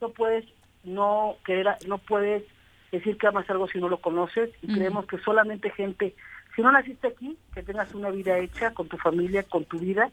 no 0.00 0.08
puedes 0.08 0.44
no 0.82 1.36
querer, 1.46 1.68
no 1.86 1.98
puedes 1.98 2.42
decir 2.96 3.16
que 3.18 3.26
amas 3.26 3.48
algo 3.50 3.68
si 3.68 3.78
no 3.78 3.88
lo 3.88 3.98
conoces 4.00 4.50
y 4.62 4.72
creemos 4.72 5.06
que 5.06 5.18
solamente 5.18 5.70
gente, 5.70 6.14
si 6.56 6.62
no 6.62 6.70
naciste 6.72 7.08
aquí, 7.08 7.36
que 7.54 7.62
tengas 7.62 7.94
una 7.94 8.10
vida 8.10 8.38
hecha 8.38 8.72
con 8.72 8.88
tu 8.88 8.96
familia, 8.98 9.42
con 9.44 9.64
tu 9.64 9.78
vida, 9.78 10.10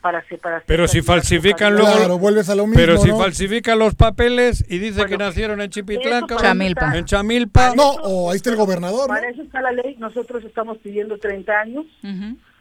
para 0.00 0.20
separar. 0.26 0.64
Pero 0.66 0.88
si 0.88 1.00
falsifican 1.00 1.74
luego, 1.76 1.92
Claro, 1.96 2.18
vuelves 2.18 2.48
a 2.48 2.56
lo 2.56 2.66
mismo, 2.66 2.80
pero 2.80 2.98
si 2.98 3.10
¿no? 3.10 3.18
falsifican 3.18 3.78
los 3.78 3.94
papeles 3.94 4.64
y 4.68 4.78
dice 4.78 5.06
que 5.06 5.16
nacieron 5.16 5.60
en 5.60 5.70
Chipitlán. 5.70 6.26
Chamilpa. 6.26 6.96
en 6.98 7.04
Chamilpa, 7.04 7.72
No, 7.76 7.90
o 8.02 8.30
ahí 8.32 8.36
está 8.36 8.50
el 8.50 8.56
gobernador, 8.56 9.02
¿no? 9.02 9.14
Para 9.14 9.28
eso 9.28 9.42
está 9.42 9.60
la 9.62 9.70
ley, 9.70 9.94
nosotros 10.00 10.42
estamos 10.44 10.78
pidiendo 10.78 11.18
30 11.18 11.52
años. 11.60 11.84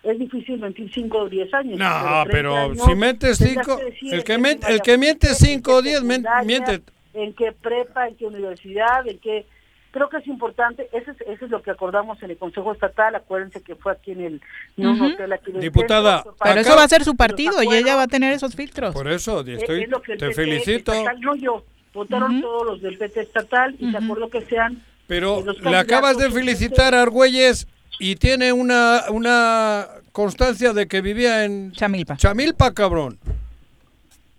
Es 0.04 0.18
difícil 0.20 0.60
mentir 0.60 0.92
5 0.94 1.18
o 1.18 1.30
10 1.30 1.52
años. 1.56 1.78
No, 1.80 1.86
30 2.26 2.26
pero 2.32 2.56
años, 2.58 2.78
si 2.86 2.96
mentes 2.96 3.38
tendrás 3.40 3.66
5, 3.66 3.78
que 3.78 3.86
decir 3.86 4.14
el 4.14 4.24
que, 4.24 4.34
el 4.74 4.82
que 4.82 4.98
miente 5.00 5.28
fuiste, 5.28 5.46
5 5.48 5.72
o 5.76 5.78
en 5.80 5.84
qué 5.84 5.90
10 5.90 6.04
men- 6.04 6.22
secundaria, 6.22 6.46
miente. 6.48 6.82
En 7.14 7.34
qué 7.34 7.52
prepa, 7.52 8.08
en 8.08 8.16
qué 8.16 8.26
universidad, 8.26 9.08
en 9.08 9.20
qué... 9.20 9.46
Creo 9.92 10.08
que 10.08 10.18
es 10.18 10.28
importante, 10.28 10.88
eso 10.94 11.12
es, 11.12 11.20
eso 11.28 11.44
es 11.46 11.52
lo 11.52 11.62
que 11.62 11.70
acordamos 11.70 12.24
en 12.24 12.32
el 12.32 12.38
Consejo 12.38 12.72
Estatal, 12.72 13.14
acuérdense 13.14 13.62
que 13.62 13.76
fue 13.76 13.92
aquí 13.92 14.12
en 14.12 14.22
el 14.22 14.42
un 14.78 15.02
hotel 15.02 15.34
aquí 15.34 15.50
en 15.50 15.58
el 15.58 15.62
Diputada, 15.64 16.20
centro, 16.20 16.32
Pero 16.32 16.38
para- 16.38 16.62
eso 16.62 16.76
va 16.78 16.84
a 16.84 16.88
ser 16.88 17.04
su 17.04 17.18
partido 17.18 17.62
y 17.62 17.76
ella 17.76 17.98
va 17.98 18.04
a 18.04 18.08
tener 18.08 18.32
esos 18.32 18.56
filtros. 18.56 18.94
Por 18.94 19.10
eso, 19.12 19.42
es- 19.42 19.50
estoy, 19.50 19.84
es 19.84 19.90
lo 19.90 20.02
que 20.02 20.14
el 20.14 20.18
te 20.18 20.28
PT 20.28 20.34
felicito. 20.36 20.94
estatal, 20.94 21.20
no 21.20 21.36
yo, 21.36 21.66
votaron 21.94 22.40
todos 22.40 22.66
los 22.68 22.82
del 22.82 22.98
PT 22.98 23.20
estatal 23.20 23.76
y 23.80 23.92
se 23.92 23.98
acordó 23.98 24.30
que 24.30 24.42
sean 24.46 24.82
Pero 25.08 25.44
le 25.62 25.76
acabas 25.78 26.18
de 26.18 26.32
felicitar 26.32 26.96
a 26.96 27.02
Argüelles 27.02 27.68
y 28.00 28.16
tiene 28.16 28.54
una, 28.54 29.04
una 29.10 29.88
constancia 30.14 30.72
de 30.72 30.88
que 30.88 31.02
vivía 31.02 31.44
en 31.44 31.74
Chamilpa. 31.74 32.16
Chamilpa, 32.16 32.74
cabrón. 32.74 33.20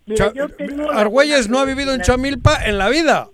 Mira, 0.05 0.27
Cha- 0.27 0.33
yo 0.33 0.49
tengo 0.49 0.91
la 0.91 0.99
Argüelles 0.99 1.49
no 1.49 1.59
ha 1.59 1.65
vivido 1.65 1.93
en 1.93 2.01
Chamilpa 2.01 2.63
en 2.65 2.77
la 2.77 2.89
vida. 2.89 3.27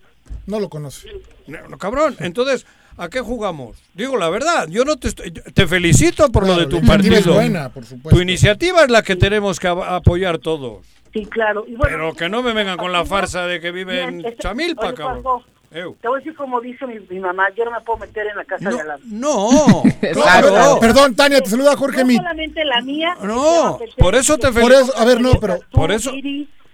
No 0.46 0.60
lo 0.60 0.70
conoce. 0.70 1.08
No, 1.48 1.68
no, 1.68 1.78
cabrón, 1.78 2.16
entonces, 2.20 2.66
¿a 2.98 3.10
qué 3.10 3.22
jugamos? 3.22 3.78
Digo 3.94 4.18
la 4.18 4.30
verdad, 4.30 4.68
yo 4.70 4.86
no 4.86 4.98
te 4.98 5.08
estoy, 5.10 5.32
te 5.32 5.68
felicito 5.68 6.30
por 6.32 6.44
Claro, 6.44 6.62
lo 6.62 6.66
de 6.68 6.80
tu 6.80 6.86
partido. 6.86 7.16
es 7.16 7.26
buena, 7.28 7.70
por 7.70 7.86
supuesto. 7.86 8.16
Tu 8.16 8.22
iniciativa 8.22 8.84
es 8.84 8.90
la 8.90 9.02
que 9.02 9.16
tenemos 9.16 9.60
que 9.60 9.68
apoyar 9.68 10.38
todos. 10.38 10.86
Sí, 11.12 11.26
claro. 11.26 11.66
Y 11.68 11.76
bueno, 11.76 11.98
Pero 11.98 12.14
que 12.14 12.30
no 12.30 12.44
me 12.44 12.54
vengan 12.54 12.78
con 12.78 12.92
la 12.92 13.04
farsa 13.04 13.48
de 13.48 13.60
que 13.60 13.72
vive 13.72 14.04
en 14.04 14.24
este- 14.26 14.38
Chamilpa, 14.44 14.94
cabrón. 14.94 15.24
Eu. 15.72 15.96
Te 16.02 16.08
voy 16.08 16.18
a 16.18 16.20
decir 16.20 16.36
como 16.36 16.60
dice 16.62 16.88
mi, 16.88 17.00
mi 17.10 17.20
mamá, 17.20 17.48
yo 17.56 17.64
no 17.66 17.72
me 17.72 17.80
puedo 17.82 18.00
meter 18.00 18.26
en 18.28 18.36
la 18.38 18.44
casa 18.46 18.70
de 18.70 18.82
al 18.82 18.88
lado. 18.88 19.02
No, 19.06 19.84
Claro. 20.14 20.80
Perdón, 20.80 21.16
Tania, 21.16 21.42
te 21.42 21.50
saluda 21.50 21.76
Jorge 21.78 22.00
No 22.02 22.06
Mit. 22.08 22.18
solamente 22.18 22.66
la 22.66 22.82
mía. 22.82 23.16
No, 23.22 23.78
por 23.98 24.16
eso 24.16 24.38
te 24.38 24.48
Por 24.52 24.54
felicito. 24.56 24.82
eso, 24.82 24.98
a 24.98 25.06
ver, 25.06 25.22
no, 25.22 25.34
pero. 25.40 25.60
Por 25.72 25.92
eso 25.92 26.12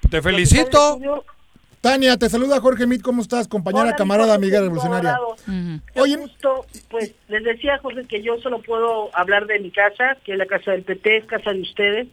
te 0.10 0.22
felicito. 0.22 1.00
Tania, 1.82 2.18
te 2.18 2.30
saluda 2.30 2.60
Jorge 2.62 2.88
Mit, 2.88 3.02
¿cómo 3.04 3.22
estás? 3.22 3.48
Compañera, 3.48 3.84
Hola, 3.84 3.92
mi 3.92 3.98
camarada, 3.98 4.34
amiga 4.34 4.60
revolucionaria. 4.60 5.14
abogado. 5.16 5.36
Oye, 5.96 6.18
Justo, 6.18 6.66
pues 6.90 7.14
les 7.28 7.44
decía 7.44 7.78
Jorge 7.80 8.06
que 8.08 8.24
yo 8.24 8.40
solo 8.42 8.60
puedo 8.64 9.16
hablar 9.16 9.46
de 9.46 9.60
mi 9.60 9.70
casa, 9.70 10.18
que 10.24 10.32
es 10.32 10.38
la 10.40 10.48
casa 10.48 10.72
del 10.72 10.82
PT, 10.84 11.18
es 11.18 11.26
casa 11.26 11.52
de 11.52 11.62
ustedes, 11.62 12.08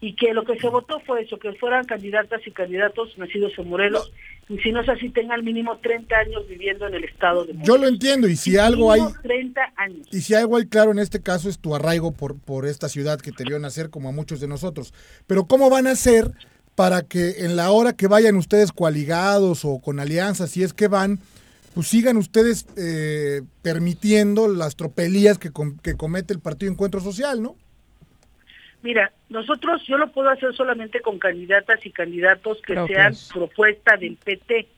y 0.00 0.14
que 0.14 0.34
lo 0.34 0.44
que 0.44 0.58
se 0.58 0.68
votó 0.68 1.00
fue 1.00 1.22
eso, 1.22 1.38
que 1.38 1.52
fueran 1.54 1.84
candidatas 1.84 2.40
y 2.46 2.50
candidatos 2.50 3.16
nacidos 3.16 3.52
en 3.58 3.68
Morelos, 3.68 4.12
y 4.48 4.58
si 4.58 4.70
no 4.70 4.80
es 4.82 4.88
así, 4.88 5.08
tengan 5.10 5.44
mínimo 5.44 5.78
30 5.78 6.14
años 6.16 6.46
viviendo 6.48 6.86
en 6.86 6.94
el 6.94 7.04
estado 7.04 7.44
de 7.46 7.54
Morelos. 7.54 7.66
yo 7.66 7.78
lo 7.82 7.88
entiendo, 7.88 8.28
y 8.28 8.36
si 8.36 8.56
algo 8.58 8.92
hay, 8.92 9.00
Mínimo 9.00 9.20
30 9.22 9.60
años. 9.76 10.06
y 10.12 10.20
si 10.20 10.34
algo 10.34 10.56
hay 10.58 10.66
claro 10.66 10.90
en 10.92 10.98
este 10.98 11.20
caso 11.22 11.48
es 11.48 11.58
tu 11.58 11.74
arraigo 11.74 12.12
por, 12.12 12.38
por 12.38 12.66
esta 12.66 12.88
ciudad 12.88 13.20
que 13.20 13.32
te 13.32 13.44
vio 13.44 13.58
nacer 13.58 13.90
como 13.90 14.08
a 14.10 14.12
muchos 14.12 14.38
de 14.40 14.48
nosotros. 14.48 14.92
Pero 15.26 15.46
¿cómo 15.46 15.70
van 15.70 15.86
a 15.86 15.92
hacer 15.92 16.30
para 16.74 17.00
que 17.02 17.44
en 17.46 17.56
la 17.56 17.70
hora 17.70 17.94
que 17.94 18.06
vayan 18.06 18.36
ustedes 18.36 18.70
coaligados 18.72 19.64
o 19.64 19.78
con 19.80 19.98
alianzas, 19.98 20.50
si 20.50 20.62
es 20.62 20.74
que 20.74 20.88
van, 20.88 21.18
pues 21.74 21.88
sigan 21.88 22.18
ustedes 22.18 22.66
eh, 22.76 23.40
permitiendo 23.62 24.46
las 24.48 24.76
tropelías 24.76 25.38
que, 25.38 25.50
com- 25.50 25.78
que 25.82 25.94
comete 25.94 26.32
el 26.34 26.40
Partido 26.40 26.70
Encuentro 26.70 27.00
Social, 27.00 27.42
¿no? 27.42 27.56
Mira, 28.86 29.10
nosotros 29.30 29.82
yo 29.88 29.98
lo 29.98 30.12
puedo 30.12 30.30
hacer 30.30 30.54
solamente 30.54 31.00
con 31.00 31.18
candidatas 31.18 31.84
y 31.84 31.90
candidatos 31.90 32.62
que 32.62 32.74
Propios. 32.74 32.96
sean 32.96 33.14
propuesta 33.34 33.96
del 33.96 34.14
PT. 34.16 34.68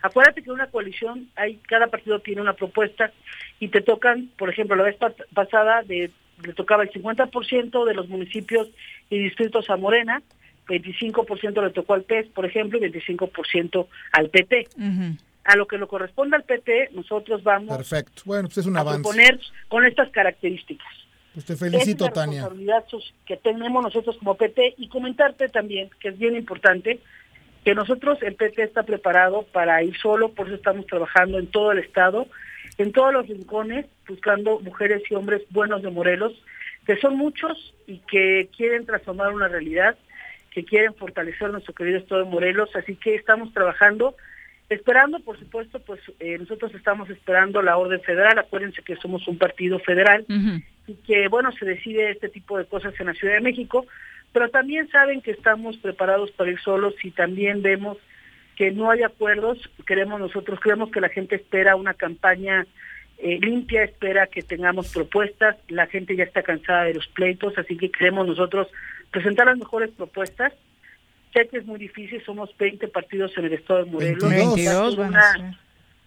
Acuérdate 0.00 0.42
que 0.42 0.48
en 0.48 0.54
una 0.54 0.68
coalición 0.68 1.28
hay 1.36 1.56
cada 1.68 1.88
partido 1.88 2.20
tiene 2.20 2.40
una 2.40 2.54
propuesta 2.54 3.12
y 3.58 3.68
te 3.68 3.82
tocan, 3.82 4.30
por 4.38 4.48
ejemplo, 4.48 4.76
la 4.76 4.84
vez 4.84 4.96
pa- 4.96 5.12
pasada 5.34 5.82
de, 5.82 6.10
le 6.42 6.52
tocaba 6.54 6.84
el 6.84 6.90
50% 6.90 7.84
de 7.84 7.94
los 7.94 8.08
municipios 8.08 8.66
y 9.10 9.18
distritos 9.18 9.68
a 9.68 9.76
Morena, 9.76 10.22
25% 10.66 11.62
le 11.62 11.70
tocó 11.70 11.92
al 11.92 12.04
PES, 12.04 12.28
por 12.28 12.46
ejemplo, 12.46 12.78
y 12.78 12.90
25% 12.90 13.86
al 14.12 14.30
PT. 14.30 14.68
A 15.44 15.56
lo 15.56 15.66
que 15.66 15.76
le 15.76 15.86
corresponde 15.86 16.36
al 16.36 16.44
PT, 16.44 16.90
nosotros 16.92 17.42
vamos 17.42 17.76
Perfecto. 17.76 18.22
Bueno, 18.24 18.48
pues 18.48 18.56
es 18.58 18.66
un 18.66 18.78
a 18.78 18.80
avance. 18.80 19.02
proponer 19.02 19.38
con 19.68 19.84
estas 19.84 20.08
características. 20.10 20.88
Pues 21.34 21.46
te 21.46 21.56
felicito, 21.56 22.06
es 22.06 22.12
Tania. 22.12 22.42
responsabilidad 22.42 22.84
que 23.24 23.36
tenemos 23.36 23.82
nosotros 23.82 24.16
como 24.18 24.36
PT 24.36 24.74
y 24.78 24.88
comentarte 24.88 25.48
también, 25.48 25.90
que 26.00 26.08
es 26.08 26.18
bien 26.18 26.34
importante, 26.34 27.00
que 27.64 27.74
nosotros, 27.74 28.18
el 28.22 28.34
PT 28.34 28.62
está 28.62 28.82
preparado 28.82 29.42
para 29.52 29.82
ir 29.82 29.96
solo, 29.98 30.30
por 30.30 30.46
eso 30.46 30.56
estamos 30.56 30.86
trabajando 30.86 31.38
en 31.38 31.46
todo 31.46 31.72
el 31.72 31.78
estado, 31.78 32.26
en 32.78 32.92
todos 32.92 33.12
los 33.12 33.28
rincones, 33.28 33.86
buscando 34.08 34.60
mujeres 34.60 35.02
y 35.10 35.14
hombres 35.14 35.42
buenos 35.50 35.82
de 35.82 35.90
Morelos, 35.90 36.32
que 36.86 36.96
son 36.96 37.16
muchos 37.16 37.74
y 37.86 37.98
que 37.98 38.48
quieren 38.56 38.86
transformar 38.86 39.32
una 39.32 39.48
realidad, 39.48 39.96
que 40.50 40.64
quieren 40.64 40.94
fortalecer 40.94 41.50
nuestro 41.50 41.74
querido 41.74 41.98
estado 41.98 42.24
de 42.24 42.30
Morelos, 42.30 42.70
así 42.74 42.96
que 42.96 43.14
estamos 43.14 43.52
trabajando, 43.52 44.16
esperando, 44.70 45.18
por 45.20 45.38
supuesto, 45.38 45.80
pues 45.80 46.00
eh, 46.20 46.38
nosotros 46.38 46.72
estamos 46.74 47.10
esperando 47.10 47.60
la 47.60 47.76
orden 47.76 48.00
federal, 48.00 48.38
acuérdense 48.38 48.82
que 48.82 48.96
somos 48.96 49.26
un 49.26 49.36
partido 49.36 49.80
federal 49.80 50.24
y 50.86 50.94
que, 50.94 51.26
bueno, 51.28 51.50
se 51.52 51.66
decide 51.66 52.10
este 52.10 52.28
tipo 52.28 52.56
de 52.56 52.64
cosas 52.64 52.94
en 53.00 53.06
la 53.06 53.14
Ciudad 53.14 53.34
de 53.34 53.40
México, 53.40 53.86
pero 54.32 54.48
también 54.48 54.88
saben 54.88 55.20
que 55.22 55.32
estamos 55.32 55.76
preparados 55.78 56.30
para 56.30 56.52
ir 56.52 56.60
solos 56.60 56.94
y 57.02 57.10
también 57.10 57.62
vemos 57.62 57.98
que 58.54 58.70
no 58.70 58.90
hay 58.90 59.02
acuerdos, 59.02 59.58
queremos 59.86 60.20
nosotros, 60.20 60.60
creemos 60.60 60.90
que 60.92 61.00
la 61.00 61.08
gente 61.08 61.34
espera 61.34 61.74
una 61.74 61.94
campaña 61.94 62.64
eh, 63.18 63.38
limpia, 63.40 63.82
espera 63.82 64.28
que 64.28 64.42
tengamos 64.42 64.92
propuestas, 64.92 65.56
la 65.68 65.88
gente 65.88 66.14
ya 66.14 66.24
está 66.24 66.42
cansada 66.42 66.84
de 66.84 66.94
los 66.94 67.08
pleitos, 67.08 67.58
así 67.58 67.76
que 67.76 67.90
queremos 67.90 68.26
nosotros 68.26 68.68
presentar 69.10 69.46
las 69.46 69.58
mejores 69.58 69.90
propuestas. 69.90 70.52
Sé 71.32 71.46
que 71.48 71.58
es 71.58 71.64
muy 71.66 71.78
difícil, 71.78 72.22
somos 72.24 72.50
20 72.58 72.88
partidos 72.88 73.32
en 73.38 73.44
el 73.46 73.52
estado 73.54 73.84
de 73.84 73.90
Morelos. 73.90 74.28
22 74.30 74.96
van 74.96 75.16
a 75.16 75.32
ser. 75.32 75.42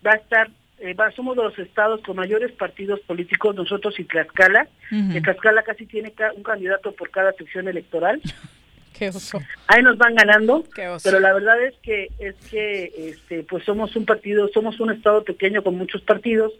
va 0.06 0.12
a 0.12 0.16
estar, 0.16 0.50
eh, 0.80 0.94
va- 0.94 1.12
somos 1.12 1.38
de 1.38 1.44
los 1.44 1.58
estados 1.60 2.02
con 2.02 2.18
mayores 2.18 2.52
partidos 2.52 3.00
políticos, 3.02 3.56
nosotros 3.56 3.98
y 4.00 4.04
Tlaxcala. 4.04 4.68
Ujú. 4.92 5.14
que 5.14 5.22
Tlaxcala 5.22 5.64
casi 5.64 5.86
tiene 5.86 6.12
ca- 6.12 6.34
un 6.36 6.44
candidato 6.44 6.92
por 6.92 7.10
cada 7.10 7.32
sección 7.34 7.68
electoral. 7.70 8.22
Qué 8.98 9.10
oso. 9.10 9.40
Ahí 9.68 9.82
nos 9.82 9.98
van 9.98 10.14
ganando, 10.14 10.64
Qué 10.76 10.88
oso. 10.88 11.04
pero 11.10 11.20
la 11.20 11.34
verdad 11.34 11.60
es 11.64 11.74
que 11.82 12.10
es 12.20 12.36
que 12.52 12.92
este 13.10 13.44
pues 13.44 13.64
somos 13.64 13.96
un 13.96 14.06
partido, 14.06 14.48
somos 14.54 14.80
un 14.80 14.92
estado 14.92 15.24
pequeño 15.24 15.64
con 15.64 15.76
muchos 15.76 16.02
partidos 16.04 16.52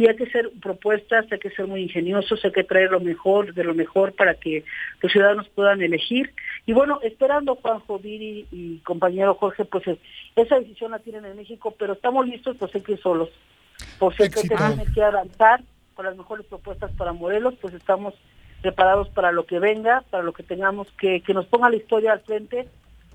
y 0.00 0.08
hay 0.08 0.16
que 0.16 0.24
hacer 0.24 0.50
propuestas, 0.62 1.26
hay 1.30 1.38
que 1.38 1.50
ser 1.50 1.66
muy 1.66 1.82
ingeniosos, 1.82 2.42
hay 2.42 2.52
que 2.52 2.64
traer 2.64 2.90
lo 2.90 3.00
mejor 3.00 3.52
de 3.52 3.64
lo 3.64 3.74
mejor 3.74 4.14
para 4.14 4.32
que 4.34 4.64
los 5.02 5.12
ciudadanos 5.12 5.46
puedan 5.50 5.82
elegir. 5.82 6.32
Y 6.64 6.72
bueno, 6.72 7.00
esperando 7.02 7.54
Juanjo 7.56 7.98
Viri 7.98 8.46
y 8.50 8.78
compañero 8.78 9.34
Jorge, 9.34 9.66
pues 9.66 9.86
es- 9.86 9.98
esa 10.36 10.58
decisión 10.58 10.92
la 10.92 11.00
tienen 11.00 11.26
en 11.26 11.36
México, 11.36 11.74
pero 11.78 11.92
estamos 11.92 12.26
listos 12.26 12.56
pues 12.58 12.74
hay 12.74 12.80
que 12.80 12.92
ir 12.92 13.00
solos. 13.02 13.28
Por 13.98 14.14
PT 14.16 14.40
Éxito. 14.40 14.56
tiene 14.56 14.86
que 14.90 15.02
avanzar 15.02 15.60
con 15.94 16.06
las 16.06 16.16
mejores 16.16 16.46
propuestas 16.46 16.90
para 16.92 17.12
Morelos, 17.12 17.54
pues 17.60 17.74
estamos 17.74 18.14
preparados 18.62 19.10
para 19.10 19.32
lo 19.32 19.44
que 19.44 19.58
venga, 19.58 20.02
para 20.08 20.22
lo 20.22 20.32
que 20.32 20.42
tengamos 20.42 20.90
que, 20.92 21.20
que 21.20 21.34
nos 21.34 21.44
ponga 21.44 21.68
la 21.68 21.76
historia 21.76 22.12
al 22.12 22.20
frente, 22.20 22.66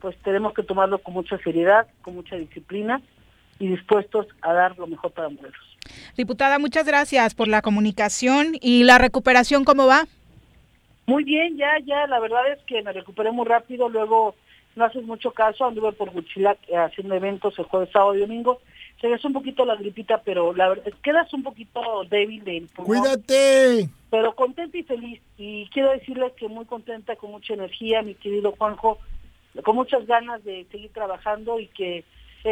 pues 0.02 0.16
tenemos 0.18 0.54
que 0.54 0.62
tomarlo 0.62 1.00
con 1.00 1.16
mucha 1.16 1.40
seriedad, 1.40 1.88
con 2.04 2.14
mucha 2.14 2.36
disciplina 2.36 3.02
y 3.58 3.70
dispuestos 3.70 4.28
a 4.42 4.54
dar 4.54 4.78
lo 4.78 4.86
mejor 4.86 5.12
para 5.14 5.30
Morelos. 5.30 5.75
Diputada, 6.18 6.60
muchas 6.60 6.86
gracias 6.86 7.36
por 7.36 7.48
la 7.48 7.62
comunicación 7.62 8.58
y 8.62 8.84
la 8.84 8.98
recuperación, 8.98 9.64
¿cómo 9.64 9.88
va? 9.88 10.06
Muy 11.08 11.24
bien, 11.24 11.58
ya, 11.58 11.78
ya, 11.86 12.08
la 12.08 12.20
verdad 12.20 12.52
es 12.52 12.60
que 12.64 12.82
me 12.82 12.92
recuperé 12.92 13.32
muy 13.32 13.46
rápido, 13.46 13.90
luego 13.90 14.36
no 14.76 14.86
haces 14.86 15.04
mucho 15.04 15.32
caso, 15.32 15.66
anduve 15.66 15.92
por 15.94 16.10
Huitzilac 16.10 16.58
eh, 16.68 16.78
haciendo 16.78 17.16
eventos 17.16 17.58
el 17.60 17.66
jueves, 17.66 17.90
sábado 17.92 18.16
y 18.16 18.22
domingo, 18.22 18.60
se 19.00 19.08
me 19.08 19.16
hace 19.16 19.28
un 19.28 19.34
poquito 19.34 19.66
la 19.66 19.76
gripita, 19.76 20.22
pero 20.24 20.54
la 20.54 20.70
verdad, 20.70 20.92
quedas 21.04 21.34
un 21.34 21.44
poquito 21.44 21.82
débil 22.10 22.44
del 22.44 22.68
pulmón. 22.68 23.02
Cuídate. 23.02 23.90
pero 24.10 24.34
contenta 24.36 24.78
y 24.78 24.84
feliz. 24.84 25.22
Y 25.38 25.68
quiero 25.68 25.92
decirles 25.92 26.32
que 26.38 26.48
muy 26.48 26.66
contenta, 26.66 27.16
con 27.16 27.32
mucha 27.32 27.54
energía, 27.54 28.02
mi 28.02 28.16
querido 28.16 28.54
Juanjo, 28.58 29.00
con 29.64 29.76
muchas 29.76 30.06
ganas 30.08 30.44
de 30.44 30.66
seguir 30.72 30.92
trabajando 30.92 31.60
y 31.60 31.68
que 31.68 32.04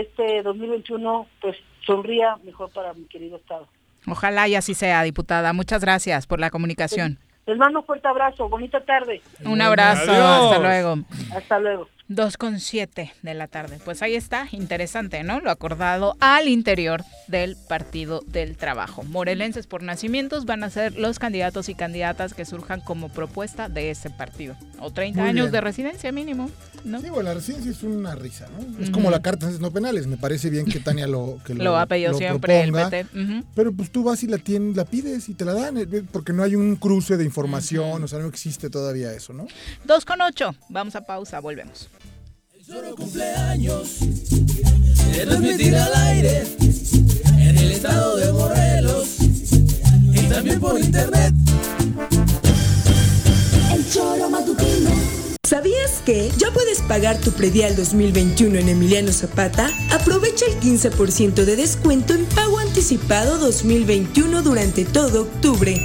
este 0.01 0.41
2021 0.43 1.27
pues 1.41 1.57
sonría 1.85 2.37
mejor 2.43 2.69
para 2.71 2.93
mi 2.93 3.05
querido 3.05 3.37
Estado. 3.37 3.67
Ojalá 4.07 4.47
y 4.47 4.55
así 4.55 4.73
sea, 4.73 5.01
diputada. 5.03 5.53
Muchas 5.53 5.81
gracias 5.81 6.27
por 6.27 6.39
la 6.39 6.49
comunicación. 6.49 7.19
Les 7.45 7.57
mando 7.57 7.79
un 7.79 7.85
fuerte 7.85 8.07
abrazo, 8.07 8.47
bonita 8.47 8.81
tarde. 8.81 9.21
Un 9.45 9.61
abrazo, 9.61 10.11
Adiós. 10.11 10.43
hasta 10.43 10.59
luego. 10.59 10.97
Hasta 11.35 11.59
luego. 11.59 11.87
2 12.09 12.37
con 12.37 12.59
7 12.59 13.13
de 13.21 13.33
la 13.33 13.47
tarde. 13.47 13.79
Pues 13.83 14.01
ahí 14.01 14.15
está, 14.15 14.47
interesante, 14.51 15.23
¿no? 15.23 15.39
Lo 15.39 15.49
acordado 15.49 16.15
al 16.19 16.47
interior 16.47 17.03
del 17.27 17.55
Partido 17.55 18.21
del 18.27 18.57
Trabajo. 18.57 19.03
Morelenses 19.03 19.67
por 19.67 19.83
nacimientos 19.83 20.45
van 20.45 20.63
a 20.63 20.69
ser 20.69 20.97
los 20.97 21.17
candidatos 21.17 21.69
y 21.69 21.75
candidatas 21.75 22.33
que 22.33 22.45
surjan 22.45 22.81
como 22.81 23.09
propuesta 23.09 23.69
de 23.69 23.89
ese 23.89 24.09
partido. 24.09 24.55
O 24.79 24.91
30 24.91 25.19
Muy 25.21 25.29
años 25.29 25.45
bien. 25.45 25.51
de 25.53 25.61
residencia 25.61 26.11
mínimo, 26.11 26.49
¿no? 26.83 26.99
Sí, 26.99 27.09
bueno, 27.09 27.29
la 27.29 27.35
residencia 27.35 27.71
es 27.71 27.83
una 27.83 28.15
risa, 28.15 28.47
¿no? 28.49 28.83
Es 28.83 28.89
como 28.89 29.09
la 29.09 29.21
carta 29.21 29.47
de 29.47 29.57
no 29.59 29.71
penales. 29.71 30.05
Me 30.05 30.17
parece 30.17 30.49
bien 30.49 30.65
que 30.65 30.79
Tania 30.81 31.07
lo 31.07 31.39
que 31.45 31.53
Lo 31.63 31.77
ha 31.77 31.85
pedido 31.85 32.13
siempre 32.13 32.63
el 32.63 32.73
PT. 32.73 33.05
Pero 33.55 33.71
pues 33.71 33.91
tú 33.91 34.03
vas 34.03 34.21
y 34.23 34.27
la 34.27 34.37
tienes, 34.37 34.75
la 34.75 34.85
pides 34.85 35.29
y 35.29 35.35
te 35.35 35.45
la 35.45 35.53
dan, 35.53 35.77
eh, 35.77 35.87
porque 36.11 36.33
no 36.33 36.43
hay 36.43 36.55
un 36.55 36.75
cruce 36.75 37.15
de 37.15 37.23
información, 37.23 38.03
o 38.03 38.07
sea, 38.07 38.19
no 38.19 38.27
existe 38.27 38.69
todavía 38.69 39.13
eso, 39.13 39.31
¿no? 39.31 39.47
2 39.85 40.05
con 40.05 40.21
8. 40.21 40.53
Vamos 40.69 40.95
a 40.95 41.05
pausa, 41.05 41.39
volvemos. 41.39 41.89
Solo 42.65 42.95
cumpleaños 42.95 43.89
se 45.11 45.25
transmitirá 45.25 45.83
al 45.83 45.95
aire 45.95 46.43
en 47.37 47.57
el 47.57 47.71
estado 47.73 48.15
de 48.15 48.31
Morelos 48.31 49.07
y 50.13 50.19
también 50.29 50.61
por 50.61 50.79
internet. 50.79 51.33
El 53.75 53.89
choro 53.91 54.29
matutino. 54.29 54.91
¿Sabías 55.45 56.01
que 56.05 56.31
ya 56.37 56.51
puedes 56.53 56.81
pagar 56.83 57.19
tu 57.19 57.31
predial 57.33 57.75
2021 57.75 58.57
en 58.57 58.69
Emiliano 58.69 59.11
Zapata? 59.11 59.69
Aprovecha 59.91 60.45
el 60.45 60.57
15% 60.61 61.43
de 61.43 61.57
descuento 61.57 62.13
en 62.13 62.23
pago 62.27 62.59
anticipado 62.59 63.39
2021 63.39 64.41
durante 64.41 64.85
todo 64.85 65.23
octubre. 65.23 65.75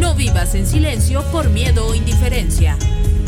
No 0.00 0.16
vivas 0.16 0.56
en 0.56 0.66
silencio 0.66 1.22
por 1.30 1.50
miedo 1.50 1.86
o 1.86 1.94
indiferencia. 1.94 2.76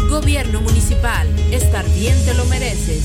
Gobierno 0.09 0.61
municipal, 0.63 1.29
estar 1.53 1.89
bien 1.95 2.17
te 2.25 2.35
lo 2.35 2.45
mereces. 2.47 3.05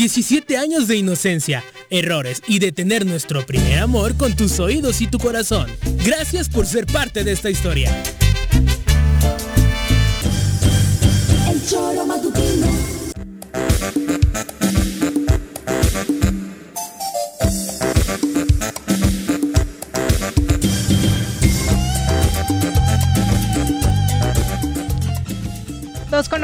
17 0.00 0.56
años 0.56 0.88
de 0.88 0.96
inocencia, 0.96 1.62
errores 1.90 2.42
y 2.48 2.58
de 2.58 2.72
tener 2.72 3.04
nuestro 3.04 3.44
primer 3.44 3.80
amor 3.80 4.16
con 4.16 4.34
tus 4.34 4.58
oídos 4.58 5.02
y 5.02 5.08
tu 5.08 5.18
corazón. 5.18 5.70
Gracias 6.02 6.48
por 6.48 6.64
ser 6.64 6.86
parte 6.86 7.22
de 7.22 7.32
esta 7.32 7.50
historia. 7.50 7.92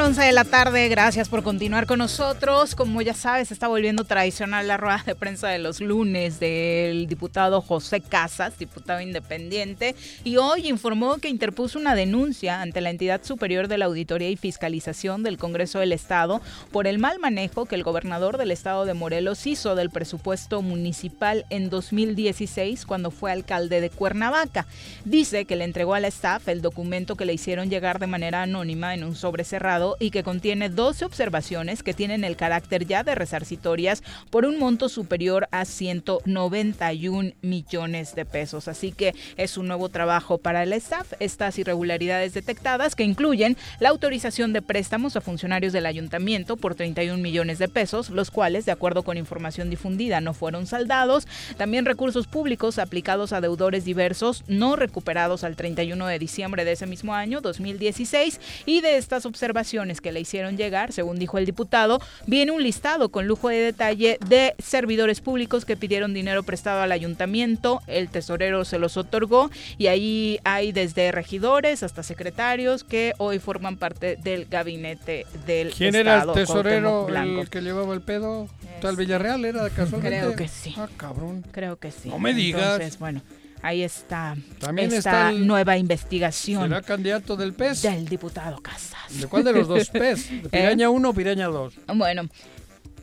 11 0.07 0.23
de 0.23 0.33
la 0.33 0.45
tarde, 0.45 0.89
gracias 0.89 1.29
por 1.29 1.43
continuar 1.43 1.87
con 1.87 1.99
nosotros. 1.99 2.77
Como 2.77 3.03
ya 3.03 3.13
sabes, 3.13 3.51
está 3.51 3.67
volviendo 3.67 4.05
tradicional 4.05 4.69
la 4.69 4.77
rueda 4.77 5.03
de 5.05 5.17
prensa 5.17 5.49
de 5.49 5.59
los 5.59 5.81
lunes 5.81 6.39
del 6.39 7.09
diputado 7.09 7.61
José 7.61 8.01
Casas, 8.01 8.57
diputado 8.57 9.01
independiente, 9.01 9.97
y 10.23 10.37
hoy 10.37 10.69
informó 10.69 11.17
que 11.17 11.29
interpuso 11.29 11.77
una 11.77 11.97
denuncia 11.97 12.63
ante 12.63 12.81
la 12.81 12.91
entidad 12.91 13.25
superior 13.25 13.67
de 13.67 13.79
la 13.79 13.87
auditoría 13.87 14.31
y 14.31 14.37
fiscalización 14.37 15.25
del 15.25 15.39
Congreso 15.39 15.81
del 15.81 15.91
Estado 15.91 16.41
por 16.71 16.87
el 16.87 17.01
mal 17.01 17.19
manejo 17.19 17.67
que 17.67 17.75
el 17.75 17.83
gobernador 17.83 18.39
del 18.39 18.53
estado 18.53 18.85
de 18.85 18.95
Morelos 18.95 19.45
hizo 19.45 19.75
del 19.75 19.91
presupuesto 19.91 20.63
municipal 20.63 21.47
en 21.51 21.69
2016 21.69 22.87
cuando 22.87 23.11
fue 23.11 23.33
alcalde 23.33 23.81
de 23.81 23.91
Cuernavaca. 23.91 24.67
Dice 25.05 25.47
que 25.47 25.57
le 25.57 25.65
entregó 25.65 25.95
al 25.95 26.05
staff 26.05 26.47
el 26.47 26.63
documento 26.63 27.17
que 27.17 27.25
le 27.25 27.35
hicieron 27.35 27.71
llegar 27.71 27.99
de 27.99 28.07
manera 28.07 28.43
anónima 28.43 28.95
en 28.95 29.03
un 29.03 29.17
sobre 29.17 29.43
cerrado 29.43 29.96
y 29.99 30.11
que 30.11 30.23
contiene 30.23 30.69
12 30.69 31.05
observaciones 31.05 31.83
que 31.83 31.95
tienen 31.95 32.25
el 32.25 32.37
carácter 32.37 32.87
ya 32.87 33.03
de 33.03 33.15
resarcitorias 33.15 34.03
por 34.31 34.45
un 34.45 34.59
monto 34.59 34.89
superior 34.89 35.49
a 35.51 35.65
191 35.65 37.33
millones 37.43 38.15
de 38.15 38.25
pesos. 38.25 38.69
Así 38.69 38.93
que 38.93 39.15
es 39.37 39.57
un 39.57 39.69
nuevo 39.69 39.89
trabajo 39.89 40.39
para 40.39 40.63
el 40.63 40.73
staff. 40.75 41.13
Estas 41.21 41.59
irregularidades 41.59 42.35
detectadas 42.35 42.95
que 42.95 43.05
incluyen 43.05 43.57
la 43.81 43.91
autorización 43.91 44.53
de 44.53 44.63
préstamos 44.63 45.17
a 45.17 45.21
funcionarios 45.21 45.73
del 45.73 45.87
ayuntamiento 45.87 46.57
por 46.57 46.75
31 46.75 47.23
millones 47.23 47.59
de 47.59 47.69
pesos, 47.69 48.11
los 48.11 48.31
cuales, 48.31 48.67
de 48.67 48.73
acuerdo 48.73 49.03
con 49.03 49.17
información 49.17 49.71
difundida, 49.71 50.21
no 50.21 50.35
fueron 50.35 50.67
saldados. 50.67 51.27
También 51.57 51.85
recursos 51.85 52.27
públicos 52.27 52.79
aplicados 52.79 53.33
a 53.33 53.41
deudores 53.41 53.85
diversos 53.85 54.45
no 54.47 54.77
recuperados 54.77 55.45
al 55.45 55.57
31 55.57 56.07
de 56.07 56.19
diciembre 56.19 56.65
de 56.65 56.73
ese 56.73 56.87
mismo 56.87 57.15
año, 57.15 57.41
2016, 57.41 58.41
y 58.67 58.81
de 58.81 58.97
estas 58.97 59.27
observaciones 59.27 59.86
que 60.01 60.13
le 60.13 60.21
hicieron 60.21 60.57
llegar, 60.57 60.93
según 60.93 61.19
dijo 61.19 61.39
el 61.39 61.47
diputado, 61.47 62.01
viene 62.27 62.53
un 62.53 62.63
listado 62.63 63.11
con 63.11 63.27
lujo 63.27 63.49
de 63.49 63.59
detalle 63.59 64.19
de 64.29 64.55
servidores 64.59 65.21
públicos 65.21 65.65
que 65.65 65.77
pidieron 65.77 66.15
dinero 66.15 66.43
prestado 66.43 66.83
al 66.83 66.93
ayuntamiento, 66.93 67.81
el 67.87 68.09
tesorero 68.09 68.65
se 68.65 68.79
los 68.79 68.97
otorgó 68.97 69.51
y 69.79 69.87
ahí 69.87 70.39
hay 70.45 70.73
desde 70.73 71.13
regidores 71.13 71.83
hasta 71.83 72.03
secretarios 72.03 72.85
que 72.85 73.13
hoy 73.19 73.39
forman 73.39 73.77
parte 73.77 74.17
del 74.17 74.47
gabinete 74.47 75.27
del 75.47 75.73
¿Quién 75.73 75.95
era 75.95 76.23
el 76.23 76.33
tesorero 76.33 77.09
el 77.09 77.51
que 77.51 77.61
llevaba 77.61 77.95
el 77.95 78.01
pedo? 78.01 78.49
¿Tal 78.81 78.97
Villarreal 78.97 79.45
era 79.45 79.69
casualmente? 79.71 80.19
Creo 80.19 80.37
que 80.37 80.49
sí. 80.49 80.75
Ah, 80.77 80.89
cabrón. 80.97 81.45
Creo 81.51 81.77
que 81.79 81.91
sí. 81.91 82.09
No 82.09 82.19
me 82.19 82.35
digas. 82.35 82.75
Entonces, 82.75 82.99
bueno, 82.99 83.23
ahí 83.67 83.83
está 83.83 84.37
También 84.59 84.89
esta 84.93 84.99
está 84.99 85.31
el- 85.31 85.47
nueva 85.47 85.77
investigación 85.77 86.63
¿Será 86.63 86.83
candidato 86.83 87.37
del 87.37 87.53
PES? 87.53 87.83
del 87.83 88.07
diputado 88.07 88.61
Casas. 88.61 89.21
¿De 89.21 89.27
cuál 89.27 89.45
de 89.45 89.53
los 89.53 89.69
dos 89.69 89.89
PES? 89.93 90.43
¿De 90.45 90.49
Piraña 90.49 90.89
1 90.91 91.09
o 91.09 91.13
Piraña 91.15 91.47
2? 91.49 91.75
Bueno, 91.95 92.23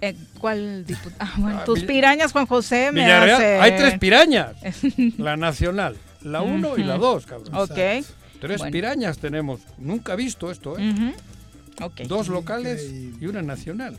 eh, 0.01 0.15
¿cuál 0.39 0.85
diputado? 0.85 1.15
Ah, 1.19 1.33
bueno, 1.37 1.59
Ah, 1.61 1.65
tus 1.65 1.83
pirañas, 1.83 2.31
Juan 2.31 2.45
José, 2.45 2.91
me 2.91 3.01
Villarreal, 3.01 3.35
hace- 3.35 3.59
hay 3.59 3.75
tres 3.77 3.99
pirañas. 3.99 4.55
La 5.17 5.37
nacional, 5.37 5.95
la 6.21 6.41
1 6.41 6.77
y 6.77 6.83
la 6.83 6.95
Ujú. 6.95 7.03
2, 7.03 7.25
cabrón. 7.25 7.55
Ok. 7.55 8.05
Tres 8.41 8.57
Bueno. 8.57 8.71
pirañas 8.71 9.17
tenemos. 9.19 9.61
Nunca 9.77 10.15
visto 10.15 10.51
esto, 10.51 10.77
¿eh? 10.77 10.89
Ujú. 10.91 11.85
Ok. 11.85 12.01
Dos 12.07 12.27
locales 12.27 12.89
y 13.21 13.25
una 13.25 13.41
nacional. 13.41 13.97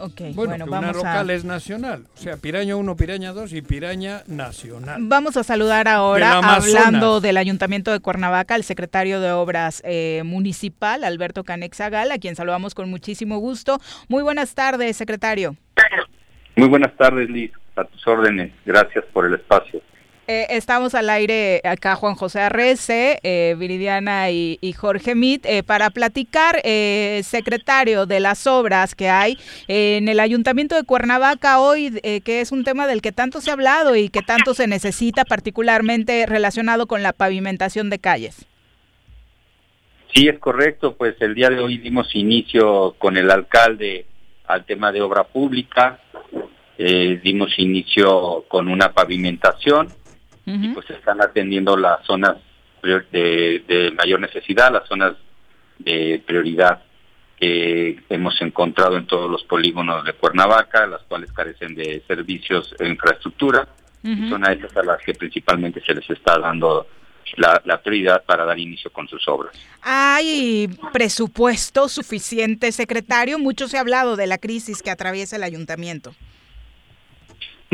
Ok, 0.00 0.20
Bueno, 0.34 0.34
bueno, 0.34 0.64
que 0.64 0.70
una 0.70 0.80
vamos 0.80 0.96
a... 0.96 0.98
local 0.98 1.30
es 1.30 1.44
nacional. 1.44 2.04
O 2.14 2.16
sea, 2.18 2.36
piraña 2.36 2.76
1, 2.76 2.96
piraña 2.96 3.32
2 3.32 3.52
y 3.52 3.62
piraña 3.62 4.22
nacional. 4.26 5.00
Vamos 5.02 5.36
a 5.36 5.44
saludar 5.44 5.88
ahora, 5.88 6.38
Amazonas. 6.38 6.86
hablando 6.86 7.20
del 7.20 7.36
Ayuntamiento 7.36 7.92
de 7.92 8.00
Cuernavaca, 8.00 8.54
al 8.54 8.64
secretario 8.64 9.20
de 9.20 9.32
Obras 9.32 9.82
eh, 9.84 10.22
Municipal, 10.24 11.04
Alberto 11.04 11.44
Canexagal, 11.44 12.10
a 12.12 12.18
quien 12.18 12.36
saludamos 12.36 12.74
con 12.74 12.90
muchísimo 12.90 13.38
gusto. 13.38 13.78
Muy 14.08 14.22
buenas 14.22 14.54
tardes, 14.54 14.96
secretario. 14.96 15.56
Muy 16.56 16.68
buenas 16.68 16.94
tardes, 16.96 17.28
Liz. 17.28 17.52
A 17.76 17.84
tus 17.84 18.06
órdenes. 18.06 18.52
Gracias 18.64 19.04
por 19.12 19.26
el 19.26 19.34
espacio. 19.34 19.80
Eh, 20.26 20.46
estamos 20.50 20.94
al 20.94 21.10
aire 21.10 21.60
acá 21.64 21.96
Juan 21.96 22.14
José 22.14 22.40
Arrece, 22.40 23.18
eh, 23.22 23.54
Viridiana 23.58 24.30
y, 24.30 24.72
Jorge 24.72 25.14
Mit, 25.14 25.44
eh, 25.44 25.62
para 25.62 25.90
platicar, 25.90 26.62
eh, 26.64 27.20
secretario, 27.24 28.06
de 28.06 28.20
las 28.20 28.46
obras 28.46 28.94
que 28.94 29.10
hay 29.10 29.38
en 29.68 30.08
el 30.08 30.20
Ayuntamiento 30.20 30.76
de 30.76 30.84
Cuernavaca 30.84 31.60
hoy, 31.60 32.00
eh, 32.02 32.22
que 32.22 32.40
es 32.40 32.52
un 32.52 32.64
tema 32.64 32.86
del 32.86 33.02
que 33.02 33.12
tanto 33.12 33.42
se 33.42 33.50
ha 33.50 33.52
hablado 33.52 33.96
y 33.96 34.08
que 34.08 34.22
tanto 34.22 34.54
se 34.54 34.66
necesita, 34.66 35.26
particularmente 35.26 36.24
relacionado 36.24 36.86
con 36.86 37.02
la 37.02 37.12
pavimentación 37.12 37.90
de 37.90 37.98
calles. 37.98 38.46
Sí, 40.14 40.28
es 40.28 40.38
correcto. 40.38 40.96
Pues 40.96 41.16
el 41.20 41.34
día 41.34 41.50
de 41.50 41.58
hoy 41.58 41.76
dimos 41.76 42.14
inicio 42.14 42.94
con 42.98 43.18
el 43.18 43.30
alcalde 43.30 44.06
al 44.46 44.64
tema 44.64 44.90
de 44.90 45.02
obra 45.02 45.24
pública. 45.24 46.00
Dimos 46.78 47.58
inicio 47.58 48.44
con 48.48 48.68
una 48.68 48.92
pavimentación 48.92 49.88
y 50.46 50.68
pues 50.68 50.88
están 50.90 51.22
atendiendo 51.22 51.76
las 51.76 52.04
zonas 52.04 52.36
de, 52.82 53.62
de 53.66 53.92
mayor 53.96 54.20
necesidad, 54.20 54.72
las 54.72 54.86
zonas 54.86 55.14
de 55.78 56.22
prioridad 56.26 56.82
que 57.38 58.02
hemos 58.08 58.40
encontrado 58.40 58.96
en 58.96 59.06
todos 59.06 59.30
los 59.30 59.42
polígonos 59.44 60.04
de 60.04 60.12
Cuernavaca, 60.12 60.86
las 60.86 61.02
cuales 61.02 61.32
carecen 61.32 61.74
de 61.74 62.02
servicios 62.06 62.74
e 62.78 62.86
infraestructura. 62.88 63.68
y 64.02 64.28
son 64.28 64.46
a 64.46 64.52
esas 64.52 64.76
a 64.76 64.82
las 64.82 65.02
que 65.02 65.14
principalmente 65.14 65.82
se 65.84 65.94
les 65.94 66.08
está 66.10 66.38
dando 66.38 66.86
la, 67.36 67.60
la 67.64 67.82
prioridad 67.82 68.22
para 68.24 68.44
dar 68.44 68.58
inicio 68.58 68.92
con 68.92 69.08
sus 69.08 69.26
obras. 69.28 69.54
¿Hay 69.82 70.68
presupuesto 70.92 71.88
suficiente, 71.88 72.70
secretario? 72.70 73.38
Mucho 73.38 73.66
se 73.66 73.78
ha 73.78 73.80
hablado 73.80 74.16
de 74.16 74.26
la 74.26 74.38
crisis 74.38 74.82
que 74.82 74.90
atraviesa 74.90 75.36
el 75.36 75.42
ayuntamiento. 75.42 76.14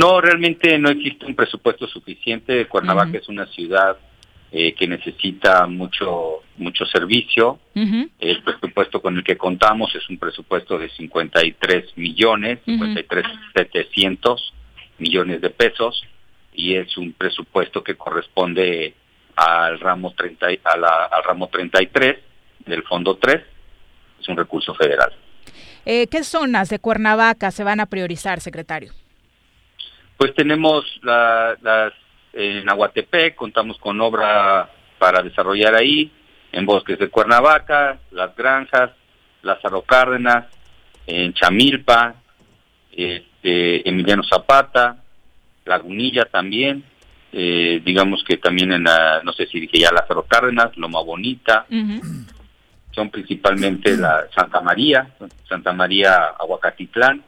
No, 0.01 0.21
realmente 0.21 0.79
no 0.79 0.89
existe 0.89 1.27
un 1.27 1.35
presupuesto 1.35 1.87
suficiente. 1.87 2.67
Cuernavaca 2.67 3.19
es 3.19 3.29
una 3.29 3.47
ciudad 3.47 3.99
eh, 4.53 4.73
que 4.75 4.87
necesita 4.89 5.67
mucho 5.67 6.43
mucho 6.57 6.85
servicio. 6.87 7.59
El 7.75 8.43
presupuesto 8.43 9.01
con 9.03 9.17
el 9.17 9.25
que 9.25 9.37
contamos 9.37 9.95
es 9.95 10.09
un 10.09 10.19
presupuesto 10.19 10.79
de 10.79 10.89
53 10.91 11.97
millones, 11.97 12.59
Ujú. 12.67 12.73
53 12.79 13.25
700 13.55 14.53
millones 14.99 15.41
de 15.41 15.51
pesos 15.51 16.03
y 16.55 16.75
es 16.75 16.97
un 16.97 17.13
presupuesto 17.13 17.83
que 17.85 17.95
corresponde 17.97 18.95
al 19.37 19.79
ramo 19.81 20.13
30 20.17 20.53
y- 20.53 20.61
a 20.65 20.77
la- 20.77 21.05
al 21.13 21.25
ramo 21.25 21.49
33 21.49 22.19
del 22.67 22.83
fondo 22.85 23.17
3. 23.17 23.43
Es 24.21 24.29
un 24.29 24.37
recurso 24.37 24.75
federal. 24.75 25.13
Eh, 25.87 26.07
¿Qué 26.09 26.25
zonas 26.25 26.69
de 26.69 26.79
Cuernavaca 26.79 27.51
se 27.51 27.65
van 27.65 27.81
a 27.81 27.87
priorizar, 27.87 28.41
secretario? 28.41 28.93
Pues 30.21 30.35
tenemos 30.35 30.85
la- 31.01 31.57
las 31.63 31.95
en 32.35 32.69
Aguatepec, 32.69 33.35
contamos 33.35 33.79
con 33.79 33.99
obra 34.03 34.69
para 34.99 35.23
desarrollar 35.23 35.75
ahí, 35.75 36.13
en 36.53 36.67
Bosques 36.67 36.99
de 36.99 37.09
Cuernavaca, 37.09 37.99
Las 38.11 38.37
Granjas, 38.37 38.91
Lázaro 39.41 39.81
Cárdenas, 39.81 40.45
en 41.07 41.33
Chamilpa, 41.33 42.17
este, 42.93 43.89
Emiliano 43.89 44.23
Zapata, 44.23 44.99
Lagunilla 45.65 46.27
también, 46.27 46.85
eh, 47.33 47.81
digamos 47.83 48.23
que 48.23 48.37
también 48.37 48.73
en 48.73 48.85
la, 48.85 49.23
no 49.25 49.33
sé 49.33 49.47
si 49.47 49.59
dije 49.59 49.79
ya 49.79 49.91
Lázaro 49.91 50.25
Cárdenas, 50.25 50.77
Loma 50.77 51.01
Bonita, 51.01 51.65
son 51.71 52.27
son 52.93 53.09
principalmente 53.11 53.97
la 53.97 54.27
Santa 54.35 54.61
María, 54.61 55.09
Santa 55.49 55.73
María 55.73 56.27
Aguacatitlán, 56.39 57.25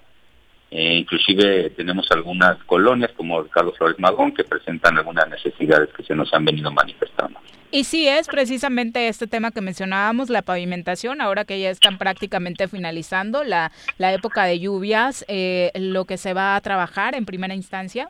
eh, 0.74 0.94
inclusive 0.94 1.68
tenemos 1.76 2.10
algunas 2.10 2.56
colonias 2.64 3.10
como 3.14 3.46
Carlos 3.48 3.76
Flores 3.76 3.98
Magón 3.98 4.32
que 4.32 4.42
presentan 4.42 4.96
algunas 4.96 5.28
necesidades 5.28 5.90
que 5.94 6.02
se 6.02 6.14
nos 6.14 6.32
han 6.32 6.46
venido 6.46 6.72
manifestando. 6.72 7.38
Y 7.70 7.84
sí 7.84 8.08
es 8.08 8.26
precisamente 8.26 9.08
este 9.08 9.26
tema 9.26 9.50
que 9.50 9.60
mencionábamos, 9.60 10.30
la 10.30 10.40
pavimentación, 10.40 11.20
ahora 11.20 11.44
que 11.44 11.60
ya 11.60 11.68
están 11.68 11.98
prácticamente 11.98 12.68
finalizando 12.68 13.44
la, 13.44 13.70
la 13.98 14.14
época 14.14 14.44
de 14.44 14.60
lluvias, 14.60 15.26
eh, 15.28 15.72
lo 15.74 16.06
que 16.06 16.16
se 16.16 16.32
va 16.32 16.56
a 16.56 16.60
trabajar 16.62 17.14
en 17.14 17.26
primera 17.26 17.54
instancia. 17.54 18.08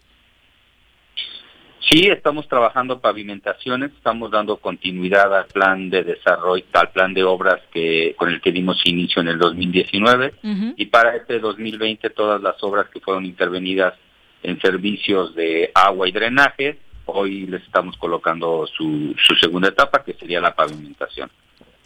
Sí, 1.90 2.08
estamos 2.08 2.46
trabajando 2.48 3.00
pavimentaciones, 3.00 3.92
estamos 3.92 4.30
dando 4.30 4.56
continuidad 4.58 5.36
al 5.36 5.46
plan 5.46 5.90
de 5.90 6.04
desarrollo, 6.04 6.64
al 6.72 6.90
plan 6.90 7.12
de 7.12 7.24
obras 7.24 7.60
que 7.72 8.14
con 8.16 8.28
el 8.28 8.40
que 8.40 8.52
dimos 8.52 8.80
inicio 8.84 9.20
en 9.20 9.28
el 9.28 9.38
2019 9.38 10.34
y 10.76 10.86
para 10.86 11.16
este 11.16 11.40
2020 11.40 12.10
todas 12.10 12.40
las 12.40 12.62
obras 12.62 12.86
que 12.88 13.00
fueron 13.00 13.26
intervenidas 13.26 13.94
en 14.42 14.60
servicios 14.60 15.34
de 15.34 15.70
agua 15.74 16.08
y 16.08 16.12
drenaje, 16.12 16.78
hoy 17.06 17.46
les 17.46 17.62
estamos 17.62 17.96
colocando 17.96 18.66
su, 18.66 19.14
su 19.18 19.34
segunda 19.34 19.68
etapa 19.68 20.04
que 20.04 20.14
sería 20.14 20.40
la 20.40 20.54
pavimentación. 20.54 21.30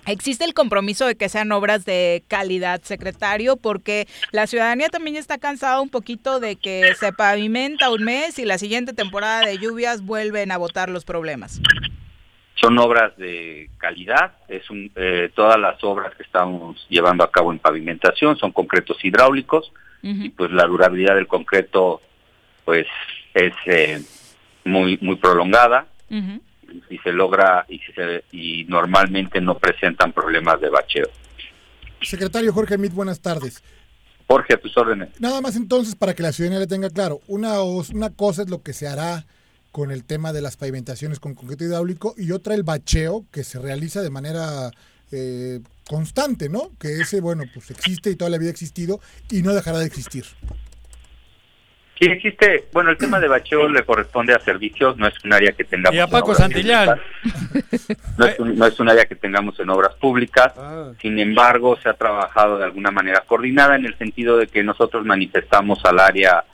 Existe 0.06 0.44
el 0.44 0.54
compromiso 0.54 1.06
de 1.06 1.16
que 1.16 1.28
sean 1.28 1.50
obras 1.50 1.84
de 1.84 2.22
calidad, 2.28 2.80
secretario, 2.82 3.56
porque 3.56 4.06
la 4.30 4.46
ciudadanía 4.46 4.88
también 4.88 5.16
está 5.16 5.38
cansada 5.38 5.80
un 5.80 5.88
poquito 5.88 6.38
de 6.38 6.54
que 6.54 6.94
se 6.94 7.12
pavimenta 7.12 7.90
un 7.90 8.04
mes 8.04 8.38
y 8.38 8.44
la 8.44 8.58
siguiente 8.58 8.92
temporada 8.92 9.44
de 9.44 9.58
lluvias 9.58 10.04
vuelven 10.04 10.52
a 10.52 10.58
botar 10.58 10.90
los 10.90 11.04
problemas. 11.04 11.60
Son 12.54 12.78
obras 12.78 13.16
de 13.16 13.68
calidad, 13.78 14.34
es 14.48 14.70
un, 14.70 14.90
eh, 14.94 15.30
todas 15.34 15.58
las 15.58 15.82
obras 15.82 16.14
que 16.14 16.22
estamos 16.22 16.86
llevando 16.88 17.24
a 17.24 17.30
cabo 17.30 17.52
en 17.52 17.58
pavimentación 17.58 18.38
son 18.38 18.52
concretos 18.52 19.04
hidráulicos 19.04 19.72
y 20.02 20.28
pues 20.28 20.52
la 20.52 20.66
durabilidad 20.66 21.16
del 21.16 21.26
concreto 21.26 22.00
pues 22.64 22.86
es 23.34 23.52
eh, 23.66 24.00
muy 24.64 24.98
muy 25.00 25.16
prolongada 25.16 25.88
y 26.90 26.98
se 26.98 27.12
logra 27.12 27.64
y, 27.68 27.80
se, 27.94 28.24
y 28.32 28.64
normalmente 28.64 29.40
no 29.40 29.58
presentan 29.58 30.12
problemas 30.12 30.60
de 30.60 30.68
bacheo. 30.68 31.08
Secretario 32.02 32.52
Jorge 32.52 32.78
Mit, 32.78 32.92
buenas 32.92 33.20
tardes. 33.20 33.62
Jorge, 34.28 34.54
a 34.54 34.56
tus 34.58 34.76
órdenes. 34.76 35.08
Nada 35.20 35.40
más 35.40 35.56
entonces 35.56 35.94
para 35.94 36.14
que 36.14 36.22
la 36.22 36.32
ciudadanía 36.32 36.60
le 36.60 36.66
tenga 36.66 36.90
claro, 36.90 37.20
una, 37.28 37.62
una 37.62 38.10
cosa 38.10 38.42
es 38.42 38.50
lo 38.50 38.62
que 38.62 38.72
se 38.72 38.88
hará 38.88 39.24
con 39.70 39.90
el 39.90 40.04
tema 40.04 40.32
de 40.32 40.40
las 40.40 40.56
pavimentaciones 40.56 41.20
con 41.20 41.34
concreto 41.34 41.64
hidráulico 41.64 42.14
y 42.16 42.32
otra 42.32 42.54
el 42.54 42.62
bacheo 42.62 43.26
que 43.30 43.44
se 43.44 43.58
realiza 43.58 44.02
de 44.02 44.10
manera 44.10 44.70
eh, 45.12 45.60
constante, 45.86 46.48
¿no? 46.48 46.70
Que 46.78 47.00
ese, 47.00 47.20
bueno, 47.20 47.44
pues 47.52 47.70
existe 47.70 48.10
y 48.10 48.16
toda 48.16 48.30
la 48.30 48.38
vida 48.38 48.48
ha 48.48 48.52
existido 48.52 49.00
y 49.30 49.42
no 49.42 49.54
dejará 49.54 49.78
de 49.78 49.86
existir. 49.86 50.24
Sí, 51.98 52.04
existe, 52.06 52.66
bueno, 52.72 52.90
el 52.90 52.98
tema 52.98 53.18
de 53.18 53.26
bacheo 53.26 53.68
le 53.70 53.82
corresponde 53.82 54.34
a 54.34 54.38
servicios, 54.38 54.98
no 54.98 55.06
es 55.06 55.14
un 55.24 55.32
área 55.32 55.52
que 55.52 55.64
tengamos. 55.64 55.96
Y 55.96 55.98
a 55.98 56.06
Paco 56.06 56.34
Santillán. 56.34 57.00
No 58.18 58.26
es, 58.26 58.38
un, 58.38 58.56
no 58.56 58.66
es 58.66 58.78
un 58.80 58.88
área 58.88 59.06
que 59.06 59.14
tengamos 59.14 59.58
en 59.60 59.70
obras 59.70 59.94
públicas. 59.94 60.52
Ah. 60.56 60.92
Sin 61.00 61.18
embargo, 61.18 61.78
se 61.82 61.88
ha 61.88 61.94
trabajado 61.94 62.58
de 62.58 62.64
alguna 62.64 62.90
manera 62.90 63.22
coordinada 63.26 63.76
en 63.76 63.86
el 63.86 63.96
sentido 63.96 64.36
de 64.36 64.46
que 64.46 64.62
nosotros 64.62 65.04
manifestamos 65.04 65.84
al 65.84 66.00
área 66.00 66.44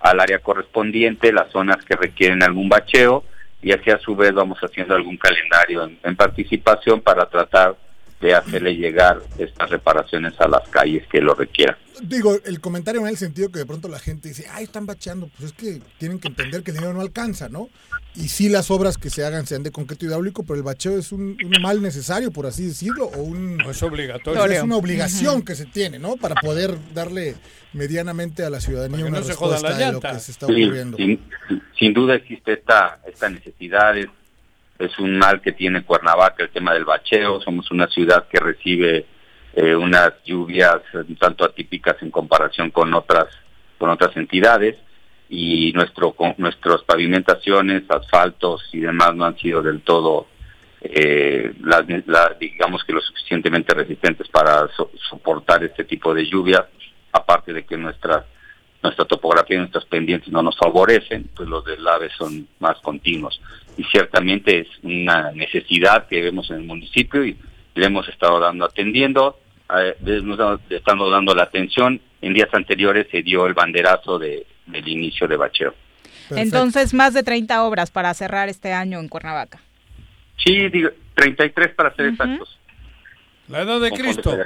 al 0.00 0.20
área 0.20 0.38
correspondiente 0.38 1.32
las 1.32 1.50
zonas 1.50 1.84
que 1.84 1.96
requieren 1.96 2.42
algún 2.42 2.68
bacheo 2.68 3.24
y 3.62 3.72
así 3.72 3.90
a 3.90 3.98
su 3.98 4.14
vez 4.14 4.32
vamos 4.32 4.58
haciendo 4.60 4.94
algún 4.94 5.16
calendario 5.16 5.84
en, 5.84 5.98
en 6.02 6.16
participación 6.16 7.00
para 7.00 7.26
tratar 7.26 7.76
de 8.20 8.34
hacerle 8.34 8.74
llegar 8.76 9.20
estas 9.38 9.70
reparaciones 9.70 10.32
a 10.40 10.48
las 10.48 10.66
calles 10.68 11.06
que 11.08 11.20
lo 11.20 11.34
requieran. 11.34 11.76
Digo, 12.02 12.36
el 12.44 12.60
comentario 12.60 13.00
en 13.00 13.06
el 13.08 13.16
sentido 13.16 13.50
que 13.50 13.58
de 13.58 13.66
pronto 13.66 13.88
la 13.88 13.98
gente 13.98 14.28
dice, 14.28 14.46
ay, 14.50 14.64
están 14.64 14.84
bacheando, 14.84 15.28
pues 15.36 15.50
es 15.50 15.56
que 15.56 15.80
tienen 15.98 16.18
que 16.18 16.28
entender 16.28 16.62
que 16.62 16.70
el 16.70 16.76
dinero 16.76 16.92
no 16.92 17.00
alcanza, 17.00 17.48
¿no? 17.48 17.68
Y 18.14 18.28
sí 18.28 18.48
las 18.48 18.70
obras 18.70 18.98
que 18.98 19.08
se 19.10 19.24
hagan 19.24 19.46
sean 19.46 19.62
de 19.62 19.70
concreto 19.70 20.04
hidráulico, 20.06 20.42
pero 20.42 20.56
el 20.56 20.62
bacheo 20.62 20.98
es 20.98 21.12
un, 21.12 21.36
un 21.42 21.62
mal 21.62 21.80
necesario, 21.82 22.30
por 22.30 22.46
así 22.46 22.66
decirlo, 22.66 23.06
o 23.06 23.22
un... 23.22 23.60
es 23.62 23.82
obligatorio. 23.82 24.44
Es 24.44 24.62
una 24.62 24.76
obligación 24.76 25.42
que 25.42 25.54
se 25.54 25.64
tiene, 25.66 25.98
¿no? 25.98 26.16
Para 26.16 26.34
poder 26.36 26.76
darle 26.94 27.34
medianamente 27.72 28.44
a 28.44 28.50
la 28.50 28.60
ciudadanía 28.60 29.04
una 29.04 29.18
no 29.18 29.22
se 29.24 29.30
respuesta 29.30 29.68
las 29.70 29.78
de 29.78 29.92
lo 29.92 30.00
que 30.00 30.18
se 30.20 30.32
está 30.32 30.46
Sí, 30.46 30.64
ocurriendo. 30.64 30.96
sin, 30.96 31.20
sin 31.78 31.92
duda 31.94 32.14
existe 32.14 32.54
esta, 32.54 33.00
esta 33.06 33.28
necesidad, 33.28 33.96
es, 33.98 34.06
es 34.78 34.98
un 34.98 35.18
mal 35.18 35.40
que 35.40 35.52
tiene 35.52 35.82
Cuernavaca 35.84 36.42
el 36.42 36.50
tema 36.50 36.72
del 36.74 36.84
bacheo, 36.84 37.40
somos 37.40 37.70
una 37.70 37.86
ciudad 37.88 38.26
que 38.28 38.38
recibe 38.40 39.06
eh, 39.54 39.74
unas 39.74 40.12
lluvias 40.24 40.80
un 40.92 41.16
tanto 41.16 41.44
atípicas 41.44 41.96
en 42.02 42.10
comparación 42.10 42.70
con 42.70 42.92
otras 42.94 43.26
con 43.78 43.90
otras 43.90 44.16
entidades. 44.16 44.76
Y 45.28 45.72
nuestro 45.72 46.12
con, 46.12 46.34
nuestras 46.38 46.82
pavimentaciones, 46.82 47.82
asfaltos 47.90 48.62
y 48.72 48.78
demás 48.78 49.12
no 49.16 49.24
han 49.24 49.36
sido 49.36 49.60
del 49.60 49.80
todo 49.80 50.28
eh, 50.80 51.52
las, 51.62 51.82
la- 52.06 52.36
digamos 52.38 52.84
que 52.84 52.92
lo 52.92 53.00
suficientemente 53.00 53.74
resistentes 53.74 54.28
para 54.28 54.68
so- 54.76 54.92
soportar 55.10 55.64
este 55.64 55.82
tipo 55.82 56.14
de 56.14 56.26
lluvias, 56.26 56.62
aparte 57.10 57.52
de 57.52 57.64
que 57.64 57.76
nuestra 57.76 58.24
nuestra 58.84 59.04
topografía 59.04 59.56
y 59.56 59.60
nuestras 59.60 59.84
pendientes 59.86 60.28
no 60.30 60.42
nos 60.42 60.56
favorecen, 60.56 61.28
pues 61.34 61.48
los 61.48 61.64
deslaves 61.64 62.12
son 62.16 62.46
más 62.60 62.78
continuos. 62.82 63.40
Y 63.76 63.84
ciertamente 63.84 64.60
es 64.60 64.68
una 64.82 65.32
necesidad 65.32 66.06
que 66.06 66.22
vemos 66.22 66.50
en 66.50 66.56
el 66.56 66.62
municipio 66.64 67.24
y 67.24 67.36
le 67.74 67.86
hemos 67.86 68.08
estado 68.08 68.40
dando 68.40 68.64
atendiendo, 68.64 69.38
eh, 69.78 69.96
le 70.02 70.18
hemos 70.18 70.60
estamos 70.70 71.10
dando 71.10 71.34
la 71.34 71.44
atención. 71.44 72.00
En 72.22 72.32
días 72.32 72.48
anteriores 72.52 73.06
se 73.10 73.22
dio 73.22 73.46
el 73.46 73.54
banderazo 73.54 74.18
de, 74.18 74.46
del 74.66 74.88
inicio 74.88 75.28
de 75.28 75.36
bacheo. 75.36 75.74
Entonces, 76.30 76.92
más 76.94 77.14
de 77.14 77.22
30 77.22 77.62
obras 77.62 77.90
para 77.90 78.12
cerrar 78.14 78.48
este 78.48 78.72
año 78.72 78.98
en 78.98 79.08
Cuernavaca. 79.08 79.60
Sí, 80.44 80.68
digo, 80.68 80.90
33 81.14 81.74
para 81.74 81.94
ser 81.94 82.06
exactos. 82.06 82.58
La 83.48 83.62
edad 83.62 83.80
de 83.80 83.90
con 83.90 83.98
Cristo. 83.98 84.36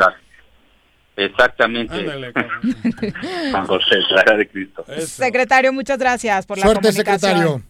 Exactamente. 1.17 1.95
Ándale, 1.95 2.33
Juan 3.51 3.67
José, 3.67 3.97
la 4.11 4.23
edad 4.23 4.39
de 4.39 4.49
Cristo. 4.49 4.85
Secretario, 4.99 5.73
muchas 5.73 5.99
gracias 5.99 6.47
por 6.47 6.59
la 6.59 6.65
Suerte, 6.65 6.89
comunicación. 6.89 7.31
secretario. 7.31 7.70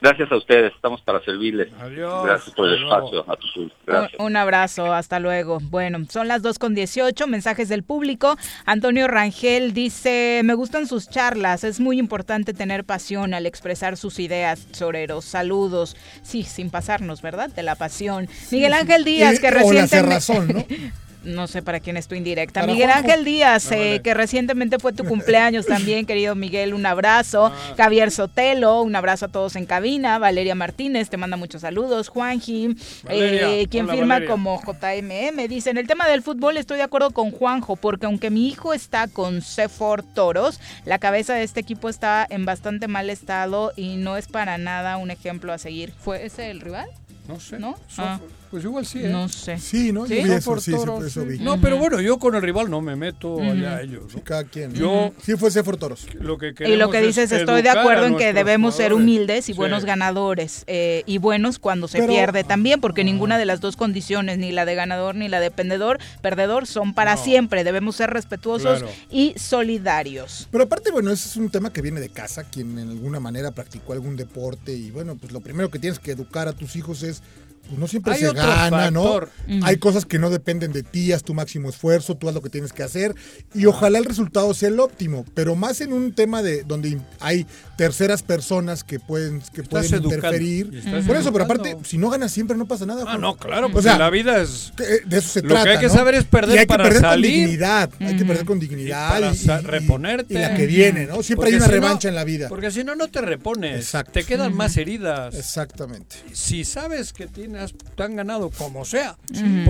Gracias 0.00 0.30
a 0.30 0.36
ustedes, 0.36 0.74
estamos 0.74 1.00
para 1.00 1.24
servirles. 1.24 1.68
Adiós. 1.80 2.24
Gracias 2.26 2.54
por 2.54 2.68
el 2.68 2.82
espacio. 2.82 3.24
A 3.30 3.36
tus, 3.36 3.72
gracias. 3.86 4.20
Un 4.20 4.36
abrazo, 4.36 4.92
hasta 4.92 5.18
luego. 5.18 5.58
Bueno, 5.62 5.98
son 6.10 6.28
las 6.28 6.42
2 6.42 6.58
con 6.58 6.74
18, 6.74 7.26
mensajes 7.26 7.68
del 7.70 7.82
público. 7.82 8.36
Antonio 8.66 9.08
Rangel 9.08 9.72
dice, 9.72 10.42
me 10.44 10.52
gustan 10.54 10.86
sus 10.86 11.08
charlas, 11.08 11.64
es 11.64 11.80
muy 11.80 11.98
importante 11.98 12.52
tener 12.52 12.84
pasión 12.84 13.32
al 13.32 13.46
expresar 13.46 13.96
sus 13.96 14.18
ideas, 14.18 14.66
soreros. 14.72 15.24
Saludos. 15.24 15.96
Sí, 16.22 16.42
sin 16.42 16.68
pasarnos, 16.70 17.22
¿verdad? 17.22 17.48
De 17.48 17.62
la 17.62 17.74
pasión. 17.74 18.28
Miguel 18.50 18.74
Ángel 18.74 19.02
Díaz, 19.04 19.36
Y- 19.36 19.40
que 19.40 19.48
o 19.48 19.50
la 19.50 19.56
recientemente... 19.60 19.96
cerrazón, 19.96 20.48
¿no? 20.48 20.64
No 21.26 21.46
sé 21.48 21.60
para 21.60 21.80
quién 21.80 21.96
es 21.96 22.06
tu 22.08 22.14
indirecta. 22.14 22.60
Para 22.60 22.72
Miguel 22.72 22.88
Juanjo. 22.90 23.08
Ángel 23.10 23.24
Díaz, 23.24 23.70
Ah, 23.72 23.76
eh, 23.76 24.00
que 24.02 24.14
recientemente 24.14 24.78
fue 24.78 24.92
tu 24.92 25.04
cumpleaños 25.04 25.66
también, 25.66 26.06
querido 26.06 26.34
Miguel, 26.34 26.72
un 26.72 26.86
abrazo. 26.86 27.46
Ah. 27.46 27.74
Javier 27.76 28.10
Sotelo, 28.10 28.82
un 28.82 28.94
abrazo 28.94 29.26
a 29.26 29.28
todos 29.28 29.56
en 29.56 29.66
cabina. 29.66 30.18
Valeria 30.18 30.54
Martínez, 30.54 31.10
te 31.10 31.16
manda 31.16 31.36
muchos 31.36 31.62
saludos. 31.62 32.08
Juanji, 32.08 32.76
eh, 33.08 33.66
quien 33.70 33.86
hola, 33.86 33.94
firma 33.94 34.14
Valeria. 34.14 34.30
como 34.30 34.62
JMM, 34.62 35.48
dice, 35.48 35.70
en 35.70 35.78
el 35.78 35.86
tema 35.86 36.06
del 36.08 36.22
fútbol 36.22 36.56
estoy 36.56 36.76
de 36.78 36.84
acuerdo 36.84 37.10
con 37.10 37.30
Juanjo, 37.32 37.76
porque 37.76 38.06
aunque 38.06 38.30
mi 38.30 38.48
hijo 38.48 38.72
está 38.72 39.08
con 39.08 39.42
Cefor 39.42 40.02
Toros, 40.04 40.60
la 40.84 40.98
cabeza 40.98 41.34
de 41.34 41.42
este 41.42 41.60
equipo 41.60 41.88
está 41.88 42.26
en 42.30 42.44
bastante 42.44 42.86
mal 42.88 43.10
estado 43.10 43.72
y 43.76 43.96
no 43.96 44.16
es 44.16 44.28
para 44.28 44.58
nada 44.58 44.96
un 44.96 45.10
ejemplo 45.10 45.52
a 45.52 45.58
seguir. 45.58 45.92
¿Fue 45.98 46.24
ese 46.24 46.50
el 46.50 46.60
rival? 46.60 46.88
No 47.26 47.40
sé. 47.40 47.58
¿No? 47.58 47.76
Ah. 47.98 48.20
Pues 48.56 48.64
igual 48.64 48.86
sí, 48.86 49.00
¿eh? 49.04 49.08
No 49.10 49.28
sé. 49.28 49.58
Sí, 49.58 49.92
¿no? 49.92 50.06
Yo 50.06 50.16
¿Sí? 50.16 50.22
vi 50.24 50.32
eso, 50.32 50.50
Por 50.50 50.62
sí, 50.62 50.70
sí, 50.70 50.76
toros, 50.78 51.04
eso 51.04 51.20
sí. 51.20 51.28
vi. 51.28 51.38
No, 51.40 51.60
pero 51.60 51.76
bueno, 51.76 52.00
yo 52.00 52.18
con 52.18 52.34
el 52.36 52.40
rival 52.40 52.70
no 52.70 52.80
me 52.80 52.96
meto 52.96 53.38
allá 53.38 53.76
a 53.76 53.82
ellos. 53.82 54.14
¿no? 54.14 54.24
Cada 54.24 54.44
quien. 54.44 54.72
Yo- 54.72 55.12
Sí 55.22 55.36
fue 55.36 55.50
Sefor 55.50 55.76
Toros. 55.76 56.06
Lo 56.18 56.38
que 56.38 56.54
Y 56.66 56.76
lo 56.76 56.88
que 56.88 57.00
es 57.00 57.06
dices, 57.06 57.30
estoy 57.32 57.60
de 57.60 57.68
acuerdo 57.68 58.06
en 58.06 58.16
que 58.16 58.32
debemos 58.32 58.74
ser 58.74 58.94
humildes 58.94 59.50
y 59.50 59.52
Sí. 59.52 59.58
buenos 59.58 59.84
ganadores. 59.84 60.64
eh, 60.68 61.02
y 61.04 61.18
buenos 61.18 61.58
cuando 61.58 61.86
se 61.86 61.98
Pero- 61.98 62.12
pierde 62.14 62.44
también, 62.44 62.80
porque 62.80 63.04
ninguna 63.04 63.36
de 63.36 63.44
las 63.44 63.60
dos 63.60 63.76
condiciones, 63.76 64.38
ni 64.38 64.52
la 64.52 64.64
de 64.64 64.74
ganador 64.74 65.16
ni 65.16 65.28
la 65.28 65.38
de 65.38 65.50
pendedor, 65.50 65.98
perdedor, 66.22 66.66
son 66.66 66.94
para 66.94 67.18
siempre. 67.18 67.62
Debemos 67.62 67.96
ser 67.96 68.08
respetuosos 68.08 68.78
Claro. 68.78 68.94
y 69.10 69.34
solidarios. 69.36 70.48
Pero 70.50 70.64
aparte, 70.64 70.90
bueno, 70.90 71.10
ese 71.10 71.28
es 71.28 71.36
un 71.36 71.50
tema 71.50 71.72
que 71.74 71.82
viene 71.82 72.00
de 72.00 72.08
casa, 72.08 72.44
quien 72.44 72.78
en 72.78 72.88
alguna 72.88 73.20
manera 73.20 73.50
practicó 73.50 73.92
algún 73.92 74.16
deporte 74.16 74.72
y 74.72 74.90
bueno, 74.90 75.16
pues 75.16 75.32
lo 75.32 75.40
primero 75.40 75.70
que 75.70 75.78
tienes 75.78 75.98
que 75.98 76.12
educar 76.12 76.48
a 76.48 76.52
tus 76.54 76.74
hijos 76.76 77.02
es 77.02 77.22
pues 77.68 77.78
no 77.78 77.86
siempre 77.88 78.12
Hay 78.14 78.20
se 78.20 78.32
gana, 78.32 78.90
¿no? 78.90 79.20
Hay 79.62 79.76
cosas 79.78 80.04
que 80.06 80.18
no 80.18 80.30
dependen 80.30 80.72
de 80.72 80.82
ti, 80.82 81.12
haz 81.12 81.22
tu 81.22 81.34
máximo 81.34 81.68
esfuerzo, 81.68 82.16
tú 82.16 82.28
haz 82.28 82.34
lo 82.34 82.42
que 82.42 82.50
tienes 82.50 82.72
que 82.72 82.82
hacer 82.82 83.14
y 83.54 83.66
ojalá 83.66 83.98
el 83.98 84.04
resultado 84.04 84.52
sea 84.54 84.68
el 84.68 84.80
óptimo, 84.80 85.24
pero 85.34 85.56
más 85.56 85.80
en 85.80 85.92
un 85.92 86.12
tema 86.12 86.42
de 86.42 86.62
donde 86.64 86.98
hay 87.20 87.46
terceras 87.76 88.22
personas 88.22 88.84
que 88.84 88.98
pueden 89.00 89.40
que 89.40 89.62
Estás 89.62 89.68
pueden 89.68 89.94
educando. 89.94 90.14
interferir. 90.14 91.04
Por 91.06 91.16
eso, 91.16 91.32
pero 91.32 91.44
aparte, 91.44 91.76
si 91.84 91.98
no 91.98 92.08
ganas 92.10 92.32
siempre 92.32 92.56
no 92.56 92.66
pasa 92.66 92.86
nada. 92.86 93.04
Ah, 93.06 93.18
no, 93.18 93.36
claro, 93.36 93.66
O 93.66 93.70
pues 93.70 93.84
sea, 93.84 93.98
la 93.98 94.10
vida 94.10 94.40
es... 94.40 94.72
eh, 94.78 95.00
de 95.04 95.18
eso 95.18 95.28
se 95.28 95.42
Lo 95.42 95.48
trata. 95.50 95.64
que 95.64 95.70
hay 95.70 95.78
que 95.78 95.86
¿no? 95.88 95.92
saber 95.94 96.14
es 96.14 96.24
perder 96.24 96.56
y 96.56 96.58
hay 96.60 96.66
para 96.66 96.84
que 96.84 96.88
perder 96.90 97.02
salir. 97.02 97.30
con 97.32 97.40
dignidad, 97.40 97.90
hay 98.00 98.16
que 98.16 98.24
perder 98.24 98.44
con 98.46 98.56
Y 98.58 98.60
dignidad 98.60 99.08
para 99.10 99.32
y, 99.34 99.62
reponerte. 99.66 100.34
y 100.34 100.38
la 100.38 100.54
que 100.54 100.66
viene, 100.66 101.06
¿no? 101.06 101.22
Siempre 101.22 101.36
Porque 101.36 101.48
hay 101.50 101.54
una 101.56 101.64
si 101.66 101.70
no- 101.72 101.74
revancha 101.80 102.08
en 102.08 102.14
la 102.14 102.24
vida. 102.24 102.48
Porque 102.48 102.70
si 102.70 102.84
no, 102.84 102.94
no 102.96 103.08
te 103.08 103.20
repones. 103.20 103.76
Exacto. 103.76 104.12
Te 104.12 104.24
quedan 104.24 104.54
más 104.54 104.76
heridas. 104.76 105.34
Exactamente. 105.34 106.16
Si 106.32 106.64
sabes 106.64 107.12
que 107.12 107.26
tienes, 107.26 107.55
te 107.94 108.02
han 108.02 108.16
ganado 108.16 108.50
como 108.50 108.84
sea. 108.84 109.16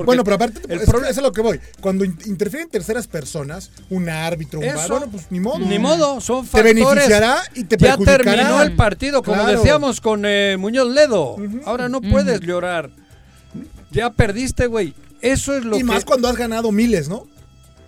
Bueno, 0.05 0.25
pero 0.25 0.37
aparte, 0.37 0.61
el 0.69 0.81
es, 0.81 0.89
problema- 0.89 1.09
es 1.11 1.19
a 1.19 1.21
lo 1.21 1.33
que 1.33 1.41
voy. 1.43 1.61
Cuando 1.81 2.05
in- 2.05 2.19
interfieren 2.27 2.69
terceras 2.69 3.07
personas, 3.07 3.71
un 3.91 4.09
árbitro, 4.09 4.61
un 4.61 4.65
Eso, 4.67 4.77
bar, 4.77 4.89
bueno, 4.91 5.07
pues 5.11 5.27
ni 5.31 5.41
modo. 5.41 5.59
Ni 5.59 5.79
modo, 5.79 6.21
son 6.21 6.45
Te 6.45 6.51
factores. 6.51 6.75
beneficiará 6.75 7.43
y 7.55 7.65
te 7.65 7.77
Ya 7.77 7.97
terminó 7.97 8.63
el 8.63 8.75
partido, 8.77 9.23
como 9.23 9.43
Claro. 9.43 9.59
decíamos 9.59 10.01
con 10.01 10.23
eh, 10.27 10.57
Muñoz 10.59 10.89
Ledo. 10.93 11.37
Ahora 11.65 11.89
no 11.89 12.01
puedes 12.01 12.41
llorar. 12.41 12.91
Ya 13.91 14.11
perdiste, 14.11 14.67
güey. 14.67 14.95
Eso 15.23 15.57
es 15.57 15.65
lo 15.65 15.77
y 15.77 15.79
que... 15.81 15.85
más 15.85 16.05
cuando 16.05 16.29
has 16.29 16.37
ganado 16.37 16.71
miles, 16.73 17.09
¿no? 17.09 17.27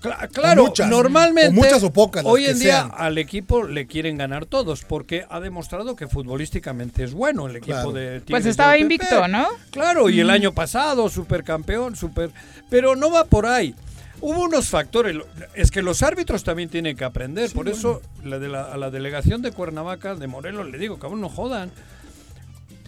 Cla- 0.01 0.29
Claro, 0.29 0.65
O 0.65 0.66
muchas. 0.69 0.89
normalmente. 0.89 1.49
O 1.51 1.53
muchas 1.53 1.83
o 1.83 1.93
pocas, 1.93 2.25
Hoy 2.27 2.47
en 2.47 2.59
día 2.59 2.83
sean. 2.83 2.91
al 2.97 3.19
equipo 3.19 3.65
le 3.65 3.87
quieren 3.87 4.16
ganar 4.16 4.47
todos 4.47 4.85
porque 4.85 5.25
ha 5.29 5.41
demostrado 5.41 5.97
que 5.97 6.07
futbolísticamente 6.07 7.05
es 7.05 7.12
bueno 7.15 7.47
el 7.47 7.57
equipo 7.57 7.73
Claro. 7.75 7.93
de 7.93 8.20
Tigres 8.20 8.31
Pues 8.31 8.47
estaba 8.47 8.79
invicto, 8.79 9.27
¿no? 9.29 9.47
Claro, 9.70 10.09
y 10.09 10.20
el 10.20 10.31
año 10.31 10.53
pasado, 10.53 11.09
supercampeón, 11.09 11.97
super. 11.97 12.31
Pero 12.70 12.97
no 12.97 13.11
va 13.11 13.25
por 13.25 13.47
ahí. 13.47 13.75
Hubo 14.20 14.43
unos 14.45 14.69
factores, 14.69 15.16
es 15.55 15.70
que 15.70 15.81
los 15.81 16.03
árbitros 16.03 16.43
también 16.43 16.69
tienen 16.69 16.97
que 16.97 17.05
aprender, 17.05 17.53
por 17.53 17.69
eso 17.69 18.03
la 18.25 18.41
de 18.41 18.49
la- 18.49 18.65
a 18.73 18.77
la 18.77 18.91
delegación 18.91 19.43
de 19.43 19.53
Cuernavaca, 19.53 20.16
de 20.16 20.27
Morelos, 20.27 20.69
le 20.70 20.77
digo, 20.79 20.99
cabrón, 20.99 21.20
no 21.20 21.29
jodan. 21.29 21.70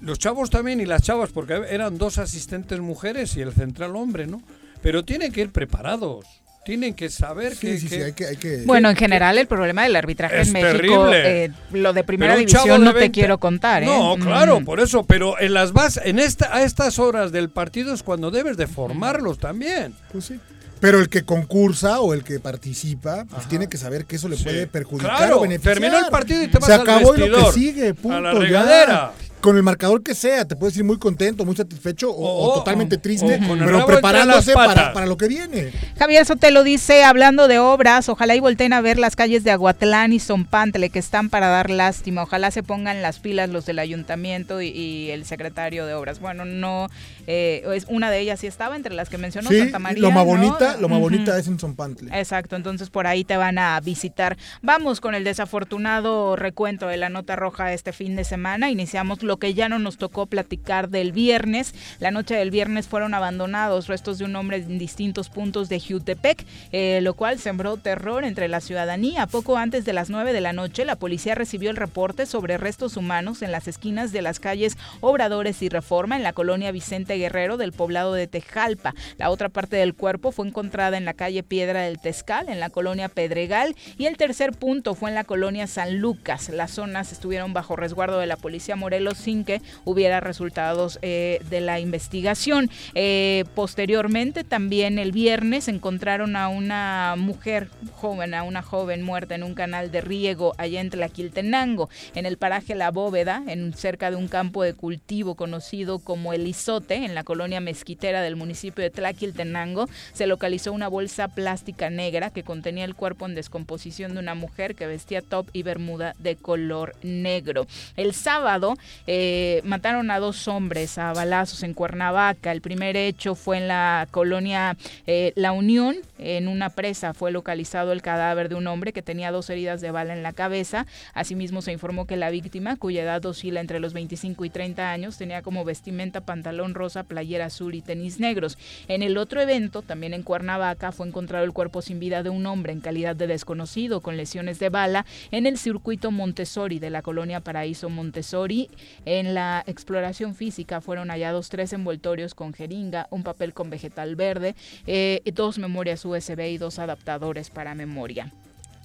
Los 0.00 0.18
chavos 0.18 0.50
también 0.50 0.80
y 0.80 0.86
las 0.86 1.02
chavas, 1.02 1.30
porque 1.30 1.60
eran 1.68 1.98
dos 1.98 2.18
asistentes 2.18 2.80
mujeres 2.80 3.36
y 3.36 3.42
el 3.42 3.52
central 3.52 3.94
hombre, 3.96 4.26
¿no? 4.26 4.42
Pero 4.82 5.04
tienen 5.04 5.30
que 5.30 5.42
ir 5.42 5.52
preparados, 5.52 6.24
tienen 6.64 6.94
que 6.94 7.08
saber 7.08 7.54
Sí, 7.54 7.60
que, 7.66 7.78
sí, 7.78 7.88
sí, 7.88 7.96
que- 7.96 8.04
hay 8.04 8.12
que, 8.12 8.26
hay 8.26 8.36
que- 8.36 8.62
Bueno, 8.66 8.90
en 8.90 8.96
general 8.96 9.38
el 9.38 9.46
problema 9.46 9.82
del 9.84 9.96
arbitraje 9.96 10.40
Es 10.40 10.48
en 10.48 10.52
México, 10.54 10.70
terrible. 11.06 11.44
eh, 11.46 11.50
lo 11.72 11.92
de 11.92 12.04
primera 12.04 12.36
división 12.36 12.64
de 12.64 12.78
no 12.84 12.92
te 12.92 12.98
20 13.00 13.12
quiero 13.12 13.38
contar, 13.38 13.82
¿eh? 13.82 13.86
No, 13.86 14.16
claro, 14.20 14.60
Mm. 14.60 14.64
por 14.64 14.80
eso, 14.80 15.04
pero 15.04 15.40
en 15.40 15.54
las 15.54 15.72
bases, 15.72 16.02
en 16.06 16.18
esta, 16.18 16.54
a 16.54 16.62
estas 16.62 16.98
horas 16.98 17.32
del 17.32 17.48
partido 17.50 17.94
es 17.94 18.02
cuando 18.02 18.30
debes 18.30 18.56
de 18.56 18.66
formarlos 18.66 19.38
también. 19.38 19.94
Pues 20.12 20.26
sí. 20.26 20.38
Pero 20.80 20.98
el 20.98 21.10
que 21.10 21.24
concursa 21.24 22.00
o 22.00 22.14
el 22.14 22.24
que 22.24 22.40
participa, 22.40 23.26
pues 23.28 23.46
tiene 23.48 23.68
que 23.68 23.76
saber 23.76 24.06
que 24.06 24.16
eso 24.16 24.28
le 24.30 24.36
puede 24.36 24.66
perjudicar 24.66 25.14
Claro, 25.16 25.38
o 25.38 25.42
beneficiar. 25.42 25.74
terminó 25.74 25.98
el 25.98 26.06
partido 26.10 26.42
y 26.42 26.48
te 26.48 26.58
vas 26.58 26.66
Se 26.66 26.72
al 26.72 26.80
acabó 26.80 27.14
y 27.16 27.28
lo 27.28 27.46
que 27.46 27.52
sigue, 27.52 27.92
punto. 27.92 28.16
a 28.16 28.20
la 28.22 28.48
ya. 28.48 29.12
Con 29.40 29.56
el 29.56 29.62
marcador 29.62 30.02
que 30.02 30.14
sea, 30.14 30.44
te 30.46 30.54
puedes 30.56 30.76
ir 30.76 30.84
muy 30.84 30.98
contento, 30.98 31.44
muy 31.44 31.56
satisfecho 31.56 32.10
o, 32.10 32.14
o 32.14 32.50
O- 32.50 32.54
totalmente 32.54 32.98
triste, 32.98 33.40
o 33.42 33.48
con 33.48 33.58
el 33.60 33.64
pero 33.66 33.86
preparándose 33.86 34.52
para, 34.52 34.92
para 34.92 35.06
lo 35.06 35.16
que 35.16 35.28
viene. 35.28 35.72
Javier 35.98 36.26
Sotelo 36.26 36.62
dice, 36.62 37.04
hablando 37.04 37.48
de 37.48 37.58
obras, 37.58 38.08
ojalá 38.08 38.34
y 38.34 38.40
volteen 38.40 38.72
a 38.72 38.80
ver 38.80 38.98
las 38.98 39.16
calles 39.16 39.42
de 39.44 39.50
Aguatlán 39.50 40.12
y 40.12 40.20
Zompantle 40.20 40.90
que 40.90 40.98
están 40.98 41.30
para 41.30 41.48
dar 41.48 41.70
lástima. 41.70 42.22
Ojalá 42.22 42.50
se 42.50 42.62
pongan 42.62 43.00
las 43.02 43.18
pilas 43.18 43.48
los 43.48 43.64
del 43.66 43.78
ayuntamiento 43.78 44.60
y, 44.60 44.68
y 44.68 45.10
el 45.10 45.24
secretario 45.24 45.86
de 45.86 45.94
obras. 45.94 46.20
Bueno, 46.20 46.44
no, 46.44 46.88
eh, 47.26 47.62
es 47.74 47.86
una 47.88 48.10
de 48.10 48.20
ellas 48.20 48.40
sí 48.40 48.46
estaba 48.46 48.76
entre 48.76 48.94
las 48.94 49.08
que 49.08 49.18
mencionó 49.18 49.50
Sí, 49.50 49.58
Santa 49.58 49.78
María. 49.78 50.02
lo 50.02 50.10
más 50.10 50.26
¿no? 50.26 50.32
bonita, 50.32 50.76
lo 50.78 50.88
más 50.88 51.00
bonita 51.00 51.38
es 51.38 51.46
en 51.48 51.58
Zompantle. 51.58 52.10
Exacto, 52.18 52.56
entonces 52.56 52.90
por 52.90 53.06
ahí 53.06 53.24
te 53.24 53.36
van 53.36 53.58
a 53.58 53.78
visitar. 53.80 54.36
Vamos 54.62 55.00
con 55.00 55.14
el 55.14 55.24
desafortunado 55.24 56.36
recuento 56.36 56.86
de 56.86 56.96
la 56.96 57.08
nota 57.08 57.36
roja 57.36 57.72
este 57.72 57.92
fin 57.92 58.16
de 58.16 58.24
semana. 58.24 58.70
Iniciamos 58.70 59.22
lo 59.22 59.38
que 59.38 59.54
ya 59.54 59.68
no 59.68 59.78
nos 59.78 59.98
tocó 59.98 60.26
platicar 60.26 60.88
del 60.88 61.12
viernes. 61.12 61.74
La 61.98 62.10
noche 62.10 62.34
del 62.34 62.50
viernes 62.50 62.88
fueron 62.88 63.14
abandonados 63.14 63.86
restos 63.88 64.18
de 64.18 64.24
un 64.24 64.36
hombre 64.36 64.58
en 64.58 64.78
distintos 64.78 65.28
puntos 65.28 65.68
de 65.68 65.80
Jutepec, 65.80 66.44
eh, 66.72 67.00
lo 67.02 67.14
cual 67.14 67.38
sembró 67.38 67.76
terror 67.76 68.24
entre 68.24 68.48
la 68.48 68.60
ciudadanía. 68.60 69.26
Poco 69.26 69.56
antes 69.56 69.84
de 69.84 69.92
las 69.92 70.10
9 70.10 70.32
de 70.32 70.40
la 70.40 70.52
noche, 70.52 70.84
la 70.84 70.96
policía 70.96 71.34
recibió 71.34 71.70
el 71.70 71.76
reporte 71.76 72.26
sobre 72.26 72.58
restos 72.58 72.96
humanos 72.96 73.42
en 73.42 73.52
las 73.52 73.68
esquinas 73.68 74.12
de 74.12 74.22
las 74.22 74.40
calles 74.40 74.76
Obradores 75.00 75.62
y 75.62 75.68
Reforma 75.68 76.16
en 76.16 76.22
la 76.22 76.32
colonia 76.32 76.72
Vicente 76.72 77.09
Guerrero 77.18 77.56
del 77.56 77.72
poblado 77.72 78.14
de 78.14 78.26
Tejalpa. 78.26 78.94
La 79.18 79.30
otra 79.30 79.48
parte 79.48 79.76
del 79.76 79.94
cuerpo 79.94 80.32
fue 80.32 80.46
encontrada 80.46 80.96
en 80.96 81.04
la 81.04 81.14
calle 81.14 81.42
Piedra 81.42 81.82
del 81.82 81.98
Tezcal, 82.00 82.48
en 82.48 82.60
la 82.60 82.70
colonia 82.70 83.08
Pedregal, 83.08 83.74
y 83.98 84.06
el 84.06 84.16
tercer 84.16 84.52
punto 84.52 84.94
fue 84.94 85.10
en 85.10 85.14
la 85.14 85.24
colonia 85.24 85.66
San 85.66 85.98
Lucas. 85.98 86.48
Las 86.48 86.72
zonas 86.72 87.12
estuvieron 87.12 87.52
bajo 87.52 87.76
resguardo 87.76 88.18
de 88.18 88.26
la 88.26 88.36
policía 88.36 88.76
Morelos 88.76 89.18
sin 89.18 89.44
que 89.44 89.60
hubiera 89.84 90.20
resultados 90.20 90.98
eh, 91.02 91.40
de 91.50 91.60
la 91.60 91.80
investigación. 91.80 92.70
Eh, 92.94 93.44
posteriormente, 93.54 94.44
también 94.44 94.98
el 94.98 95.12
viernes, 95.12 95.68
encontraron 95.68 96.36
a 96.36 96.48
una 96.48 97.14
mujer 97.16 97.68
joven, 97.94 98.34
a 98.34 98.42
una 98.42 98.62
joven 98.62 99.02
muerta 99.02 99.34
en 99.34 99.42
un 99.42 99.54
canal 99.54 99.90
de 99.90 100.00
riego 100.00 100.54
allá 100.58 100.80
en 100.80 100.90
Tlaquiltenango, 100.90 101.88
en 102.14 102.26
el 102.26 102.36
paraje 102.38 102.74
La 102.74 102.90
Bóveda, 102.90 103.42
en 103.46 103.72
cerca 103.74 104.10
de 104.10 104.16
un 104.16 104.28
campo 104.28 104.62
de 104.62 104.74
cultivo 104.74 105.34
conocido 105.34 105.98
como 105.98 106.32
El 106.32 106.46
Izote, 106.46 106.99
en 107.04 107.14
la 107.14 107.24
colonia 107.24 107.60
mezquitera 107.60 108.22
del 108.22 108.36
municipio 108.36 108.82
de 108.82 108.90
Tlaquiltenango, 108.90 109.88
se 110.12 110.26
localizó 110.26 110.72
una 110.72 110.88
bolsa 110.88 111.28
plástica 111.28 111.90
negra 111.90 112.30
que 112.30 112.42
contenía 112.42 112.84
el 112.84 112.94
cuerpo 112.94 113.26
en 113.26 113.34
descomposición 113.34 114.14
de 114.14 114.20
una 114.20 114.34
mujer 114.34 114.74
que 114.74 114.86
vestía 114.86 115.22
top 115.22 115.48
y 115.52 115.62
bermuda 115.62 116.14
de 116.18 116.36
color 116.36 116.94
negro. 117.02 117.66
El 117.96 118.14
sábado 118.14 118.76
eh, 119.06 119.60
mataron 119.64 120.10
a 120.10 120.18
dos 120.18 120.48
hombres 120.48 120.98
a 120.98 121.12
balazos 121.12 121.62
en 121.62 121.74
Cuernavaca. 121.74 122.52
El 122.52 122.60
primer 122.60 122.96
hecho 122.96 123.34
fue 123.34 123.58
en 123.58 123.68
la 123.68 124.08
colonia 124.10 124.76
eh, 125.06 125.32
La 125.36 125.52
Unión, 125.52 125.96
en 126.18 126.48
una 126.48 126.70
presa 126.70 127.14
fue 127.14 127.30
localizado 127.30 127.92
el 127.92 128.02
cadáver 128.02 128.48
de 128.48 128.54
un 128.54 128.66
hombre 128.66 128.92
que 128.92 129.02
tenía 129.02 129.30
dos 129.30 129.48
heridas 129.50 129.80
de 129.80 129.90
bala 129.90 130.12
en 130.14 130.22
la 130.22 130.32
cabeza. 130.32 130.86
Asimismo 131.14 131.62
se 131.62 131.72
informó 131.72 132.06
que 132.06 132.16
la 132.16 132.30
víctima, 132.30 132.76
cuya 132.76 133.02
edad 133.02 133.24
oscila 133.24 133.60
entre 133.60 133.80
los 133.80 133.92
25 133.92 134.44
y 134.44 134.50
30 134.50 134.90
años, 134.90 135.16
tenía 135.16 135.42
como 135.42 135.64
vestimenta 135.64 136.20
pantalón 136.20 136.74
rosa, 136.74 136.89
playera 137.04 137.46
azul 137.46 137.74
y 137.74 137.82
tenis 137.82 138.20
negros. 138.20 138.58
En 138.88 139.02
el 139.02 139.16
otro 139.16 139.40
evento, 139.40 139.82
también 139.82 140.14
en 140.14 140.22
Cuernavaca, 140.22 140.92
fue 140.92 141.06
encontrado 141.06 141.44
el 141.44 141.52
cuerpo 141.52 141.82
sin 141.82 142.00
vida 142.00 142.22
de 142.22 142.30
un 142.30 142.46
hombre 142.46 142.72
en 142.72 142.80
calidad 142.80 143.16
de 143.16 143.26
desconocido 143.26 144.00
con 144.00 144.16
lesiones 144.16 144.58
de 144.58 144.68
bala 144.68 145.06
en 145.30 145.46
el 145.46 145.58
circuito 145.58 146.10
Montessori 146.10 146.78
de 146.78 146.90
la 146.90 147.02
colonia 147.02 147.40
Paraíso 147.40 147.88
Montessori. 147.88 148.68
En 149.04 149.34
la 149.34 149.62
exploración 149.66 150.34
física 150.34 150.80
fueron 150.80 151.08
hallados 151.08 151.48
tres 151.48 151.72
envoltorios 151.72 152.34
con 152.34 152.52
jeringa, 152.52 153.06
un 153.10 153.22
papel 153.22 153.54
con 153.54 153.70
vegetal 153.70 154.16
verde, 154.16 154.54
eh, 154.86 155.22
dos 155.34 155.58
memorias 155.58 156.04
USB 156.04 156.40
y 156.50 156.58
dos 156.58 156.78
adaptadores 156.78 157.50
para 157.50 157.74
memoria. 157.74 158.32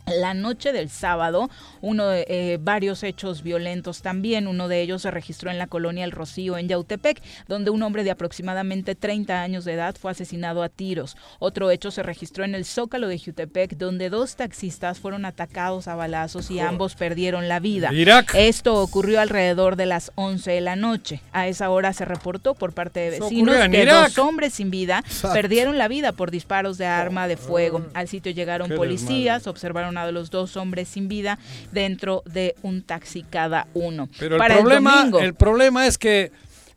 La 0.07 0.33
noche 0.35 0.71
del 0.71 0.89
sábado, 0.89 1.49
uno 1.81 2.07
de, 2.07 2.25
eh, 2.29 2.57
varios 2.61 3.01
hechos 3.01 3.41
violentos 3.41 4.03
también. 4.03 4.47
Uno 4.47 4.67
de 4.67 4.81
ellos 4.81 5.01
se 5.01 5.09
registró 5.11 5.49
en 5.49 5.57
la 5.57 5.67
colonia 5.67 6.05
El 6.05 6.11
Rocío, 6.11 6.57
en 6.57 6.67
Yautepec, 6.67 7.21
donde 7.47 7.71
un 7.71 7.81
hombre 7.81 8.03
de 8.03 8.11
aproximadamente 8.11 8.93
30 8.93 9.41
años 9.41 9.65
de 9.65 9.73
edad 9.73 9.95
fue 9.99 10.11
asesinado 10.11 10.61
a 10.61 10.69
tiros. 10.69 11.17
Otro 11.39 11.71
hecho 11.71 11.89
se 11.89 12.03
registró 12.03 12.43
en 12.43 12.53
el 12.53 12.65
Zócalo 12.65 13.07
de 13.07 13.17
Jutepec, 13.17 13.77
donde 13.77 14.09
dos 14.09 14.35
taxistas 14.35 14.99
fueron 14.99 15.25
atacados 15.25 15.87
a 15.87 15.95
balazos 15.95 16.51
y 16.51 16.59
ambos 16.59 16.95
perdieron 16.95 17.47
la 17.47 17.59
vida. 17.59 17.91
Irak. 17.91 18.33
Esto 18.35 18.75
ocurrió 18.75 19.19
alrededor 19.19 19.75
de 19.75 19.87
las 19.87 20.11
11 20.15 20.51
de 20.51 20.61
la 20.61 20.75
noche. 20.75 21.21
A 21.31 21.47
esa 21.47 21.69
hora 21.71 21.93
se 21.93 22.05
reportó 22.05 22.53
por 22.53 22.73
parte 22.73 22.99
de 22.99 23.19
vecinos 23.19 23.55
que 23.69 23.81
Irak. 23.81 24.09
dos 24.09 24.17
hombres 24.19 24.53
sin 24.53 24.69
vida 24.69 24.99
Exacto. 24.99 25.33
perdieron 25.33 25.77
la 25.77 25.87
vida 25.87 26.11
por 26.11 26.29
disparos 26.29 26.77
de 26.77 26.85
arma 26.85 27.27
de 27.27 27.37
fuego. 27.37 27.85
Al 27.95 28.07
sitio 28.07 28.31
llegaron 28.31 28.69
Qué 28.69 28.75
policías, 28.75 29.47
observaron 29.47 29.94
a 29.97 30.11
los 30.11 30.29
dos 30.29 30.57
hombres 30.57 30.87
sin 30.87 31.07
vida 31.07 31.39
dentro 31.71 32.23
de 32.25 32.55
un 32.61 32.81
taxi 32.81 33.23
cada 33.23 33.67
uno. 33.73 34.09
Pero 34.19 34.35
el 34.37 34.53
problema, 34.53 34.97
domingo, 34.97 35.19
el 35.19 35.33
problema 35.33 35.87
es 35.87 35.97
que, 35.97 36.31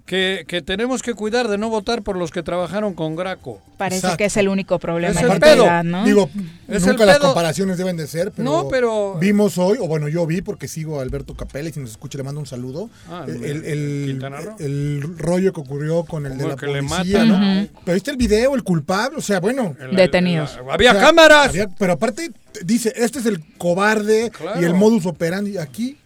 que, 0.08 0.44
que 0.48 0.62
tenemos 0.62 1.02
que 1.02 1.12
cuidar 1.12 1.48
de 1.48 1.58
no 1.58 1.68
votar 1.68 2.00
por 2.02 2.16
los 2.16 2.30
que 2.30 2.42
trabajaron 2.42 2.94
con 2.94 3.14
Graco. 3.14 3.60
parece 3.76 4.16
que 4.16 4.24
es 4.24 4.36
el 4.38 4.48
único 4.48 4.78
problema 4.78 5.12
Es 5.12 5.18
en 5.24 5.30
el 5.32 5.38
realidad, 5.40 5.82
pedo. 5.82 5.90
¿no? 5.90 6.04
Digo, 6.06 6.30
Es 6.66 6.86
nunca 6.86 7.02
el 7.02 7.08
las 7.08 7.18
pedo. 7.18 7.26
comparaciones 7.28 7.76
deben 7.76 7.98
de 7.98 8.06
ser, 8.06 8.32
pero, 8.32 8.42
No, 8.50 8.68
pero- 8.68 9.18
vimos 9.20 9.58
hoy, 9.58 9.76
o 9.78 9.86
bueno, 9.86 10.08
yo 10.08 10.26
vi 10.26 10.40
porque 10.40 10.66
sigo 10.66 10.98
a 10.98 11.02
Alberto 11.02 11.34
Capella 11.34 11.68
y 11.68 11.72
si 11.74 11.80
nos 11.80 11.90
escucha 11.90 12.16
le 12.16 12.24
mando 12.24 12.40
un 12.40 12.46
saludo. 12.46 12.88
Ah, 13.10 13.26
el, 13.28 13.44
¿en 13.44 13.64
el- 13.66 14.20
Roo? 14.22 14.56
el 14.58 15.18
rollo 15.18 15.52
que 15.52 15.60
ocurrió 15.60 16.04
con 16.04 16.24
el 16.24 16.38
de 16.38 16.48
la 16.48 16.54
el 16.54 16.72
le 16.72 16.82
policía, 16.82 17.24
¿no? 17.26 17.68
Pero 17.84 17.94
viste 17.94 18.10
el 18.10 18.16
video, 18.16 18.54
el 18.54 18.62
culpable, 18.62 19.18
o 19.18 19.20
sea, 19.20 19.40
bueno. 19.40 19.76
El- 19.78 19.94
Detenidos. 19.94 20.56
el- 20.58 20.70
había 20.70 20.92
O 20.92 20.94
sea, 20.94 21.02
cámaras. 21.02 21.48
había- 21.50 21.68
pero 21.78 21.92
aparte 21.92 22.30
dice, 22.64 22.94
este 22.96 23.18
es 23.18 23.26
el 23.26 23.44
cobarde 23.58 24.30
Claro. 24.30 24.58
y 24.60 24.64
el 24.64 24.72
modus 24.72 25.04
operandi 25.04 25.58
aquí. 25.58 25.98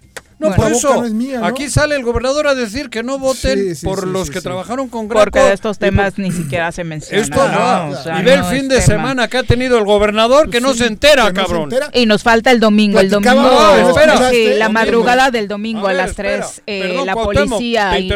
No, 0.50 0.56
por 0.56 0.72
eso. 0.72 0.94
no 0.94 1.04
es 1.04 1.12
mía, 1.12 1.40
¿no? 1.40 1.46
Aquí 1.46 1.68
sale 1.70 1.96
el 1.96 2.02
gobernador 2.02 2.46
a 2.46 2.54
decir 2.54 2.90
que 2.90 3.02
no 3.02 3.18
voten 3.18 3.58
Sí, 3.58 3.74
sí, 3.76 3.86
por 3.86 4.00
sí, 4.00 4.06
los 4.06 4.26
sí, 4.28 4.32
que 4.34 4.38
sí. 4.40 4.44
trabajaron 4.44 4.88
con 4.88 5.08
Graco. 5.08 5.24
Porque 5.24 5.40
de 5.40 5.52
estos 5.52 5.78
temas 5.78 6.14
por- 6.14 6.20
ni 6.24 6.32
siquiera 6.32 6.70
se 6.72 6.84
menciona. 6.84 7.22
Esto 7.22 7.48
no. 7.48 7.90
O 7.90 8.02
sea, 8.02 8.20
y 8.20 8.24
ve 8.24 8.34
el 8.34 8.44
fin 8.44 8.68
de 8.68 8.76
tema. 8.76 8.86
semana 8.86 9.28
que 9.28 9.38
ha 9.38 9.42
tenido 9.42 9.78
el 9.78 9.84
gobernador 9.84 10.50
que 10.50 10.60
no 10.60 10.74
se 10.74 10.86
entera, 10.86 11.32
cabrón. 11.32 11.70
Y 11.92 12.06
nos 12.06 12.22
falta 12.22 12.50
el 12.50 12.60
domingo. 12.60 13.00
El 13.00 13.10
domingo, 13.10 13.34
No, 13.34 13.88
espera. 13.90 14.30
sí, 14.30 14.50
la 14.56 14.68
madrugada 14.68 15.30
del 15.30 15.48
domingo 15.48 15.86
A 15.88 15.92
las 15.92 16.10
espera. 16.10 16.38
3, 16.46 16.62
eh, 16.66 16.80
Perdón, 16.88 17.06
la 17.06 17.14
policía 17.14 17.98
in- 17.98 18.12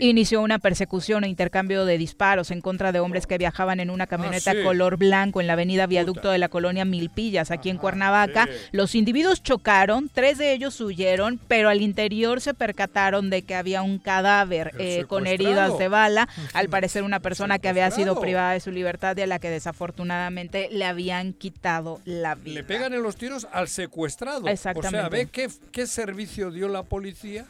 inició 0.00 0.40
una 0.42 0.58
persecución 0.58 1.24
e 1.24 1.28
intercambio 1.28 1.84
de 1.84 1.98
disparos 1.98 2.50
en 2.50 2.60
contra 2.60 2.92
de 2.92 3.00
hombres 3.00 3.26
que 3.26 3.38
viajaban 3.38 3.80
en 3.80 3.90
una 3.90 4.06
camioneta 4.06 4.50
Ah, 4.50 4.54
sí. 4.54 4.62
color 4.64 4.96
blanco 4.96 5.40
en 5.40 5.46
la 5.46 5.54
avenida 5.54 5.86
Viaducto 5.86 6.30
de 6.30 6.38
la 6.38 6.48
colonia 6.48 6.84
Milpillas, 6.84 7.50
aquí 7.50 7.70
en 7.70 7.76
Cuernavaca. 7.78 8.48
Los 8.72 8.94
individuos 8.94 9.42
chocaron, 9.42 10.10
tres 10.12 10.38
de 10.38 10.52
ellos 10.52 10.80
huyeron, 10.80 11.38
pero 11.48 11.67
al 11.68 11.82
interior 11.82 12.40
se 12.40 12.54
percataron 12.54 13.30
de 13.30 13.42
que 13.42 13.54
había 13.54 13.82
un 13.82 13.98
cadáver 13.98 14.72
eh, 14.78 15.04
con 15.06 15.26
heridas 15.26 15.78
de 15.78 15.88
bala. 15.88 16.28
Al 16.54 16.68
parecer 16.68 17.02
una 17.02 17.20
persona 17.20 17.58
que 17.58 17.68
había 17.68 17.90
sido 17.90 18.20
privada 18.20 18.52
de 18.52 18.60
su 18.60 18.70
libertad 18.70 19.16
y 19.16 19.22
a 19.22 19.26
la 19.26 19.38
que 19.38 19.50
desafortunadamente 19.50 20.68
le 20.70 20.84
habían 20.84 21.32
quitado 21.32 22.00
la 22.04 22.34
vida. 22.34 22.54
Le 22.54 22.64
pegan 22.64 22.92
en 22.92 23.02
los 23.02 23.16
tiros 23.16 23.46
al 23.52 23.68
secuestrado. 23.68 24.40
O 24.40 24.44
sea, 24.44 24.52
Exactamente. 24.52 25.08
ve 25.10 25.26
qué, 25.26 25.48
qué 25.72 25.86
servicio 25.86 26.50
dio 26.50 26.68
la 26.68 26.82
policía 26.82 27.46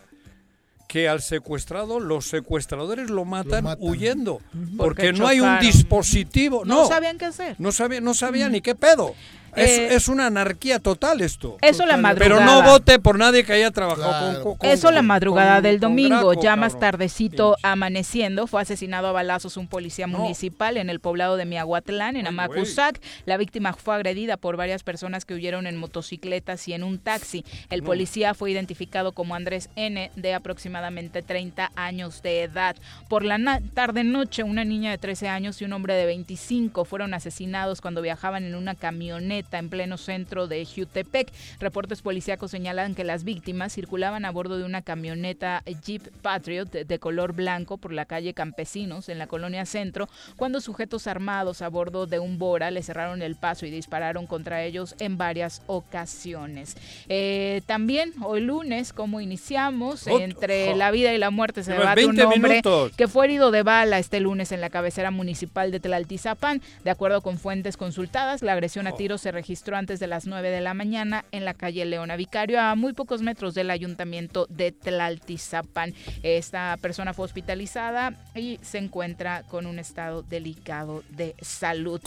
que 0.88 1.06
al 1.06 1.20
secuestrado 1.20 2.00
los 2.00 2.26
secuestradores 2.26 3.10
lo 3.10 3.26
matan, 3.26 3.76
huyendo. 3.78 4.40
Porque, 4.76 4.76
Porque 4.76 5.12
no 5.12 5.28
hay 5.28 5.38
un 5.38 5.60
dispositivo. 5.60 6.64
No 6.64 6.82
No, 6.82 6.88
sabían 6.88 7.18
qué 7.18 7.26
hacer. 7.26 7.56
No 7.58 7.72
sabía, 7.72 8.00
no 8.00 8.14
sabía 8.14 8.48
ni 8.48 8.62
qué 8.62 8.74
pedo. 8.74 9.14
Es, 9.60 9.70
Eh, 9.78 9.94
es 9.94 10.08
una 10.08 10.26
anarquía 10.26 10.78
total 10.78 11.20
esto. 11.20 11.56
Eso 11.60 11.84
la 11.86 11.96
Pero 12.18 12.36
no 12.36 12.40
madrugada. 12.42 12.70
vote 12.72 12.98
por 12.98 13.18
nadie 13.18 13.44
que 13.44 13.52
haya 13.52 13.70
trabajado 13.70 14.34
con, 14.34 14.42
con- 14.42 14.56
con- 14.58 14.68
Eso 14.70 14.90
la 14.90 15.02
madrugada 15.02 15.54
con- 15.56 15.62
del 15.64 15.80
domingo, 15.80 16.28
Graco, 16.28 16.42
ya 16.42 16.56
más 16.56 16.72
cabrón. 16.72 16.80
tardecito 16.80 17.56
amaneciendo, 17.62 18.46
fue 18.46 18.60
asesinado 18.62 19.08
a 19.08 19.12
balazos 19.12 19.56
un 19.56 19.66
policía 19.68 20.06
municipal 20.06 20.76
en 20.76 20.90
el 20.90 21.00
poblado 21.00 21.36
de 21.36 21.44
Miahuatlán, 21.46 22.16
en 22.16 22.26
Amacuzac. 22.26 23.00
La 23.24 23.36
víctima 23.36 23.72
fue 23.72 23.94
agredida 23.94 24.36
por 24.36 24.56
varias 24.56 24.82
personas 24.82 25.24
que 25.24 25.34
huyeron 25.34 25.66
en 25.66 25.76
motocicletas 25.76 26.66
y 26.68 26.74
en 26.74 26.82
un 26.84 26.98
taxi. 26.98 27.44
El 27.70 27.80
No. 27.80 27.86
policía 27.86 28.34
fue 28.34 28.50
identificado 28.50 29.12
como 29.12 29.34
Andrés 29.34 29.70
N, 29.76 30.10
de 30.16 30.34
aproximadamente 30.34 31.22
30 31.22 31.70
años 31.76 32.22
de 32.22 32.42
edad. 32.42 32.76
Por 33.08 33.24
la 33.24 33.38
tarde-noche, 33.74 34.42
una 34.42 34.64
niña 34.64 34.90
de 34.90 34.98
13 34.98 35.28
años 35.28 35.60
y 35.62 35.64
un 35.64 35.72
hombre 35.72 35.94
de 35.94 36.04
25 36.06 36.84
fueron 36.84 37.14
asesinados 37.14 37.80
cuando 37.80 38.02
viajaban 38.02 38.44
en 38.44 38.54
una 38.54 38.74
camioneta 38.74 39.47
en 39.56 39.70
pleno 39.70 39.96
centro 39.96 40.46
de 40.48 40.66
Jutepec. 40.66 41.32
Reportes 41.60 42.02
policíacos 42.02 42.50
señalan 42.50 42.94
que 42.94 43.04
las 43.04 43.24
víctimas 43.24 43.72
circulaban 43.72 44.26
a 44.26 44.30
bordo 44.30 44.58
de 44.58 44.64
una 44.64 44.82
camioneta 44.82 45.62
Jeep 45.86 46.02
Patriot 46.20 46.68
de, 46.70 46.98
color 46.98 47.32
blanco 47.32 47.78
por 47.78 47.92
la 47.94 48.04
calle 48.04 48.34
Campesinos 48.34 49.08
en 49.08 49.18
la 49.18 49.26
colonia 49.28 49.64
Centro 49.64 50.08
cuando 50.36 50.60
sujetos 50.60 51.06
armados 51.06 51.62
a 51.62 51.68
bordo 51.68 52.06
de 52.06 52.18
un 52.18 52.38
Bora 52.38 52.70
le 52.70 52.82
cerraron 52.82 53.22
el 53.22 53.36
paso 53.36 53.64
y 53.64 53.70
dispararon 53.70 54.26
contra 54.26 54.64
ellos 54.64 54.94
en 54.98 55.16
varias 55.16 55.62
ocasiones. 55.66 56.76
Eh, 57.08 57.62
también 57.66 58.12
hoy 58.22 58.40
lunes, 58.40 58.92
como 58.92 59.20
iniciamos, 59.20 60.06
Ot- 60.06 60.20
entre 60.22 60.74
la 60.76 60.90
vida 60.90 61.14
y 61.14 61.18
la 61.18 61.30
muerte 61.30 61.62
se 61.62 61.72
debate 61.72 62.04
un 62.04 62.16
20 62.16 62.24
hombre 62.34 62.50
minutos. 62.50 62.92
que 62.96 63.06
fue 63.08 63.26
herido 63.26 63.50
de 63.50 63.62
bala 63.62 63.98
este 63.98 64.20
lunes 64.20 64.52
en 64.52 64.60
la 64.60 64.70
cabecera 64.70 65.10
municipal 65.10 65.70
de 65.70 65.80
Tlaltizapán. 65.80 66.60
De 66.84 66.90
acuerdo 66.90 67.20
con 67.22 67.38
fuentes 67.38 67.76
consultadas, 67.76 68.42
la 68.42 68.52
agresión 68.52 68.86
a 68.86 68.92
tiros 68.92 69.20
se 69.28 69.32
registró 69.32 69.76
antes 69.76 70.00
de 70.00 70.06
las 70.06 70.26
9 70.26 70.48
de 70.48 70.62
la 70.62 70.72
mañana 70.72 71.26
en 71.32 71.44
la 71.44 71.52
calle 71.52 71.84
Leona 71.84 72.16
Vicario, 72.16 72.62
a 72.62 72.74
muy 72.76 72.94
pocos 72.94 73.20
metros 73.20 73.52
del 73.52 73.68
ayuntamiento 73.70 74.46
de 74.48 74.72
Tlaltizapán. 74.72 75.92
Esta 76.22 76.78
persona 76.80 77.12
fue 77.12 77.26
hospitalizada 77.26 78.14
y 78.34 78.58
se 78.62 78.78
encuentra 78.78 79.42
con 79.42 79.66
un 79.66 79.78
estado 79.78 80.22
delicado 80.22 81.02
de 81.10 81.34
salud. 81.42 82.00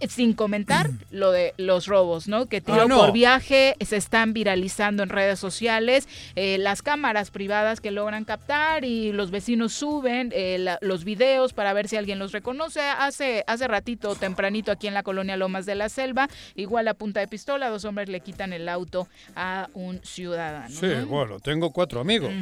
Eh, 0.00 0.08
Sin 0.08 0.32
comentar 0.32 0.90
lo 1.12 1.30
de 1.30 1.54
los 1.58 1.86
robos, 1.86 2.26
¿no? 2.26 2.46
Que 2.46 2.60
tiro 2.60 2.82
Ah, 2.82 2.86
no. 2.88 2.98
por 2.98 3.12
viaje 3.12 3.76
se 3.80 3.96
están 3.96 4.32
viralizando 4.32 5.04
en 5.04 5.10
redes 5.10 5.38
sociales, 5.38 6.08
eh, 6.34 6.58
las 6.58 6.82
cámaras 6.82 7.30
privadas 7.30 7.80
que 7.80 7.92
logran 7.92 8.24
captar 8.24 8.84
y 8.84 9.12
los 9.12 9.30
vecinos 9.30 9.72
suben 9.74 10.32
eh, 10.34 10.56
la- 10.58 10.78
los 10.80 11.04
videos 11.04 11.52
para 11.52 11.72
ver 11.72 11.86
si 11.86 11.96
alguien 11.96 12.18
los 12.18 12.32
reconoce. 12.32 12.80
Hace, 12.80 13.44
hace 13.46 13.68
ratito, 13.68 14.16
tempranito, 14.16 14.72
aquí 14.72 14.88
en 14.88 14.94
la 14.94 15.04
colonia 15.04 15.36
Lomas 15.36 15.66
de 15.66 15.76
la 15.76 15.88
Selva, 15.88 16.28
igual 16.64 16.88
a 16.88 16.94
punta 16.94 17.20
de 17.20 17.28
pistola, 17.28 17.68
dos 17.68 17.84
hombres 17.84 18.08
le 18.08 18.20
quitan 18.20 18.52
el 18.52 18.68
auto 18.68 19.06
a 19.36 19.68
un 19.74 20.00
ciudadano. 20.02 20.74
Sí, 20.74 20.88
bueno, 21.08 21.38
tengo 21.40 21.70
cuatro 21.70 22.00
amigos. 22.00 22.32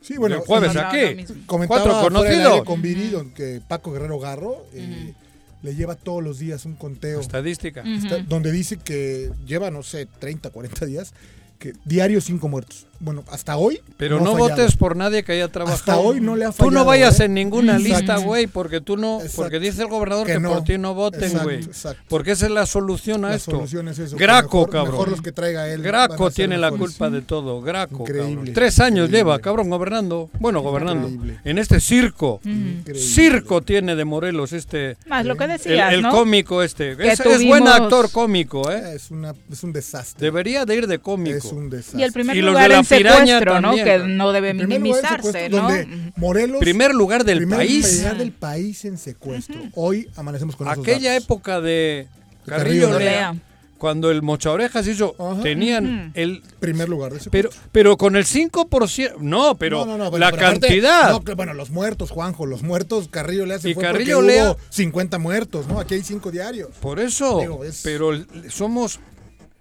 Sí, 0.00 0.16
bueno, 0.18 0.36
El 0.36 0.42
jueves 0.42 0.76
aquí. 0.76 1.24
Comentaba 1.46 1.82
Cuatro 1.82 2.02
conocidos. 2.02 2.62
con 2.64 2.82
Viri, 2.82 3.08
don- 3.08 3.30
que 3.32 3.60
Paco 3.66 3.90
Guerrero 3.92 4.18
Garro 4.20 4.66
eh, 4.74 5.14
le 5.62 5.74
lleva 5.74 5.94
todos 5.96 6.22
los 6.22 6.38
días 6.38 6.66
un 6.66 6.74
conteo. 6.74 7.20
Estadística. 7.20 7.82
Está- 7.82 8.18
donde 8.18 8.52
dice 8.52 8.76
que 8.76 9.30
lleva, 9.46 9.70
no 9.70 9.82
sé, 9.82 10.06
30, 10.06 10.50
40 10.50 10.84
días, 10.86 11.14
que 11.58 11.72
diario 11.86 12.20
cinco 12.20 12.48
muertos. 12.48 12.86
Bueno, 13.00 13.24
hasta 13.30 13.56
hoy. 13.56 13.80
Pero 13.96 14.20
no, 14.20 14.36
votes 14.36 14.76
por 14.76 14.96
nadie 14.96 15.22
que 15.24 15.32
haya 15.32 15.48
trabajado. 15.48 15.78
Hasta 15.78 15.98
hoy 15.98 16.20
no 16.20 16.36
le 16.36 16.44
ha 16.44 16.48
Tú 16.48 16.54
fallado. 16.54 16.70
no 16.78 16.84
vayas 16.84 17.20
¿eh? 17.20 17.24
en 17.24 17.34
ninguna 17.34 17.76
Exacto. 17.76 17.96
lista, 17.98 18.16
güey, 18.18 18.46
porque 18.46 18.80
tú 18.80 18.96
no, 18.96 19.20
porque 19.36 19.60
dice 19.60 19.82
el 19.82 19.88
gobernador 19.88 20.26
que, 20.26 20.34
Que 20.34 20.40
no. 20.40 20.50
por 20.54 20.64
ti 20.64 20.78
no 20.78 20.94
voten, 20.94 21.32
güey. 21.42 21.60
Porque 22.08 22.32
esa 22.32 22.46
es 22.46 22.52
la 22.52 22.66
solución 22.66 23.24
a 23.24 23.30
La 23.30 23.34
esto. 23.36 23.50
solución 23.52 23.88
es 23.88 23.98
eso, 23.98 24.16
que 24.16 24.22
Graco, 24.22 24.58
mejor- 24.58 24.70
cabrón. 24.70 24.92
mejor 24.92 25.08
los 25.10 25.22
que 25.22 25.32
traiga 25.32 25.68
él 25.68 25.78
van 25.82 25.86
a 25.94 26.06
Graco 26.08 26.30
tiene 26.30 26.56
la 26.58 26.70
culpa 26.70 27.10
de 27.10 27.22
todo. 27.22 27.60
Graco. 27.60 28.00
Increíble, 28.00 28.34
cabrón. 28.36 28.54
Tres 28.54 28.80
años 28.80 29.06
increíble. 29.08 29.18
lleva, 29.18 29.38
cabrón, 29.40 29.70
gobernando. 29.70 30.30
Bueno, 30.40 30.60
gobernando. 30.62 31.08
Increíble. 31.08 31.40
En 31.44 31.58
este 31.58 31.80
circo. 31.80 32.40
Increíble. 32.44 32.94
Circo 33.02 33.62
tiene 33.62 33.96
de 33.96 34.04
Morelos 34.04 34.52
este. 34.52 34.96
Más 35.06 35.24
lo 35.26 35.36
que 35.36 35.44
El, 35.44 35.50
decías, 35.50 35.92
el 35.92 36.02
¿no? 36.02 36.10
cómico 36.10 36.62
este. 36.62 36.96
Que 36.96 37.08
Es, 37.12 37.20
es 37.20 37.44
buen 37.46 37.66
actor 37.68 38.10
cómico, 38.10 38.70
¿eh? 38.70 38.94
Es, 38.94 39.10
una, 39.10 39.34
es 39.50 39.62
un 39.62 39.72
desastre. 39.72 40.24
Debería 40.24 40.64
de 40.64 40.76
ir 40.76 40.86
de 40.86 40.98
cómico. 40.98 41.36
Es 41.36 41.44
un 41.46 41.70
desastre. 41.70 42.00
Y 42.00 42.04
el 42.04 42.12
primer 42.12 42.36
lugar 42.36 42.72
piraña 42.84 43.38
secuestro, 43.38 43.60
¿no? 43.60 43.68
también, 43.76 43.84
Que 44.02 44.08
no 44.08 44.32
debe 44.32 44.54
minimizarse, 44.54 45.32
secuestro, 45.32 45.62
¿no? 45.62 45.68
donde 45.68 46.12
Morelos. 46.16 46.60
Primer 46.60 46.94
lugar 46.94 47.24
del 47.24 47.38
primer 47.38 47.58
país. 47.58 47.98
lugar 47.98 48.18
del 48.18 48.32
país 48.32 48.84
en 48.84 48.98
secuestro. 48.98 49.60
Hoy 49.74 50.08
amanecemos 50.16 50.56
con 50.56 50.68
esos 50.68 50.78
Aquella 50.82 51.12
datos. 51.12 51.24
época 51.24 51.60
de 51.60 52.06
Carrillo 52.46 52.88
Carrillo 52.90 52.98
Lea. 52.98 53.34
Cuando 53.76 54.10
el 54.10 54.22
Mocha 54.22 54.50
Orejas 54.50 54.86
hizo, 54.86 55.14
tenían 55.42 55.84
Ujú. 56.06 56.10
el 56.14 56.42
primer 56.58 56.88
lugar 56.88 57.12
de 57.12 57.20
pero 57.30 57.50
pero 57.70 57.98
con 57.98 58.16
el 58.16 58.24
5%, 58.24 59.16
no, 59.18 59.56
pero 59.56 59.84
No, 59.84 59.98
no, 59.98 60.10
no, 60.10 60.16
la 60.18 60.30
pero 60.30 60.46
aparte- 60.46 60.60
cantidad. 60.68 61.10
no, 61.10 61.22
que, 61.22 61.34
bueno, 61.34 61.52
los 61.52 61.68
muertos, 61.70 62.10
Juanjo, 62.10 62.46
los 62.46 62.62
muertos, 62.62 63.08
Carrillo 63.10 63.44
Lea 63.44 63.58
se 63.58 63.70
Y 63.70 63.74
fue 63.74 63.82
Carrillo 63.82 64.18
porque 64.18 64.32
Lea- 64.32 64.50
hubo 64.52 64.58
50 64.70 65.18
muertos, 65.18 65.66
¿no? 65.66 65.80
Aquí 65.80 65.94
hay 65.94 66.02
5 66.02 66.30
diarios. 66.30 66.70
Por 66.80 66.98
eso, 66.98 67.40
Digo, 67.40 67.62
es- 67.64 67.80
pero 67.82 68.12
somos 68.48 69.00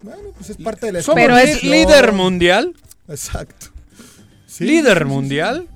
Bueno, 0.01 0.19
pues 0.37 0.51
es 0.51 0.57
parte 0.57 0.85
de 0.85 0.91
la 0.93 1.01
somos 1.01 1.15
Pero 1.21 1.37
es- 1.37 1.63
líder 1.63 2.11
mundial, 2.13 2.73
Exacto. 3.07 3.67
Sí, 4.47 4.65
líder 4.65 4.93
sí, 4.99 5.03
sí, 5.03 5.09
sí. 5.09 5.13
mundial. 5.13 5.67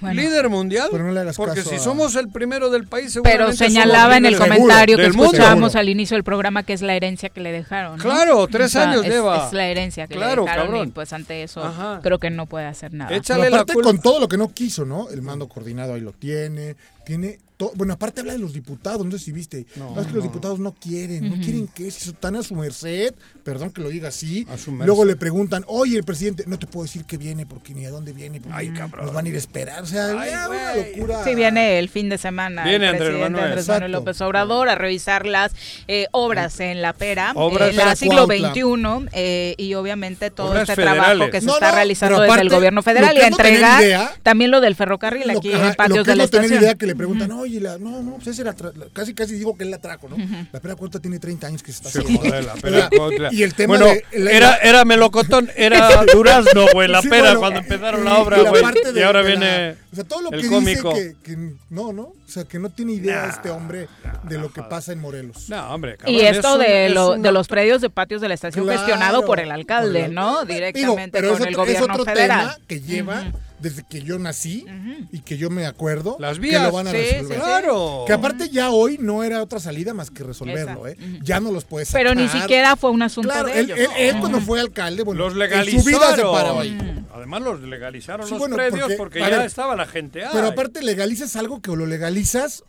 Bueno. 0.00 0.20
líder 0.20 0.48
mundial, 0.48 0.88
Pero 0.90 1.04
no 1.04 1.12
le 1.12 1.20
hagas 1.20 1.36
porque 1.36 1.58
caso 1.60 1.70
si 1.70 1.76
a- 1.76 1.78
somos 1.78 2.16
el 2.16 2.28
primero 2.28 2.70
del 2.70 2.88
país, 2.88 3.16
Pero 3.22 3.52
señalaba 3.52 4.16
en 4.16 4.26
el 4.26 4.36
comentario 4.36 4.96
que 4.96 5.06
escuchábamos 5.06 5.76
al 5.76 5.88
inicio 5.88 6.16
del 6.16 6.24
programa 6.24 6.64
que 6.64 6.72
es 6.72 6.82
la 6.82 6.94
herencia 6.96 7.28
que 7.28 7.40
le 7.40 7.52
dejaron. 7.52 7.98
¿no? 7.98 8.02
Claro, 8.02 8.48
tres 8.48 8.74
años 8.74 9.04
es, 9.04 9.12
lleva. 9.12 9.46
Es 9.46 9.52
la 9.52 9.68
herencia 9.68 10.08
que 10.08 10.16
Claro, 10.16 10.42
le 10.42 10.50
dejaron 10.50 10.66
cabrón. 10.72 10.88
y 10.88 10.90
pues 10.90 11.12
ante 11.12 11.44
eso 11.44 11.62
Ajá. 11.62 12.00
creo 12.02 12.18
que 12.18 12.30
no 12.30 12.46
puede 12.46 12.66
hacer 12.66 12.92
nada. 12.92 13.10
Pero 13.24 13.44
aparte 13.44 13.74
con 13.74 14.00
todo 14.00 14.18
lo 14.18 14.26
que 14.26 14.36
no 14.36 14.52
quiso, 14.52 14.84
¿no? 14.84 15.08
El 15.08 15.22
mando 15.22 15.48
coordinado 15.48 15.94
ahí 15.94 16.00
lo 16.00 16.10
tiene, 16.10 16.74
tiene 17.06 17.38
bueno, 17.74 17.92
aparte 17.94 18.20
habla 18.20 18.32
de 18.32 18.38
los 18.40 18.52
diputados, 18.52 19.04
no 19.06 19.12
sé 19.12 19.18
si 19.18 19.32
viste. 19.32 19.66
No, 19.76 20.00
es 20.00 20.06
que 20.06 20.12
los 20.14 20.22
diputados 20.24 20.58
no 20.58 20.72
quieren, 20.72 21.28
no 21.30 21.36
quieren 21.42 21.68
que 21.68 21.90
si 21.90 22.10
están 22.10 22.36
a 22.36 22.42
su 22.42 22.54
merced, 22.56 23.14
perdón 23.44 23.70
que 23.70 23.80
lo 23.80 23.88
diga 23.88 24.08
así. 24.08 24.46
su 24.58 24.72
merced. 24.72 24.86
Luego 24.86 25.04
le 25.04 25.16
preguntan, 25.16 25.64
oye, 25.68 25.96
el 25.96 26.04
presidente, 26.04 26.44
no 26.46 26.58
te 26.58 26.66
puedo 26.66 26.84
decir 26.84 27.04
que 27.04 27.16
viene 27.16 27.46
porque 27.46 27.74
ni 27.74 27.86
a 27.86 27.90
dónde 27.90 28.12
viene, 28.12 28.40
porque 28.40 28.70
nos 29.02 29.12
van 29.14 29.26
a 29.26 29.28
ir 29.28 29.34
a 29.34 29.38
esperar. 29.38 29.82
O 29.82 29.86
sea, 29.86 30.08
ya, 30.26 30.48
una 30.48 30.74
locura. 30.76 31.24
Sí, 31.24 31.34
viene 31.34 31.78
el 31.78 31.88
fin 31.88 32.08
de 32.08 32.18
semana 32.18 32.64
Viene 32.64 32.86
el 32.86 32.94
Andrés 32.94 33.08
presidente 33.08 33.30
Manuel. 33.30 33.44
Andrés 33.50 33.68
Manuel. 33.68 33.92
López 33.92 34.20
Obrador 34.20 34.68
a 34.68 34.74
revisar 34.74 35.26
las 35.26 35.52
eh, 35.88 36.06
obras 36.12 36.58
en 36.60 36.82
la 36.82 36.92
pera, 36.92 37.32
Obras- 37.34 37.70
en 37.70 37.76
la 37.76 37.96
siglo. 37.96 38.26
XXI 38.26 39.08
eh, 39.12 39.54
y 39.58 39.74
obviamente 39.74 40.30
todo 40.30 40.48
Obras 40.50 40.62
este 40.68 40.76
federales. 40.76 41.02
trabajo 41.04 41.30
que 41.30 41.40
se 41.40 41.46
No, 41.46 41.54
está 41.54 41.68
no, 41.70 41.74
realizando 41.74 42.20
desde 42.20 42.40
el 42.40 42.48
gobierno 42.48 42.82
federal 42.82 43.16
y 43.16 43.20
a 43.20 43.26
entregar 43.28 43.82
idea- 43.82 44.12
también 44.22 44.50
lo 44.50 44.60
del 44.60 44.74
ferrocarril 44.74 45.28
Lo 45.28 45.38
aquí 45.38 45.50
en 45.50 45.56
ajá, 45.56 45.68
el 45.70 45.76
patio 45.76 45.96
lo 45.96 46.04
que 46.04 46.10
de 46.10 46.16
la 46.16 46.22
no 46.22 46.24
estación. 46.24 46.62
idea 46.62 46.74
que 46.74 46.86
le 46.86 46.94
preguntan, 46.96 47.30
oye, 47.32 47.51
la, 47.60 47.78
no, 47.78 48.02
no, 48.02 48.14
pues 48.16 48.28
ese 48.28 48.42
era 48.42 48.54
tra- 48.56 48.72
casi 48.92 49.14
casi 49.14 49.34
digo 49.34 49.56
que 49.56 49.64
él 49.64 49.70
la 49.70 49.78
trajo, 49.80 50.08
¿no? 50.08 50.16
La 50.52 50.60
pera 50.60 50.76
cuarta 50.76 51.00
tiene 51.00 51.18
30 51.18 51.46
años 51.46 51.62
que 51.62 51.72
se 51.72 51.78
está 51.78 51.90
Sí, 51.90 51.98
haciendo. 52.00 52.20
joder, 52.28 52.44
la 52.44 52.54
pera 52.54 52.88
Cuautla. 52.94 53.28
Y 53.32 53.42
el 53.42 53.54
tema 53.54 53.76
bueno, 53.78 53.86
de 53.86 54.04
la- 54.20 54.30
era, 54.32 54.56
era 54.56 54.84
melocotón, 54.84 55.50
era 55.56 56.04
durazno, 56.12 56.66
güey, 56.72 56.88
la 56.88 57.02
Sí, 57.02 57.08
pera 57.08 57.22
bueno, 57.34 57.40
cuando 57.40 57.60
empezaron 57.60 58.00
y- 58.00 58.04
la 58.04 58.18
obra, 58.18 58.38
y 58.38 58.42
la 58.44 58.50
güey. 58.50 58.62
Y 58.62 58.92
de- 58.92 59.04
ahora 59.04 59.22
de 59.22 59.28
la- 59.34 59.36
viene 59.40 59.76
o 59.92 59.94
sea, 59.94 60.04
todo 60.04 60.20
lo 60.22 60.30
el 60.32 60.40
que 60.42 60.48
cómico. 60.48 60.94
dice 60.94 61.16
que, 61.24 61.30
que 61.32 61.36
no, 61.70 61.92
¿no? 61.92 62.14
O 62.32 62.34
sea, 62.34 62.44
que 62.44 62.58
no 62.58 62.70
tiene 62.70 62.92
idea 62.92 63.26
este 63.26 63.50
hombre 63.50 63.88
de 64.22 64.38
lo 64.38 64.50
que 64.50 64.62
pasa 64.62 64.90
en 64.92 65.00
Morelos. 65.00 65.50
No, 65.50 65.68
hombre, 65.74 65.98
y 66.06 66.20
esto 66.20 66.56
de, 66.56 66.88
lo, 66.88 67.18
de 67.18 67.30
los 67.30 67.46
predios 67.46 67.82
de 67.82 67.90
patios 67.90 68.22
de 68.22 68.28
la 68.28 68.34
estación 68.34 68.66
gestionado 68.66 69.26
por 69.26 69.38
el 69.38 69.50
alcalde, 69.50 70.08
¿no? 70.08 70.46
Directamente 70.46 71.18
pero 71.20 71.32
con 71.34 71.42
es 71.42 71.46
el 71.48 71.54
otro, 71.54 71.62
gobierno 71.64 71.84
es 71.84 71.90
otro 72.00 72.04
federal. 72.06 72.40
tema 72.54 72.58
que 72.66 72.80
lleva 72.80 73.24
desde 73.58 73.84
que 73.88 74.00
yo 74.02 74.18
nací 74.18 74.64
y 75.12 75.20
que 75.20 75.36
yo 75.36 75.50
me 75.50 75.66
acuerdo 75.66 76.16
Las 76.18 76.36
que 76.36 76.40
vías, 76.40 76.62
lo 76.64 76.72
van 76.72 76.88
a 76.88 76.90
sí, 76.90 76.96
resolver. 76.96 77.26
sí, 77.26 77.34
sí. 77.34 77.40
Claro. 77.40 78.04
Que 78.06 78.12
aparte 78.14 78.48
ya 78.48 78.70
hoy 78.70 78.96
no 78.98 79.22
era 79.22 79.42
otra 79.42 79.60
salida 79.60 79.92
más 79.92 80.10
que 80.10 80.24
resolverlo, 80.24 80.88
¿eh? 80.88 80.96
Ya 81.22 81.38
no 81.38 81.52
los 81.52 81.64
puedes 81.66 81.88
sacar. 81.88 82.02
Pero 82.02 82.14
ni 82.14 82.28
siquiera 82.30 82.76
fue 82.76 82.90
un 82.90 83.02
asunto 83.02 83.28
Claro, 83.28 83.48
de 83.48 83.60
él, 83.60 83.70
ellos. 83.70 83.78
él- 83.78 83.90
él 83.98 84.20
cuando 84.20 84.40
fue 84.40 84.58
alcalde, 84.58 85.02
bueno, 85.02 85.22
Los 85.22 85.34
legalizaron. 85.36 85.82
su 85.82 85.86
vida 85.86 86.16
se 86.16 86.22
paró 86.22 86.60
ahí. 86.60 86.98
Además 87.14 87.42
los 87.42 87.60
legalizaron 87.60 88.26
Sí, 88.26 88.30
los 88.32 88.38
bueno, 88.40 88.56
predios 88.56 88.90
porque, 88.96 89.20
ya 89.20 89.44
estaba 89.44 89.76
la 89.76 89.86
gente. 89.86 90.22
Pero 90.32 90.48
aparte 90.48 90.82
legalizas 90.82 91.36
algo 91.36 91.60
que 91.62 91.70
o 91.70 91.76
lo 91.76 91.86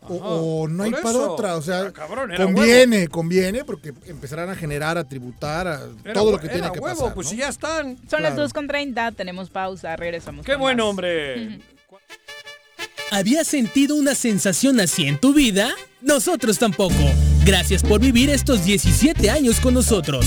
o, 0.00 0.14
o 0.62 0.68
no 0.68 0.82
hay 0.84 0.90
para 0.92 1.10
eso. 1.10 1.32
otra. 1.32 1.56
O 1.56 1.62
sea, 1.62 1.80
Ah, 1.82 1.92
cabrón, 1.92 2.30
conviene, 2.36 3.08
conviene, 3.08 3.64
porque 3.64 3.92
empezarán 4.06 4.50
a 4.50 4.54
generar, 4.56 4.96
a 4.98 5.04
tributar, 5.04 5.66
a 5.68 5.80
Era 6.04 6.12
todo 6.14 6.30
lo 6.32 6.38
que 6.38 6.48
tiene 6.48 6.70
que 6.72 6.78
huevo, 6.80 6.98
pasar. 7.00 7.14
pues 7.14 7.26
¿no? 7.26 7.30
si 7.32 7.36
ya 7.38 7.48
están. 7.48 7.96
Son 8.08 8.22
las 8.22 8.32
Claro. 8.32 8.42
2 8.42 8.52
con 8.52 8.66
30, 8.66 9.12
tenemos 9.12 9.50
pausa, 9.50 9.96
regresamos. 9.96 10.44
Qué 10.46 10.56
buen 10.56 10.76
más. 10.78 10.86
hombre. 10.86 11.60
¿Habías 13.10 13.46
sentido 13.46 13.94
una 13.94 14.14
sensación 14.14 14.80
así 14.80 15.06
en 15.06 15.18
tu 15.18 15.32
vida? 15.34 15.72
Nosotros 16.00 16.58
tampoco. 16.58 16.94
Gracias 17.44 17.82
por 17.82 18.00
vivir 18.00 18.28
estos 18.30 18.64
17 18.64 19.30
años 19.30 19.60
con 19.60 19.74
nosotros. 19.74 20.26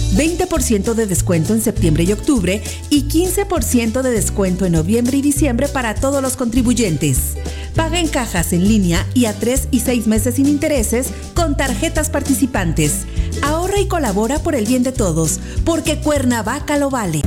20% 0.15 0.93
de 0.93 1.05
descuento 1.05 1.53
en 1.53 1.61
septiembre 1.61 2.03
y 2.03 2.11
octubre 2.11 2.61
y 2.89 3.03
15% 3.03 4.01
de 4.01 4.11
descuento 4.11 4.65
en 4.65 4.73
noviembre 4.73 5.17
y 5.17 5.21
diciembre 5.21 5.67
para 5.67 5.95
todos 5.95 6.21
los 6.21 6.35
contribuyentes. 6.35 7.35
Paga 7.75 7.99
en 7.99 8.07
cajas 8.07 8.53
en 8.53 8.67
línea 8.67 9.05
y 9.13 9.25
a 9.25 9.33
3 9.33 9.69
y 9.71 9.79
6 9.79 10.07
meses 10.07 10.35
sin 10.35 10.47
intereses 10.47 11.07
con 11.33 11.55
tarjetas 11.55 12.09
participantes. 12.09 13.05
Ahorra 13.41 13.79
y 13.79 13.87
colabora 13.87 14.39
por 14.39 14.55
el 14.55 14.65
bien 14.65 14.83
de 14.83 14.91
todos, 14.91 15.39
porque 15.63 15.99
Cuernavaca 15.99 16.77
lo 16.77 16.89
vale. 16.89 17.21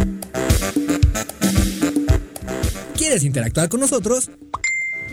¿Quieres 2.96 3.24
interactuar 3.24 3.68
con 3.68 3.80
nosotros? 3.80 4.30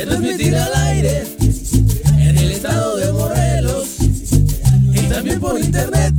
Se 0.00 0.06
transmitirá 0.06 0.64
al 0.64 0.74
aire. 0.86 1.24
En 2.18 2.38
el 2.38 2.52
estado 2.52 2.96
de 2.96 3.12
Morelos. 3.12 3.96
Y 4.94 5.00
también 5.10 5.38
por 5.38 5.60
internet. 5.60 6.14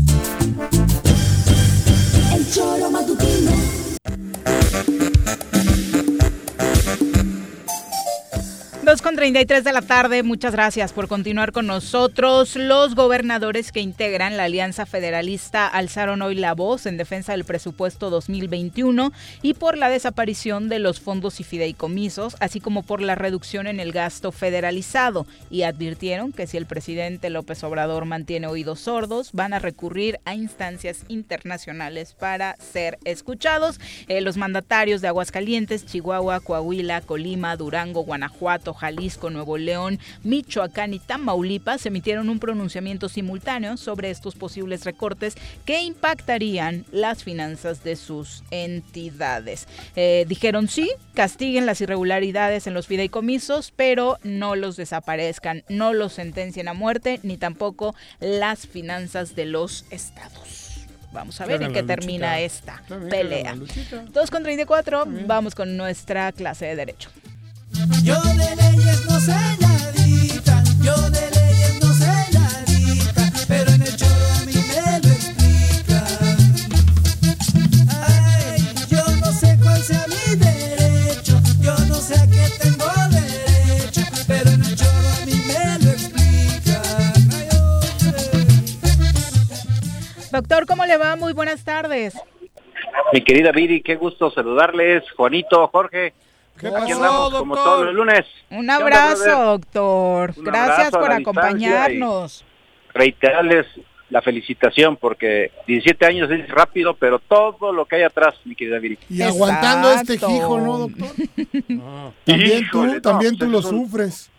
El 2.31 2.53
choro 2.53 2.91
matutino. 2.91 3.51
Dos 8.91 9.01
con 9.01 9.15
33 9.15 9.63
de 9.63 9.71
la 9.71 9.81
tarde, 9.81 10.21
muchas 10.21 10.51
gracias 10.51 10.91
por 10.91 11.07
continuar 11.07 11.53
con 11.53 11.65
nosotros. 11.65 12.57
Los 12.57 12.93
gobernadores 12.93 13.71
que 13.71 13.79
integran 13.79 14.35
la 14.35 14.43
Alianza 14.43 14.85
Federalista 14.85 15.65
alzaron 15.65 16.21
hoy 16.21 16.35
la 16.35 16.53
voz 16.55 16.85
en 16.85 16.97
defensa 16.97 17.31
del 17.31 17.45
presupuesto 17.45 18.09
2021 18.09 19.13
y 19.41 19.53
por 19.53 19.77
la 19.77 19.87
desaparición 19.87 20.67
de 20.67 20.79
los 20.79 20.99
fondos 20.99 21.39
y 21.39 21.45
fideicomisos, 21.45 22.35
así 22.41 22.59
como 22.59 22.83
por 22.83 22.99
la 22.99 23.15
reducción 23.15 23.65
en 23.67 23.79
el 23.79 23.93
gasto 23.93 24.33
federalizado 24.33 25.25
y 25.49 25.61
advirtieron 25.61 26.33
que 26.33 26.45
si 26.45 26.57
el 26.57 26.65
presidente 26.65 27.29
López 27.29 27.63
Obrador 27.63 28.03
mantiene 28.03 28.47
oídos 28.47 28.81
sordos, 28.81 29.31
van 29.31 29.53
a 29.53 29.59
recurrir 29.59 30.19
a 30.25 30.35
instancias 30.35 31.05
internacionales 31.07 32.13
para 32.13 32.57
ser 32.57 32.99
escuchados. 33.05 33.79
Eh, 34.09 34.19
los 34.19 34.35
mandatarios 34.35 34.99
de 34.99 35.07
Aguascalientes, 35.07 35.85
Chihuahua, 35.85 36.41
Coahuila, 36.41 36.99
Colima, 36.99 37.55
Durango, 37.55 38.03
Guanajuato, 38.03 38.80
Jalisco, 38.81 39.29
Nuevo 39.29 39.57
León, 39.57 39.99
Michoacán 40.23 40.95
y 40.95 40.99
Tamaulipas 40.99 41.85
emitieron 41.85 42.29
un 42.29 42.39
pronunciamiento 42.39 43.09
simultáneo 43.09 43.77
sobre 43.77 44.09
estos 44.09 44.33
posibles 44.33 44.85
recortes 44.85 45.35
que 45.65 45.83
impactarían 45.83 46.85
las 46.91 47.23
finanzas 47.23 47.83
de 47.83 47.95
sus 47.95 48.43
entidades. 48.49 49.67
Eh, 49.95 50.25
dijeron 50.27 50.67
sí, 50.67 50.91
castiguen 51.13 51.67
las 51.67 51.79
irregularidades 51.81 52.65
en 52.65 52.73
los 52.73 52.87
fideicomisos, 52.87 53.71
pero 53.75 54.17
no 54.23 54.55
los 54.55 54.77
desaparezcan, 54.77 55.63
no 55.69 55.93
los 55.93 56.13
sentencien 56.13 56.67
a 56.67 56.73
muerte, 56.73 57.19
ni 57.21 57.37
tampoco 57.37 57.93
las 58.19 58.65
finanzas 58.65 59.35
de 59.35 59.45
los 59.45 59.85
estados. 59.91 60.87
Vamos 61.11 61.39
a 61.41 61.45
ver 61.45 61.61
en 61.61 61.73
qué 61.73 61.83
termina 61.83 62.39
luchita. 62.39 62.81
esta 62.87 63.09
pelea. 63.09 63.51
la 63.51 63.55
luchita. 63.55 64.05
2 64.11 64.31
con 64.31 64.43
34, 64.43 65.05
vamos 65.27 65.53
con 65.53 65.77
nuestra 65.77 66.31
clase 66.31 66.65
de 66.65 66.75
Derecho. 66.75 67.09
Yo 68.03 68.19
de 68.21 68.55
leyes 68.55 69.05
no 69.09 69.19
sé 69.19 69.35
nadita, 69.59 70.63
yo 70.83 70.95
de 71.09 71.31
leyes 71.31 71.79
no 71.81 71.93
sé 71.93 72.11
nadita, 72.33 73.31
pero 73.47 73.71
en 73.71 73.81
el 73.81 73.95
choro 73.95 74.25
a 74.35 74.45
mí 74.45 74.53
me 74.53 74.99
lo 74.99 75.09
explican. 75.13 76.05
Ay, 77.89 78.59
yo 78.89 79.03
no 79.21 79.31
sé 79.31 79.57
cuál 79.63 79.81
sea 79.81 80.05
mi 80.07 80.35
derecho, 80.35 81.39
yo 81.61 81.73
no 81.87 81.95
sé 81.95 82.15
a 82.15 82.27
qué 82.27 82.49
tengo 82.61 82.85
derecho, 83.09 84.01
pero 84.27 84.49
en 84.49 84.63
el 84.63 84.75
choro 84.75 85.09
a 85.09 85.25
mí 85.25 85.35
me 85.47 85.79
lo 85.83 85.91
explican. 85.91 86.83
Ay, 87.31 87.47
hombre. 90.43 90.97
va? 90.97 91.15
Muy 91.15 91.31
buenas 91.33 91.63
tardes. 91.63 92.13
Mi 93.13 93.23
querida 93.23 93.51
Viri, 93.53 93.81
qué 93.81 93.95
gusto 93.95 94.29
saludarles. 94.31 95.09
Juanito, 95.11 95.67
Jorge. 95.67 96.13
¿Qué 96.61 96.67
Aquí 96.67 96.91
andamos 96.91 97.33
como 97.33 97.55
doctor? 97.55 97.63
todos 97.73 97.85
los 97.87 97.95
lunes. 97.95 98.25
Un 98.49 98.55
¿Qué 98.57 98.57
onda, 98.59 98.75
abrazo, 98.75 99.43
doctor. 99.43 100.33
Un 100.37 100.43
Gracias 100.45 100.77
abrazo 100.93 100.99
por 100.99 101.11
acompañarnos. 101.11 102.45
Reiterarles 102.93 103.65
la 104.09 104.21
felicitación 104.21 104.97
porque 104.97 105.51
17 105.67 106.05
años 106.05 106.29
es 106.29 106.47
rápido, 106.49 106.93
pero 106.95 107.17
todo 107.19 107.71
lo 107.71 107.85
que 107.85 107.95
hay 107.95 108.03
atrás, 108.03 108.35
mi 108.45 108.55
querida 108.55 108.77
Viri. 108.79 108.99
Y 109.09 109.21
aguantando 109.21 109.91
este 109.93 110.15
hijo, 110.15 110.59
¿no, 110.59 110.77
doctor? 110.79 111.07
También 112.25 112.69
tú, 112.69 112.83
Híjole, 112.83 112.93
no, 112.95 113.01
también 113.01 113.37
tú 113.37 113.49
pues 113.49 113.51
lo 113.51 113.57
un- 113.59 113.63
sufres. 113.87 114.29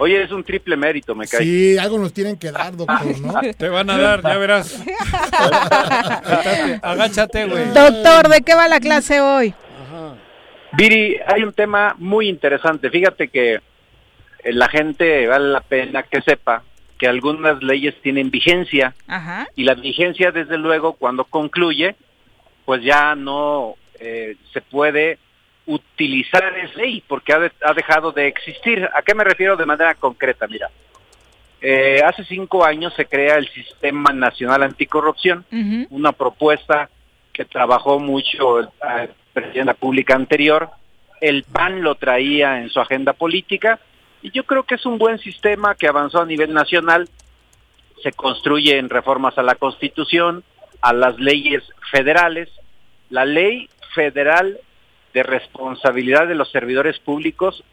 Oye, 0.00 0.22
es 0.22 0.30
un 0.30 0.44
triple 0.44 0.76
mérito, 0.76 1.12
me 1.16 1.26
cae. 1.26 1.40
Sí, 1.42 1.76
algo 1.76 1.98
nos 1.98 2.12
tienen 2.12 2.36
que 2.36 2.52
dar, 2.52 2.74
doctor, 2.76 3.20
¿no? 3.20 3.34
Te 3.58 3.68
van 3.68 3.90
a 3.90 3.98
dar, 3.98 4.22
ya 4.22 4.36
verás. 4.38 4.80
Agáchate, 6.82 7.46
güey. 7.46 7.72
Doctor, 7.72 8.28
¿de 8.28 8.40
qué 8.42 8.54
va 8.54 8.68
la 8.68 8.80
clase 8.80 9.20
hoy? 9.20 9.54
Viri, 10.72 11.18
hay 11.26 11.42
un 11.42 11.52
tema 11.52 11.94
muy 11.98 12.28
interesante. 12.28 12.90
Fíjate 12.90 13.28
que 13.28 13.54
eh, 13.54 13.60
la 14.52 14.68
gente 14.68 15.26
vale 15.26 15.48
la 15.48 15.60
pena 15.60 16.02
que 16.02 16.20
sepa 16.22 16.62
que 16.98 17.06
algunas 17.08 17.62
leyes 17.62 17.94
tienen 18.02 18.30
vigencia 18.30 18.94
Ajá. 19.06 19.46
y 19.54 19.64
la 19.64 19.74
vigencia, 19.74 20.32
desde 20.32 20.58
luego, 20.58 20.94
cuando 20.94 21.24
concluye, 21.24 21.94
pues 22.64 22.82
ya 22.82 23.14
no 23.14 23.74
eh, 24.00 24.36
se 24.52 24.60
puede 24.60 25.18
utilizar 25.66 26.56
esa 26.58 26.74
ley 26.78 27.02
porque 27.06 27.32
ha, 27.32 27.38
de- 27.38 27.52
ha 27.62 27.72
dejado 27.72 28.10
de 28.12 28.26
existir. 28.26 28.88
¿A 28.94 29.02
qué 29.02 29.14
me 29.14 29.24
refiero 29.24 29.56
de 29.56 29.66
manera 29.66 29.94
concreta? 29.94 30.46
Mira, 30.48 30.70
eh, 31.60 32.00
hace 32.04 32.24
cinco 32.24 32.64
años 32.64 32.92
se 32.94 33.06
crea 33.06 33.36
el 33.36 33.48
Sistema 33.48 34.12
Nacional 34.12 34.62
Anticorrupción, 34.62 35.44
una 35.90 36.12
propuesta 36.12 36.88
que 37.32 37.44
trabajó 37.44 37.98
mucho 38.00 38.58
el, 38.60 38.68
el 39.38 39.44
presidente 39.44 39.70
de 39.70 39.74
la 39.74 39.74
Pública 39.74 40.14
anterior. 40.14 40.70
El 41.20 41.44
PAN 41.44 41.82
lo 41.82 41.94
traía 41.96 42.60
en 42.60 42.70
su 42.70 42.80
agenda 42.80 43.12
política 43.12 43.80
y 44.22 44.30
yo 44.30 44.44
creo 44.44 44.64
que 44.64 44.76
es 44.76 44.86
un 44.86 44.98
buen 44.98 45.18
sistema 45.18 45.74
que 45.74 45.88
avanzó 45.88 46.20
a 46.20 46.26
nivel 46.26 46.52
nacional. 46.52 47.08
Se 48.02 48.12
construye 48.12 48.78
en 48.78 48.88
reformas 48.88 49.36
a 49.38 49.42
la 49.42 49.54
Constitución, 49.56 50.44
a 50.80 50.92
las 50.92 51.18
leyes 51.18 51.62
federales. 51.90 52.48
La 53.10 53.24
ley 53.24 53.68
federal 53.94 54.58
de 55.14 55.22
responsabilidad 55.22 56.28
de 56.28 56.34
los 56.34 56.50
servidores 56.50 56.98
públicos 56.98 57.64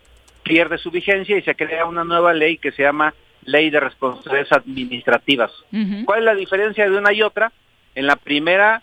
pierde 0.44 0.78
su 0.78 0.92
vigencia 0.92 1.38
y 1.38 1.42
se 1.42 1.56
crea 1.56 1.86
una 1.86 2.04
nueva 2.04 2.34
ley 2.34 2.58
que 2.58 2.72
se 2.72 2.84
llama 2.84 3.14
Ley 3.44 3.70
de 3.70 3.80
Responsabilidades 3.80 4.52
Administrativas. 4.52 5.52
¿Cuál 6.06 6.20
es 6.20 6.26
la 6.26 6.36
diferencia 6.36 6.90
de 6.90 6.98
una 6.98 7.14
y 7.14 7.22
otra? 7.22 7.52
En 7.94 8.08
la 8.08 8.16
primera 8.16 8.82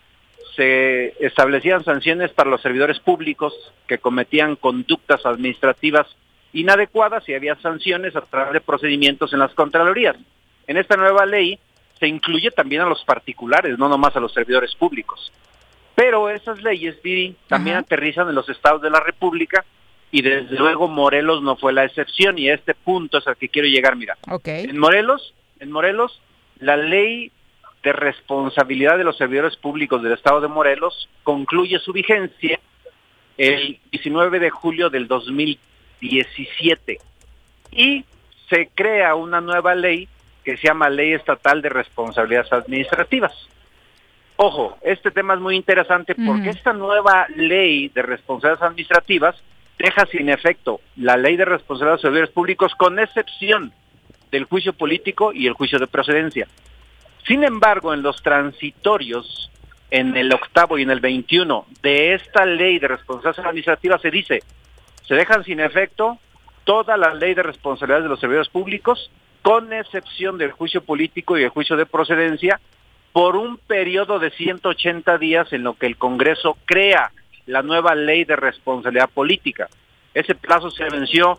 se 0.55 1.13
establecían 1.25 1.83
sanciones 1.83 2.31
para 2.31 2.49
los 2.49 2.61
servidores 2.61 2.99
públicos 2.99 3.53
que 3.87 3.97
cometían 3.97 4.55
conductas 4.55 5.25
administrativas 5.25 6.07
inadecuadas 6.53 7.27
y 7.27 7.33
había 7.33 7.55
sanciones 7.55 8.15
a 8.15 8.21
través 8.21 8.53
de 8.53 8.61
procedimientos 8.61 9.33
en 9.33 9.39
las 9.39 9.53
Contralorías. 9.53 10.15
En 10.67 10.77
esta 10.77 10.95
nueva 10.95 11.25
ley 11.25 11.59
se 11.99 12.07
incluye 12.07 12.51
también 12.51 12.81
a 12.81 12.89
los 12.89 13.03
particulares, 13.03 13.77
no 13.77 13.89
nomás 13.89 14.15
a 14.15 14.19
los 14.19 14.33
servidores 14.33 14.75
públicos. 14.75 15.31
Pero 15.95 16.29
esas 16.29 16.61
leyes, 16.61 17.01
Viri, 17.01 17.35
también 17.47 17.77
aterrizan 17.77 18.29
en 18.29 18.35
los 18.35 18.49
estados 18.49 18.81
de 18.81 18.89
la 18.89 18.99
República 18.99 19.63
y 20.11 20.21
desde 20.21 20.55
luego 20.57 20.87
Morelos 20.87 21.41
no 21.41 21.55
fue 21.55 21.73
la 21.73 21.85
excepción 21.85 22.37
y 22.37 22.49
a 22.49 22.55
este 22.55 22.75
punto 22.75 23.17
es 23.17 23.27
al 23.27 23.37
que 23.37 23.49
quiero 23.49 23.67
llegar, 23.67 23.95
mira. 23.95 24.17
Ok. 24.29 24.47
En 24.47 24.77
Morelos, 24.77 25.33
en 25.59 25.71
Morelos, 25.71 26.21
la 26.59 26.77
ley 26.77 27.31
de 27.83 27.93
responsabilidad 27.93 28.97
de 28.97 29.03
los 29.03 29.17
servidores 29.17 29.57
públicos 29.57 30.01
del 30.01 30.13
estado 30.13 30.39
de 30.41 30.47
Morelos 30.47 31.09
concluye 31.23 31.77
su 31.79 31.91
vigencia 31.91 32.59
el 33.37 33.79
19 33.91 34.39
de 34.39 34.49
julio 34.49 34.89
del 34.89 35.07
2017 35.07 36.97
y 37.71 38.05
se 38.49 38.69
crea 38.73 39.15
una 39.15 39.41
nueva 39.41 39.75
ley 39.75 40.07
que 40.43 40.57
se 40.57 40.67
llama 40.67 40.89
Ley 40.89 41.13
Estatal 41.13 41.61
de 41.61 41.69
Responsabilidades 41.69 42.51
Administrativas. 42.53 43.33
Ojo, 44.35 44.77
este 44.81 45.11
tema 45.11 45.35
es 45.35 45.39
muy 45.39 45.55
interesante 45.55 46.15
porque 46.15 46.49
esta 46.49 46.73
nueva 46.73 47.27
ley 47.35 47.89
de 47.89 48.01
responsabilidades 48.01 48.63
administrativas 48.63 49.35
deja 49.77 50.05
sin 50.07 50.29
efecto 50.29 50.81
la 50.95 51.17
ley 51.17 51.35
de 51.35 51.45
responsabilidades 51.45 52.01
de 52.01 52.07
los 52.07 52.13
servidores 52.13 52.33
públicos 52.33 52.73
con 52.75 52.99
excepción 52.99 53.73
del 54.31 54.45
juicio 54.45 54.73
político 54.73 55.33
y 55.33 55.47
el 55.47 55.53
juicio 55.53 55.79
de 55.79 55.87
procedencia. 55.87 56.47
Sin 57.27 57.43
embargo, 57.43 57.93
en 57.93 58.01
los 58.01 58.21
transitorios, 58.21 59.49
en 59.91 60.17
el 60.17 60.33
octavo 60.33 60.77
y 60.77 60.81
en 60.81 60.91
el 60.91 60.99
21 60.99 61.65
de 61.81 62.15
esta 62.15 62.45
ley 62.45 62.79
de 62.79 62.87
responsabilidades 62.87 63.45
administrativas 63.45 64.01
se 64.01 64.11
dice, 64.11 64.43
se 65.07 65.15
dejan 65.15 65.43
sin 65.43 65.59
efecto 65.59 66.17
toda 66.63 66.97
la 66.97 67.13
ley 67.13 67.33
de 67.33 67.43
responsabilidades 67.43 68.05
de 68.05 68.09
los 68.09 68.19
servidores 68.19 68.49
públicos, 68.49 69.11
con 69.41 69.71
excepción 69.73 70.37
del 70.37 70.51
juicio 70.51 70.83
político 70.83 71.37
y 71.37 71.43
el 71.43 71.49
juicio 71.49 71.75
de 71.75 71.85
procedencia, 71.85 72.59
por 73.11 73.35
un 73.35 73.57
periodo 73.57 74.19
de 74.19 74.31
180 74.31 75.17
días 75.17 75.53
en 75.53 75.63
lo 75.63 75.75
que 75.75 75.85
el 75.85 75.97
Congreso 75.97 76.57
crea 76.65 77.11
la 77.45 77.61
nueva 77.61 77.93
ley 77.93 78.23
de 78.25 78.35
responsabilidad 78.35 79.09
política. 79.09 79.69
Ese 80.13 80.35
plazo 80.35 80.71
se 80.71 80.89
venció 80.89 81.37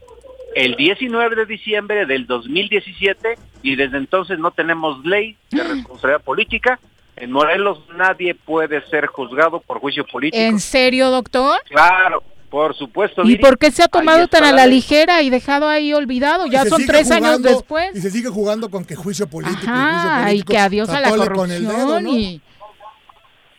el 0.55 0.76
19 0.76 1.36
de 1.36 1.47
diciembre 1.47 2.06
del 2.06 2.26
2017 2.26 3.36
y 3.62 3.76
desde 3.76 3.97
entonces 3.98 4.39
no 4.39 4.51
tenemos 4.51 5.05
ley 5.05 5.36
de 5.51 5.62
responsabilidad 5.62 6.22
política. 6.22 6.78
En 7.16 7.31
Morelos 7.31 7.78
nadie 7.97 8.35
puede 8.35 8.85
ser 8.89 9.06
juzgado 9.06 9.60
por 9.60 9.78
juicio 9.81 10.05
político. 10.06 10.43
¿En 10.43 10.59
serio, 10.59 11.10
doctor? 11.10 11.60
Claro, 11.68 12.22
por 12.51 12.74
supuesto. 12.76 13.22
¿Y 13.22 13.28
Viri. 13.28 13.40
por 13.43 13.56
qué 13.59 13.70
se 13.70 13.82
ha 13.85 13.89
tomado 13.89 14.26
tan 14.28 14.43
a 14.44 14.52
la 14.52 14.66
ley. 14.66 14.76
ligera 14.76 15.22
y 15.22 15.31
dejado 15.31 15.68
ahí 15.68 15.93
olvidado? 15.94 16.47
Ya 16.47 16.64
son 16.64 16.85
tres 16.86 17.10
años 17.10 17.26
jugando- 17.36 17.48
después. 17.51 17.94
Y 17.94 18.01
se 18.01 18.10
sigue 18.10 18.28
jugando 18.28 18.68
con 18.68 18.85
que 18.85 18.97
juicio 18.97 19.28
político 19.28 19.60
y 19.62 19.66
juicio 19.66 19.74
Ajá, 19.81 20.20
y 20.22 20.24
político. 20.24 20.52
que 20.52 20.59
adiós 20.59 20.89
a 20.89 21.01
la 21.01 21.09
Atole 21.09 21.26
con 21.35 21.51
el 21.52 21.64
corrupción 21.64 21.86
dedo, 21.89 22.01
¿no? 22.01 22.10
y... 22.18 22.40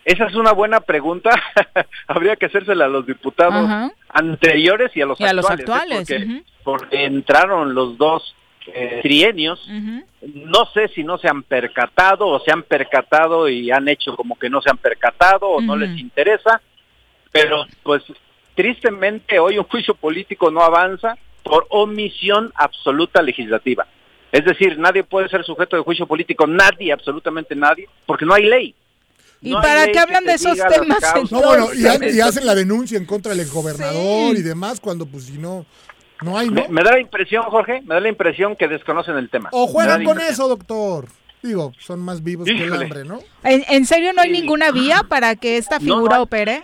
Esa 0.05 0.25
es 0.25 0.35
una 0.35 0.53
buena 0.53 0.81
pregunta. 0.81 1.31
Habría 2.07 2.35
que 2.35 2.45
hacérsela 2.45 2.85
a 2.85 2.89
los 2.89 3.07
diputados 3.07 3.65
Ajá. 3.65 3.91
anteriores 4.09 4.95
y 4.95 5.01
a 5.01 5.07
los 5.07 5.19
Y 5.19 5.25
a 5.25 5.33
los 5.33 5.49
actuales. 5.49 6.09
¿eh? 6.11 6.43
Porque, 6.63 7.05
entraron 7.05 7.73
los 7.73 7.97
dos 7.97 8.35
eh, 8.67 8.99
trienios. 9.01 9.67
No 10.21 10.65
sé 10.73 10.89
si 10.89 11.03
no 11.03 11.17
se 11.17 11.27
han 11.27 11.41
percatado 11.41 12.27
o 12.27 12.39
se 12.39 12.51
han 12.51 12.61
percatado 12.61 13.49
y 13.49 13.71
han 13.71 13.87
hecho 13.87 14.15
como 14.15 14.37
que 14.37 14.49
no 14.49 14.61
se 14.61 14.69
han 14.69 14.77
percatado 14.77 15.49
o 15.49 15.59
no 15.59 15.75
les 15.75 15.99
interesa. 15.99 16.61
Pero 17.31 17.65
pues 17.81 18.03
tristemente 18.53 19.39
hoy 19.39 19.57
un 19.57 19.65
juicio 19.65 19.95
político 19.95 20.51
no 20.51 20.61
avanza 20.61 21.17
por 21.41 21.65
omisión 21.69 22.51
absoluta 22.55 23.23
legislativa. 23.23 23.87
Es 24.31 24.45
decir, 24.45 24.77
nadie 24.77 25.03
puede 25.03 25.29
ser 25.29 25.43
sujeto 25.43 25.75
de 25.77 25.83
juicio 25.83 26.05
político, 26.05 26.45
nadie, 26.45 26.91
absolutamente 26.91 27.55
nadie, 27.55 27.87
porque 28.05 28.25
no 28.25 28.33
hay 28.33 28.45
ley. 28.45 28.75
¿Y 29.45 29.51
No 29.51 29.61
para 29.61 29.85
qué 29.87 29.99
hablan 29.99 30.23
que 30.23 30.29
de 30.31 30.35
esos 30.35 30.57
temas. 30.57 30.99
No, 31.31 31.41
bueno, 31.41 31.67
y, 31.73 31.85
ha- 31.85 31.91
y 31.91 31.95
Entonces, 31.95 32.21
hacen 32.23 32.45
la 32.45 32.55
denuncia 32.55 32.97
en 32.97 33.05
contra 33.05 33.33
del 33.35 33.47
gobernador 33.49 34.33
Sí. 34.35 34.39
y 34.39 34.41
demás 34.41 34.79
cuando 34.79 35.05
pues 35.05 35.25
si 35.25 35.37
no, 35.37 35.65
no 36.21 36.37
hay, 36.37 36.49
¿no? 36.49 36.55
Me, 36.63 36.67
me 36.69 36.83
da 36.83 36.91
la 36.93 36.99
impresión, 36.99 37.43
Jorge, 37.43 37.81
me 37.85 37.93
da 37.95 38.01
la 38.01 38.09
impresión 38.09 38.55
que 38.55 38.67
desconocen 38.67 39.15
el 39.17 39.29
tema. 39.29 39.49
O 39.51 39.67
juegan 39.67 40.03
con 40.03 40.19
eso, 40.19 40.47
doctor. 40.47 41.07
Digo, 41.43 41.73
son 41.79 41.99
más 41.99 42.23
vivos 42.23 42.45
que 42.45 42.63
el 42.63 42.73
hambre, 42.73 43.05
¿no? 43.05 43.19
¿En, 43.43 43.63
en 43.69 43.85
serio 43.85 44.13
no 44.13 44.21
hay 44.23 44.31
ninguna 44.31 44.71
vía 44.71 45.03
para 45.07 45.35
que 45.35 45.57
esta 45.57 45.79
figura 45.79 46.17
no. 46.17 46.23
opere? 46.23 46.63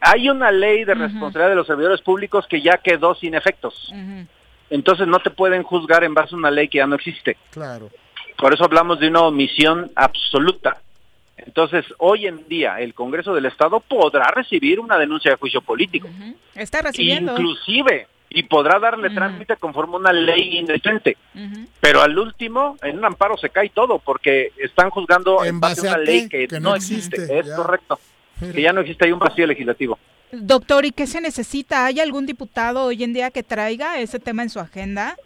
Hay 0.00 0.28
una 0.28 0.50
ley 0.50 0.84
de 0.84 0.94
responsabilidad 0.94 1.50
de 1.50 1.54
los 1.56 1.66
servidores 1.66 2.00
públicos 2.02 2.44
que 2.48 2.60
ya 2.60 2.78
quedó 2.78 3.14
sin 3.14 3.34
efectos. 3.34 3.92
Entonces 4.70 5.06
no 5.06 5.18
te 5.20 5.30
pueden 5.30 5.62
juzgar 5.62 6.04
en 6.04 6.14
base 6.14 6.34
a 6.34 6.38
una 6.38 6.50
ley 6.50 6.68
que 6.68 6.78
ya 6.78 6.86
no 6.86 6.96
existe. 6.96 7.36
Claro. 7.50 7.90
Por 8.36 8.52
eso 8.54 8.64
hablamos 8.64 9.00
de 9.00 9.08
una 9.08 9.22
omisión 9.22 9.90
absoluta. 9.96 10.78
Entonces, 11.46 11.84
hoy 11.98 12.26
en 12.26 12.46
día, 12.48 12.80
el 12.80 12.94
Congreso 12.94 13.34
del 13.34 13.46
Estado 13.46 13.80
podrá 13.80 14.30
recibir 14.30 14.80
una 14.80 14.98
denuncia 14.98 15.30
de 15.30 15.36
juicio 15.36 15.60
político. 15.60 16.08
Está 16.54 16.82
recibiendo. 16.82 17.32
Inclusive, 17.32 18.06
y 18.30 18.42
podrá 18.42 18.78
darle 18.78 19.10
trámite 19.10 19.56
conforme 19.56 19.94
a 19.94 19.98
una 19.98 20.12
ley 20.12 20.58
indecente. 20.58 21.16
Pero 21.80 22.02
al 22.02 22.18
último, 22.18 22.76
en 22.82 22.98
un 22.98 23.04
amparo 23.04 23.36
se 23.38 23.50
cae 23.50 23.70
todo, 23.70 23.98
porque 23.98 24.52
están 24.58 24.90
juzgando 24.90 25.44
en, 25.44 25.60
base 25.60 25.88
a 25.88 25.92
una 25.92 25.94
a 25.94 25.98
ley 25.98 26.28
que, 26.28 26.48
que 26.48 26.60
no 26.60 26.70
no 26.70 26.76
existe. 26.76 27.16
existe, 27.16 27.38
Es 27.38 27.46
ya. 27.46 27.56
correcto. 27.56 27.98
Que 28.40 28.62
ya 28.62 28.72
no 28.72 28.80
existe, 28.82 29.04
hay 29.06 29.12
un 29.12 29.18
vacío 29.18 29.46
legislativo. 29.46 29.98
Doctor, 30.30 30.84
¿y 30.84 30.92
qué 30.92 31.06
se 31.06 31.20
necesita? 31.20 31.86
¿Hay 31.86 32.00
algún 32.00 32.26
diputado 32.26 32.84
hoy 32.84 33.02
en 33.02 33.14
día 33.14 33.30
que 33.30 33.42
traiga 33.42 33.98
ese 33.98 34.18
tema 34.18 34.42
en 34.42 34.50
su 34.50 34.60
agenda? 34.60 35.16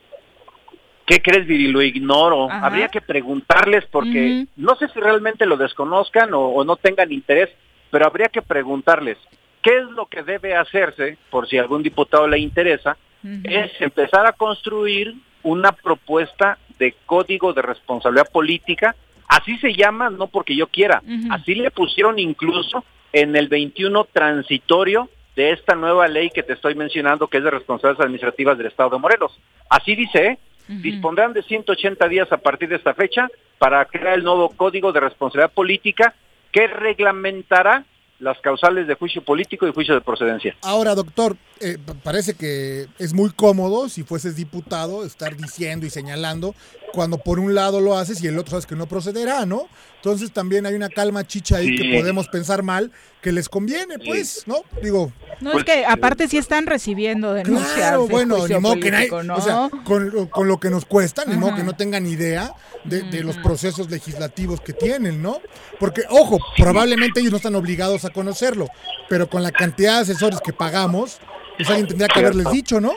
¿Qué 1.13 1.23
crees, 1.23 1.47
Viri? 1.47 1.69
Lo 1.69 1.83
ignoro. 1.83 2.51
Ajá. 2.51 2.67
Habría 2.67 2.89
que 2.89 3.01
preguntarles 3.01 3.85
porque 3.91 4.47
no 4.57 4.77
sé 4.77 4.89
si 4.89 5.01
realmente 5.01 5.47
lo 5.47 5.57
desconozcan 5.57 6.33
o, 6.35 6.41
o 6.41 6.65
no 6.65 6.77
tengan 6.77 7.13
interés, 7.13 7.51
pero 7.91 8.07
habría 8.07 8.29
que 8.29 8.43
preguntarles 8.43 9.19
qué 9.63 9.79
es 9.79 9.85
lo 9.91 10.07
que 10.07 10.23
debe 10.23 10.57
hacerse, 10.57 11.19
por 11.31 11.49
si 11.49 11.59
algún 11.59 11.83
diputado 11.83 12.27
le 12.27 12.39
interesa, 12.39 12.97
es 13.45 13.71
empezar 13.81 14.27
a 14.27 14.33
construir 14.33 15.15
una 15.45 15.71
propuesta 15.71 16.59
de 16.79 16.95
código 17.07 17.53
de 17.53 17.63
responsabilidad 17.63 18.29
política 18.33 18.97
Así 19.33 19.57
se 19.59 19.73
llama, 19.73 20.11
no 20.11 20.27
porque 20.27 20.55
yo 20.55 20.67
quiera. 20.67 21.03
Así 21.31 21.55
le 21.55 21.71
pusieron 21.71 22.19
incluso 22.19 22.85
en 23.15 23.35
el 23.35 23.49
21 23.49 24.07
transitorio 24.13 25.09
de 25.35 25.53
esta 25.53 25.75
nueva 25.75 26.07
ley 26.07 26.29
que 26.29 26.43
te 26.43 26.53
estoy 26.53 26.75
mencionando, 26.75 27.29
que 27.29 27.39
es 27.39 27.45
de 27.45 27.51
responsabilidades 27.51 28.05
administrativas 28.05 28.59
del 28.59 28.67
Estado 28.67 28.91
de 28.91 28.99
Morelos. 28.99 29.33
Así 29.71 29.97
dice, 29.97 30.27
¿eh? 30.27 30.39
Dispondrán 30.81 31.33
de 31.33 31.43
180 31.43 32.09
días 32.09 32.31
a 32.33 32.39
partir 32.39 32.69
de 32.69 32.77
esta 32.77 32.95
fecha 32.95 33.29
para 33.59 33.85
crear 33.85 34.15
el 34.15 34.25
nuevo 34.25 34.51
Código 34.51 34.93
de 34.93 35.01
Responsabilidad 35.01 35.53
Política 35.53 36.15
que 36.51 36.67
reglamentará 36.67 37.85
las 38.19 38.39
causales 38.41 38.87
de 38.87 38.95
juicio 38.95 39.23
político 39.23 39.67
y 39.67 39.73
juicio 39.73 39.95
de 39.95 40.01
procedencia. 40.01 40.57
Ahora, 40.63 40.95
doctor, 40.95 41.37
eh, 41.63 41.79
parece 42.03 42.35
que 42.35 42.89
es 42.99 43.13
muy 43.13 43.31
cómodo, 43.31 43.89
si 43.89 44.03
fueses 44.03 44.37
diputado, 44.37 45.05
estar 45.05 45.37
diciendo 45.37 45.87
y 45.87 45.91
señalando 45.91 46.55
cuando 46.93 47.19
por 47.19 47.39
un 47.39 47.55
lado 47.55 47.81
lo 47.81 47.97
haces 47.97 48.23
y 48.23 48.29
el 48.29 48.39
otro 48.39 48.51
sabes 48.51 48.67
que 48.67 48.77
no 48.77 48.87
procederá, 48.87 49.47
¿no? 49.47 49.67
Entonces 49.97 50.33
también 50.33 50.67
hay 50.67 50.75
una 50.75 50.89
calma 50.89 51.27
chicha 51.27 51.57
ahí 51.57 51.77
que 51.77 51.97
podemos 51.97 52.29
pensar 52.29 52.63
mal, 52.63 52.91
que 53.21 53.33
les 53.33 53.49
conviene, 53.49 53.99
pues, 53.99 54.45
¿no? 54.47 54.63
Digo. 54.83 55.13
No, 55.41 55.51
es 55.51 55.53
pues, 55.55 55.65
que 55.65 55.87
aparte 55.87 56.29
sí 56.29 56.39
están 56.39 56.67
recibiendo 56.67 57.33
denuncias. 57.35 57.73
Claro, 57.73 58.07
bueno, 58.09 58.47
ni 58.47 58.59
modo 58.59 58.75
que 58.81 58.91
¿no? 59.25 59.37
o 59.37 59.41
sea, 59.41 59.71
con, 59.85 60.27
con, 60.27 60.49
lo 60.49 60.59
que 60.59 60.71
nos 60.71 60.85
cuesta, 60.85 61.25
ni 61.25 61.37
modo 61.37 61.55
que 61.55 61.63
no 61.63 61.75
tengan 61.75 62.07
idea 62.07 62.53
de, 62.85 63.03
de, 63.03 63.23
los 63.23 63.37
procesos 63.39 63.91
legislativos 63.91 64.61
que 64.61 64.73
tienen, 64.73 65.23
¿no? 65.23 65.41
Porque, 65.79 66.03
ojo, 66.11 66.39
probablemente 66.57 67.21
ellos 67.21 67.31
no 67.31 67.37
están 67.37 67.55
obligados 67.55 68.05
a 68.05 68.11
conocerlo, 68.11 68.67
pero 69.09 69.31
con 69.31 69.43
la 69.43 69.53
cantidad 69.53 69.97
de 69.97 70.01
asesores 70.03 70.41
que 70.41 70.53
pagamos, 70.53 71.21
pues 71.63 71.71
alguien 71.71 71.87
tendría 71.89 72.09
que 72.09 72.21
haberles 72.21 72.51
dicho, 72.51 72.81
¿no? 72.81 72.93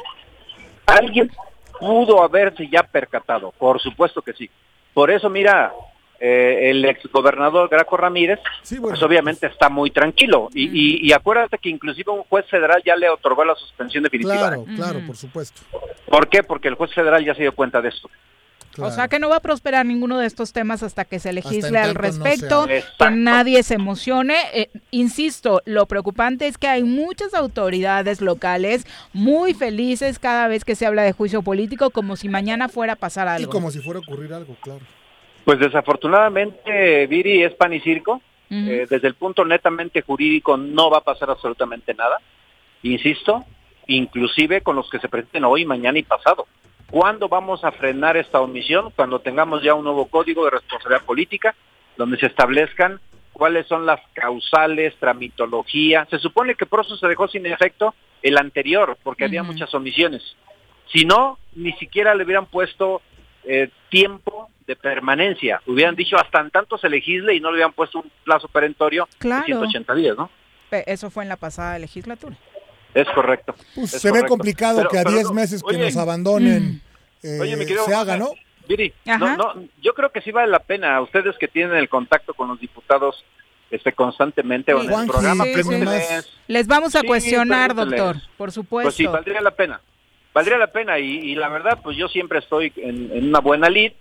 Alguien 0.85 1.31
pudo 1.79 2.23
haberse 2.23 2.67
ya 2.69 2.83
percatado, 2.83 3.51
por 3.57 3.81
supuesto 3.81 4.21
que 4.21 4.33
sí. 4.33 4.49
Por 4.93 5.11
eso, 5.11 5.29
mira, 5.29 5.73
eh, 6.19 6.69
el 6.71 6.85
exgobernador 6.85 7.67
Graco 7.69 7.97
Ramírez, 7.97 8.39
pues 8.81 9.03
obviamente 9.03 9.47
está 9.47 9.69
muy 9.69 9.91
tranquilo. 9.91 10.49
Y, 10.53 11.05
y, 11.05 11.11
acuérdate 11.11 11.57
que 11.57 11.69
inclusive 11.69 12.11
un 12.11 12.23
juez 12.23 12.45
federal 12.49 12.81
ya 12.85 12.95
le 12.95 13.09
otorgó 13.09 13.43
la 13.43 13.55
suspensión 13.55 14.03
definitiva. 14.03 14.37
Claro, 14.37 14.65
claro, 14.75 14.99
por 15.05 15.17
supuesto. 15.17 15.61
¿Por 16.09 16.29
qué? 16.29 16.43
Porque 16.43 16.69
el 16.69 16.75
juez 16.75 16.93
federal 16.93 17.25
ya 17.25 17.35
se 17.35 17.41
dio 17.41 17.53
cuenta 17.53 17.81
de 17.81 17.89
esto. 17.89 18.09
O 18.79 18.91
sea 18.91 19.07
que 19.07 19.19
no 19.19 19.29
va 19.29 19.37
a 19.37 19.41
prosperar 19.41 19.85
ninguno 19.85 20.19
de 20.19 20.27
estos 20.27 20.53
temas 20.53 20.83
hasta 20.83 21.05
que 21.05 21.19
se 21.19 21.33
legisle 21.33 21.77
al 21.77 21.95
respecto, 21.95 22.67
que 22.67 23.11
nadie 23.11 23.63
se 23.63 23.75
emocione. 23.75 24.35
Eh, 24.53 24.69
insisto, 24.91 25.61
lo 25.65 25.85
preocupante 25.85 26.47
es 26.47 26.57
que 26.57 26.67
hay 26.67 26.83
muchas 26.83 27.33
autoridades 27.33 28.21
locales 28.21 28.85
muy 29.13 29.53
felices 29.53 30.19
cada 30.19 30.47
vez 30.47 30.65
que 30.65 30.75
se 30.75 30.85
habla 30.85 31.03
de 31.03 31.11
juicio 31.11 31.41
político, 31.41 31.89
como 31.89 32.15
si 32.15 32.29
mañana 32.29 32.69
fuera 32.69 32.93
a 32.93 32.97
pasar 32.97 33.27
algo. 33.27 33.49
Y 33.49 33.51
como 33.51 33.71
si 33.71 33.79
fuera 33.79 33.99
a 33.99 34.01
ocurrir 34.01 34.33
algo, 34.33 34.55
claro. 34.61 34.81
Pues 35.43 35.59
desafortunadamente, 35.59 37.05
Viri, 37.07 37.43
es 37.43 37.53
pan 37.53 37.73
y 37.73 37.79
circo. 37.79 38.21
Eh, 38.49 38.85
desde 38.89 39.07
el 39.07 39.15
punto 39.15 39.43
netamente 39.43 40.01
jurídico 40.01 40.55
no 40.55 40.89
va 40.89 40.99
a 40.99 41.03
pasar 41.03 41.29
absolutamente 41.29 41.93
nada. 41.93 42.19
Insisto, 42.83 43.43
inclusive 43.87 44.61
con 44.61 44.75
los 44.75 44.89
que 44.89 44.99
se 44.99 45.09
presenten 45.09 45.45
hoy, 45.45 45.65
mañana 45.65 45.97
y 45.97 46.03
pasado. 46.03 46.47
¿Cuándo 46.89 47.27
vamos 47.27 47.63
a 47.63 47.71
frenar 47.71 48.15
esta 48.17 48.41
omisión? 48.41 48.91
Cuando 48.95 49.19
tengamos 49.19 49.63
ya 49.63 49.73
un 49.73 49.83
nuevo 49.83 50.07
código 50.07 50.45
de 50.45 50.51
responsabilidad 50.51 51.05
política, 51.05 51.55
donde 51.97 52.17
se 52.17 52.27
establezcan 52.27 52.99
cuáles 53.33 53.67
son 53.67 53.85
las 53.85 53.99
causales, 54.13 54.95
tramitología. 54.97 56.07
Se 56.09 56.19
supone 56.19 56.55
que 56.55 56.65
por 56.65 56.85
eso 56.85 56.95
se 56.95 57.07
dejó 57.07 57.27
sin 57.27 57.45
efecto 57.45 57.93
el 58.21 58.37
anterior, 58.37 58.97
porque 59.03 59.25
había 59.25 59.43
muchas 59.43 59.73
omisiones. 59.73 60.21
Si 60.91 61.05
no, 61.05 61.37
ni 61.53 61.73
siquiera 61.73 62.15
le 62.15 62.23
hubieran 62.23 62.45
puesto 62.45 63.01
eh, 63.43 63.69
tiempo 63.89 64.49
de 64.65 64.75
permanencia. 64.75 65.61
Hubieran 65.67 65.95
dicho 65.95 66.15
hasta 66.17 66.39
en 66.39 66.49
tanto 66.49 66.77
se 66.77 66.89
legisle 66.89 67.35
y 67.35 67.39
no 67.39 67.49
le 67.49 67.55
hubieran 67.55 67.73
puesto 67.73 67.99
un 67.99 68.11
plazo 68.23 68.47
perentorio 68.47 69.07
de 69.19 69.41
180 69.43 69.95
días, 69.95 70.17
¿no? 70.17 70.29
Eso 70.71 71.09
fue 71.09 71.23
en 71.23 71.29
la 71.29 71.37
pasada 71.37 71.77
legislatura. 71.77 72.35
Es 72.95 73.07
correcto. 73.13 73.53
Pues 73.75 73.91
se 73.91 74.11
ve 74.11 74.25
complicado 74.25 74.87
que 74.87 74.97
a 74.97 75.03
10 75.03 75.31
meses 75.31 75.61
que 75.61 75.77
nos 75.77 75.95
abandonen 75.97 76.81
mm. 77.21 77.27
eh, 77.27 77.77
se 77.85 77.93
haga, 77.93 78.17
¿no? 78.17 78.31
Viri, 78.67 78.91
no, 79.05 79.37
no, 79.37 79.53
yo 79.83 79.93
creo 79.93 80.09
que 80.11 80.21
sí 80.21 80.31
vale 80.31 80.51
la 80.51 80.59
pena. 80.59 80.99
Ustedes 81.01 81.37
que 81.37 81.47
tienen 81.47 81.77
el 81.77 81.87
contacto 81.87 82.33
con 82.33 82.47
los 82.47 82.59
diputados 82.59 83.23
este 83.69 83.91
constantemente 83.93 84.73
o 84.73 84.81
en 84.81 84.91
el 84.91 85.07
programa 85.07 85.43
les 86.47 86.67
vamos 86.67 86.95
a 86.95 87.03
cuestionar, 87.03 87.75
doctor, 87.75 88.17
por 88.37 88.51
supuesto. 88.51 88.87
Pues 88.87 88.95
sí, 88.95 89.05
valdría 89.05 89.41
la 89.41 89.51
pena 89.51 89.81
valdría 90.35 90.57
la 90.57 90.67
pena 90.67 90.99
y, 90.99 91.33
la 91.33 91.47
verdad 91.47 91.79
pues 91.81 91.95
yo 91.95 92.09
siempre 92.09 92.39
estoy 92.39 92.71
en, 92.75 93.29
una 93.29 93.39
buena 93.39 93.69
lid. 93.69 93.93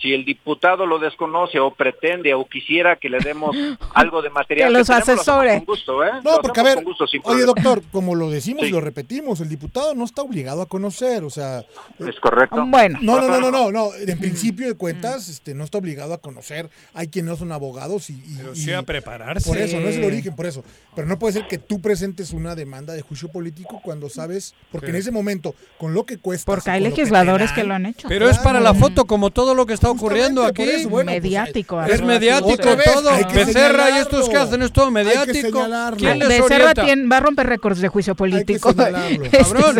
Si 0.00 0.14
el 0.14 0.24
diputado 0.24 0.86
lo 0.86 1.00
desconoce 1.00 1.58
o 1.58 1.72
pretende 1.72 2.32
o 2.34 2.44
quisiera 2.44 2.96
que 2.96 3.08
le 3.08 3.18
demos 3.18 3.56
algo 3.94 4.22
de 4.22 4.30
material 4.30 4.72
que 4.72 4.78
los 4.78 4.88
asesores 4.88 5.56
con 5.56 5.64
gusto, 5.64 6.04
¿eh? 6.04 6.12
no 6.22 6.40
porque 6.40 6.60
a 6.60 6.62
ver 6.62 6.84
oye 7.24 7.44
doctor 7.44 7.82
como 7.90 8.14
lo 8.14 8.30
decimos 8.30 8.64
y 8.64 8.70
lo 8.70 8.80
repetimos 8.80 9.40
el 9.40 9.48
diputado 9.48 9.94
no 9.94 10.04
está 10.04 10.22
obligado 10.22 10.62
a 10.62 10.66
conocer 10.66 11.24
o 11.24 11.30
sea 11.30 11.64
es 11.98 12.20
correcto. 12.20 12.64
Bueno. 12.64 13.00
No 13.02 13.20
no 13.20 13.26
no 13.26 13.40
no 13.40 13.50
no, 13.50 13.72
no. 13.72 13.90
en 13.94 14.18
principio 14.20 14.68
de 14.68 14.74
cuentas 14.74 15.28
este 15.28 15.52
no 15.52 15.64
está 15.64 15.78
obligado 15.78 16.14
a 16.14 16.18
conocer 16.18 16.70
hay 16.94 17.08
quienes 17.08 17.30
no 17.32 17.36
son 17.36 17.50
abogados 17.50 18.08
y, 18.08 18.12
y 18.12 18.36
pero 18.36 18.54
sí 18.54 18.72
a 18.72 18.82
prepararse. 18.82 19.48
por 19.48 19.58
eso 19.58 19.80
no 19.80 19.88
es 19.88 19.96
el 19.96 20.04
origen 20.04 20.36
por 20.36 20.46
eso 20.46 20.62
pero 20.94 21.08
no 21.08 21.18
puede 21.18 21.32
ser 21.32 21.48
que 21.48 21.58
tú 21.58 21.80
presentes 21.80 22.32
una 22.32 22.54
demanda 22.54 22.92
de 22.92 23.02
juicio 23.02 23.28
político 23.32 23.80
cuando 23.82 24.08
sabes 24.08 24.54
porque 24.70 24.90
en 24.90 24.96
ese 24.96 25.10
momento 25.10 25.56
con 25.78 25.94
lo 25.94 26.04
que 26.04 26.18
cuesta. 26.18 26.46
Porque 26.46 26.70
hay 26.70 26.80
legisladores 26.80 27.52
que, 27.52 27.64
lo 27.64 27.74
han 27.74 27.86
hecho. 27.86 28.08
Pero 28.08 28.28
es 28.28 28.38
para 28.38 28.60
la 28.60 28.74
foto, 28.74 29.04
como 29.04 29.30
todo 29.30 29.54
lo 29.54 29.66
que 29.66 29.74
está 29.74 29.90
ocurriendo 29.90 30.44
aquí. 30.44 30.62
es 30.62 30.86
pues, 30.86 31.04
mediático. 31.04 31.82
es 31.82 32.02
mediático 32.02 32.76
todo. 32.84 33.10
Becerra 33.32 33.90
y 33.90 34.00
estos 34.00 34.28
que 34.28 34.36
hacen 34.36 34.62
es 34.62 34.72
todo 34.72 34.90
mediático. 34.90 35.66
¿Quién 35.96 36.18
les 36.18 36.28
Becerra 36.28 36.72
va 36.74 37.16
a 37.16 37.20
romper 37.20 37.46
récords 37.46 37.80
de 37.80 37.88
juicio 37.88 38.14
político. 38.14 38.74
cabrón. 38.76 39.76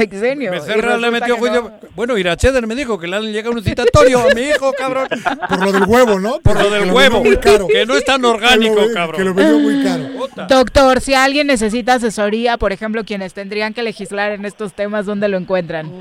Becerra 0.51 0.97
le 0.97 1.11
metió 1.11 1.37
juicio. 1.37 1.73
Bueno, 1.95 2.19
Iracheder 2.19 2.67
me 2.67 2.75
dijo 2.75 2.99
que 2.99 3.07
le 3.07 3.17
han 3.17 3.33
llegado 3.33 3.55
un 3.55 3.63
citatorio 3.63 4.21
a 4.21 4.35
mi 4.35 4.43
hijo, 4.43 4.73
cabrón. 4.77 5.09
Por 5.49 5.65
lo 5.65 5.73
del 5.73 5.85
huevo, 5.85 6.19
¿no? 6.19 6.41
Por 6.41 6.61
lo 6.61 6.71
del 6.71 6.91
huevo. 6.91 7.23
Que 7.69 7.87
no 7.87 7.97
es 7.97 8.05
tan 8.05 8.25
orgánico, 8.25 8.81
cabrón. 8.93 9.19
Que 9.19 9.25
lo 9.25 9.35
vendió 9.35 9.59
muy 9.59 9.83
caro. 9.83 10.47
Doctor, 10.49 11.01
si 11.01 11.15
alguien 11.15 11.47
necesita 11.47 11.95
asesoría, 11.95 12.57
por 12.57 12.73
ejemplo, 12.73 13.05
quienes 13.05 13.35
tendrían 13.35 13.75
que 13.75 13.83
legislar 13.83 14.33
en 14.33 14.45
estos 14.45 14.73
temas, 14.73 15.07
¿dónde 15.07 15.29
lo 15.29 15.37
encuentran? 15.37 15.92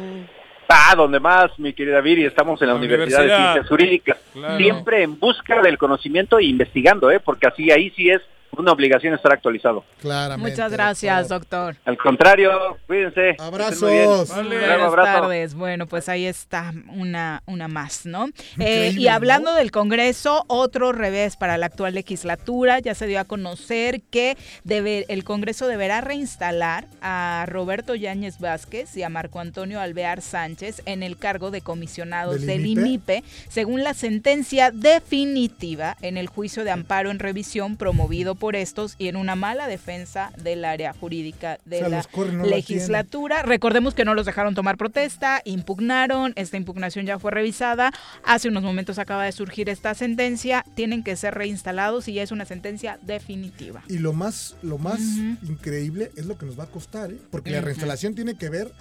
Ah, 0.74 0.96
donde 0.96 1.20
más, 1.20 1.58
mi 1.60 1.74
querida 1.74 2.00
Viri, 2.00 2.26
estamos 2.26 2.62
en 2.62 2.70
la, 2.70 2.76
Universidad, 2.76 3.22
de 3.22 3.28
Ciencias 3.28 3.68
Jurídicas, 3.68 4.18
siempre 4.58 5.04
en 5.04 5.20
busca 5.20 5.62
del 5.62 5.78
conocimiento 5.78 6.40
e 6.40 6.46
investigando, 6.46 7.12
¿eh? 7.12 7.20
porque 7.20 7.48
así 7.48 7.72
ahí 7.72 7.92
sí 7.92 8.10
es 8.10 8.22
una 8.58 8.72
obligación 8.72 9.14
estar 9.14 9.34
actualizado. 9.34 9.84
Claramente. 10.00 10.52
Muchas 10.52 10.72
gracias, 10.72 11.30
doctor. 11.30 11.76
Al 11.86 11.98
contrario, 11.98 12.78
cuídense. 12.88 13.36
Abrazos. 13.40 14.30
Buenas 14.32 14.94
tardes. 14.94 15.56
Bueno, 15.56 15.88
pues 15.88 16.10
ahí 16.10 16.26
está 16.26 16.74
una, 16.94 17.44
una 17.46 17.68
más, 17.68 18.06
¿no? 18.06 18.28
Eh, 18.60 18.94
y 18.98 19.08
hablando 19.08 19.54
del 19.54 19.72
Congreso, 19.72 20.44
otro 20.48 20.92
revés 20.92 21.38
para 21.38 21.58
la 21.58 21.68
actual 21.68 21.96
legislatura. 21.96 22.80
Ya 22.80 22.96
se 22.96 23.08
dio 23.08 23.20
a 23.20 23.26
conocer 23.26 24.02
que 24.02 24.38
debe, 24.64 25.06
el 25.10 25.24
Congreso 25.24 25.68
deberá 25.68 26.02
reinstalar 26.02 26.88
a 27.02 27.46
Roberto 27.48 27.96
Yáñez 27.96 28.40
Vázquez 28.40 28.96
y 28.98 29.04
a 29.04 29.10
Marco 29.10 29.40
Antonio 29.40 29.80
Alvear 29.80 30.22
Sánchez 30.22 30.82
en 30.86 31.04
el 31.04 31.18
cargo 31.18 31.52
de 31.52 31.62
comisionados 31.62 32.42
del, 32.46 32.66
INIPE, 32.66 33.24
según 33.48 33.84
la 33.84 33.94
sentencia 33.94 34.72
definitiva 34.72 35.98
en 36.02 36.18
el 36.18 36.28
juicio 36.28 36.64
de 36.64 36.72
amparo 36.72 37.12
en 37.12 37.20
revisión 37.20 37.78
promovido 37.78 38.36
por 38.42 38.56
estos 38.56 38.96
y 38.98 39.08
en 39.08 39.18
una 39.18 39.36
mala 39.36 39.68
defensa 39.68 40.34
del 40.42 40.66
área 40.66 40.94
jurídica 40.94 41.60
de 41.66 41.88
la 41.88 42.04
legislatura. 42.44 43.44
Recordemos 43.44 43.94
que 43.94 44.04
no 44.04 44.16
los 44.16 44.26
dejaron 44.26 44.56
tomar 44.56 44.78
protesta, 44.78 45.44
impugnaron, 45.46 46.34
esta 46.36 46.58
impugnación 46.58 47.06
ya 47.06 47.20
fue 47.20 47.30
revisada, 47.30 47.94
hace 48.24 48.48
unos 48.48 48.64
momentos 48.64 48.98
acaba 48.98 49.26
de 49.26 49.32
surgir 49.32 49.70
esta 49.70 49.94
sentencia, 49.94 50.66
tienen 50.74 51.04
que 51.04 51.16
ser 51.18 51.36
reinstalados 51.36 52.08
y 52.08 52.14
ya 52.14 52.24
es 52.24 52.32
una 52.32 52.46
sentencia 52.46 52.98
definitiva. 53.04 53.84
Y 53.88 54.00
lo 54.00 54.12
más, 54.12 54.56
lo 54.64 54.80
más 54.80 55.00
increíble 55.44 56.12
es 56.16 56.26
lo 56.26 56.36
que 56.40 56.48
nos 56.48 56.60
va 56.60 56.64
a 56.64 56.72
costar, 56.72 57.12
¿eh? 57.12 57.20
porque 57.30 57.52
la 57.52 57.62
reinstalación 57.62 58.16
tiene 58.16 58.34
que 58.34 58.50
ver 58.50 58.72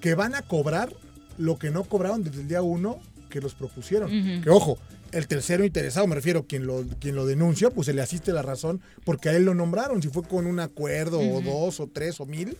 que 0.00 0.14
van 0.14 0.36
a 0.36 0.42
cobrar 0.42 0.92
lo 1.38 1.58
que 1.58 1.72
no 1.72 1.82
cobraron 1.82 2.22
desde 2.22 2.42
el 2.42 2.46
día 2.46 2.62
uno 2.62 3.00
que 3.30 3.40
los 3.40 3.54
propusieron. 3.54 4.10
Que 4.42 4.48
ojo, 4.48 4.78
el 5.12 5.26
tercero 5.26 5.64
interesado, 5.64 6.06
me 6.06 6.14
refiero, 6.14 6.46
quien 6.46 6.66
lo, 6.66 6.84
quien 7.00 7.14
lo 7.14 7.26
denuncia, 7.26 7.70
pues 7.70 7.86
se 7.86 7.94
le 7.94 8.02
asiste 8.02 8.32
la 8.32 8.42
razón 8.42 8.80
porque 9.04 9.28
a 9.28 9.32
él 9.32 9.44
lo 9.44 9.54
nombraron, 9.54 10.02
si 10.02 10.08
fue 10.08 10.22
con 10.22 10.46
un 10.46 10.60
acuerdo 10.60 11.20
o 11.20 11.40
dos 11.40 11.80
o 11.80 11.86
tres 11.86 12.20
o 12.20 12.26
mil. 12.26 12.56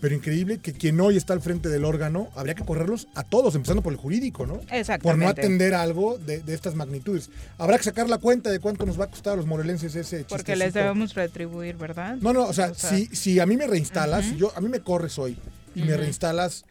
Pero 0.00 0.14
increíble 0.14 0.58
que 0.58 0.72
quien 0.72 1.00
hoy 1.00 1.16
está 1.16 1.32
al 1.32 1.40
frente 1.40 1.68
del 1.68 1.84
órgano, 1.84 2.28
habría 2.36 2.54
que 2.54 2.64
correrlos 2.64 3.08
a 3.16 3.24
todos, 3.24 3.56
empezando 3.56 3.82
por 3.82 3.92
el 3.92 3.98
jurídico, 3.98 4.46
¿no? 4.46 4.60
Exactamente. 4.70 5.02
Por 5.02 5.18
no 5.18 5.28
atender 5.28 5.74
algo 5.74 6.18
de, 6.18 6.40
estas 6.46 6.76
magnitudes. 6.76 7.30
Habrá 7.58 7.78
que 7.78 7.82
sacar 7.82 8.08
la 8.08 8.18
cuenta 8.18 8.50
de 8.50 8.60
cuánto 8.60 8.86
nos 8.86 8.98
va 8.98 9.06
a 9.06 9.10
costar 9.10 9.32
a 9.32 9.36
los 9.36 9.46
morelenses 9.46 9.96
ese 9.96 10.24
Porque 10.28 10.54
les 10.54 10.72
debemos 10.72 11.14
retribuir, 11.14 11.76
¿verdad? 11.76 12.16
No, 12.20 12.32
no, 12.32 12.44
o 12.44 12.52
sea, 12.52 12.74
Si, 12.74 13.06
si 13.06 13.40
a 13.40 13.46
mí 13.46 13.56
me 13.56 13.66
reinstalas, 13.66 14.36
yo, 14.36 14.52
a 14.54 14.60
mí 14.60 14.68
me 14.68 14.78
corres 14.80 15.18
hoy 15.18 15.36
y 15.74 15.82
me 15.82 15.96
reinstalas 15.96 16.64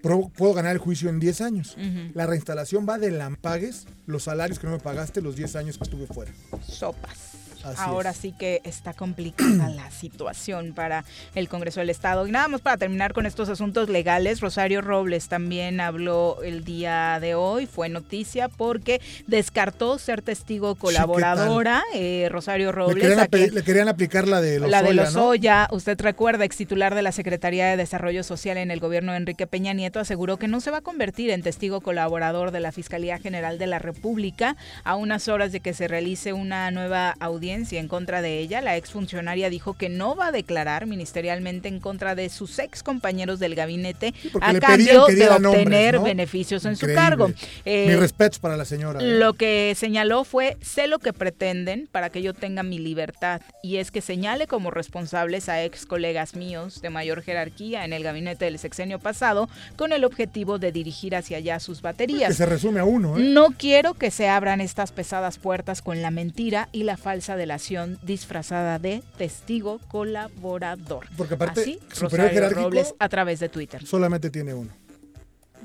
puedo 0.00 0.54
ganar 0.54 0.72
el 0.72 0.78
juicio 0.78 1.08
en 1.08 1.20
10 1.20 1.40
años. 1.40 1.76
La 2.14 2.26
reinstalación 2.26 2.86
va 2.88 2.98
de 2.98 3.10
lampagues 3.10 3.86
los 4.06 4.24
salarios 4.24 4.58
que 4.58 4.66
no 4.66 4.74
me 4.74 4.80
pagaste 4.80 5.20
los 5.20 5.36
10 5.36 5.56
años 5.56 5.78
que 5.78 5.84
estuve 5.84 6.06
fuera. 6.06 6.32
Sopas. 6.66 7.27
Así 7.70 7.80
Ahora 7.80 8.12
sí 8.12 8.32
que 8.32 8.60
está 8.64 8.94
complicada 8.94 9.68
la 9.68 9.90
situación 9.98 10.72
para 10.74 11.04
el 11.34 11.48
Congreso 11.48 11.80
del 11.80 11.90
Estado. 11.90 12.26
Y 12.26 12.30
nada 12.30 12.48
más 12.48 12.60
para 12.60 12.76
terminar 12.76 13.12
con 13.12 13.26
estos 13.26 13.48
asuntos 13.48 13.88
legales, 13.88 14.40
Rosario 14.40 14.80
Robles 14.80 15.28
también 15.28 15.80
habló 15.80 16.42
el 16.42 16.64
día 16.64 17.18
de 17.20 17.34
hoy, 17.34 17.66
fue 17.66 17.88
noticia 17.88 18.48
porque 18.48 19.00
descartó 19.26 19.98
ser 19.98 20.22
testigo 20.22 20.74
colaboradora. 20.74 21.82
Eh, 21.94 22.28
Rosario 22.30 22.66
Le 22.66 22.72
Robles, 22.72 23.28
querían, 23.30 23.54
le 23.54 23.62
querían 23.62 23.88
aplicar 23.88 24.28
la 24.28 24.40
de 24.40 24.58
los 24.60 24.70
la 24.70 24.82
de 24.82 24.94
los 24.94 25.14
¿no? 25.14 25.28
Oya, 25.28 25.68
usted 25.70 26.00
recuerda, 26.00 26.44
ex 26.44 26.56
titular 26.56 26.94
de 26.94 27.02
la 27.02 27.12
Secretaría 27.12 27.66
de 27.66 27.76
Desarrollo 27.76 28.22
Social 28.22 28.56
en 28.56 28.70
el 28.70 28.80
gobierno 28.80 29.12
de 29.12 29.18
Enrique 29.18 29.46
Peña 29.46 29.72
Nieto, 29.72 30.00
aseguró 30.00 30.38
que 30.38 30.48
no 30.48 30.60
se 30.60 30.70
va 30.70 30.78
a 30.78 30.80
convertir 30.80 31.30
en 31.30 31.42
testigo 31.42 31.80
colaborador 31.80 32.50
de 32.50 32.60
la 32.60 32.72
Fiscalía 32.72 33.18
General 33.18 33.58
de 33.58 33.66
la 33.66 33.78
República 33.78 34.56
a 34.84 34.96
unas 34.96 35.28
horas 35.28 35.52
de 35.52 35.60
que 35.60 35.74
se 35.74 35.88
realice 35.88 36.32
una 36.32 36.70
nueva 36.70 37.14
audiencia 37.20 37.57
en 37.66 37.88
contra 37.88 38.22
de 38.22 38.38
ella. 38.38 38.60
La 38.60 38.76
exfuncionaria 38.76 39.50
dijo 39.50 39.74
que 39.74 39.88
no 39.88 40.14
va 40.16 40.28
a 40.28 40.32
declarar 40.32 40.86
ministerialmente 40.86 41.68
en 41.68 41.80
contra 41.80 42.14
de 42.14 42.28
sus 42.28 42.58
ex 42.58 42.82
compañeros 42.82 43.38
del 43.38 43.54
gabinete 43.54 44.14
porque 44.32 44.46
a 44.48 44.60
cambio 44.60 45.06
que 45.06 45.14
de 45.14 45.26
nombres, 45.26 45.46
obtener 45.62 45.94
¿no? 45.96 46.02
beneficios 46.02 46.64
en 46.64 46.76
su 46.76 46.86
cargo. 46.94 47.30
Eh, 47.64 47.86
Mis 47.88 47.98
respetos 47.98 48.38
para 48.38 48.56
la 48.56 48.64
señora. 48.64 49.00
¿eh? 49.00 49.18
lo 49.18 49.34
que 49.34 49.74
señaló 49.76 50.24
fue, 50.24 50.56
sé 50.60 50.86
lo 50.86 50.98
que 50.98 51.12
pretenden 51.12 51.88
para 51.90 52.10
que 52.10 52.22
yo 52.22 52.34
tenga 52.34 52.62
mi 52.62 52.78
libertad, 52.78 53.40
y 53.62 53.76
es 53.76 53.90
que 53.90 54.00
señale 54.00 54.46
como 54.46 54.70
responsables 54.70 55.48
a 55.48 55.64
ex 55.64 55.86
colegas 55.86 56.34
míos 56.36 56.80
de 56.80 56.90
mayor 56.90 57.22
jerarquía 57.22 57.84
en 57.84 57.92
el 57.92 58.02
gabinete 58.02 58.44
del 58.44 58.58
sexenio 58.58 58.98
pasado, 58.98 59.48
con 59.76 59.92
el 59.92 60.04
objetivo 60.04 60.58
de 60.58 60.72
dirigir 60.72 61.16
hacia 61.16 61.38
allá 61.38 61.58
sus 61.60 61.78
Que 61.78 61.82
baterías. 61.84 62.36
se 62.36 62.46
resume 62.46 62.80
a 62.80 62.84
uno, 62.84 63.18
¿eh? 63.18 63.22
No 63.22 63.48
quiero 63.56 63.94
que 63.94 64.10
se 64.10 64.28
abran 64.28 64.60
estas 64.60 64.92
pesadas 64.92 65.38
puertas 65.38 65.82
con 65.82 66.02
la 66.02 66.10
mentira 66.10 66.68
y 66.72 66.82
la 66.84 66.96
falsa 66.96 67.36
delación 67.38 67.98
disfrazada 68.02 68.78
de 68.78 69.02
testigo 69.16 69.78
colaborador. 69.88 71.06
Porque 71.16 71.34
aparte, 71.34 71.62
Así, 71.62 71.78
superior 71.92 72.28
Rosario 72.28 72.40
jerárquico- 72.50 72.62
Robles 72.64 72.94
a 72.98 73.08
través 73.08 73.40
de 73.40 73.48
Twitter. 73.48 73.86
Solamente 73.86 74.28
tiene 74.30 74.52
uno. 74.52 74.70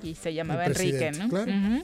Y 0.01 0.15
se 0.15 0.33
llamaba 0.33 0.65
Enrique, 0.65 1.11
¿no? 1.11 1.27
claro. 1.29 1.51
Ujú. 1.51 1.83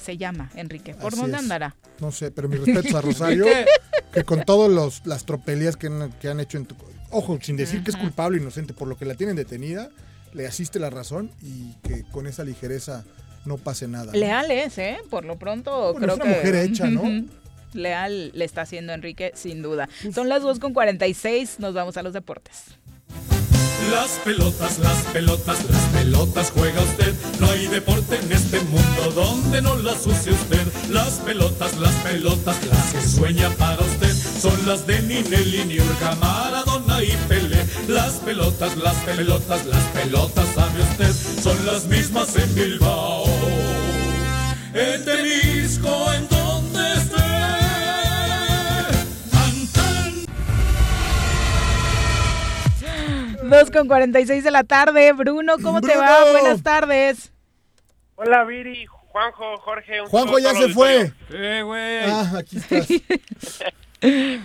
Se 0.00 0.16
llama 0.16 0.50
Enrique. 0.54 0.94
¿Por 0.94 1.12
Así 1.12 1.20
dónde 1.20 1.36
es. 1.36 1.42
andará? 1.42 1.74
No 1.98 2.12
sé, 2.12 2.30
pero 2.30 2.48
mis 2.48 2.60
respetos 2.64 2.94
a 2.94 3.00
Rosario, 3.00 3.44
que 4.12 4.22
con 4.22 4.44
todas 4.44 5.04
las 5.04 5.24
tropelías 5.24 5.76
que 5.76 5.88
han, 5.88 6.12
que 6.20 6.28
han 6.28 6.38
hecho 6.38 6.58
en 6.58 6.66
tu... 6.66 6.76
Ojo, 7.10 7.38
sin 7.42 7.56
decir 7.56 7.82
que 7.82 7.90
es 7.90 7.96
culpable 7.96 8.38
o 8.38 8.40
inocente, 8.42 8.72
por 8.72 8.86
lo 8.86 8.96
que 8.96 9.04
la 9.04 9.14
tienen 9.16 9.34
detenida, 9.34 9.90
le 10.32 10.46
asiste 10.46 10.78
la 10.78 10.90
razón 10.90 11.32
y 11.42 11.74
que 11.82 12.04
con 12.12 12.28
esa 12.28 12.44
ligereza 12.44 13.04
no 13.44 13.56
pase 13.58 13.88
nada. 13.88 14.12
¿no? 14.12 14.18
Leal 14.18 14.48
es, 14.52 14.78
¿eh? 14.78 14.98
Por 15.10 15.24
lo 15.24 15.36
pronto 15.36 15.92
Bueno, 15.92 15.98
creo 15.98 16.14
es 16.14 16.20
una 16.22 16.24
que... 16.24 16.36
mujer 16.38 16.54
hecha, 16.56 16.86
¿no? 16.86 17.02
Leal 17.72 18.32
le 18.34 18.44
está 18.44 18.62
haciendo 18.62 18.92
Enrique, 18.92 19.32
sin 19.34 19.62
duda. 19.62 19.88
Son 20.14 20.28
las 20.28 20.42
2 20.42 20.58
con 20.58 20.72
46, 20.72 21.60
nos 21.60 21.74
vamos 21.74 21.96
a 21.96 22.02
los 22.02 22.12
deportes. 22.12 22.80
Las 23.90 24.10
pelotas, 24.24 24.78
las 24.78 25.02
pelotas, 25.12 25.68
las 25.68 25.82
pelotas 25.86 26.52
juega 26.54 26.80
usted. 26.80 27.12
No 27.40 27.50
hay 27.50 27.66
deporte 27.66 28.20
en 28.22 28.30
este 28.30 28.60
mundo 28.60 29.10
donde 29.14 29.62
no 29.62 29.74
las 29.76 30.06
use 30.06 30.30
usted. 30.30 30.64
Las 30.90 31.14
pelotas, 31.14 31.76
las 31.78 31.94
pelotas, 31.96 32.64
las 32.66 32.92
que 32.92 33.00
sueña 33.00 33.50
para 33.58 33.80
usted. 33.80 34.14
Son 34.14 34.54
las 34.66 34.86
de 34.86 35.02
Ninelli, 35.02 35.64
Niurka, 35.64 36.14
Maradona 36.16 37.02
y 37.02 37.16
Pelé. 37.26 37.64
Las 37.88 38.14
pelotas, 38.16 38.76
las 38.76 38.94
pelotas, 38.98 39.66
las 39.66 39.82
pelotas, 39.86 40.48
sabe 40.54 40.82
usted. 40.82 41.42
Son 41.42 41.66
las 41.66 41.86
mismas 41.86 42.36
en 42.36 42.54
Bilbao. 42.54 43.24
2 53.50 53.70
con 53.70 53.86
46 53.88 54.42
de 54.44 54.50
la 54.50 54.64
tarde. 54.64 55.12
Bruno, 55.12 55.56
¿cómo 55.62 55.80
te 55.80 55.96
va? 55.96 56.30
Buenas 56.32 56.62
tardes. 56.62 57.32
Hola 58.16 58.44
Viri, 58.44 58.86
Juanjo, 58.86 59.56
Jorge. 59.58 60.00
un 60.02 60.06
Juanjo 60.08 60.38
ya 60.38 60.54
se 60.54 60.68
fue. 60.70 61.10
Eh, 61.32 61.62
güey. 61.64 61.98
Ah, 62.06 62.32
aquí 62.38 62.56
estás. 62.56 62.88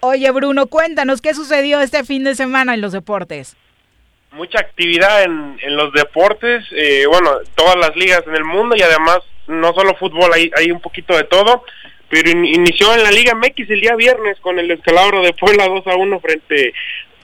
Oye, 0.00 0.30
Bruno, 0.30 0.66
cuéntanos 0.68 1.20
qué 1.20 1.34
sucedió 1.34 1.80
este 1.80 2.04
fin 2.04 2.22
de 2.24 2.34
semana 2.34 2.74
en 2.74 2.80
los 2.80 2.92
deportes. 2.92 3.56
Mucha 4.30 4.60
actividad 4.60 5.22
en, 5.24 5.58
en 5.62 5.76
los 5.76 5.92
deportes, 5.92 6.64
eh, 6.72 7.04
bueno, 7.08 7.30
todas 7.54 7.76
las 7.76 7.96
ligas 7.96 8.22
en 8.26 8.34
el 8.34 8.44
mundo 8.44 8.76
y 8.76 8.82
además 8.82 9.18
no 9.46 9.72
solo 9.72 9.94
fútbol, 9.96 10.30
hay, 10.34 10.50
hay 10.56 10.70
un 10.70 10.80
poquito 10.80 11.16
de 11.16 11.24
todo. 11.24 11.64
Pero 12.10 12.30
in- 12.30 12.44
inició 12.46 12.94
en 12.94 13.02
la 13.02 13.10
Liga 13.10 13.34
MX 13.34 13.68
el 13.68 13.80
día 13.82 13.94
viernes 13.96 14.38
con 14.40 14.58
el 14.58 14.68
descalabro 14.68 15.22
de 15.22 15.34
Puebla 15.34 15.66
2 15.68 15.86
a 15.88 15.96
1 15.96 16.20
frente 16.20 16.72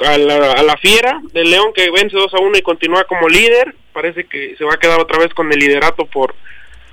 a 0.01 0.19
la, 0.19 0.53
a 0.53 0.63
la 0.63 0.77
Fiera 0.77 1.21
del 1.33 1.51
León 1.51 1.73
que 1.75 1.91
vence 1.91 2.17
2 2.17 2.35
a 2.35 2.41
1 2.41 2.59
y 2.59 2.63
continúa 2.63 3.05
como 3.05 3.29
líder. 3.29 3.75
Parece 3.93 4.25
que 4.25 4.55
se 4.57 4.65
va 4.65 4.75
a 4.75 4.79
quedar 4.79 5.01
otra 5.01 5.19
vez 5.19 5.33
con 5.35 5.53
el 5.53 5.59
liderato 5.59 6.07
por 6.07 6.35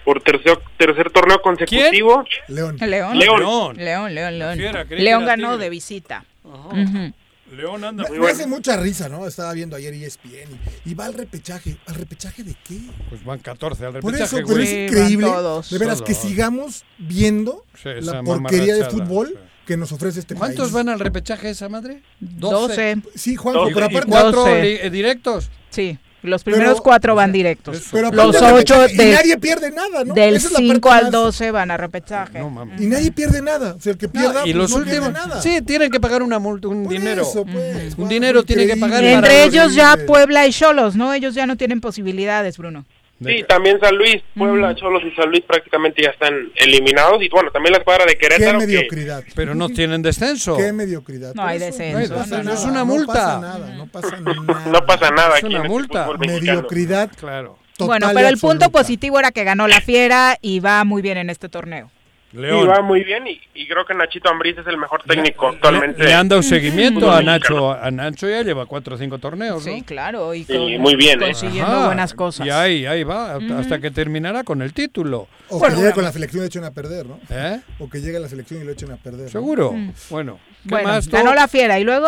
por 0.03 0.19
tercer, 0.21 0.57
tercer 0.77 1.11
torneo 1.11 1.39
consecutivo. 1.43 2.23
León. 2.47 2.75
León. 2.79 3.17
León. 3.19 3.77
León, 3.77 4.15
León, 4.15 4.39
León. 4.39 4.57
Fiera, 4.57 4.85
que 4.85 4.95
León 4.95 5.25
ganó 5.25 5.51
Tigre. 5.51 5.63
de 5.65 5.69
visita. 5.69 6.25
Ujú. 6.43 7.13
León 7.51 7.83
anda 7.83 8.05
Me, 8.09 8.17
me 8.17 8.29
hace 8.29 8.47
mucha 8.47 8.77
risa, 8.77 9.09
¿no? 9.09 9.27
Estaba 9.27 9.51
viendo 9.53 9.75
ayer 9.75 9.93
ESPN 9.93 10.57
y, 10.85 10.91
y 10.91 10.93
va 10.95 11.05
al 11.05 11.13
repechaje. 11.13 11.75
¿Al 11.85 11.95
repechaje 11.95 12.43
de 12.43 12.55
qué? 12.67 12.77
Pues 13.09 13.23
van 13.25 13.39
14 13.39 13.85
al 13.85 13.93
Por 13.99 14.11
repechaje, 14.13 14.37
eso, 14.37 14.47
pero 14.47 14.59
es 14.63 14.71
increíble. 14.71 15.27
De 15.27 15.77
veras, 15.77 16.01
que 16.01 16.13
Todos. 16.13 16.17
sigamos 16.25 16.85
viendo 16.97 17.65
Sí, 17.75 17.89
la 18.01 18.23
porquería 18.23 18.73
de 18.75 18.85
fútbol 18.85 19.27
sí. 19.27 19.35
Que 19.71 19.77
nos 19.77 19.91
ofrece 19.93 20.19
este 20.19 20.35
¿Cuántos 20.35 20.63
país. 20.65 20.73
van 20.73 20.89
al 20.89 20.99
repechaje 20.99 21.49
esa 21.49 21.69
madre? 21.69 22.01
12. 22.19 22.97
Sí, 23.15 23.37
Juanjo, 23.37 23.69
¿Y, 23.69 23.73
pero 23.73 23.85
y 23.85 23.89
aparte... 23.89 24.09
cuatro 24.09 24.47
eh, 24.47 24.89
directos? 24.89 25.49
Sí, 25.69 25.97
los 26.23 26.43
primeros 26.43 26.73
Pero- 26.73 26.83
cuatro 26.83 27.15
van 27.15 27.31
directos. 27.31 27.83
Pero 27.89 28.11
los 28.11 28.35
ocho 28.35 28.75
repechaje, 28.85 28.93
y 28.93 28.97
de- 28.97 29.13
nadie 29.13 29.37
pierde 29.37 29.71
nada, 29.71 30.03
¿no? 30.03 30.13
del 30.13 30.35
Esa 30.35 30.47
es 30.47 30.51
la 30.53 30.59
parte 30.59 30.73
5 30.73 30.91
al 30.91 31.03
más- 31.03 31.11
12 31.13 31.51
van 31.51 31.71
a 31.71 31.77
repechaje. 31.77 32.39
No. 32.39 32.67
Y 32.77 32.85
nadie 32.87 33.11
pierde 33.13 33.41
nada. 33.41 33.75
O 33.75 33.79
sea, 33.79 33.93
el 33.93 33.97
que 33.97 34.09
pierda, 34.09 34.41
y 34.45 34.51
pues, 34.51 34.55
los 34.55 34.71
no 34.71 34.83
pierde 34.83 34.99
últimos. 34.99 35.13
nada. 35.27 35.41
Sí, 35.41 35.61
tienen 35.61 35.89
que 35.89 36.01
pagar 36.01 36.21
una 36.21 36.37
multa, 36.37 36.67
un 36.67 36.83
Por 36.83 36.91
dinero. 36.91 37.21
eso, 37.21 37.45
pues, 37.45 37.55
un 37.55 37.91
Juanjo, 37.95 38.07
dinero 38.13 38.43
tiene 38.43 38.67
que 38.67 38.75
pagar 38.75 38.99
para 39.01 39.11
Entre 39.13 39.45
los- 39.45 39.53
ellos 39.55 39.73
ya. 39.73 39.97
Puebla 40.05 40.45
y 40.47 40.51
Cholos, 40.51 40.97
¿no? 40.97 41.13
Ellos 41.13 41.33
ya 41.33 41.45
no 41.45 41.55
tienen 41.55 41.79
posibilidades, 41.79 42.57
Bruno. 42.57 42.85
Sí, 43.23 43.43
también 43.47 43.79
San 43.79 43.95
Luis, 43.97 44.17
Puebla, 44.35 44.73
Cholos 44.75 45.03
y 45.05 45.15
San 45.15 45.29
Luis 45.29 45.43
prácticamente 45.47 46.01
ya 46.01 46.09
están 46.09 46.33
eliminados. 46.55 47.21
Y 47.21 47.29
bueno, 47.29 47.51
también 47.51 47.73
la 47.73 47.79
escuadra 47.79 48.05
de 48.05 48.13
Qué 48.17 48.27
Querétaro. 48.27 48.59
que- 48.59 48.65
mediocridad. 48.67 49.23
Pero 49.35 49.53
no 49.55 49.69
tienen 49.69 50.01
descenso. 50.01 50.57
Qué 50.57 50.73
mediocridad. 50.73 51.33
No 51.35 51.43
hay 51.45 51.59
descenso, 51.59 51.93
no 51.93 51.97
hay 51.99 52.07
pasa 52.07 52.19
descenso, 52.37 52.43
nada, 52.43 52.57
es 52.59 52.65
una 52.65 52.79
No 52.79 52.85
multa. 52.85 53.13
pasa 53.13 53.39
nada, 53.39 53.75
no 53.75 53.87
pasa 53.87 54.19
nada. 54.19 54.65
no 54.71 54.85
pasa 54.85 55.11
nada 55.11 55.29
Es 55.37 55.43
aquí 55.43 55.45
una 55.47 55.57
este 55.57 55.69
multa. 55.69 56.07
mexicano. 56.07 56.33
Mediocridad 56.41 57.11
Claro. 57.19 57.57
total 57.77 57.87
bueno, 57.87 58.11
pero 58.15 58.27
el 58.27 58.37
punto 58.37 58.69
positivo 58.71 59.19
era 59.19 59.31
que 59.31 59.43
ganó 59.43 59.67
la 59.67 59.81
Fiera 59.81 60.37
y 60.41 60.59
va 60.59 60.83
muy 60.83 61.01
bien 61.01 61.17
en 61.17 61.29
este 61.29 61.47
torneo. 61.49 61.89
León. 62.33 62.61
Sí, 62.61 62.67
va 62.67 62.81
muy 62.81 63.03
bien 63.03 63.27
y, 63.27 63.41
y 63.53 63.67
creo 63.67 63.85
que 63.85 63.93
Nachito 63.93 64.29
Ambriz 64.29 64.57
es 64.57 64.65
el 64.67 64.77
mejor 64.77 65.03
técnico 65.03 65.47
actualmente. 65.49 66.03
Le, 66.03 66.13
han 66.13 66.29
dado 66.29 66.41
seguimiento 66.41 67.11
a. 67.11 67.21
Nacho. 67.21 67.71
A 67.71 67.91
Nacho 67.91 68.29
ya 68.29 68.41
lleva 68.43 68.65
cuatro 68.65 68.95
o 68.95 68.97
cinco 68.97 69.17
torneos, 69.17 69.65
¿no? 69.65 69.73
Sí, 69.73 69.81
claro, 69.81 70.33
y 70.33 70.43
Sí, 70.45 70.53
con- 70.53 70.77
muy 70.81 70.95
bien, 70.95 71.21
¿eh? 71.21 71.25
consiguiendo 71.27 71.71
Ajá, 71.71 71.85
buenas 71.87 72.13
cosas. 72.13 72.47
Y 72.47 72.49
ahí, 72.49 72.85
ahí 72.85 73.03
va, 73.03 73.35
hasta 73.57 73.79
que 73.79 73.91
terminará 73.91 74.43
con 74.43 74.61
el 74.61 74.73
título. 74.73 75.27
O 75.49 75.59
Bueno, 75.59 75.75
que 75.75 75.81
llegue 75.81 75.93
con 75.93 76.03
la 76.03 76.11
selección 76.11 76.39
y 76.39 76.41
lo 76.43 76.47
echen 76.47 76.63
a 76.63 76.71
perder, 76.71 77.05
¿no? 77.05 77.19
¿Eh? 77.29 77.59
O 77.79 77.89
que 77.89 77.99
llegue 77.99 78.17
a 78.17 78.21
la 78.21 78.29
selección 78.29 78.61
y 78.61 78.65
lo 78.65 78.71
echen 78.71 78.91
a 78.91 78.97
perder. 78.97 79.23
¿no? 79.25 79.29
¿Seguro? 79.29 79.73
Bueno, 80.09 80.39
¿qué 80.63 80.69
Bueno, 80.69 80.87
más? 80.89 81.05
tú? 81.05 81.11
ganó 81.17 81.33
la 81.35 81.47
Fiera 81.47 81.79
y 81.79 81.83
luego 81.83 82.07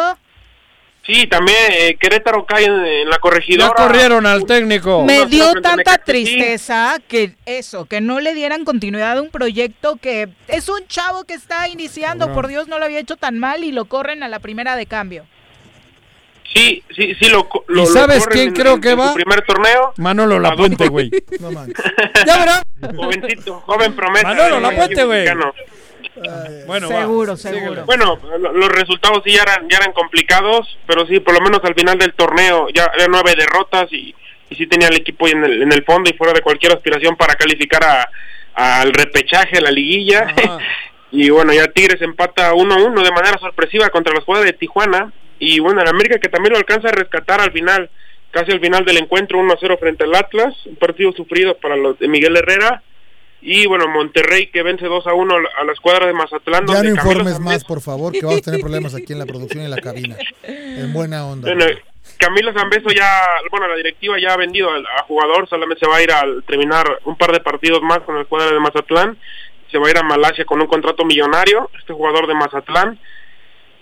Sí, 1.05 1.27
también 1.27 1.57
eh, 1.71 1.97
Querétaro 1.99 2.45
cae 2.45 2.63
en, 2.63 2.71
en 2.85 3.09
la 3.09 3.15
Ya 3.15 3.19
corregidora. 3.19 3.73
corrieron 3.75 4.25
al 4.25 4.45
técnico. 4.45 5.03
me 5.03 5.25
dio 5.25 5.51
tanta 5.61 5.97
tristeza 5.97 6.95
que 7.09 7.35
eso, 7.45 7.85
que 7.85 7.99
no 7.99 8.21
le 8.21 8.33
dieran 8.33 8.63
continuidad 8.63 9.17
a 9.17 9.21
un 9.21 9.29
proyecto 9.29 9.97
que 9.97 10.29
es 10.47 10.69
un 10.69 10.87
chavo 10.87 11.25
que 11.25 11.33
está 11.33 11.67
iniciando, 11.67 12.31
por 12.33 12.47
Dios 12.47 12.69
no 12.69 12.79
lo 12.79 12.85
había 12.85 12.99
hecho 12.99 13.17
tan 13.17 13.37
mal 13.37 13.65
y 13.65 13.73
lo 13.73 13.83
corren 13.85 14.23
a 14.23 14.29
la 14.29 14.39
primera 14.39 14.77
de 14.77 14.85
cambio. 14.85 15.25
Sí, 16.53 16.83
sí, 16.95 17.15
sí, 17.19 17.29
lo, 17.29 17.49
co- 17.49 17.65
lo 17.67 17.83
¿Y 17.83 17.87
sabes 17.87 18.25
quién 18.27 18.49
en- 18.49 18.53
creo 18.53 18.75
en 18.75 18.81
que 18.81 18.91
su 18.91 18.97
va? 18.97 19.13
primer 19.13 19.41
torneo. 19.41 19.93
Manolo 19.97 20.39
Lapuente, 20.39 20.87
güey. 20.87 21.09
No 21.39 21.51
manches. 21.51 21.83
ya 22.27 22.37
verás. 22.37 22.61
Jovencito, 22.95 23.59
joven 23.61 23.93
promesa. 23.95 24.27
Manolo 24.27 24.59
Lapuente, 24.59 25.03
güey. 25.03 25.25
Bueno, 26.67 26.89
va, 26.89 27.01
seguro, 27.01 27.35
síguele. 27.37 27.59
seguro. 27.61 27.85
Bueno, 27.85 28.19
lo- 28.39 28.53
los 28.53 28.69
resultados 28.69 29.21
sí 29.25 29.31
ya 29.31 29.43
eran, 29.43 29.67
ya 29.69 29.77
eran 29.77 29.93
complicados, 29.93 30.77
pero 30.87 31.05
sí, 31.07 31.19
por 31.19 31.33
lo 31.33 31.41
menos 31.41 31.59
al 31.63 31.75
final 31.75 31.97
del 31.97 32.13
torneo 32.13 32.67
ya 32.73 32.85
había 32.93 33.07
nueve 33.07 33.33
derrotas 33.37 33.91
y, 33.91 34.13
y 34.49 34.55
sí 34.55 34.67
tenía 34.67 34.87
el 34.89 34.95
equipo 34.95 35.27
en 35.27 35.43
el, 35.43 35.61
en 35.63 35.71
el 35.71 35.83
fondo 35.83 36.09
y 36.09 36.13
fuera 36.17 36.33
de 36.33 36.41
cualquier 36.41 36.73
aspiración 36.73 37.15
para 37.15 37.35
calificar 37.35 37.83
a, 37.83 38.09
al 38.81 38.93
repechaje, 38.93 39.57
a 39.57 39.61
la 39.61 39.71
liguilla. 39.71 40.27
Y 41.15 41.29
bueno, 41.29 41.53
ya 41.53 41.67
Tigres 41.67 42.01
empata 42.01 42.53
1-1 42.53 43.03
de 43.03 43.11
manera 43.11 43.37
sorpresiva 43.37 43.89
contra 43.89 44.11
la 44.13 44.17
escuadra 44.19 44.45
de 44.45 44.53
Tijuana. 44.53 45.13
Y 45.37 45.59
bueno, 45.59 45.79
el 45.79 45.87
América 45.87 46.17
que 46.17 46.27
también 46.27 46.53
lo 46.53 46.57
alcanza 46.57 46.87
a 46.89 46.91
rescatar 46.91 47.39
al 47.39 47.51
final 47.51 47.87
casi 48.31 48.51
al 48.51 48.59
final 48.59 48.83
del 48.83 48.97
encuentro 48.97 49.37
1-0 49.39 49.77
frente 49.79 50.05
al 50.05 50.15
Atlas, 50.15 50.55
un 50.65 50.75
partido 50.75 51.11
sufrido 51.11 51.55
para 51.57 51.75
los 51.75 51.99
de 51.99 52.07
Miguel 52.07 52.35
Herrera. 52.35 52.81
Y 53.45 53.65
bueno, 53.67 53.87
Monterrey 53.89 54.47
que 54.47 54.63
vence 54.63 54.85
2 54.85 55.05
a 55.05 55.13
1 55.13 55.35
a 55.59 55.63
la 55.65 55.73
escuadra 55.73 56.07
de 56.07 56.13
Mazatlán. 56.13 56.65
Ya 56.65 56.73
no 56.73 56.79
Camilo 56.79 56.95
informes 56.95 57.33
Zambeso- 57.33 57.41
más, 57.43 57.63
por 57.65 57.81
favor, 57.81 58.13
que 58.13 58.21
vamos 58.25 58.39
a 58.39 58.43
tener 58.43 58.61
problemas 58.61 58.95
aquí 58.95 59.11
en 59.13 59.19
la 59.19 59.25
producción 59.25 59.61
y 59.63 59.65
en 59.65 59.71
la 59.71 59.81
cabina. 59.81 60.15
En 60.43 60.93
buena 60.93 61.25
onda. 61.25 61.53
Bueno, 61.53 61.65
Camilo 62.17 62.53
Zambeso 62.53 62.89
ya, 62.89 63.09
bueno, 63.51 63.67
la 63.67 63.75
directiva 63.75 64.17
ya 64.19 64.33
ha 64.33 64.37
vendido 64.37 64.69
al 64.71 64.85
a 64.85 65.03
jugador, 65.03 65.47
solamente 65.49 65.81
se 65.85 65.89
va 65.91 65.97
a 65.97 66.01
ir 66.03 66.11
al 66.11 66.43
terminar 66.45 66.99
un 67.05 67.17
par 67.17 67.31
de 67.33 67.41
partidos 67.41 67.81
más 67.81 67.99
con 68.01 68.17
el 68.17 68.25
cuadro 68.27 68.53
de 68.53 68.59
Mazatlán, 68.61 69.17
se 69.71 69.77
va 69.77 69.87
a 69.87 69.91
ir 69.91 69.97
a 69.97 70.03
Malasia 70.03 70.45
con 70.45 70.61
un 70.61 70.67
contrato 70.67 71.03
millonario, 71.03 71.69
este 71.79 71.91
jugador 71.93 72.27
de 72.27 72.35
Mazatlán, 72.35 72.97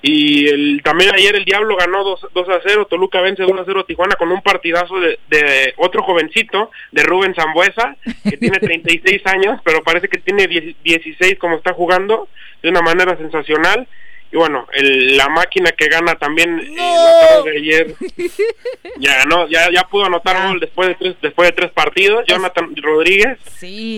y 0.04 0.48
el, 0.48 0.82
también 0.84 1.14
ayer 1.14 1.36
el 1.36 1.46
Diablo 1.46 1.76
ganó 1.76 2.04
2, 2.04 2.28
2 2.34 2.50
a 2.50 2.60
0, 2.66 2.88
Toluca 2.90 3.22
vence 3.22 3.46
1 3.46 3.62
a 3.62 3.66
0 3.66 3.80
a 3.82 3.86
Tijuana 3.86 4.16
con 4.16 4.32
un 4.32 4.42
partidazo 4.42 5.00
de, 5.00 5.20
de 5.30 5.74
otro 5.78 6.02
jovencito, 6.04 6.72
de 6.92 7.04
Rubén 7.04 7.36
Zambuesa, 7.36 7.96
que 8.28 8.38
tiene 8.38 8.60
36 8.62 9.22
años, 9.28 9.60
pero 9.64 9.84
parece 9.84 10.08
que 10.08 10.18
tiene 10.20 10.48
10 10.48 10.76
16 10.84 11.38
como 11.38 11.58
está 11.58 11.74
jugando, 11.74 12.28
de 12.64 12.70
una 12.70 12.82
manera 12.82 13.16
sensacional. 13.18 13.88
Y 14.34 14.38
bueno, 14.38 14.66
el- 14.72 15.18
la 15.18 15.28
máquina 15.28 15.72
que 15.74 15.90
gana 15.90 16.16
también 16.16 16.58
eh, 16.58 16.76
la 16.78 17.28
tarde 17.28 17.52
de 17.52 17.58
ayer 17.58 17.96
ya 19.00 19.18
ganó, 19.18 19.48
ya, 19.50 19.70
ya 19.72 19.84
pudo 19.84 20.06
anotar 20.06 20.48
gol 20.48 20.60
después 20.60 20.88
de 20.88 20.96
tres, 20.96 21.16
después 21.22 21.50
de 21.50 21.54
tres 21.56 21.72
partidos. 21.72 22.24
Jonathan 22.28 22.74
Rodríguez 22.82 23.38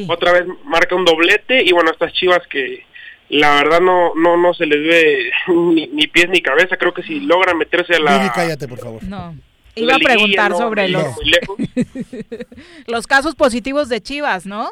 otra 0.10 0.32
vez 0.34 0.46
marca 0.66 0.96
un 0.96 1.06
doblete 1.06 1.62
y 1.64 1.72
bueno, 1.72 1.92
estas 1.92 2.12
chivas 2.14 2.42
que 2.48 2.84
la 3.30 3.56
verdad 3.56 3.80
no 3.80 4.14
no 4.16 4.38
no 4.38 4.54
se 4.54 4.66
les 4.66 4.80
ve 4.80 5.32
ni, 5.48 5.88
ni 5.88 6.08
pies 6.08 6.30
ni 6.30 6.42
cabeza. 6.42 6.78
Creo 6.78 6.94
que 6.94 7.04
si 7.04 7.20
logran 7.22 7.58
meterse 7.58 7.96
a 7.96 8.00
la 8.00 8.18
Vivi, 8.18 8.30
cállate, 8.34 8.68
por 8.68 8.80
favor. 8.80 9.04
No. 9.04 9.36
Iba 9.76 9.96
a 9.96 10.00
preguntar 10.00 10.52
no, 10.52 10.58
sobre 10.58 10.88
no, 10.90 11.00
los, 11.00 11.16
los 12.88 13.08
casos 13.08 13.34
positivos 13.34 13.90
de 13.90 14.02
Chivas, 14.02 14.46
¿no? 14.46 14.70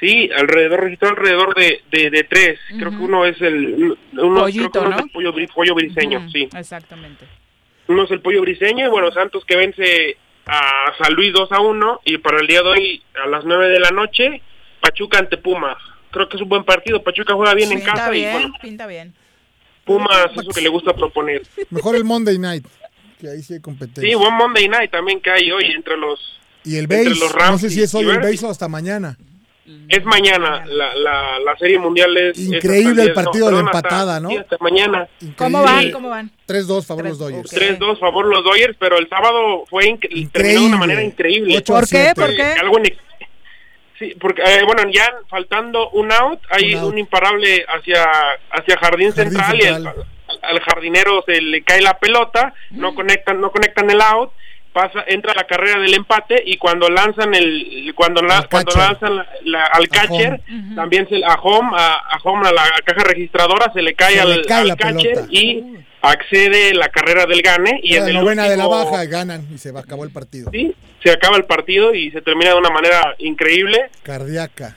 Sí, 0.00 0.30
alrededor, 0.34 0.80
registró 0.80 1.10
alrededor 1.10 1.54
de, 1.54 1.82
de, 1.90 2.08
de 2.08 2.24
tres. 2.24 2.58
Creo 2.78 2.90
que 2.90 2.96
uno 2.96 3.26
es 3.26 3.38
el, 3.42 3.98
uno, 4.12 4.44
creo 4.46 4.70
que 4.70 4.78
es 4.78 4.96
el 4.96 5.10
pollo, 5.10 5.34
pollo 5.54 5.74
briseño, 5.74 6.26
sí. 6.30 6.48
Exactamente. 6.56 7.26
Uno 7.86 8.04
es 8.04 8.10
el 8.10 8.22
pollo 8.22 8.40
briseño 8.40 8.86
y 8.86 8.88
bueno, 8.88 9.12
Santos 9.12 9.44
que 9.44 9.56
vence 9.56 10.16
a 10.46 10.94
San 10.98 11.12
Luis 11.12 11.34
2 11.34 11.52
a 11.52 11.60
1 11.60 12.00
y 12.06 12.16
para 12.16 12.40
el 12.40 12.46
día 12.46 12.62
de 12.62 12.68
hoy 12.68 13.02
a 13.22 13.28
las 13.28 13.44
9 13.44 13.68
de 13.68 13.80
la 13.80 13.90
noche, 13.90 14.40
Pachuca 14.80 15.18
ante 15.18 15.36
Pumas. 15.36 15.76
Creo 16.10 16.28
que 16.28 16.36
es 16.36 16.42
un 16.42 16.48
buen 16.48 16.64
partido, 16.64 17.02
Pachuca 17.02 17.34
juega 17.34 17.54
bien 17.54 17.70
en 17.72 17.78
Pinta 17.78 17.92
casa 17.92 18.08
y 18.10 18.20
bien, 18.20 18.32
bueno, 18.32 18.54
pinta 18.60 18.86
bien. 18.86 19.14
Pumas 19.84 20.30
es 20.36 20.44
lo 20.44 20.52
que 20.52 20.60
le 20.60 20.68
gusta 20.68 20.92
proponer. 20.94 21.42
Mejor 21.70 21.96
el 21.96 22.04
Monday 22.04 22.38
Night, 22.38 22.66
que 23.20 23.28
ahí 23.30 23.42
sí 23.42 23.54
hay 23.54 23.60
competencia. 23.60 24.08
Sí, 24.08 24.14
buen 24.14 24.34
Monday 24.34 24.68
Night 24.68 24.90
también 24.90 25.20
que 25.20 25.30
hay 25.30 25.50
hoy 25.50 25.64
entre 25.74 25.96
los... 25.96 26.38
y 26.64 26.76
el 26.76 26.84
entre 26.84 27.04
base, 27.04 27.20
los 27.20 27.32
Rams 27.32 27.52
no 27.52 27.58
sé 27.58 27.70
si 27.70 27.82
es 27.82 27.92
y 27.94 27.96
hoy 27.96 28.08
el 28.08 28.18
base 28.20 28.44
o 28.46 28.50
hasta 28.50 28.68
mañana. 28.68 29.16
Es 29.88 30.04
mañana, 30.04 30.64
la, 30.66 30.94
la, 30.96 31.38
la 31.38 31.56
serie 31.56 31.78
mundial 31.78 32.16
es... 32.16 32.36
Increíble 32.38 33.02
hasta 33.02 33.02
el 33.02 33.06
diez, 33.06 33.16
no, 33.16 33.22
partido 33.24 33.50
de 33.50 33.56
hasta- 33.56 33.66
empatada, 33.78 34.20
¿no? 34.20 34.28
sí, 34.30 34.36
hasta 34.36 34.56
mañana. 34.60 35.08
¿Cómo 35.36 35.62
van? 35.62 35.90
¿Cómo 35.92 36.08
van? 36.08 36.30
3-2 36.48 36.84
favor 36.84 37.04
los 37.06 37.18
Dodgers. 37.18 37.52
3-2 37.52 37.98
favor 38.00 38.26
los 38.26 38.42
Dodgers, 38.42 38.76
pero 38.80 38.98
el 38.98 39.08
sábado 39.08 39.64
fue 39.70 39.84
inc- 39.84 40.30
terminó 40.32 40.60
de 40.62 40.66
una 40.66 40.76
manera 40.76 41.02
increíble. 41.04 41.60
¿Por 41.62 41.88
qué? 41.88 42.12
¿Por 42.16 42.34
qué? 42.34 42.42
Algo 42.42 42.78
inex- 42.78 42.96
Sí, 44.00 44.16
porque 44.18 44.42
eh, 44.42 44.62
bueno, 44.66 44.82
ya 44.90 45.06
faltando 45.28 45.90
un 45.90 46.10
out, 46.10 46.40
hay 46.50 46.74
un, 46.74 46.96
imparable 46.98 47.64
hacia 47.68 48.02
hacia 48.50 48.76
jardín, 48.78 49.12
central, 49.12 49.56
y 49.60 49.66
al, 49.66 49.86
al 50.42 50.60
jardinero 50.60 51.22
se 51.26 51.40
le 51.40 51.62
cae 51.62 51.80
la 51.82 51.98
pelota, 51.98 52.52
no 52.70 52.94
conectan 52.94 53.40
no 53.40 53.50
conectan 53.52 53.90
el 53.90 54.00
out, 54.00 54.32
pasa 54.72 55.04
entra 55.06 55.34
la 55.34 55.44
carrera 55.44 55.80
del 55.80 55.92
empate 55.92 56.42
y 56.46 56.56
cuando 56.56 56.88
lanzan 56.88 57.34
el 57.34 57.92
cuando 57.94 58.22
la- 58.22 58.38
cuando 58.50 58.72
lanzan 58.88 59.16
la- 59.16 59.26
la- 59.44 59.66
al 59.66 59.88
catcher, 59.88 60.40
también 60.74 61.06
se 61.08 61.22
a 61.24 61.34
home 61.34 61.70
a, 61.76 61.94
a 61.96 62.18
home 62.22 62.48
a 62.48 62.52
la 62.52 62.64
caja 62.84 63.04
registradora 63.04 63.70
se 63.74 63.82
le 63.82 63.94
cae 63.94 64.14
Se 64.14 64.20
al, 64.20 64.30
le 64.40 64.44
cae 64.46 64.60
al 64.62 64.68
la 64.68 64.76
catcher 64.76 65.12
pelota. 65.12 65.26
y 65.30 65.62
accede 66.02 66.74
la 66.74 66.88
carrera 66.88 67.26
del 67.26 67.42
gane 67.42 67.80
y 67.82 67.92
Y 67.94 67.96
en 67.96 68.04
la 68.04 68.08
el 68.08 68.14
novena 68.16 68.48
de 68.48 68.56
la 68.56 68.66
último- 68.66 68.90
baja 68.90 69.04
ganan 69.06 69.46
y 69.52 69.58
se 69.58 69.70
acabó 69.76 70.04
el 70.04 70.10
partido. 70.10 70.50
Sí, 70.52 70.74
se 71.02 71.10
acaba 71.10 71.36
el 71.36 71.44
partido 71.44 71.94
y 71.94 72.10
se 72.10 72.22
termina 72.22 72.50
de 72.50 72.56
una 72.56 72.70
manera 72.70 73.14
increíble, 73.18 73.90
Cardíaca. 74.02 74.76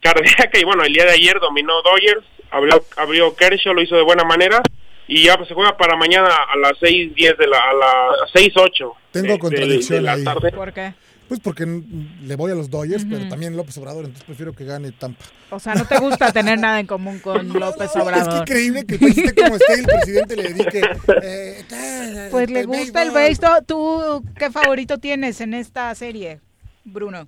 cardíaca 0.00 0.58
y 0.58 0.64
bueno, 0.64 0.84
el 0.84 0.92
día 0.92 1.04
de 1.04 1.12
ayer 1.12 1.38
dominó 1.40 1.74
Dodgers, 1.82 2.24
abrió, 2.50 2.84
abrió 2.96 3.34
Kershaw, 3.34 3.74
lo 3.74 3.82
hizo 3.82 3.96
de 3.96 4.02
buena 4.02 4.24
manera 4.24 4.60
y 5.08 5.24
ya 5.24 5.36
pues, 5.36 5.48
se 5.48 5.54
juega 5.54 5.76
para 5.76 5.96
mañana 5.96 6.28
a 6.28 6.56
las 6.56 6.72
6:10 6.80 7.36
de 7.36 7.46
la 7.46 7.58
a 7.58 7.72
las 7.74 8.30
6:08. 8.32 8.92
Tengo 9.12 9.26
de- 9.26 9.32
de- 9.34 9.38
contradicción 9.38 9.98
de 9.98 10.02
la 10.02 10.12
ahí. 10.12 10.24
tarde. 10.24 10.52
¿Por 10.52 10.72
qué? 10.72 10.94
Pues 11.32 11.40
porque 11.40 11.64
le 11.64 12.36
voy 12.36 12.52
a 12.52 12.54
los 12.54 12.68
Dodgers, 12.68 13.06
pero 13.08 13.26
también 13.26 13.56
López 13.56 13.78
Obrador, 13.78 14.04
entonces 14.04 14.22
prefiero 14.24 14.52
que 14.52 14.66
gane 14.66 14.92
Tampa. 14.92 15.24
O 15.48 15.58
sea, 15.58 15.74
no 15.74 15.86
te 15.86 15.96
gusta 15.98 16.30
tener 16.34 16.58
nada 16.58 16.78
en 16.78 16.86
común 16.86 17.20
con 17.20 17.48
López 17.58 17.86
Es 17.86 17.92
que 17.92 18.00
Obrador. 18.00 18.42
increíble 18.42 18.84
que 18.84 18.96
el 18.96 19.34
como 19.34 19.56
esté 19.56 19.82
presidente 19.82 20.36
le 20.36 20.42
dedique. 20.42 20.82
eh, 21.22 22.28
Pues 22.30 22.50
le 22.50 22.60
el 22.60 22.66
gusta 22.66 23.02
el 23.02 23.12
béisbol. 23.12 23.64
¿Tú 23.66 24.22
qué 24.36 24.50
favorito 24.50 24.98
tienes 24.98 25.40
en 25.40 25.54
esta 25.54 25.94
serie, 25.94 26.40
Bruno? 26.84 27.26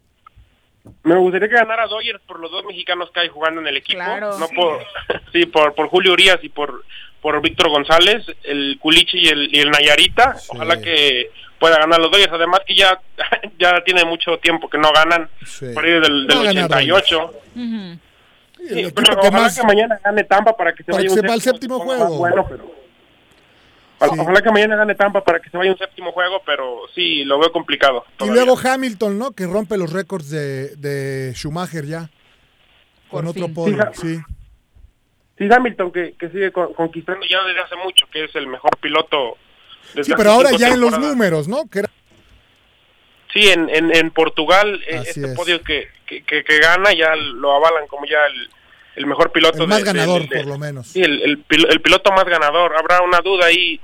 Me 1.02 1.16
gustaría 1.16 1.48
que 1.48 1.55
ganara 1.55 1.86
Dodgers 1.86 2.20
por 2.26 2.40
los 2.40 2.51
dos 2.51 2.62
mexicanos 2.66 3.10
que 3.10 3.20
hay 3.20 3.28
jugando 3.31 3.62
en 3.62 3.68
el 3.68 3.78
equipo. 3.78 4.01
Claro. 4.01 4.39
No 4.39 4.48
por, 4.48 4.81
sí, 5.32 5.47
por, 5.47 5.74
por 5.74 5.89
Julio 5.89 6.12
Urias 6.12 6.40
y 6.43 6.51
por, 6.51 6.85
por 7.22 7.40
Víctor 7.40 7.70
González, 7.70 8.26
el 8.43 8.78
Culichi 8.82 9.16
y 9.16 9.28
el, 9.28 9.48
y 9.51 9.60
el 9.60 9.70
Nayarita. 9.70 10.36
Ojalá 10.48 10.78
que 10.82 11.31
pueda 11.59 11.78
ganar 11.78 12.01
los 12.01 12.10
Dodgers. 12.10 12.32
Además 12.32 12.60
que 12.66 12.74
ya, 12.74 13.01
ya 13.59 13.82
tiene 13.85 14.05
mucho 14.05 14.39
tiempo 14.39 14.68
que 14.68 14.78
no 14.78 14.90
ganan. 14.93 15.28
Por 15.74 15.85
ahí 15.85 15.93
del, 15.93 16.26
del 16.26 16.36
Va 16.36 16.40
a 16.40 16.44
ganar 16.44 16.64
88. 16.64 17.32
el 17.56 17.98
Sí, 18.66 18.81
equipo 18.81 18.94
pero 18.94 19.20
que 19.20 19.28
ojalá 19.28 19.43
más- 19.43 19.59
que 19.60 19.66
mañana 19.66 20.01
gane 20.02 20.24
Tampa 20.24 20.56
para 20.56 20.72
que 20.72 20.78
se 20.82 20.85
Para 20.93 20.97
vaya 20.98 21.09
que 21.09 21.12
un 21.14 21.20
sepa 21.20 21.35
el 21.35 21.40
séptimo 21.43 21.78
juego. 21.81 22.16
Bueno, 22.16 22.47
pero... 22.48 22.74
Ojalá 24.01 24.43
que 24.43 24.51
mañana 24.51 24.76
gane 24.76 24.94
Tampa 24.94 25.22
para 25.24 25.40
que 25.40 25.48
se 25.51 25.56
vaya 25.56 25.70
un 25.70 25.78
séptimo 25.78 26.12
juego, 26.12 26.43
pero 26.44 26.81
sí, 26.94 27.24
lo 27.24 27.39
veo 27.39 27.52
complicado. 27.52 28.05
Y 28.20 28.26
luego 28.28 28.59
Hamilton, 28.59 29.18
¿no? 29.18 29.32
Que 29.32 29.47
rompe 29.47 29.76
los 29.78 29.93
récords 29.93 30.31
de, 30.31 30.76
de 30.76 31.32
Schumacher 31.35 31.85
ya. 31.86 32.10
Con 33.10 33.26
otro 33.26 33.44
fin. 33.47 33.55
podio, 33.55 33.78
Sí, 33.94 34.16
sí. 34.16 34.22
Sí, 35.39 35.48
Hamilton 35.52 35.90
que, 35.93 36.14
que 36.18 36.28
sigue 36.31 36.52
con- 36.52 36.72
conquistando 36.74 37.24
ya 37.26 37.43
desde 37.44 37.60
hace 37.60 37.76
mucho, 37.76 38.06
que 38.12 38.24
es 38.24 38.35
el 38.35 38.47
mejor 38.47 38.76
piloto. 38.81 39.36
Sí, 40.02 40.12
pero 40.16 40.30
ahora 40.32 40.50
ya 40.58 40.68
en 40.68 40.80
los 40.80 40.98
números, 40.98 41.46
¿no? 41.48 41.68
Que 41.70 41.80
era- 41.80 41.90
Sí, 43.32 43.48
en, 43.48 43.68
en, 43.68 43.94
en 43.94 44.10
Portugal 44.10 44.80
eh, 44.86 44.96
Así 44.98 45.08
este 45.10 45.26
es. 45.32 45.34
podio 45.36 45.60
que, 45.62 45.88
que, 46.06 46.22
que- 46.22 46.44
que 46.44 46.58
gana 46.58 46.92
ya 46.92 47.16
lo 47.16 47.52
avalan 47.56 47.86
como 47.88 48.06
ya 48.06 48.24
el, 48.26 48.48
el 48.96 49.06
mejor 49.06 49.32
piloto. 49.32 49.62
el 49.62 49.68
más 49.68 49.78
de- 49.78 49.84
ganador, 49.84 50.28
de- 50.28 50.36
por 50.36 50.46
lo 50.46 50.58
menos. 50.58 50.86
Sí, 50.88 51.02
el, 51.02 51.22
el 51.48 51.80
piloto 51.80 52.12
más 52.12 52.24
ganador. 52.26 52.76
Habrá 52.76 53.00
una 53.02 53.18
duda 53.20 53.46
ahí 53.46 53.80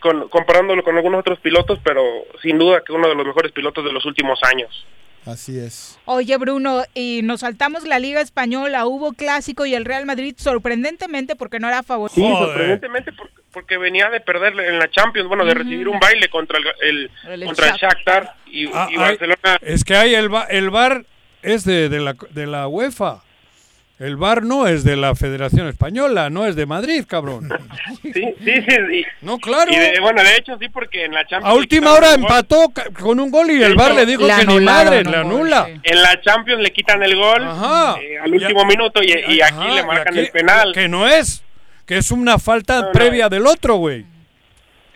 con, 0.00 0.28
comparándolo 0.28 0.82
con 0.82 0.96
algunos 0.96 1.20
otros 1.20 1.38
pilotos, 1.40 1.78
pero 1.84 2.02
sin 2.42 2.58
duda 2.58 2.82
que 2.84 2.92
uno 2.92 3.08
de 3.08 3.14
los 3.14 3.26
mejores 3.26 3.52
pilotos 3.52 3.84
de 3.84 3.92
los 3.92 4.04
últimos 4.06 4.38
años. 4.44 4.86
Así 5.26 5.58
es. 5.58 5.98
Oye, 6.04 6.36
Bruno, 6.36 6.84
y 6.94 7.20
nos 7.24 7.40
saltamos 7.40 7.84
la 7.84 7.98
Liga 7.98 8.20
Española, 8.20 8.86
hubo 8.86 9.12
clásico 9.12 9.66
y 9.66 9.74
el 9.74 9.84
Real 9.84 10.06
Madrid, 10.06 10.34
sorprendentemente, 10.38 11.34
porque 11.36 11.58
no 11.58 11.68
era 11.68 11.82
favorito. 11.82 12.14
Sí, 12.14 12.22
sorprendentemente 12.38 13.12
porque, 13.12 13.34
porque 13.52 13.76
venía 13.76 14.08
de 14.10 14.20
perder 14.20 14.58
en 14.60 14.78
la 14.78 14.88
Champions, 14.90 15.28
bueno, 15.28 15.44
de 15.44 15.54
recibir 15.54 15.88
un 15.88 15.98
baile 15.98 16.28
contra 16.28 16.58
el, 16.58 16.64
el- 16.82 17.10
El 17.32 17.44
contra 17.46 17.68
el 17.70 17.74
Shakhtar 17.76 18.34
y, 18.46 18.66
Ah, 18.72 18.88
y 18.90 18.94
ay, 18.94 18.98
Barcelona. 18.98 19.58
es 19.62 19.84
que 19.84 19.96
hay 19.96 20.14
el, 20.14 20.30
el 20.50 20.70
VAR 20.70 21.04
es 21.42 21.64
de, 21.64 21.88
de 21.88 22.00
la, 22.00 22.14
de 22.30 22.46
la 22.46 22.68
UEFA. 22.68 23.22
El 23.98 24.16
VAR 24.16 24.42
no 24.42 24.66
es 24.66 24.84
de 24.84 24.94
la 24.94 25.14
Federación 25.14 25.68
Española, 25.68 26.28
no 26.28 26.44
es 26.46 26.54
de 26.54 26.66
Madrid, 26.66 27.04
cabrón. 27.08 27.48
Sí, 28.02 28.12
sí, 28.12 28.62
sí. 28.66 29.04
No, 29.22 29.38
claro. 29.38 29.70
Y 29.70 29.76
de- 29.76 30.00
bueno, 30.00 30.22
de 30.22 30.36
hecho 30.36 30.56
sí, 30.58 30.68
porque 30.68 31.04
en 31.06 31.12
la 31.12 31.26
Champions... 31.26 31.52
A 31.54 31.54
última 31.58 31.92
hora 31.92 32.14
empató 32.14 32.72
con 33.00 33.18
un 33.20 33.30
gol 33.30 33.50
y 33.50 33.62
el 33.62 33.74
no, 33.74 33.88
le 33.90 34.06
dijo 34.06 34.26
que 34.26 34.46
ni 34.46 34.60
madre, 34.60 35.02
gol, 35.02 35.14
anula. 35.14 35.68
En 35.82 36.02
la 36.02 36.20
Champions 36.20 36.62
le 36.62 36.72
quitan 36.72 37.02
el 37.02 37.16
gol 37.16 37.42
eh, 37.42 38.18
al 38.22 38.32
último 38.32 38.64
minuto 38.64 39.02
y, 39.02 39.08
y 39.08 39.40
aquí 39.40 39.54
Ajá, 39.54 39.74
le 39.74 39.82
marcan 39.84 40.08
aquí- 40.14 40.18
el 40.20 40.28
penal. 40.30 40.72
Que 40.72 40.88
no 40.88 41.06
es, 41.08 41.42
que 41.84 41.98
es 41.98 42.10
una 42.10 42.38
falta 42.38 42.80
No, 42.80 42.86
no. 42.86 42.92
previa 42.92 43.28
del 43.28 43.46
otro, 43.46 43.76
güey. 43.76 44.04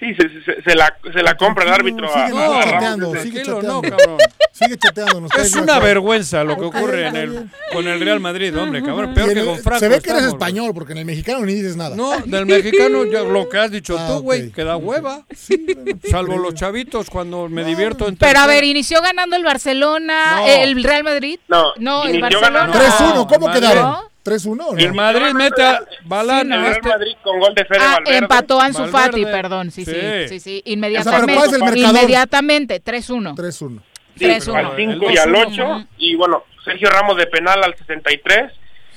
Sí, 0.00 0.14
se, 0.14 0.28
se, 0.42 0.62
se 0.62 0.74
la, 0.74 0.96
se 1.12 1.22
la 1.22 1.36
compra 1.36 1.64
el 1.64 1.72
árbitro. 1.74 2.06
a- 2.12 2.26
Sigue 2.26 2.38
a- 2.42 2.58
a 2.60 2.64
chateando, 2.64 3.14
sigue 3.22 3.42
chateando. 3.42 3.82
no. 3.82 4.16
Sigue 4.52 4.78
chateando. 4.78 5.28
Es 5.38 5.54
una 5.54 5.78
vergüenza 5.78 6.42
lo 6.42 6.56
que 6.56 6.64
ocurre 6.64 7.06
en 7.06 7.16
el, 7.16 7.50
con 7.72 7.86
el 7.86 8.00
Real 8.00 8.18
Madrid, 8.18 8.56
hombre, 8.58 8.82
cabrón. 8.82 9.12
Peor 9.12 9.28
en 9.28 9.34
que 9.34 9.40
el- 9.40 9.46
con 9.46 9.58
Franco. 9.58 9.78
se 9.80 9.88
ve 9.88 10.00
que 10.00 10.08
eres 10.10 10.22
estamos, 10.22 10.32
español, 10.42 10.70
porque 10.74 10.92
en 10.92 10.98
el 11.00 11.04
mexicano 11.04 11.44
ni 11.44 11.52
dices 11.52 11.76
nada. 11.76 11.94
No, 11.96 12.18
del 12.18 12.46
mexicano, 12.46 13.04
ya 13.04 13.20
lo 13.24 13.46
que 13.50 13.58
has 13.58 13.70
dicho 13.70 13.96
Ah, 13.98 14.06
tú, 14.08 14.22
güey, 14.22 14.48
ok. 14.48 14.54
que 14.54 14.64
da 14.64 14.76
hueva. 14.78 15.26
Salvo 16.10 16.38
los 16.38 16.54
chavitos 16.54 17.10
cuando 17.10 17.48
me 17.50 17.62
divierto 17.64 18.08
en 18.08 18.16
Pero 18.16 18.38
a 18.40 18.46
ver, 18.46 18.64
inició 18.64 19.02
ganando 19.02 19.36
el 19.36 19.44
Barcelona, 19.44 20.36
No. 20.40 20.46
el 20.46 20.82
Real 20.82 21.04
Madrid. 21.04 21.38
No, 21.48 21.72
no 21.78 22.04
el 22.04 22.20
Barcelona. 22.22 22.66
ganando- 22.68 22.78
3-1, 22.78 23.26
¿cómo 23.28 23.52
quedaron? 23.52 23.96
¿No? 24.24 24.32
3-1, 24.32 24.66
¿o 24.68 24.72
no? 24.72 24.78
El 24.78 24.94
Madrid 24.94 25.32
mete 25.34 25.62
a 25.62 25.80
Balán. 26.04 26.52
El 26.52 26.60
Real 26.60 26.72
este- 26.72 26.88
Madrid 26.88 27.12
con 27.22 27.38
gol 27.40 27.54
de 27.54 27.64
Fede 27.64 27.78
Ah, 27.80 27.94
Valverde. 27.94 28.18
empató 28.18 28.60
Ansu 28.60 28.86
Fati, 28.86 29.24
perdón, 29.24 29.70
sí, 29.70 29.84
sí, 29.84 29.92
Sí. 29.92 30.28
sí, 30.28 30.40
sí, 30.40 30.62
pero 30.64 30.74
inmediatamente, 30.74 31.34
¿cuál 31.34 31.74
es 31.74 31.76
inmediatamente, 31.90 32.80
3-1. 32.80 33.34
3-1. 33.34 33.82
Sí, 34.16 34.24
3-1. 34.26 34.56
al 34.58 34.76
5 34.76 35.08
El 35.08 35.14
y 35.14 35.18
al 35.18 35.32
2-1, 35.32 35.46
8. 35.52 35.64
ujú. 35.66 35.86
Y 35.98 36.14
bueno, 36.16 36.44
Sergio 36.64 36.90
Ramos 36.90 37.16
de 37.16 37.26
penal 37.26 37.62
al 37.64 37.74
63. 37.76 38.52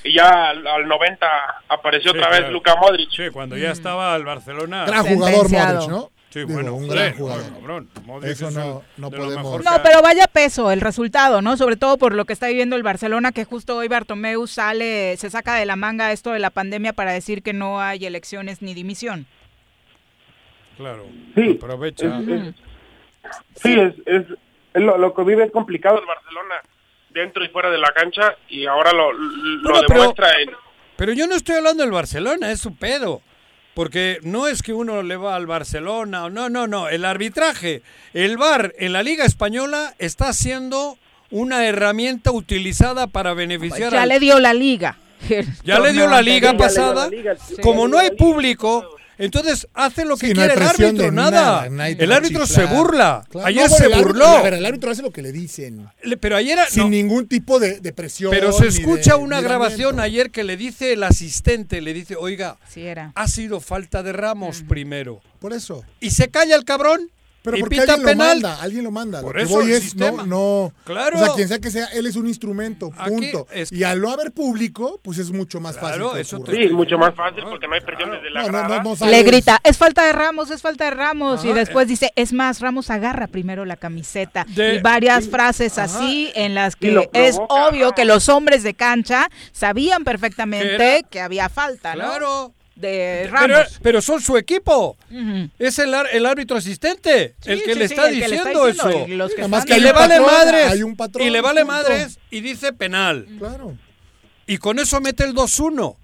Y 0.06 0.12
ya 0.16 0.50
al, 0.50 0.66
al 0.66 0.86
90 0.86 1.26
apareció 1.68 2.12
Sí, 2.12 2.18
otra 2.18 2.28
vez 2.28 2.40
claro. 2.40 2.52
Luka 2.52 2.76
Modric. 2.76 3.08
Sí, 3.10 3.30
cuando 3.32 3.56
ya 3.56 3.70
estaba 3.70 4.14
el 4.16 4.24
Barcelona. 4.24 4.84
Gran 4.84 5.06
jugador. 5.06 5.50
Modric, 5.50 5.88
¿no? 5.88 6.10
Sí, 6.34 6.40
Digo, 6.40 6.54
bueno, 6.54 6.74
un 6.74 6.88
gran 6.88 7.14
jugador. 7.14 7.52
cabrón. 7.52 7.88
Eso 8.24 8.48
es 8.48 8.54
no- 8.56 8.82
no 8.96 9.08
podemos- 9.08 9.64
No, 9.64 9.70
pero 9.84 10.02
vaya 10.02 10.26
peso 10.26 10.72
el 10.72 10.80
resultado, 10.80 11.40
¿no? 11.42 11.56
Sobre 11.56 11.76
todo 11.76 11.96
por 11.96 12.12
lo 12.12 12.24
que 12.24 12.32
está 12.32 12.48
viviendo 12.48 12.74
el 12.74 12.82
Barcelona, 12.82 13.30
que 13.30 13.44
justo 13.44 13.76
hoy 13.76 13.86
Bartomeu 13.86 14.44
sale, 14.48 15.16
se 15.16 15.30
saca 15.30 15.54
de 15.54 15.64
la 15.64 15.76
manga 15.76 16.10
esto 16.10 16.32
de 16.32 16.40
la 16.40 16.50
pandemia 16.50 16.92
para 16.92 17.12
decir 17.12 17.44
que 17.44 17.52
no 17.52 17.80
hay 17.80 18.04
elecciones 18.04 18.62
ni 18.62 18.74
dimisión. 18.74 19.26
Claro. 20.76 21.06
Sí, 21.36 21.56
Aprovecha. 21.62 22.18
es- 22.18 22.28
es- 22.28 22.54
Sí, 23.54 23.72
es, 23.78 23.94
es, 24.04 24.24
es 24.74 24.82
lo, 24.82 24.98
lo 24.98 25.14
que 25.14 25.22
vive 25.22 25.44
es 25.44 25.52
complicado 25.52 26.00
el 26.00 26.04
Barcelona 26.06 26.56
dentro 27.10 27.44
y 27.44 27.48
fuera 27.50 27.70
de 27.70 27.78
la 27.78 27.92
cancha 27.92 28.34
y 28.48 28.66
ahora 28.66 28.92
lo, 28.92 29.12
lo 29.12 29.62
Bueno, 29.70 29.84
pero- 29.86 30.00
demuestra 30.00 30.40
en... 30.42 30.50
Pero 30.96 31.12
yo 31.12 31.28
no 31.28 31.36
estoy 31.36 31.54
hablando 31.56 31.84
del 31.84 31.92
Barcelona, 31.92 32.50
es 32.50 32.58
su 32.60 32.74
pedo. 32.76 33.22
Porque 33.74 34.18
no 34.22 34.46
es 34.46 34.62
que 34.62 34.72
uno 34.72 35.02
le 35.02 35.16
va 35.16 35.34
al 35.34 35.46
Barcelona, 35.46 36.30
no, 36.30 36.48
no, 36.48 36.66
no. 36.66 36.88
El 36.88 37.04
arbitraje, 37.04 37.82
el 38.12 38.36
VAR 38.36 38.72
en 38.78 38.92
la 38.92 39.02
Liga 39.02 39.24
Española 39.24 39.94
está 39.98 40.32
siendo 40.32 40.96
una 41.30 41.66
herramienta 41.66 42.30
utilizada 42.30 43.08
para 43.08 43.34
beneficiar 43.34 43.92
Ya 43.92 44.02
al- 44.02 44.08
le 44.08 44.20
dio 44.20 44.38
la 44.38 44.54
liga. 44.54 44.96
Ya 45.64 45.78
le 45.80 45.92
dio 45.92 46.06
la 46.06 46.22
liga 46.22 46.56
pasada. 46.56 47.08
Como 47.62 47.88
no 47.88 47.98
hay 47.98 48.10
público, 48.10 48.93
entonces 49.18 49.66
hace 49.74 50.04
lo 50.04 50.16
que 50.16 50.28
Sí, 50.28 50.34
no 50.34 50.42
hay 50.42 50.48
quiere 50.48 50.62
el 50.62 50.68
árbitro, 50.68 51.12
nada. 51.12 51.66
el 51.66 52.12
árbitro 52.12 52.46
se 52.46 52.64
burla. 52.66 53.24
Claro. 53.30 53.46
Ayer 53.46 53.62
No, 53.64 53.68
bueno, 53.70 53.76
se 53.78 53.86
el 53.86 53.92
árbitro- 53.94 54.08
burló. 54.08 54.26
a 54.26 54.42
ver, 54.42 54.54
el 54.54 54.66
árbitro 54.66 54.90
hace 54.90 55.02
lo 55.02 55.10
que 55.10 55.22
le 55.22 55.32
dicen. 55.32 55.88
Le- 56.02 56.16
Pero 56.16 56.36
ayer 56.36 56.58
Sin 56.68 56.84
no, 56.84 56.88
ningún 56.90 57.26
tipo 57.28 57.58
de, 57.58 57.80
de 57.80 57.92
presión. 57.92 58.30
pero 58.30 58.52
se 58.52 58.68
escucha 58.68 59.12
de 59.16 59.22
una 59.22 59.40
grabación 59.40 60.00
ayer 60.00 60.30
que 60.30 60.44
le 60.44 60.56
dice 60.56 60.92
el 60.92 61.02
asistente, 61.02 61.80
le 61.80 61.92
dice, 61.94 62.16
oiga, 62.16 62.56
Sí 62.68 62.82
era. 62.82 63.12
ha 63.14 63.28
sido 63.28 63.60
falta 63.60 64.02
de 64.02 64.12
Ramos 64.12 64.62
primero. 64.68 65.20
Por 65.38 65.52
eso. 65.52 65.84
Y 66.00 66.10
se 66.10 66.28
calla 66.28 66.56
el 66.56 66.64
cabrón 66.64 67.10
Pero 67.44 67.58
y 67.58 67.60
porque 67.60 67.76
pita 67.76 67.92
alguien 67.92 68.06
penal. 68.08 68.26
lo 68.40 68.48
manda, 68.48 68.62
alguien 68.62 68.84
lo 68.84 68.90
manda. 68.90 69.20
Por 69.20 69.34
lo 69.34 69.38
que 69.38 69.44
eso 69.44 69.54
voy 69.56 69.66
el 69.66 69.72
es, 69.72 69.82
sistema. 69.82 70.22
no, 70.24 70.26
no. 70.26 70.72
Claro. 70.84 71.20
O 71.20 71.24
sea, 71.24 71.34
quien 71.34 71.46
sea 71.46 71.58
que 71.58 71.70
sea, 71.70 71.84
él 71.92 72.06
es 72.06 72.16
un 72.16 72.26
instrumento, 72.26 72.90
punto. 73.06 73.46
es- 73.52 73.70
Y 73.70 73.84
al 73.84 74.00
no 74.00 74.10
haber 74.10 74.32
público, 74.32 74.98
pues 75.02 75.18
es 75.18 75.30
mucho 75.30 75.60
más 75.60 75.76
Claro, 75.76 76.06
fácil. 76.08 76.20
eso 76.22 76.40
te- 76.40 76.52
Sí, 76.56 76.62
es 76.62 76.72
mucho 76.72 76.96
más 76.96 77.14
fácil 77.14 77.44
porque 77.48 77.68
no 77.68 77.74
hay 77.74 77.82
presión 77.82 78.10
desde 78.12 78.30
la 78.30 78.44
grada. 78.44 78.82
no, 78.82 78.94
no 78.98 79.06
Le 79.06 79.22
grita, 79.24 79.60
es 79.62 79.76
falta 79.76 80.06
de 80.06 80.12
Ramos, 80.14 80.50
es 80.50 80.62
falta 80.62 80.84
de 80.86 80.92
Ramos. 80.92 81.44
y 81.44 81.52
después 81.52 81.86
dice, 81.86 82.12
es 82.16 82.32
más, 82.32 82.60
Ramos 82.60 82.88
agarra 82.88 83.26
primero 83.26 83.66
la 83.66 83.76
camiseta. 83.76 84.46
De- 84.48 84.76
y 84.76 84.78
varias 84.80 85.28
frases 85.28 85.76
así 85.76 86.32
en 86.34 86.54
las 86.54 86.76
que 86.76 87.10
es 87.12 87.36
obvio 87.50 87.88
¿no? 87.88 87.92
que 87.92 88.06
los 88.06 88.30
hombres 88.30 88.62
de 88.62 88.72
cancha 88.72 89.28
sabían 89.52 90.02
perfectamente 90.02 91.02
Que 91.04 91.06
que 91.10 91.20
había 91.20 91.50
falta, 91.50 91.94
¿no? 91.94 92.04
Claro. 92.04 92.54
De 92.74 93.28
Pero, 93.30 93.54
Ramos. 93.54 93.78
pero 93.82 94.02
son 94.02 94.20
su 94.20 94.36
equipo. 94.36 94.96
Es 95.58 95.78
el, 95.78 95.94
el 96.12 96.26
árbitro 96.26 96.56
asistente 96.56 97.36
el 97.44 97.62
que 97.62 97.72
sí, 97.74 97.78
le 97.78 97.88
sí, 97.88 97.94
está 97.94 98.08
el 98.08 98.20
que 98.20 98.28
le 98.28 98.36
está 98.36 98.48
diciendo 98.50 98.68
eso. 98.68 99.06
y 99.06 99.14
los 99.14 99.30
que 99.32 99.42
que 99.66 99.76
Y 99.76 99.80
le 99.80 99.92
vale 99.92 100.16
patrón, 100.16 100.26
madres. 100.26 100.72
hay 100.72 100.82
un 100.82 100.96
patrón, 100.96 101.26
y 101.26 101.30
le 101.30 101.40
vale 101.40 101.60
punto. 101.64 101.72
madres 101.76 102.18
y 102.30 102.40
dice 102.40 102.72
penal. 102.72 103.26
Claro. 103.38 103.76
Y 104.46 104.58
con 104.58 104.78
eso 104.80 105.00
mete 105.00 105.22
el 105.24 105.34
2-1. 105.34 105.96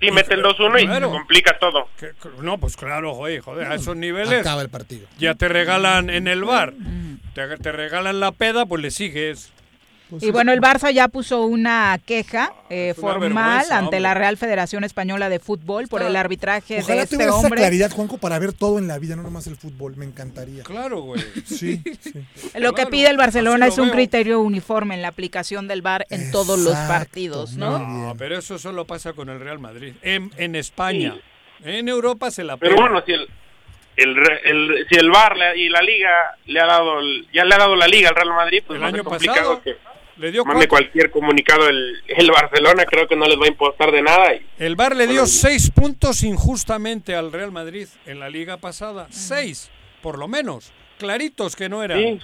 Sí, 0.00 0.10
mete 0.10 0.34
el 0.34 0.42
2-1 0.42 0.78
y 0.82 0.86
Claro. 0.86 1.10
complica 1.10 1.58
todo. 1.58 1.88
Que- 1.98 2.12
No, 2.42 2.58
pues 2.58 2.76
claro, 2.76 3.14
joder, 3.14 3.40
joder, 3.40 3.66
a 3.72 3.74
esos 3.74 3.96
niveles 3.96 4.40
Acaba 4.40 4.62
el 4.62 4.68
partido. 4.68 5.08
ya 5.18 5.34
te 5.34 5.48
regalan 5.48 6.08
en 6.10 6.28
el 6.28 6.44
bar. 6.44 6.74
Te, 7.34 7.56
te 7.58 7.72
regalan 7.72 8.20
la 8.20 8.30
peda, 8.32 8.64
pues 8.66 8.80
le 8.82 8.90
sigues. 8.90 9.50
Y 10.20 10.30
bueno, 10.30 10.52
el 10.52 10.60
Barça 10.60 10.92
ya 10.92 11.08
puso 11.08 11.42
una 11.42 11.98
queja 12.06 12.52
eh, 12.70 12.90
es 12.90 12.98
una 12.98 13.12
formal 13.14 13.64
ante 13.70 13.84
hombre. 13.86 14.00
la 14.00 14.14
Real 14.14 14.36
Federación 14.36 14.84
Española 14.84 15.28
de 15.28 15.40
Fútbol 15.40 15.88
por 15.88 16.02
el 16.02 16.14
arbitraje 16.14 16.78
Ojalá 16.78 16.94
de 16.96 17.02
este 17.02 17.16
tuviera 17.16 17.32
esa 17.32 17.40
hombre. 17.40 17.60
claridad, 17.60 17.90
Juanco, 17.90 18.18
para 18.18 18.38
ver 18.38 18.52
todo 18.52 18.78
en 18.78 18.86
la 18.86 18.98
vida, 18.98 19.16
no 19.16 19.22
nomás 19.24 19.46
el 19.48 19.56
fútbol. 19.56 19.96
Me 19.96 20.04
encantaría. 20.04 20.62
Claro, 20.62 21.00
güey. 21.00 21.20
Sí, 21.44 21.82
sí. 22.00 22.12
Lo 22.54 22.72
que 22.74 22.86
pide 22.86 23.08
el 23.10 23.16
Barcelona 23.16 23.66
es 23.66 23.78
un 23.78 23.86
veo. 23.86 23.94
criterio 23.94 24.40
uniforme 24.40 24.94
en 24.94 25.02
la 25.02 25.08
aplicación 25.08 25.66
del 25.68 25.82
VAR 25.82 26.06
en 26.10 26.30
todos 26.30 26.58
los 26.58 26.74
partidos, 26.76 27.54
¿no? 27.56 27.78
No, 27.78 28.14
pero 28.16 28.38
eso 28.38 28.58
solo 28.58 28.84
pasa 28.84 29.12
con 29.12 29.28
el 29.28 29.40
Real 29.40 29.58
Madrid. 29.58 29.94
En, 30.02 30.30
en 30.36 30.54
España. 30.54 31.14
En 31.64 31.88
Europa 31.88 32.30
se 32.30 32.44
la 32.44 32.56
Pero 32.58 32.76
pega. 32.76 32.86
bueno, 32.88 33.02
si 33.06 33.12
el, 33.12 33.28
el, 33.96 34.14
re- 34.14 34.40
el- 34.44 34.86
si 34.88 34.94
el 34.94 35.10
VAR 35.10 35.36
le- 35.36 35.58
y 35.58 35.68
la 35.70 35.80
Liga 35.82 36.10
le 36.44 36.60
ha 36.60 36.66
dado 36.66 37.00
el- 37.00 37.26
ya 37.32 37.44
le 37.44 37.54
ha 37.54 37.58
dado 37.58 37.74
la 37.76 37.88
Liga 37.88 38.10
al 38.10 38.14
Real 38.14 38.28
Madrid, 38.28 38.62
pues 38.66 38.78
El 38.78 38.84
año 38.84 39.02
complicado 39.02 39.56
pasado 39.58 39.62
que 39.62 39.76
le 40.18 40.32
dio 40.32 40.44
mande 40.44 40.66
cuatro. 40.68 40.86
cualquier 40.90 41.10
comunicado 41.10 41.68
el, 41.68 42.02
el 42.08 42.30
Barcelona, 42.30 42.84
creo 42.86 43.06
que 43.06 43.16
no 43.16 43.26
les 43.26 43.38
va 43.38 43.44
a 43.44 43.48
impostar 43.48 43.90
de 43.92 44.02
nada. 44.02 44.34
Y, 44.34 44.46
El 44.58 44.76
Bar 44.76 44.96
le 44.96 45.04
dio 45.06 45.14
Bueno, 45.22 45.26
seis 45.26 45.70
puntos 45.70 46.22
injustamente 46.22 47.14
al 47.14 47.32
Real 47.32 47.52
Madrid 47.52 47.86
en 48.06 48.20
la 48.20 48.28
liga 48.30 48.56
pasada. 48.56 49.06
Seis, 49.10 49.70
por 50.02 50.18
lo 50.18 50.28
menos. 50.28 50.72
Claritos 50.98 51.54
que 51.56 51.68
no 51.68 51.82
eran. 51.82 51.98
sí, 51.98 52.20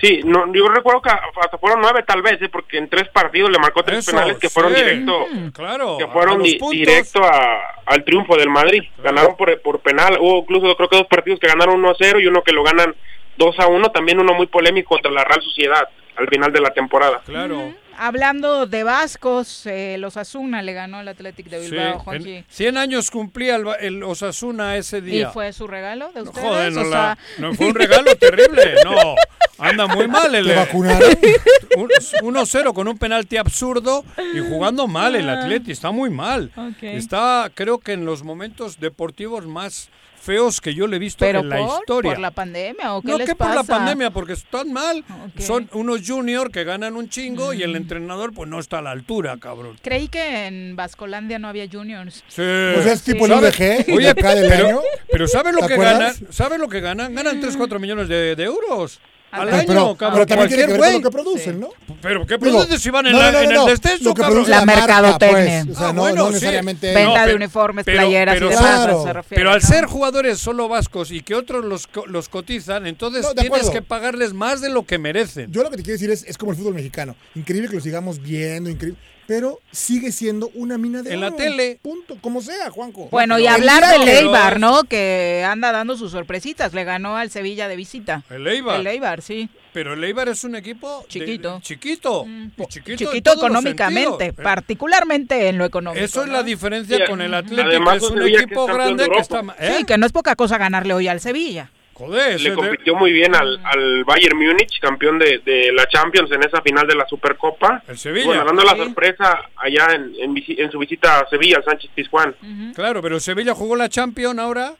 sí 0.00 0.20
no, 0.24 0.52
yo 0.54 0.68
recuerdo 0.68 1.02
que 1.02 1.10
hasta 1.10 1.58
fueron 1.58 1.80
nueve 1.80 2.04
tal 2.06 2.22
vez, 2.22 2.40
¿eh? 2.40 2.48
porque 2.48 2.78
en 2.78 2.88
tres 2.88 3.08
partidos 3.08 3.50
le 3.50 3.58
marcó 3.58 3.82
tres 3.82 3.98
Eso, 4.00 4.12
penales 4.12 4.38
que 4.38 4.48
fueron 4.48 4.72
sí. 4.72 4.80
directo 4.80 5.26
Claro. 5.52 5.98
que 5.98 6.06
fueron 6.06 6.38
los 6.38 6.46
di- 6.46 6.54
puntos. 6.58 6.78
directo 6.78 7.24
a- 7.24 7.74
al 7.86 8.04
triunfo 8.04 8.36
del 8.36 8.50
Madrid. 8.50 8.82
Ganaron 9.02 9.36
por, 9.36 9.60
por 9.62 9.80
penal. 9.80 10.18
Hubo 10.20 10.38
incluso 10.42 10.76
creo 10.76 10.88
que 10.88 10.96
dos 10.98 11.06
partidos 11.08 11.40
que 11.40 11.48
ganaron 11.48 11.74
1 11.80 11.90
a 11.90 11.94
0 11.98 12.20
y 12.20 12.26
uno 12.28 12.42
que 12.44 12.52
lo 12.52 12.62
ganan 12.62 12.94
2 13.38 13.58
a 13.58 13.66
1. 13.66 13.90
También 13.90 14.20
uno 14.20 14.34
muy 14.34 14.46
polémico 14.46 14.90
contra 14.90 15.10
la 15.10 15.24
Real 15.24 15.42
Sociedad 15.42 15.88
al 16.18 16.28
final 16.28 16.52
de 16.52 16.60
la 16.60 16.70
temporada. 16.70 17.20
Claro. 17.24 17.72
Hablando 18.00 18.66
de 18.66 18.84
vascos, 18.84 19.66
eh, 19.66 19.96
los 19.98 20.16
Asuna 20.16 20.62
le 20.62 20.72
ganó 20.72 21.00
el 21.00 21.08
Athletic 21.08 21.46
de 21.48 21.64
Sí, 21.64 21.70
Bilbao, 21.72 21.98
Juanji. 21.98 22.34
en 22.36 22.44
100 22.48 22.76
años 22.76 23.10
cumplía 23.10 23.56
el, 23.56 23.66
el 23.80 24.02
Osasuna 24.04 24.76
ese 24.76 24.98
¿Y 24.98 25.02
día. 25.02 25.30
fue 25.30 25.52
su 25.52 25.66
regalo 25.66 26.12
de 26.12 26.22
ustedes? 26.22 26.46
Joder, 26.46 26.72
no, 26.72 26.80
O 26.82 26.84
la- 26.84 27.16
sea, 27.16 27.18
no 27.38 27.54
fue 27.54 27.66
un 27.66 27.74
regalo 27.74 28.14
terrible, 28.20 28.74
no. 28.84 29.14
Anda 29.60 29.88
muy 29.88 30.06
mal 30.06 30.32
el 30.32 30.46
¿Te 30.46 30.54
vacunaron? 30.54 31.10
un- 31.76 31.88
1-0 32.36 32.72
con 32.72 32.86
un 32.86 32.96
penalti 32.98 33.36
absurdo 33.36 34.04
y 34.32 34.38
jugando 34.38 34.86
mal 34.86 35.16
el 35.16 35.28
Atleti, 35.28 35.72
está 35.72 35.90
muy 35.90 36.10
mal. 36.10 36.52
Ok. 36.56 36.82
Está 36.84 37.50
creo 37.52 37.78
que 37.78 37.94
en 37.94 38.04
los 38.04 38.22
momentos 38.22 38.78
deportivos 38.78 39.46
más 39.48 39.88
feos 40.20 40.60
que 40.60 40.74
yo 40.74 40.86
le 40.86 40.96
he 40.96 40.98
visto 40.98 41.24
¿Pero 41.24 41.40
en 41.40 41.48
la 41.48 41.56
por, 41.58 41.80
historia. 41.80 42.12
por 42.12 42.20
la 42.20 42.30
pandemia 42.30 42.94
o 42.94 43.02
qué 43.02 43.08
no 43.08 43.18
les 43.18 43.28
que 43.28 43.34
por 43.34 43.54
la 43.54 43.62
pandemia, 43.64 44.10
porque 44.10 44.32
están 44.34 44.72
mal. 44.72 45.04
Son 45.38 45.68
unos 45.72 46.00
junior 46.06 46.50
que 46.50 46.64
ganan 46.64 46.96
un 46.96 47.08
chingo 47.08 47.52
y 47.52 47.62
el 47.62 47.76
entrenador 47.76 48.32
pues 48.34 48.48
no 48.48 48.58
está 48.58 48.78
a 48.78 48.82
la 48.82 48.90
altura, 48.90 49.36
cabrón. 49.38 49.78
Creí 49.82 50.08
que 50.08 50.46
en 50.46 50.76
Vascolandia 50.76 51.38
no 51.38 51.48
había 51.48 51.66
juniors. 51.70 52.24
Sí. 52.28 52.42
Pues 52.74 52.86
es 52.86 53.02
tipo 53.02 53.26
el 53.26 53.32
¿Sabes? 53.32 53.54
UDG, 53.58 53.86
de 53.86 53.92
Oye, 53.94 54.08
acá 54.10 54.34
del 54.34 54.48
pero, 54.48 54.66
año. 54.68 54.80
pero 55.10 55.28
¿sabes 55.28 55.54
lo 55.54 55.60
¿Te 55.62 55.66
que 55.68 55.72
acuerdas? 55.74 56.20
ganan? 56.20 56.32
¿Sabes 56.32 56.58
lo 56.58 56.68
que 56.68 56.80
ganan? 56.80 57.14
Ganan 57.14 57.40
3, 57.40 57.56
4 57.56 57.78
millones 57.80 58.08
de, 58.08 58.34
de 58.36 58.44
euros 58.44 59.00
al 59.30 59.44
Pero- 59.44 59.56
año, 59.58 59.66
pero, 59.66 59.96
cabrón. 59.96 60.12
pero 60.14 60.26
también 60.26 60.48
tiene 60.48 60.62
que 60.64 60.68
ver 60.72 60.78
Cualquier 60.78 61.02
con 61.02 61.02
lo 61.02 61.10
que 61.10 61.14
producen, 61.30 61.60
¿no? 61.60 61.68
Pero 62.00 62.26
¿qué 62.26 62.38
Digo, 62.38 62.56
produces 62.58 62.80
si 62.82 62.90
van 62.90 63.06
en, 63.06 63.12
no, 63.12 63.18
la- 63.18 63.32
no, 63.32 63.38
no, 63.38 63.44
en 63.44 63.54
no, 63.54 63.68
el 63.68 63.78
descenso, 63.78 64.04
lo 64.04 64.14
que 64.14 64.20
cabrón? 64.22 64.34
produce 64.44 64.50
La 64.50 64.64
marca, 64.64 64.80
mercadotecnia. 65.02 65.64
pues. 65.66 65.76
O 65.76 65.78
sea, 65.78 65.88
Ah, 65.88 65.92
no, 65.92 66.00
bueno, 66.00 66.16
no 66.16 66.26
sí. 66.28 66.32
necesariamente... 66.34 66.94
Venta 66.94 67.26
de 67.26 67.34
uniformes, 67.34 67.84
pero- 67.84 67.98
playeras 67.98 68.34
pero- 68.34 68.46
y 68.46 68.50
demás 68.50 68.64
Claro. 68.66 69.02
se 69.04 69.12
refiere. 69.12 69.40
Pero 69.40 69.50
al 69.52 69.60
¿no? 69.60 69.66
ser 69.68 69.84
jugadores 69.86 70.38
solo 70.38 70.68
vascos 70.68 71.10
y 71.10 71.20
que 71.22 71.34
otros 71.34 71.64
los, 71.64 71.86
co- 71.86 72.06
los 72.06 72.28
cotizan, 72.28 72.86
entonces 72.86 73.26
tienes 73.34 73.46
acuerdo. 73.52 73.72
que 73.72 73.82
pagarles 73.82 74.32
más 74.32 74.60
de 74.60 74.70
lo 74.70 74.84
que 74.86 74.98
merecen. 74.98 75.52
Yo 75.52 75.62
lo 75.62 75.70
que 75.70 75.76
te 75.76 75.82
quiero 75.82 75.94
decir 75.98 76.10
es, 76.10 76.24
es 76.24 76.38
como 76.38 76.52
el 76.52 76.58
fútbol 76.58 76.74
mexicano. 76.74 77.14
Increíble 77.34 77.68
que 77.68 77.76
lo 77.76 77.82
sigamos 77.82 78.20
viendo, 78.22 78.70
increíble. 78.70 78.98
Pero 79.28 79.60
sigue 79.70 80.10
siendo 80.10 80.50
una 80.54 80.78
mina 80.78 81.02
de 81.02 81.12
En 81.12 81.20
la 81.20 81.26
oro. 81.28 81.36
tele. 81.36 81.78
Punto. 81.82 82.16
Como 82.20 82.40
sea, 82.40 82.70
Juanco. 82.70 83.08
Bueno, 83.10 83.38
y 83.38 83.46
hablar 83.46 83.86
del 83.86 84.08
Eibar, 84.08 84.54
pero- 84.54 84.58
¿no? 84.58 84.84
Que 84.84 85.44
anda 85.46 85.70
dando 85.70 85.98
sus 85.98 86.12
sorpresitas. 86.12 86.72
Le 86.72 86.82
ganó 86.84 87.14
al 87.16 87.30
Sevilla 87.30 87.68
de 87.68 87.76
visita. 87.76 88.22
El 88.30 88.46
Eibar. 88.46 88.80
El 88.80 88.86
Eibar, 88.86 89.20
sí. 89.20 89.50
Pero 89.74 89.92
el 89.92 90.02
Eibar 90.02 90.30
es 90.30 90.44
un 90.44 90.56
equipo 90.56 91.02
de- 91.02 91.08
Chiquito. 91.08 91.60
chiquito. 91.62 92.24
Mm, 92.24 92.52
chiquito, 92.68 93.12
en 93.12 93.18
económicamente, 93.18 94.32
particularmente 94.32 95.48
en 95.48 95.58
lo 95.58 95.64
económico. 95.66 96.02
Eso 96.04 96.22
es 96.22 96.28
¿no? 96.28 96.32
la 96.32 96.42
diferencia 96.42 96.96
Sí, 96.96 97.02
con 97.06 97.20
el 97.20 97.34
Atlético. 97.34 97.68
además 97.68 97.96
Es 97.98 98.02
un 98.04 98.18
Sevilla 98.18 98.40
equipo 98.40 98.66
grande 98.66 99.04
de 99.04 99.10
que 99.10 99.18
está... 99.18 99.42
ma- 99.42 99.54
¿eh? 99.58 99.74
Sí, 99.78 99.84
que 99.84 99.98
no 99.98 100.06
es 100.06 100.12
poca 100.12 100.36
cosa 100.36 100.56
ganarle 100.58 100.94
hoy 100.94 101.06
al 101.08 101.20
Sevilla. 101.20 101.70
Joder, 101.98 102.40
Le 102.40 102.50
de- 102.50 102.56
compitió 102.56 102.94
muy 102.94 103.12
bien 103.12 103.34
al, 103.34 103.60
al 103.64 104.04
Bayern 104.04 104.38
Múnich, 104.38 104.78
campeón 104.80 105.18
de, 105.18 105.38
de 105.44 105.72
la 105.72 105.86
Champions 105.88 106.30
en 106.30 106.42
esa 106.44 106.62
final 106.62 106.86
de 106.86 106.94
la 106.94 107.06
Supercopa. 107.08 107.82
el 107.88 107.98
Sevilla. 107.98 108.26
Bueno, 108.26 108.44
dando 108.44 108.62
la 108.62 108.76
sorpresa 108.76 109.40
allá 109.56 109.88
en, 109.94 110.12
en, 110.16 110.70
su 110.70 110.78
visita 110.78 111.18
a 111.20 111.28
Sevilla, 111.28 111.56
al 111.58 111.64
Sánchez 111.64 111.90
Pizjuán. 111.94 112.34
Claro, 112.74 113.02
pero 113.02 113.16
el 113.16 113.20
Sevilla 113.20 113.52
jugó 113.54 113.74
la 113.76 113.88
Champions 113.88 114.38
ahora 114.38 114.74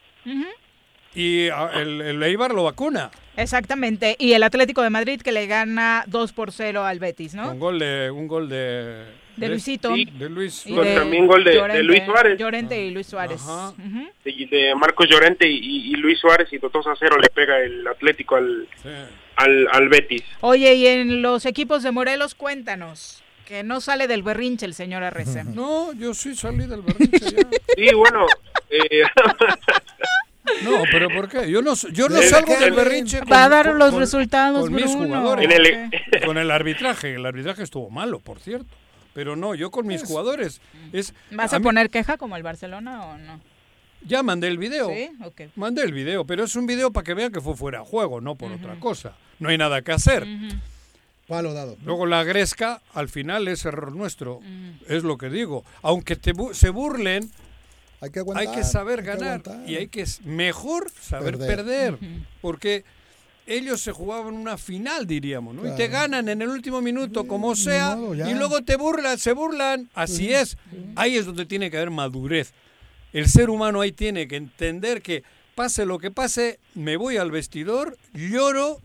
y 1.15 1.49
ah, 1.49 1.71
el, 1.75 2.01
el 2.01 2.23
Eibar 2.23 2.53
lo 2.53 2.63
vacuna. 2.63 3.11
Exactamente. 3.35 4.15
Y 4.19 4.33
el 4.33 4.43
Atlético 4.43 4.81
de 4.81 4.89
Madrid 4.89 5.21
que 5.21 5.31
le 5.31 5.47
gana 5.47 6.03
2 6.07 6.33
por 6.33 6.51
0 6.51 6.83
al 6.85 6.99
Betis, 6.99 7.33
¿no? 7.33 7.47
Con 7.47 7.59
gol 7.59 7.79
de, 7.79 8.11
un 8.11 8.27
gol 8.27 8.49
de, 8.49 9.03
De 9.39 9.49
Luisito. 9.49 9.93
Sí, 9.95 10.05
de 10.05 10.29
Luis. 10.29 10.65
Y 10.65 10.75
Con 10.75 10.85
también 10.95 11.27
gol 11.27 11.43
de, 11.43 11.51
de 11.61 11.83
Luis 11.83 12.03
Suárez. 12.05 12.37
Llorente 12.39 12.83
y 12.85 12.91
Luis 12.91 13.07
Suárez. 13.07 13.41
Ujú. 13.41 14.09
De, 14.25 14.47
de 14.51 14.75
Marcos 14.75 15.07
Llorente 15.09 15.47
y, 15.47 15.57
y 15.91 15.95
Luis 15.95 16.19
Suárez 16.19 16.47
y 16.51 16.57
2 16.57 16.71
a 16.87 16.93
0 16.97 17.17
le 17.21 17.29
pega 17.29 17.59
el 17.59 17.87
Atlético 17.87 18.35
al, 18.35 18.67
al, 19.35 19.67
al 19.71 19.89
Betis. 19.89 20.23
Oye, 20.41 20.73
y 20.75 20.87
en 20.87 21.21
los 21.21 21.45
equipos 21.45 21.83
de 21.83 21.91
Morelos, 21.91 22.35
cuéntanos. 22.35 23.23
Que 23.45 23.63
no 23.63 23.81
sale 23.81 24.07
del 24.07 24.21
berrinche 24.21 24.67
el 24.67 24.75
señor 24.75 25.03
Arrece. 25.03 25.43
No, 25.55 25.91
yo 25.93 26.13
sí 26.13 26.35
salí 26.35 26.67
del 26.67 26.81
berrinche 26.83 27.31
ya. 27.31 27.47
Sí, 27.75 27.93
bueno. 27.95 28.27
eh, 28.69 29.03
No, 30.63 30.81
pero 30.91 31.09
¿por 31.09 31.29
qué? 31.29 31.49
Yo 31.51 31.61
no, 31.61 31.73
yo 31.91 32.09
no 32.09 32.21
salgo 32.23 32.55
del 32.57 32.73
berrinche. 32.73 33.21
Va 33.21 33.45
a 33.45 33.49
dar 33.49 33.75
los 33.75 33.93
resultados, 33.93 34.61
con 34.61 34.73
mis 34.73 34.85
Bruno. 34.85 35.05
jugadores. 35.05 35.45
En 35.45 35.51
el- 35.51 36.25
Con 36.25 36.37
el 36.39 36.49
arbitraje. 36.49 37.13
El 37.15 37.25
arbitraje 37.25 37.61
estuvo 37.63 37.89
malo, 37.91 38.19
por 38.19 38.39
cierto. 38.39 38.67
Pero 39.13 39.35
no, 39.35 39.55
yo 39.55 39.71
con 39.71 39.87
mis 39.87 40.03
jugadores. 40.03 40.61
Es, 40.93 41.13
¿Vas 41.31 41.53
a, 41.53 41.59
poner 41.59 41.89
queja 41.89 42.17
como 42.17 42.35
el 42.37 42.43
Barcelona 42.43 43.05
o 43.05 43.17
no? 43.17 43.39
Ya 44.05 44.23
mandé 44.23 44.47
el 44.47 44.57
video. 44.57 44.89
Sí, 44.89 45.09
ok. 45.23 45.41
Mandé 45.55 45.83
el 45.83 45.91
video, 45.93 46.25
pero 46.25 46.43
es 46.45 46.55
un 46.55 46.65
video 46.67 46.91
para 46.91 47.03
que 47.03 47.13
vean 47.13 47.31
que 47.31 47.41
fue 47.41 47.55
fuera 47.55 47.79
de 47.79 47.85
juego, 47.85 48.21
no 48.21 48.35
por 48.35 48.51
otra 48.51 48.79
cosa. 48.79 49.13
No 49.39 49.49
hay 49.49 49.57
nada 49.57 49.81
que 49.81 49.91
hacer. 49.91 50.25
Palo 51.27 51.53
dado. 51.53 51.77
Luego 51.85 52.05
la 52.05 52.23
gresca, 52.23 52.81
al 52.93 53.07
final 53.09 53.47
es 53.47 53.65
error 53.65 53.95
nuestro. 53.95 54.39
Es 54.87 55.03
lo 55.03 55.17
que 55.17 55.29
digo. 55.29 55.63
Aunque 55.81 56.15
te 56.15 56.33
bu- 56.33 56.53
se 56.53 56.69
burlen, 56.69 57.29
Hay 58.01 58.09
que 58.11 58.19
hay 58.19 58.21
aguantar. 58.21 58.55
que 58.55 58.63
saber 58.63 58.99
hay 59.01 59.05
ganar. 59.05 59.41
y 59.67 59.75
hay 59.75 59.87
que 59.89 60.05
mejor 60.23 60.89
saber 61.01 61.37
Perder. 61.37 61.55
perder. 61.97 61.97
Porque 62.41 62.83
ellos 63.49 63.81
se 63.81 63.91
jugaban 63.91 64.33
una 64.35 64.57
final, 64.57 65.07
diríamos, 65.07 65.55
¿no? 65.55 65.67
Y 65.67 65.75
te 65.75 65.87
ganan 65.87 66.29
en 66.29 66.41
el 66.41 66.49
último 66.49 66.81
minuto, 66.81 67.27
como 67.27 67.55
sea, 67.55 67.95
modo, 67.95 68.29
y 68.29 68.33
luego 68.35 68.61
te 68.63 68.75
burlan, 68.75 69.17
se 69.17 69.33
burlan. 69.33 69.89
Así 69.93 70.31
es. 70.31 70.55
Ahí 70.95 71.17
es 71.17 71.25
donde 71.25 71.45
tiene 71.45 71.71
que 71.71 71.77
haber 71.77 71.89
madurez. 71.89 72.53
El 73.11 73.27
ser 73.27 73.49
humano 73.49 73.81
ahí 73.81 73.91
tiene 73.91 74.27
que 74.27 74.35
entender 74.35 75.01
que 75.01 75.23
pase 75.55 75.85
lo 75.85 75.97
que 75.97 76.11
pase, 76.11 76.59
me 76.75 76.95
voy 76.95 77.17
al 77.17 77.31
vestidor, 77.31 77.97
lloro 78.13 78.79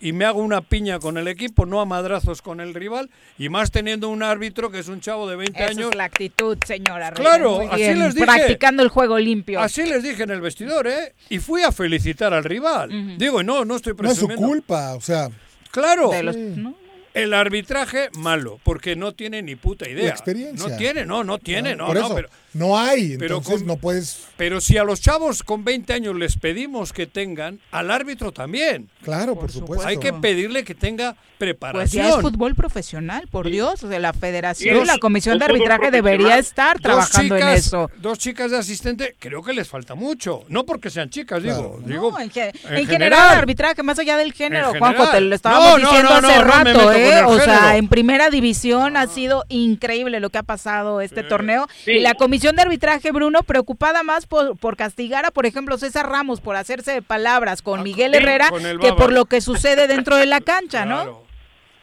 y 0.00 0.12
me 0.12 0.24
hago 0.24 0.40
una 0.40 0.60
piña 0.62 0.98
con 0.98 1.16
el 1.16 1.28
equipo, 1.28 1.64
no 1.64 1.80
a 1.80 1.84
madrazos 1.84 2.42
con 2.42 2.60
el 2.60 2.74
rival, 2.74 3.08
y 3.38 3.48
más 3.48 3.70
teniendo 3.70 4.08
un 4.08 4.22
árbitro 4.22 4.70
que 4.70 4.80
es 4.80 4.88
un 4.88 5.00
chavo 5.00 5.28
de 5.28 5.36
20 5.36 5.58
Esa 5.62 5.70
años. 5.70 5.90
es 5.90 5.96
la 5.96 6.04
actitud, 6.04 6.58
señora. 6.66 7.12
Claro, 7.12 7.56
Muy 7.58 7.66
así 7.66 7.76
bien, 7.76 7.98
les 8.00 8.14
dije. 8.14 8.26
Practicando 8.26 8.82
el 8.82 8.88
juego 8.88 9.18
limpio. 9.18 9.60
Así 9.60 9.82
les 9.84 10.02
dije 10.02 10.24
en 10.24 10.30
el 10.30 10.40
vestidor, 10.40 10.86
¿eh? 10.88 11.14
Y 11.28 11.38
fui 11.38 11.62
a 11.62 11.70
felicitar 11.70 12.34
al 12.34 12.42
rival. 12.44 13.16
Digo, 13.18 13.42
no, 13.42 13.64
no 13.64 13.76
estoy 13.76 13.94
No 13.98 14.10
es 14.10 14.16
su 14.18 14.26
presumiendo. 14.26 14.46
culpa, 14.46 14.94
o 14.94 15.00
sea. 15.00 15.28
Claro. 15.70 16.10
De 16.10 16.22
los- 16.24 16.34
Sí. 16.34 16.52
¿no? 16.56 16.74
El 17.12 17.34
arbitraje 17.34 18.08
malo, 18.14 18.60
porque 18.62 18.94
no 18.96 19.12
tiene 19.12 19.42
ni 19.42 19.56
puta 19.56 19.88
idea. 19.88 20.04
La 20.04 20.10
experiencia. 20.10 20.68
No 20.68 20.76
tiene, 20.76 21.04
no, 21.04 21.24
no 21.24 21.38
tiene, 21.38 21.74
no, 21.74 21.86
Por 21.86 21.96
no, 21.96 22.06
eso, 22.06 22.14
pero, 22.14 22.28
no 22.54 22.78
hay, 22.78 23.16
pero 23.18 23.36
entonces 23.38 23.58
con- 23.62 23.66
no 23.66 23.76
puedes... 23.76 24.26
pero 24.36 24.60
si 24.60 24.76
a 24.78 24.84
los 24.84 25.00
chavos 25.00 25.42
con 25.42 25.64
20 25.64 25.92
años 25.92 26.14
les 26.16 26.36
pedimos 26.36 26.92
que 26.92 27.06
tengan, 27.06 27.58
al 27.72 27.90
árbitro 27.90 28.30
también. 28.32 28.88
Claro, 29.02 29.34
por, 29.34 29.50
supuesto. 29.50 29.86
Hay 29.86 29.96
que 29.98 30.12
pedirle 30.12 30.62
que 30.64 30.74
tenga 30.74 31.16
preparación. 31.38 31.82
Pues 31.82 31.92
ya 31.92 32.08
es 32.16 32.20
fútbol 32.22 32.54
profesional, 32.54 33.26
por 33.28 33.48
Dios. 33.50 33.80
De 33.80 33.98
la 33.98 34.12
federación 34.12 34.86
la 34.86 34.98
comisión 34.98 35.38
de 35.38 35.46
arbitraje 35.46 35.90
debería 35.90 36.38
estar 36.38 36.78
trabajando 36.80 37.36
en 37.36 37.48
eso. 37.48 37.90
Dos 37.98 38.18
chicas 38.18 38.50
de 38.50 38.58
asistente, 38.58 39.16
creo 39.18 39.42
que 39.42 39.52
les 39.52 39.66
falta 39.68 39.94
mucho. 39.94 40.44
No 40.48 40.64
porque 40.64 40.90
sean 40.90 41.10
chicas, 41.10 41.42
digo. 41.42 41.80
digo 41.84 42.10
No, 42.12 42.20
en, 42.20 42.30
ge- 42.30 42.48
en 42.48 42.52
en 42.52 42.86
general, 42.86 42.86
general. 42.86 43.32
el 43.32 43.38
arbitraje, 43.38 43.82
más 43.82 43.98
allá 43.98 44.16
del 44.16 44.32
género, 44.32 44.72
Juanjo, 44.78 45.10
te 45.10 45.20
lo 45.20 45.34
estábamos 45.34 45.66
No, 45.70 45.78
no, 45.78 45.88
diciendo 45.90 46.10
no, 46.14 46.20
no, 46.20 46.28
hace 46.28 46.38
no 46.38 46.44
rato, 46.44 46.92
¿eh? 47.00 47.22
O 47.26 47.38
sea, 47.38 47.76
en 47.76 47.88
primera 47.88 48.30
división 48.30 48.96
ha 48.96 49.06
sido 49.06 49.44
increíble 49.48 50.20
lo 50.20 50.30
que 50.30 50.38
ha 50.38 50.42
pasado 50.42 51.00
este 51.00 51.22
torneo. 51.22 51.66
Sí. 51.84 51.92
Y 51.92 52.00
la 52.00 52.14
comisión 52.14 52.56
de 52.56 52.62
arbitraje, 52.62 53.12
Bruno, 53.12 53.42
preocupada 53.42 54.02
más 54.02 54.26
por, 54.26 54.56
por 54.56 54.76
castigar 54.76 55.24
a, 55.26 55.30
por 55.30 55.46
ejemplo, 55.46 55.76
César 55.78 56.08
Ramos 56.08 56.40
por 56.40 56.56
hacerse 56.56 56.92
de 56.92 57.02
palabras 57.02 57.62
con 57.62 57.82
Miguel 57.82 58.12
sí, 58.12 58.18
Herrera 58.18 58.50
con 58.50 58.62
que 58.80 58.92
por 58.92 59.12
lo 59.12 59.24
que 59.26 59.40
sucede 59.40 59.86
dentro 59.86 60.16
de 60.16 60.26
la 60.26 60.40
cancha, 60.40 60.84
¿no? 60.84 61.22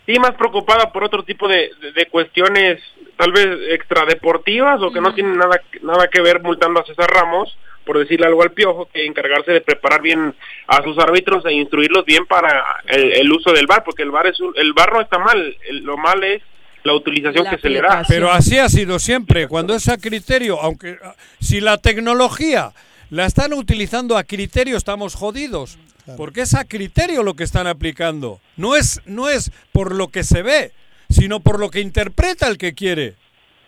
Sí, 0.07 0.17
más 0.19 0.35
preocupada 0.35 0.93
por 0.93 1.03
otro 1.03 1.25
tipo 1.25 1.49
de, 1.49 1.69
de- 1.81 1.91
de 1.91 2.05
cuestiones 2.05 2.79
tal 3.17 3.31
vez 3.31 3.47
extradeportivas 3.71 4.81
o 4.81 4.91
que 4.91 5.01
no 5.01 5.13
tienen 5.13 5.37
nada, 5.37 5.61
nada 5.81 6.07
que 6.07 6.21
ver 6.21 6.41
multando 6.41 6.79
a 6.79 6.85
César 6.85 7.09
Ramos, 7.09 7.57
por 7.85 7.97
decirle 7.99 8.27
algo 8.27 8.43
al 8.43 8.51
piojo, 8.51 8.87
que 8.93 9.05
encargarse 9.05 9.51
de 9.51 9.61
preparar 9.61 10.01
bien 10.01 10.35
a 10.67 10.83
sus 10.83 10.97
árbitros 10.99 11.45
e 11.45 11.53
instruirlos 11.53 12.05
bien 12.05 12.25
para 12.25 12.63
el, 12.87 13.13
el 13.13 13.31
uso 13.31 13.51
del 13.53 13.65
VAR, 13.65 13.83
porque 13.83 14.03
el 14.03 14.11
VAR, 14.11 14.27
es 14.27 14.39
un- 14.39 14.53
el 14.57 14.73
VAR 14.73 14.93
no 14.93 15.01
está 15.01 15.17
mal, 15.19 15.55
el- 15.69 15.83
lo 15.83 15.97
mal 15.97 16.23
es 16.23 16.41
la 16.83 16.93
utilización 16.93 17.45
que 17.49 17.57
se 17.61 17.69
le 17.69 17.81
da. 17.81 18.03
Pero 18.07 18.31
así 18.31 18.57
ha 18.59 18.69
sido 18.69 18.99
siempre, 18.99 19.47
cuando 19.47 19.73
es 19.73 19.87
a 19.89 19.97
criterio, 19.97 20.59
aunque 20.61 20.97
ah, 21.03 21.15
si 21.39 21.59
la 21.61 21.77
tecnología 21.77 22.71
la 23.09 23.25
están 23.25 23.53
utilizando 23.53 24.17
a 24.17 24.23
criterio 24.23 24.75
estamos 24.77 25.15
jodidos, 25.15 25.77
porque 26.17 26.41
es 26.41 26.53
a 26.55 26.63
criterio 26.65 27.23
lo 27.23 27.33
que 27.35 27.43
están 27.43 27.67
aplicando. 27.67 28.39
No 28.57 28.75
es 28.75 29.01
no 29.05 29.27
es 29.29 29.51
por 29.73 29.93
lo 29.95 30.07
que 30.09 30.23
se 30.23 30.41
ve, 30.41 30.71
sino 31.09 31.39
por 31.39 31.59
lo 31.59 31.69
que 31.69 31.79
interpreta 31.81 32.47
el 32.47 32.57
que 32.57 32.73
quiere. 32.73 33.15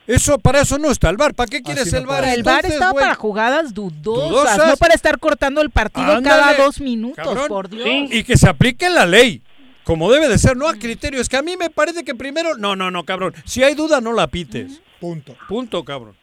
Eso 0.07 0.40
para 0.40 0.61
eso 0.61 0.80
no 0.80 0.90
está 0.90 1.10
el 1.11 1.18
bar. 1.18 1.36
¿Para 1.36 1.48
qué 1.49 1.61
quieres 1.61 1.94
el 1.94 2.07
bar? 2.07 2.24
el 2.24 2.40
estaba 2.40 2.91
güey? 2.91 3.03
para 3.03 3.14
jugadas 3.16 3.76
dudosas, 3.76 4.30
Dudosas. 4.30 4.68
no 4.68 4.78
para 4.78 4.95
estar 4.95 5.20
cortando 5.20 5.61
el 5.61 5.70
partido 5.70 6.16
Ándale, 6.16 6.24
cada 6.56 6.66
dos 6.66 6.82
minutos, 6.82 7.24
cabrón. 7.24 7.48
por 7.48 7.70
Dios. 7.70 7.88
Y 8.11 8.24
que 8.24 8.36
se 8.36 8.49
aplique 8.49 8.90
la 8.90 9.06
ley. 9.06 9.44
Como 9.84 10.11
debe 10.11 10.28
de 10.28 10.38
ser, 10.38 10.57
no 10.57 10.68
a 10.68 10.74
criterio. 10.76 11.22
Es 11.22 11.30
que 11.30 11.38
a 11.38 11.41
mí 11.41 11.57
me 11.57 11.70
parece 11.70 12.03
que 12.03 12.16
primero. 12.16 12.57
No, 12.57 12.76
no, 12.76 12.90
no, 12.91 13.03
cabrón. 13.06 13.34
Si 13.45 13.64
hay 13.64 13.76
duda, 13.76 14.02
no 14.02 14.14
la 14.14 14.28
pites. 14.28 14.82
Punto. 14.99 15.36
Punto, 15.48 15.84
cabrón. 15.86 16.16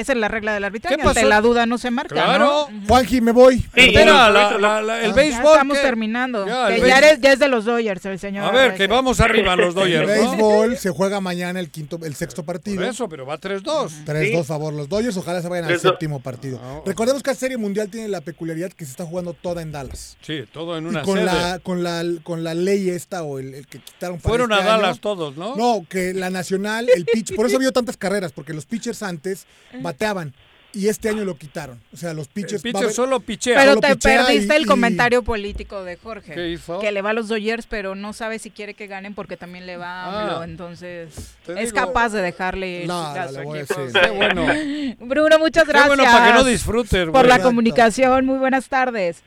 Esa 0.00 0.12
es 0.12 0.18
la 0.18 0.28
regla 0.28 0.52
del 0.54 0.64
arbitraje, 0.64 0.96
¿Qué 0.96 1.02
pasó? 1.02 1.18
ante 1.18 1.28
la 1.28 1.40
duda 1.40 1.66
no 1.66 1.78
se 1.78 1.90
marca, 1.90 2.14
Claro. 2.14 2.68
¿no? 2.70 2.86
Juanji, 2.88 3.20
me 3.20 3.32
voy. 3.32 3.64
Espera, 3.74 4.28
la- 4.30 4.58
la- 4.58 4.82
la- 4.82 5.00
el 5.02 5.10
Ya 5.10 5.14
béisbol. 5.14 5.52
estamos 5.52 5.76
¿qué? 5.78 5.82
terminando. 5.82 6.46
Ya, 6.46 6.66
que 6.68 6.74
el 6.76 6.80
ya, 6.80 6.86
béis- 6.86 6.98
eres- 6.98 7.20
ya 7.20 7.32
es 7.32 7.38
de 7.38 7.48
los 7.48 7.64
Dodgers 7.64 8.04
el 8.06 8.18
señor. 8.18 8.44
A 8.44 8.50
ver, 8.50 8.74
que 8.74 8.86
vamos 8.86 9.20
arriba 9.20 9.56
los 9.56 9.68
El 9.68 9.74
Dodgers, 9.74 10.06
¿no? 10.08 10.30
béisbol 10.30 10.76
se 10.78 10.90
juega 10.90 11.20
mañana 11.20 11.60
el 11.60 11.70
quinto, 11.70 11.98
el 12.04 12.14
sexto 12.14 12.44
partido. 12.44 12.76
Por 12.76 12.84
eso, 12.90 13.08
pero 13.08 13.26
va 13.26 13.38
3-2. 13.38 13.92
3-2 14.04 14.44
favor 14.46 14.72
los 14.74 14.88
Dodgers, 14.88 15.16
ojalá 15.16 15.40
se 15.42 15.48
vayan 15.48 15.64
al 15.66 15.70
3-2. 15.78 15.80
séptimo 15.92 16.20
partido. 16.20 16.60
Recordemos 16.84 17.22
que 17.22 17.30
la 17.30 17.36
Serie 17.36 17.56
Mundial 17.56 17.88
tiene 17.88 18.08
la 18.08 18.20
peculiaridad 18.20 18.72
que 18.72 18.84
se 18.84 18.90
está 18.90 19.04
jugando 19.04 19.32
toda 19.34 19.62
en 19.62 19.72
Dallas. 19.72 20.16
Sí, 20.20 20.44
todo 20.52 20.76
en 20.76 20.84
Y 20.84 20.88
una 20.88 21.02
con 21.02 21.16
sede. 21.18 21.26
la, 21.26 21.58
con, 21.60 21.82
la, 21.82 22.02
con 22.22 22.44
la 22.44 22.54
ley 22.54 22.90
esta 22.90 23.22
o 23.22 23.38
el, 23.38 23.54
el 23.54 23.66
que 23.66 23.78
quitaron 23.80 24.18
para 24.18 24.28
Fueron 24.28 24.52
este 24.52 24.62
a 24.62 24.66
Dallas 24.66 24.90
año. 24.90 25.00
todos, 25.00 25.36
¿no? 25.36 25.56
No, 25.56 25.84
que 25.88 26.14
la 26.14 26.30
nacional, 26.30 26.88
el 26.94 27.04
pitch, 27.04 27.34
por 27.34 27.46
eso 27.46 27.56
habido 27.56 27.72
tantas 27.72 27.96
carreras, 27.96 28.32
porque 28.32 28.52
los 28.52 28.66
pitchers 28.66 29.02
antes 29.02 29.46
bateaban 29.84 30.34
y 30.76 30.88
este 30.88 31.08
año 31.08 31.24
lo 31.24 31.36
quitaron. 31.36 31.80
O 31.92 31.96
sea, 31.96 32.12
los 32.14 32.26
pitchers. 32.26 32.60
pitcher 32.60 32.86
va 32.86 32.92
solo 32.92 33.20
pichea. 33.20 33.56
Pero 33.60 33.70
solo 33.74 33.80
te 33.82 33.94
pichea 33.94 34.26
perdiste 34.26 34.54
y- 34.54 34.56
el 34.56 34.62
y- 34.64 34.66
comentario 34.66 35.22
político 35.22 35.84
de 35.84 35.96
Jorge. 35.96 36.34
¿Qué 36.34 36.48
hizo? 36.50 36.80
Que 36.80 36.90
le 36.90 37.00
va 37.00 37.10
a 37.10 37.12
los 37.12 37.28
Dodgers, 37.28 37.66
pero 37.66 37.94
no 37.94 38.12
sabe 38.12 38.40
si 38.40 38.50
quiere 38.50 38.74
que 38.74 38.88
ganen 38.88 39.14
porque 39.14 39.36
también 39.36 39.66
le 39.66 39.76
va 39.76 40.02
a 40.06 40.40
Ah. 40.40 40.44
Entonces, 40.44 41.36
es 41.46 41.72
digo- 41.72 41.76
capaz 41.76 42.08
de 42.08 42.22
dejarle 42.22 42.86
a 42.90 43.28
su 43.28 43.38
a 43.38 43.42
equipo. 43.44 43.74
Qué 44.02 44.10
bueno. 44.10 44.46
Bruno, 44.98 45.38
muchas 45.38 45.62
Qué 45.62 45.70
gracias. 45.70 45.96
bueno 45.96 46.02
para 46.10 46.26
que 46.26 46.38
no 46.38 46.44
disfrutes, 46.44 47.08
Por 47.08 47.26
la 47.28 47.40
comunicación. 47.40 48.26
Muy 48.26 48.38
buenas 48.38 48.68
tardes. 48.68 49.22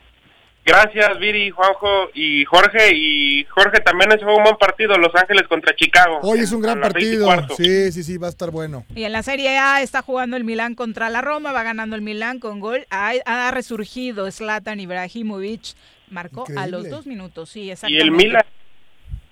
Gracias, 0.67 1.17
Viri, 1.17 1.49
Juanjo 1.49 2.09
y 2.13 2.43
Jorge. 2.43 2.93
Y 2.93 3.45
Jorge 3.45 3.79
también 3.79 4.11
es 4.11 4.21
un 4.21 4.43
buen 4.43 4.57
partido, 4.57 4.97
Los 4.97 5.15
Ángeles 5.15 5.47
contra 5.47 5.73
Chicago. 5.75 6.19
Hoy 6.23 6.39
es 6.39 6.51
un 6.51 6.61
gran 6.61 6.79
y 6.79 6.81
partido. 6.81 7.29
Sí, 7.55 7.91
sí, 7.93 8.03
sí, 8.03 8.17
va 8.17 8.27
a 8.27 8.29
estar 8.29 8.51
bueno. 8.51 8.85
Y 8.93 9.03
en 9.05 9.13
la 9.13 9.23
Serie 9.23 9.57
A 9.57 9.81
está 9.81 10.01
jugando 10.01 10.35
el 10.35 10.43
Milán 10.43 10.75
contra 10.75 11.09
la 11.09 11.21
Roma, 11.21 11.53
va 11.53 11.63
ganando 11.63 11.95
el 11.95 12.01
Milán 12.01 12.39
con 12.39 12.59
gol. 12.59 12.85
Ha, 12.89 13.13
ha 13.25 13.51
resurgido 13.51 14.29
Zlatan 14.29 14.81
Ibrahimovic, 14.81 15.73
marcó 16.09 16.45
a 16.57 16.67
los 16.67 16.89
dos 16.89 17.05
minutos, 17.07 17.49
sí, 17.49 17.61
Y 17.61 17.71
exactamente. 17.71 18.03
el 18.03 18.11
Milan. 18.11 18.43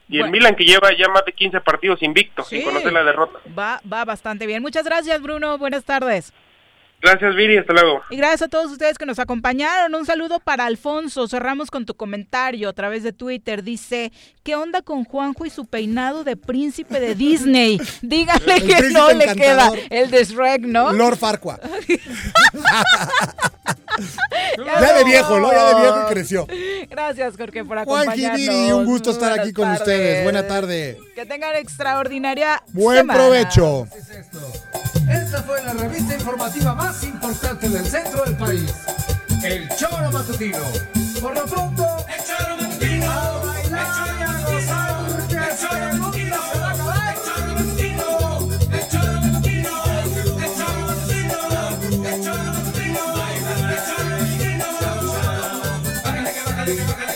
Y 0.08 0.18
el 0.18 0.22
Bueno. 0.22 0.32
Milan 0.34 0.56
que 0.56 0.64
lleva 0.64 0.90
ya 0.98 1.10
más 1.10 1.26
de 1.26 1.34
15 1.34 1.60
partidos 1.62 2.02
invicto, 2.04 2.44
Sí. 2.44 2.58
sin 2.58 2.66
conocer 2.66 2.94
la 2.94 3.04
derrota. 3.04 3.40
Va, 3.58 3.82
va 3.92 4.06
bastante 4.06 4.46
bien. 4.46 4.62
Muchas 4.62 4.86
gracias, 4.86 5.22
Bruno. 5.22 5.58
Buenas 5.58 5.84
tardes. 5.84 6.32
Gracias, 7.06 7.36
Viri, 7.36 7.58
hasta 7.58 7.72
luego. 7.72 8.02
Y 8.10 8.18
gracias 8.18 8.42
a 8.42 8.48
todos 8.48 8.72
ustedes 8.72 8.98
que 8.98 9.06
nos 9.06 9.20
acompañaron. 9.20 9.94
Un 9.94 10.08
saludo 10.08 10.40
para 10.40 10.66
Alfonso. 10.66 11.28
Cerramos 11.28 11.70
con 11.70 11.86
tu 11.86 11.94
comentario 11.94 12.68
a 12.68 12.74
través 12.74 13.04
de 13.04 13.14
Twitter. 13.14 13.62
Dice, 13.62 14.12
¿qué 14.42 14.56
onda 14.56 14.82
con 14.82 15.04
Juanjo 15.04 15.46
y 15.46 15.52
su 15.52 15.68
peinado 15.68 16.24
de 16.24 16.36
príncipe 16.36 17.00
de 17.00 17.14
Disney? 17.14 17.80
Díganle 18.02 18.64
que 18.64 18.90
no 18.90 19.14
le 19.14 19.36
queda 19.36 19.72
el 19.92 20.10
de 20.10 20.24
Shrek, 20.24 20.64
¿no? 20.64 20.94
Lord 20.94 21.18
Farquaad. 21.18 21.60
ya 24.82 24.94
de 24.94 25.04
viejo, 25.04 25.40
¿no? 25.40 25.52
Ya 25.52 25.70
de 25.70 25.82
viejo 25.82 26.02
y 26.04 26.14
creció. 26.14 26.48
Gracias, 26.90 27.36
Jorge, 27.38 27.64
por 27.64 27.78
acompañarnos. 27.78 28.38
Viri, 28.38 28.72
un 28.72 28.86
gusto 28.86 29.12
estar 29.12 29.30
Buenas 29.30 29.46
aquí 29.46 29.54
con 29.54 29.66
tardes. 29.66 29.80
ustedes. 29.82 30.24
Buena 30.24 30.48
tarde. 30.48 31.00
Que 31.16 31.26
tengan 31.26 31.56
extraordinaria 31.56 32.62
Buen 32.74 32.98
semana. 33.00 33.20
provecho. 33.20 33.88
Esta 35.10 35.44
fue 35.44 35.64
la 35.64 35.74
revista 35.74 36.16
informativa 36.16 36.74
más 36.74 37.04
importante 37.04 37.70
del 37.70 37.86
centro 37.86 38.24
del 38.26 38.36
país. 38.38 38.74
El 39.44 39.70
Choro 39.76 40.12
Matutino. 40.12 40.60
Por 41.22 41.36
lo 41.36 41.46
pronto, 41.46 42.06
Thank 56.66 57.10
you. 57.10 57.15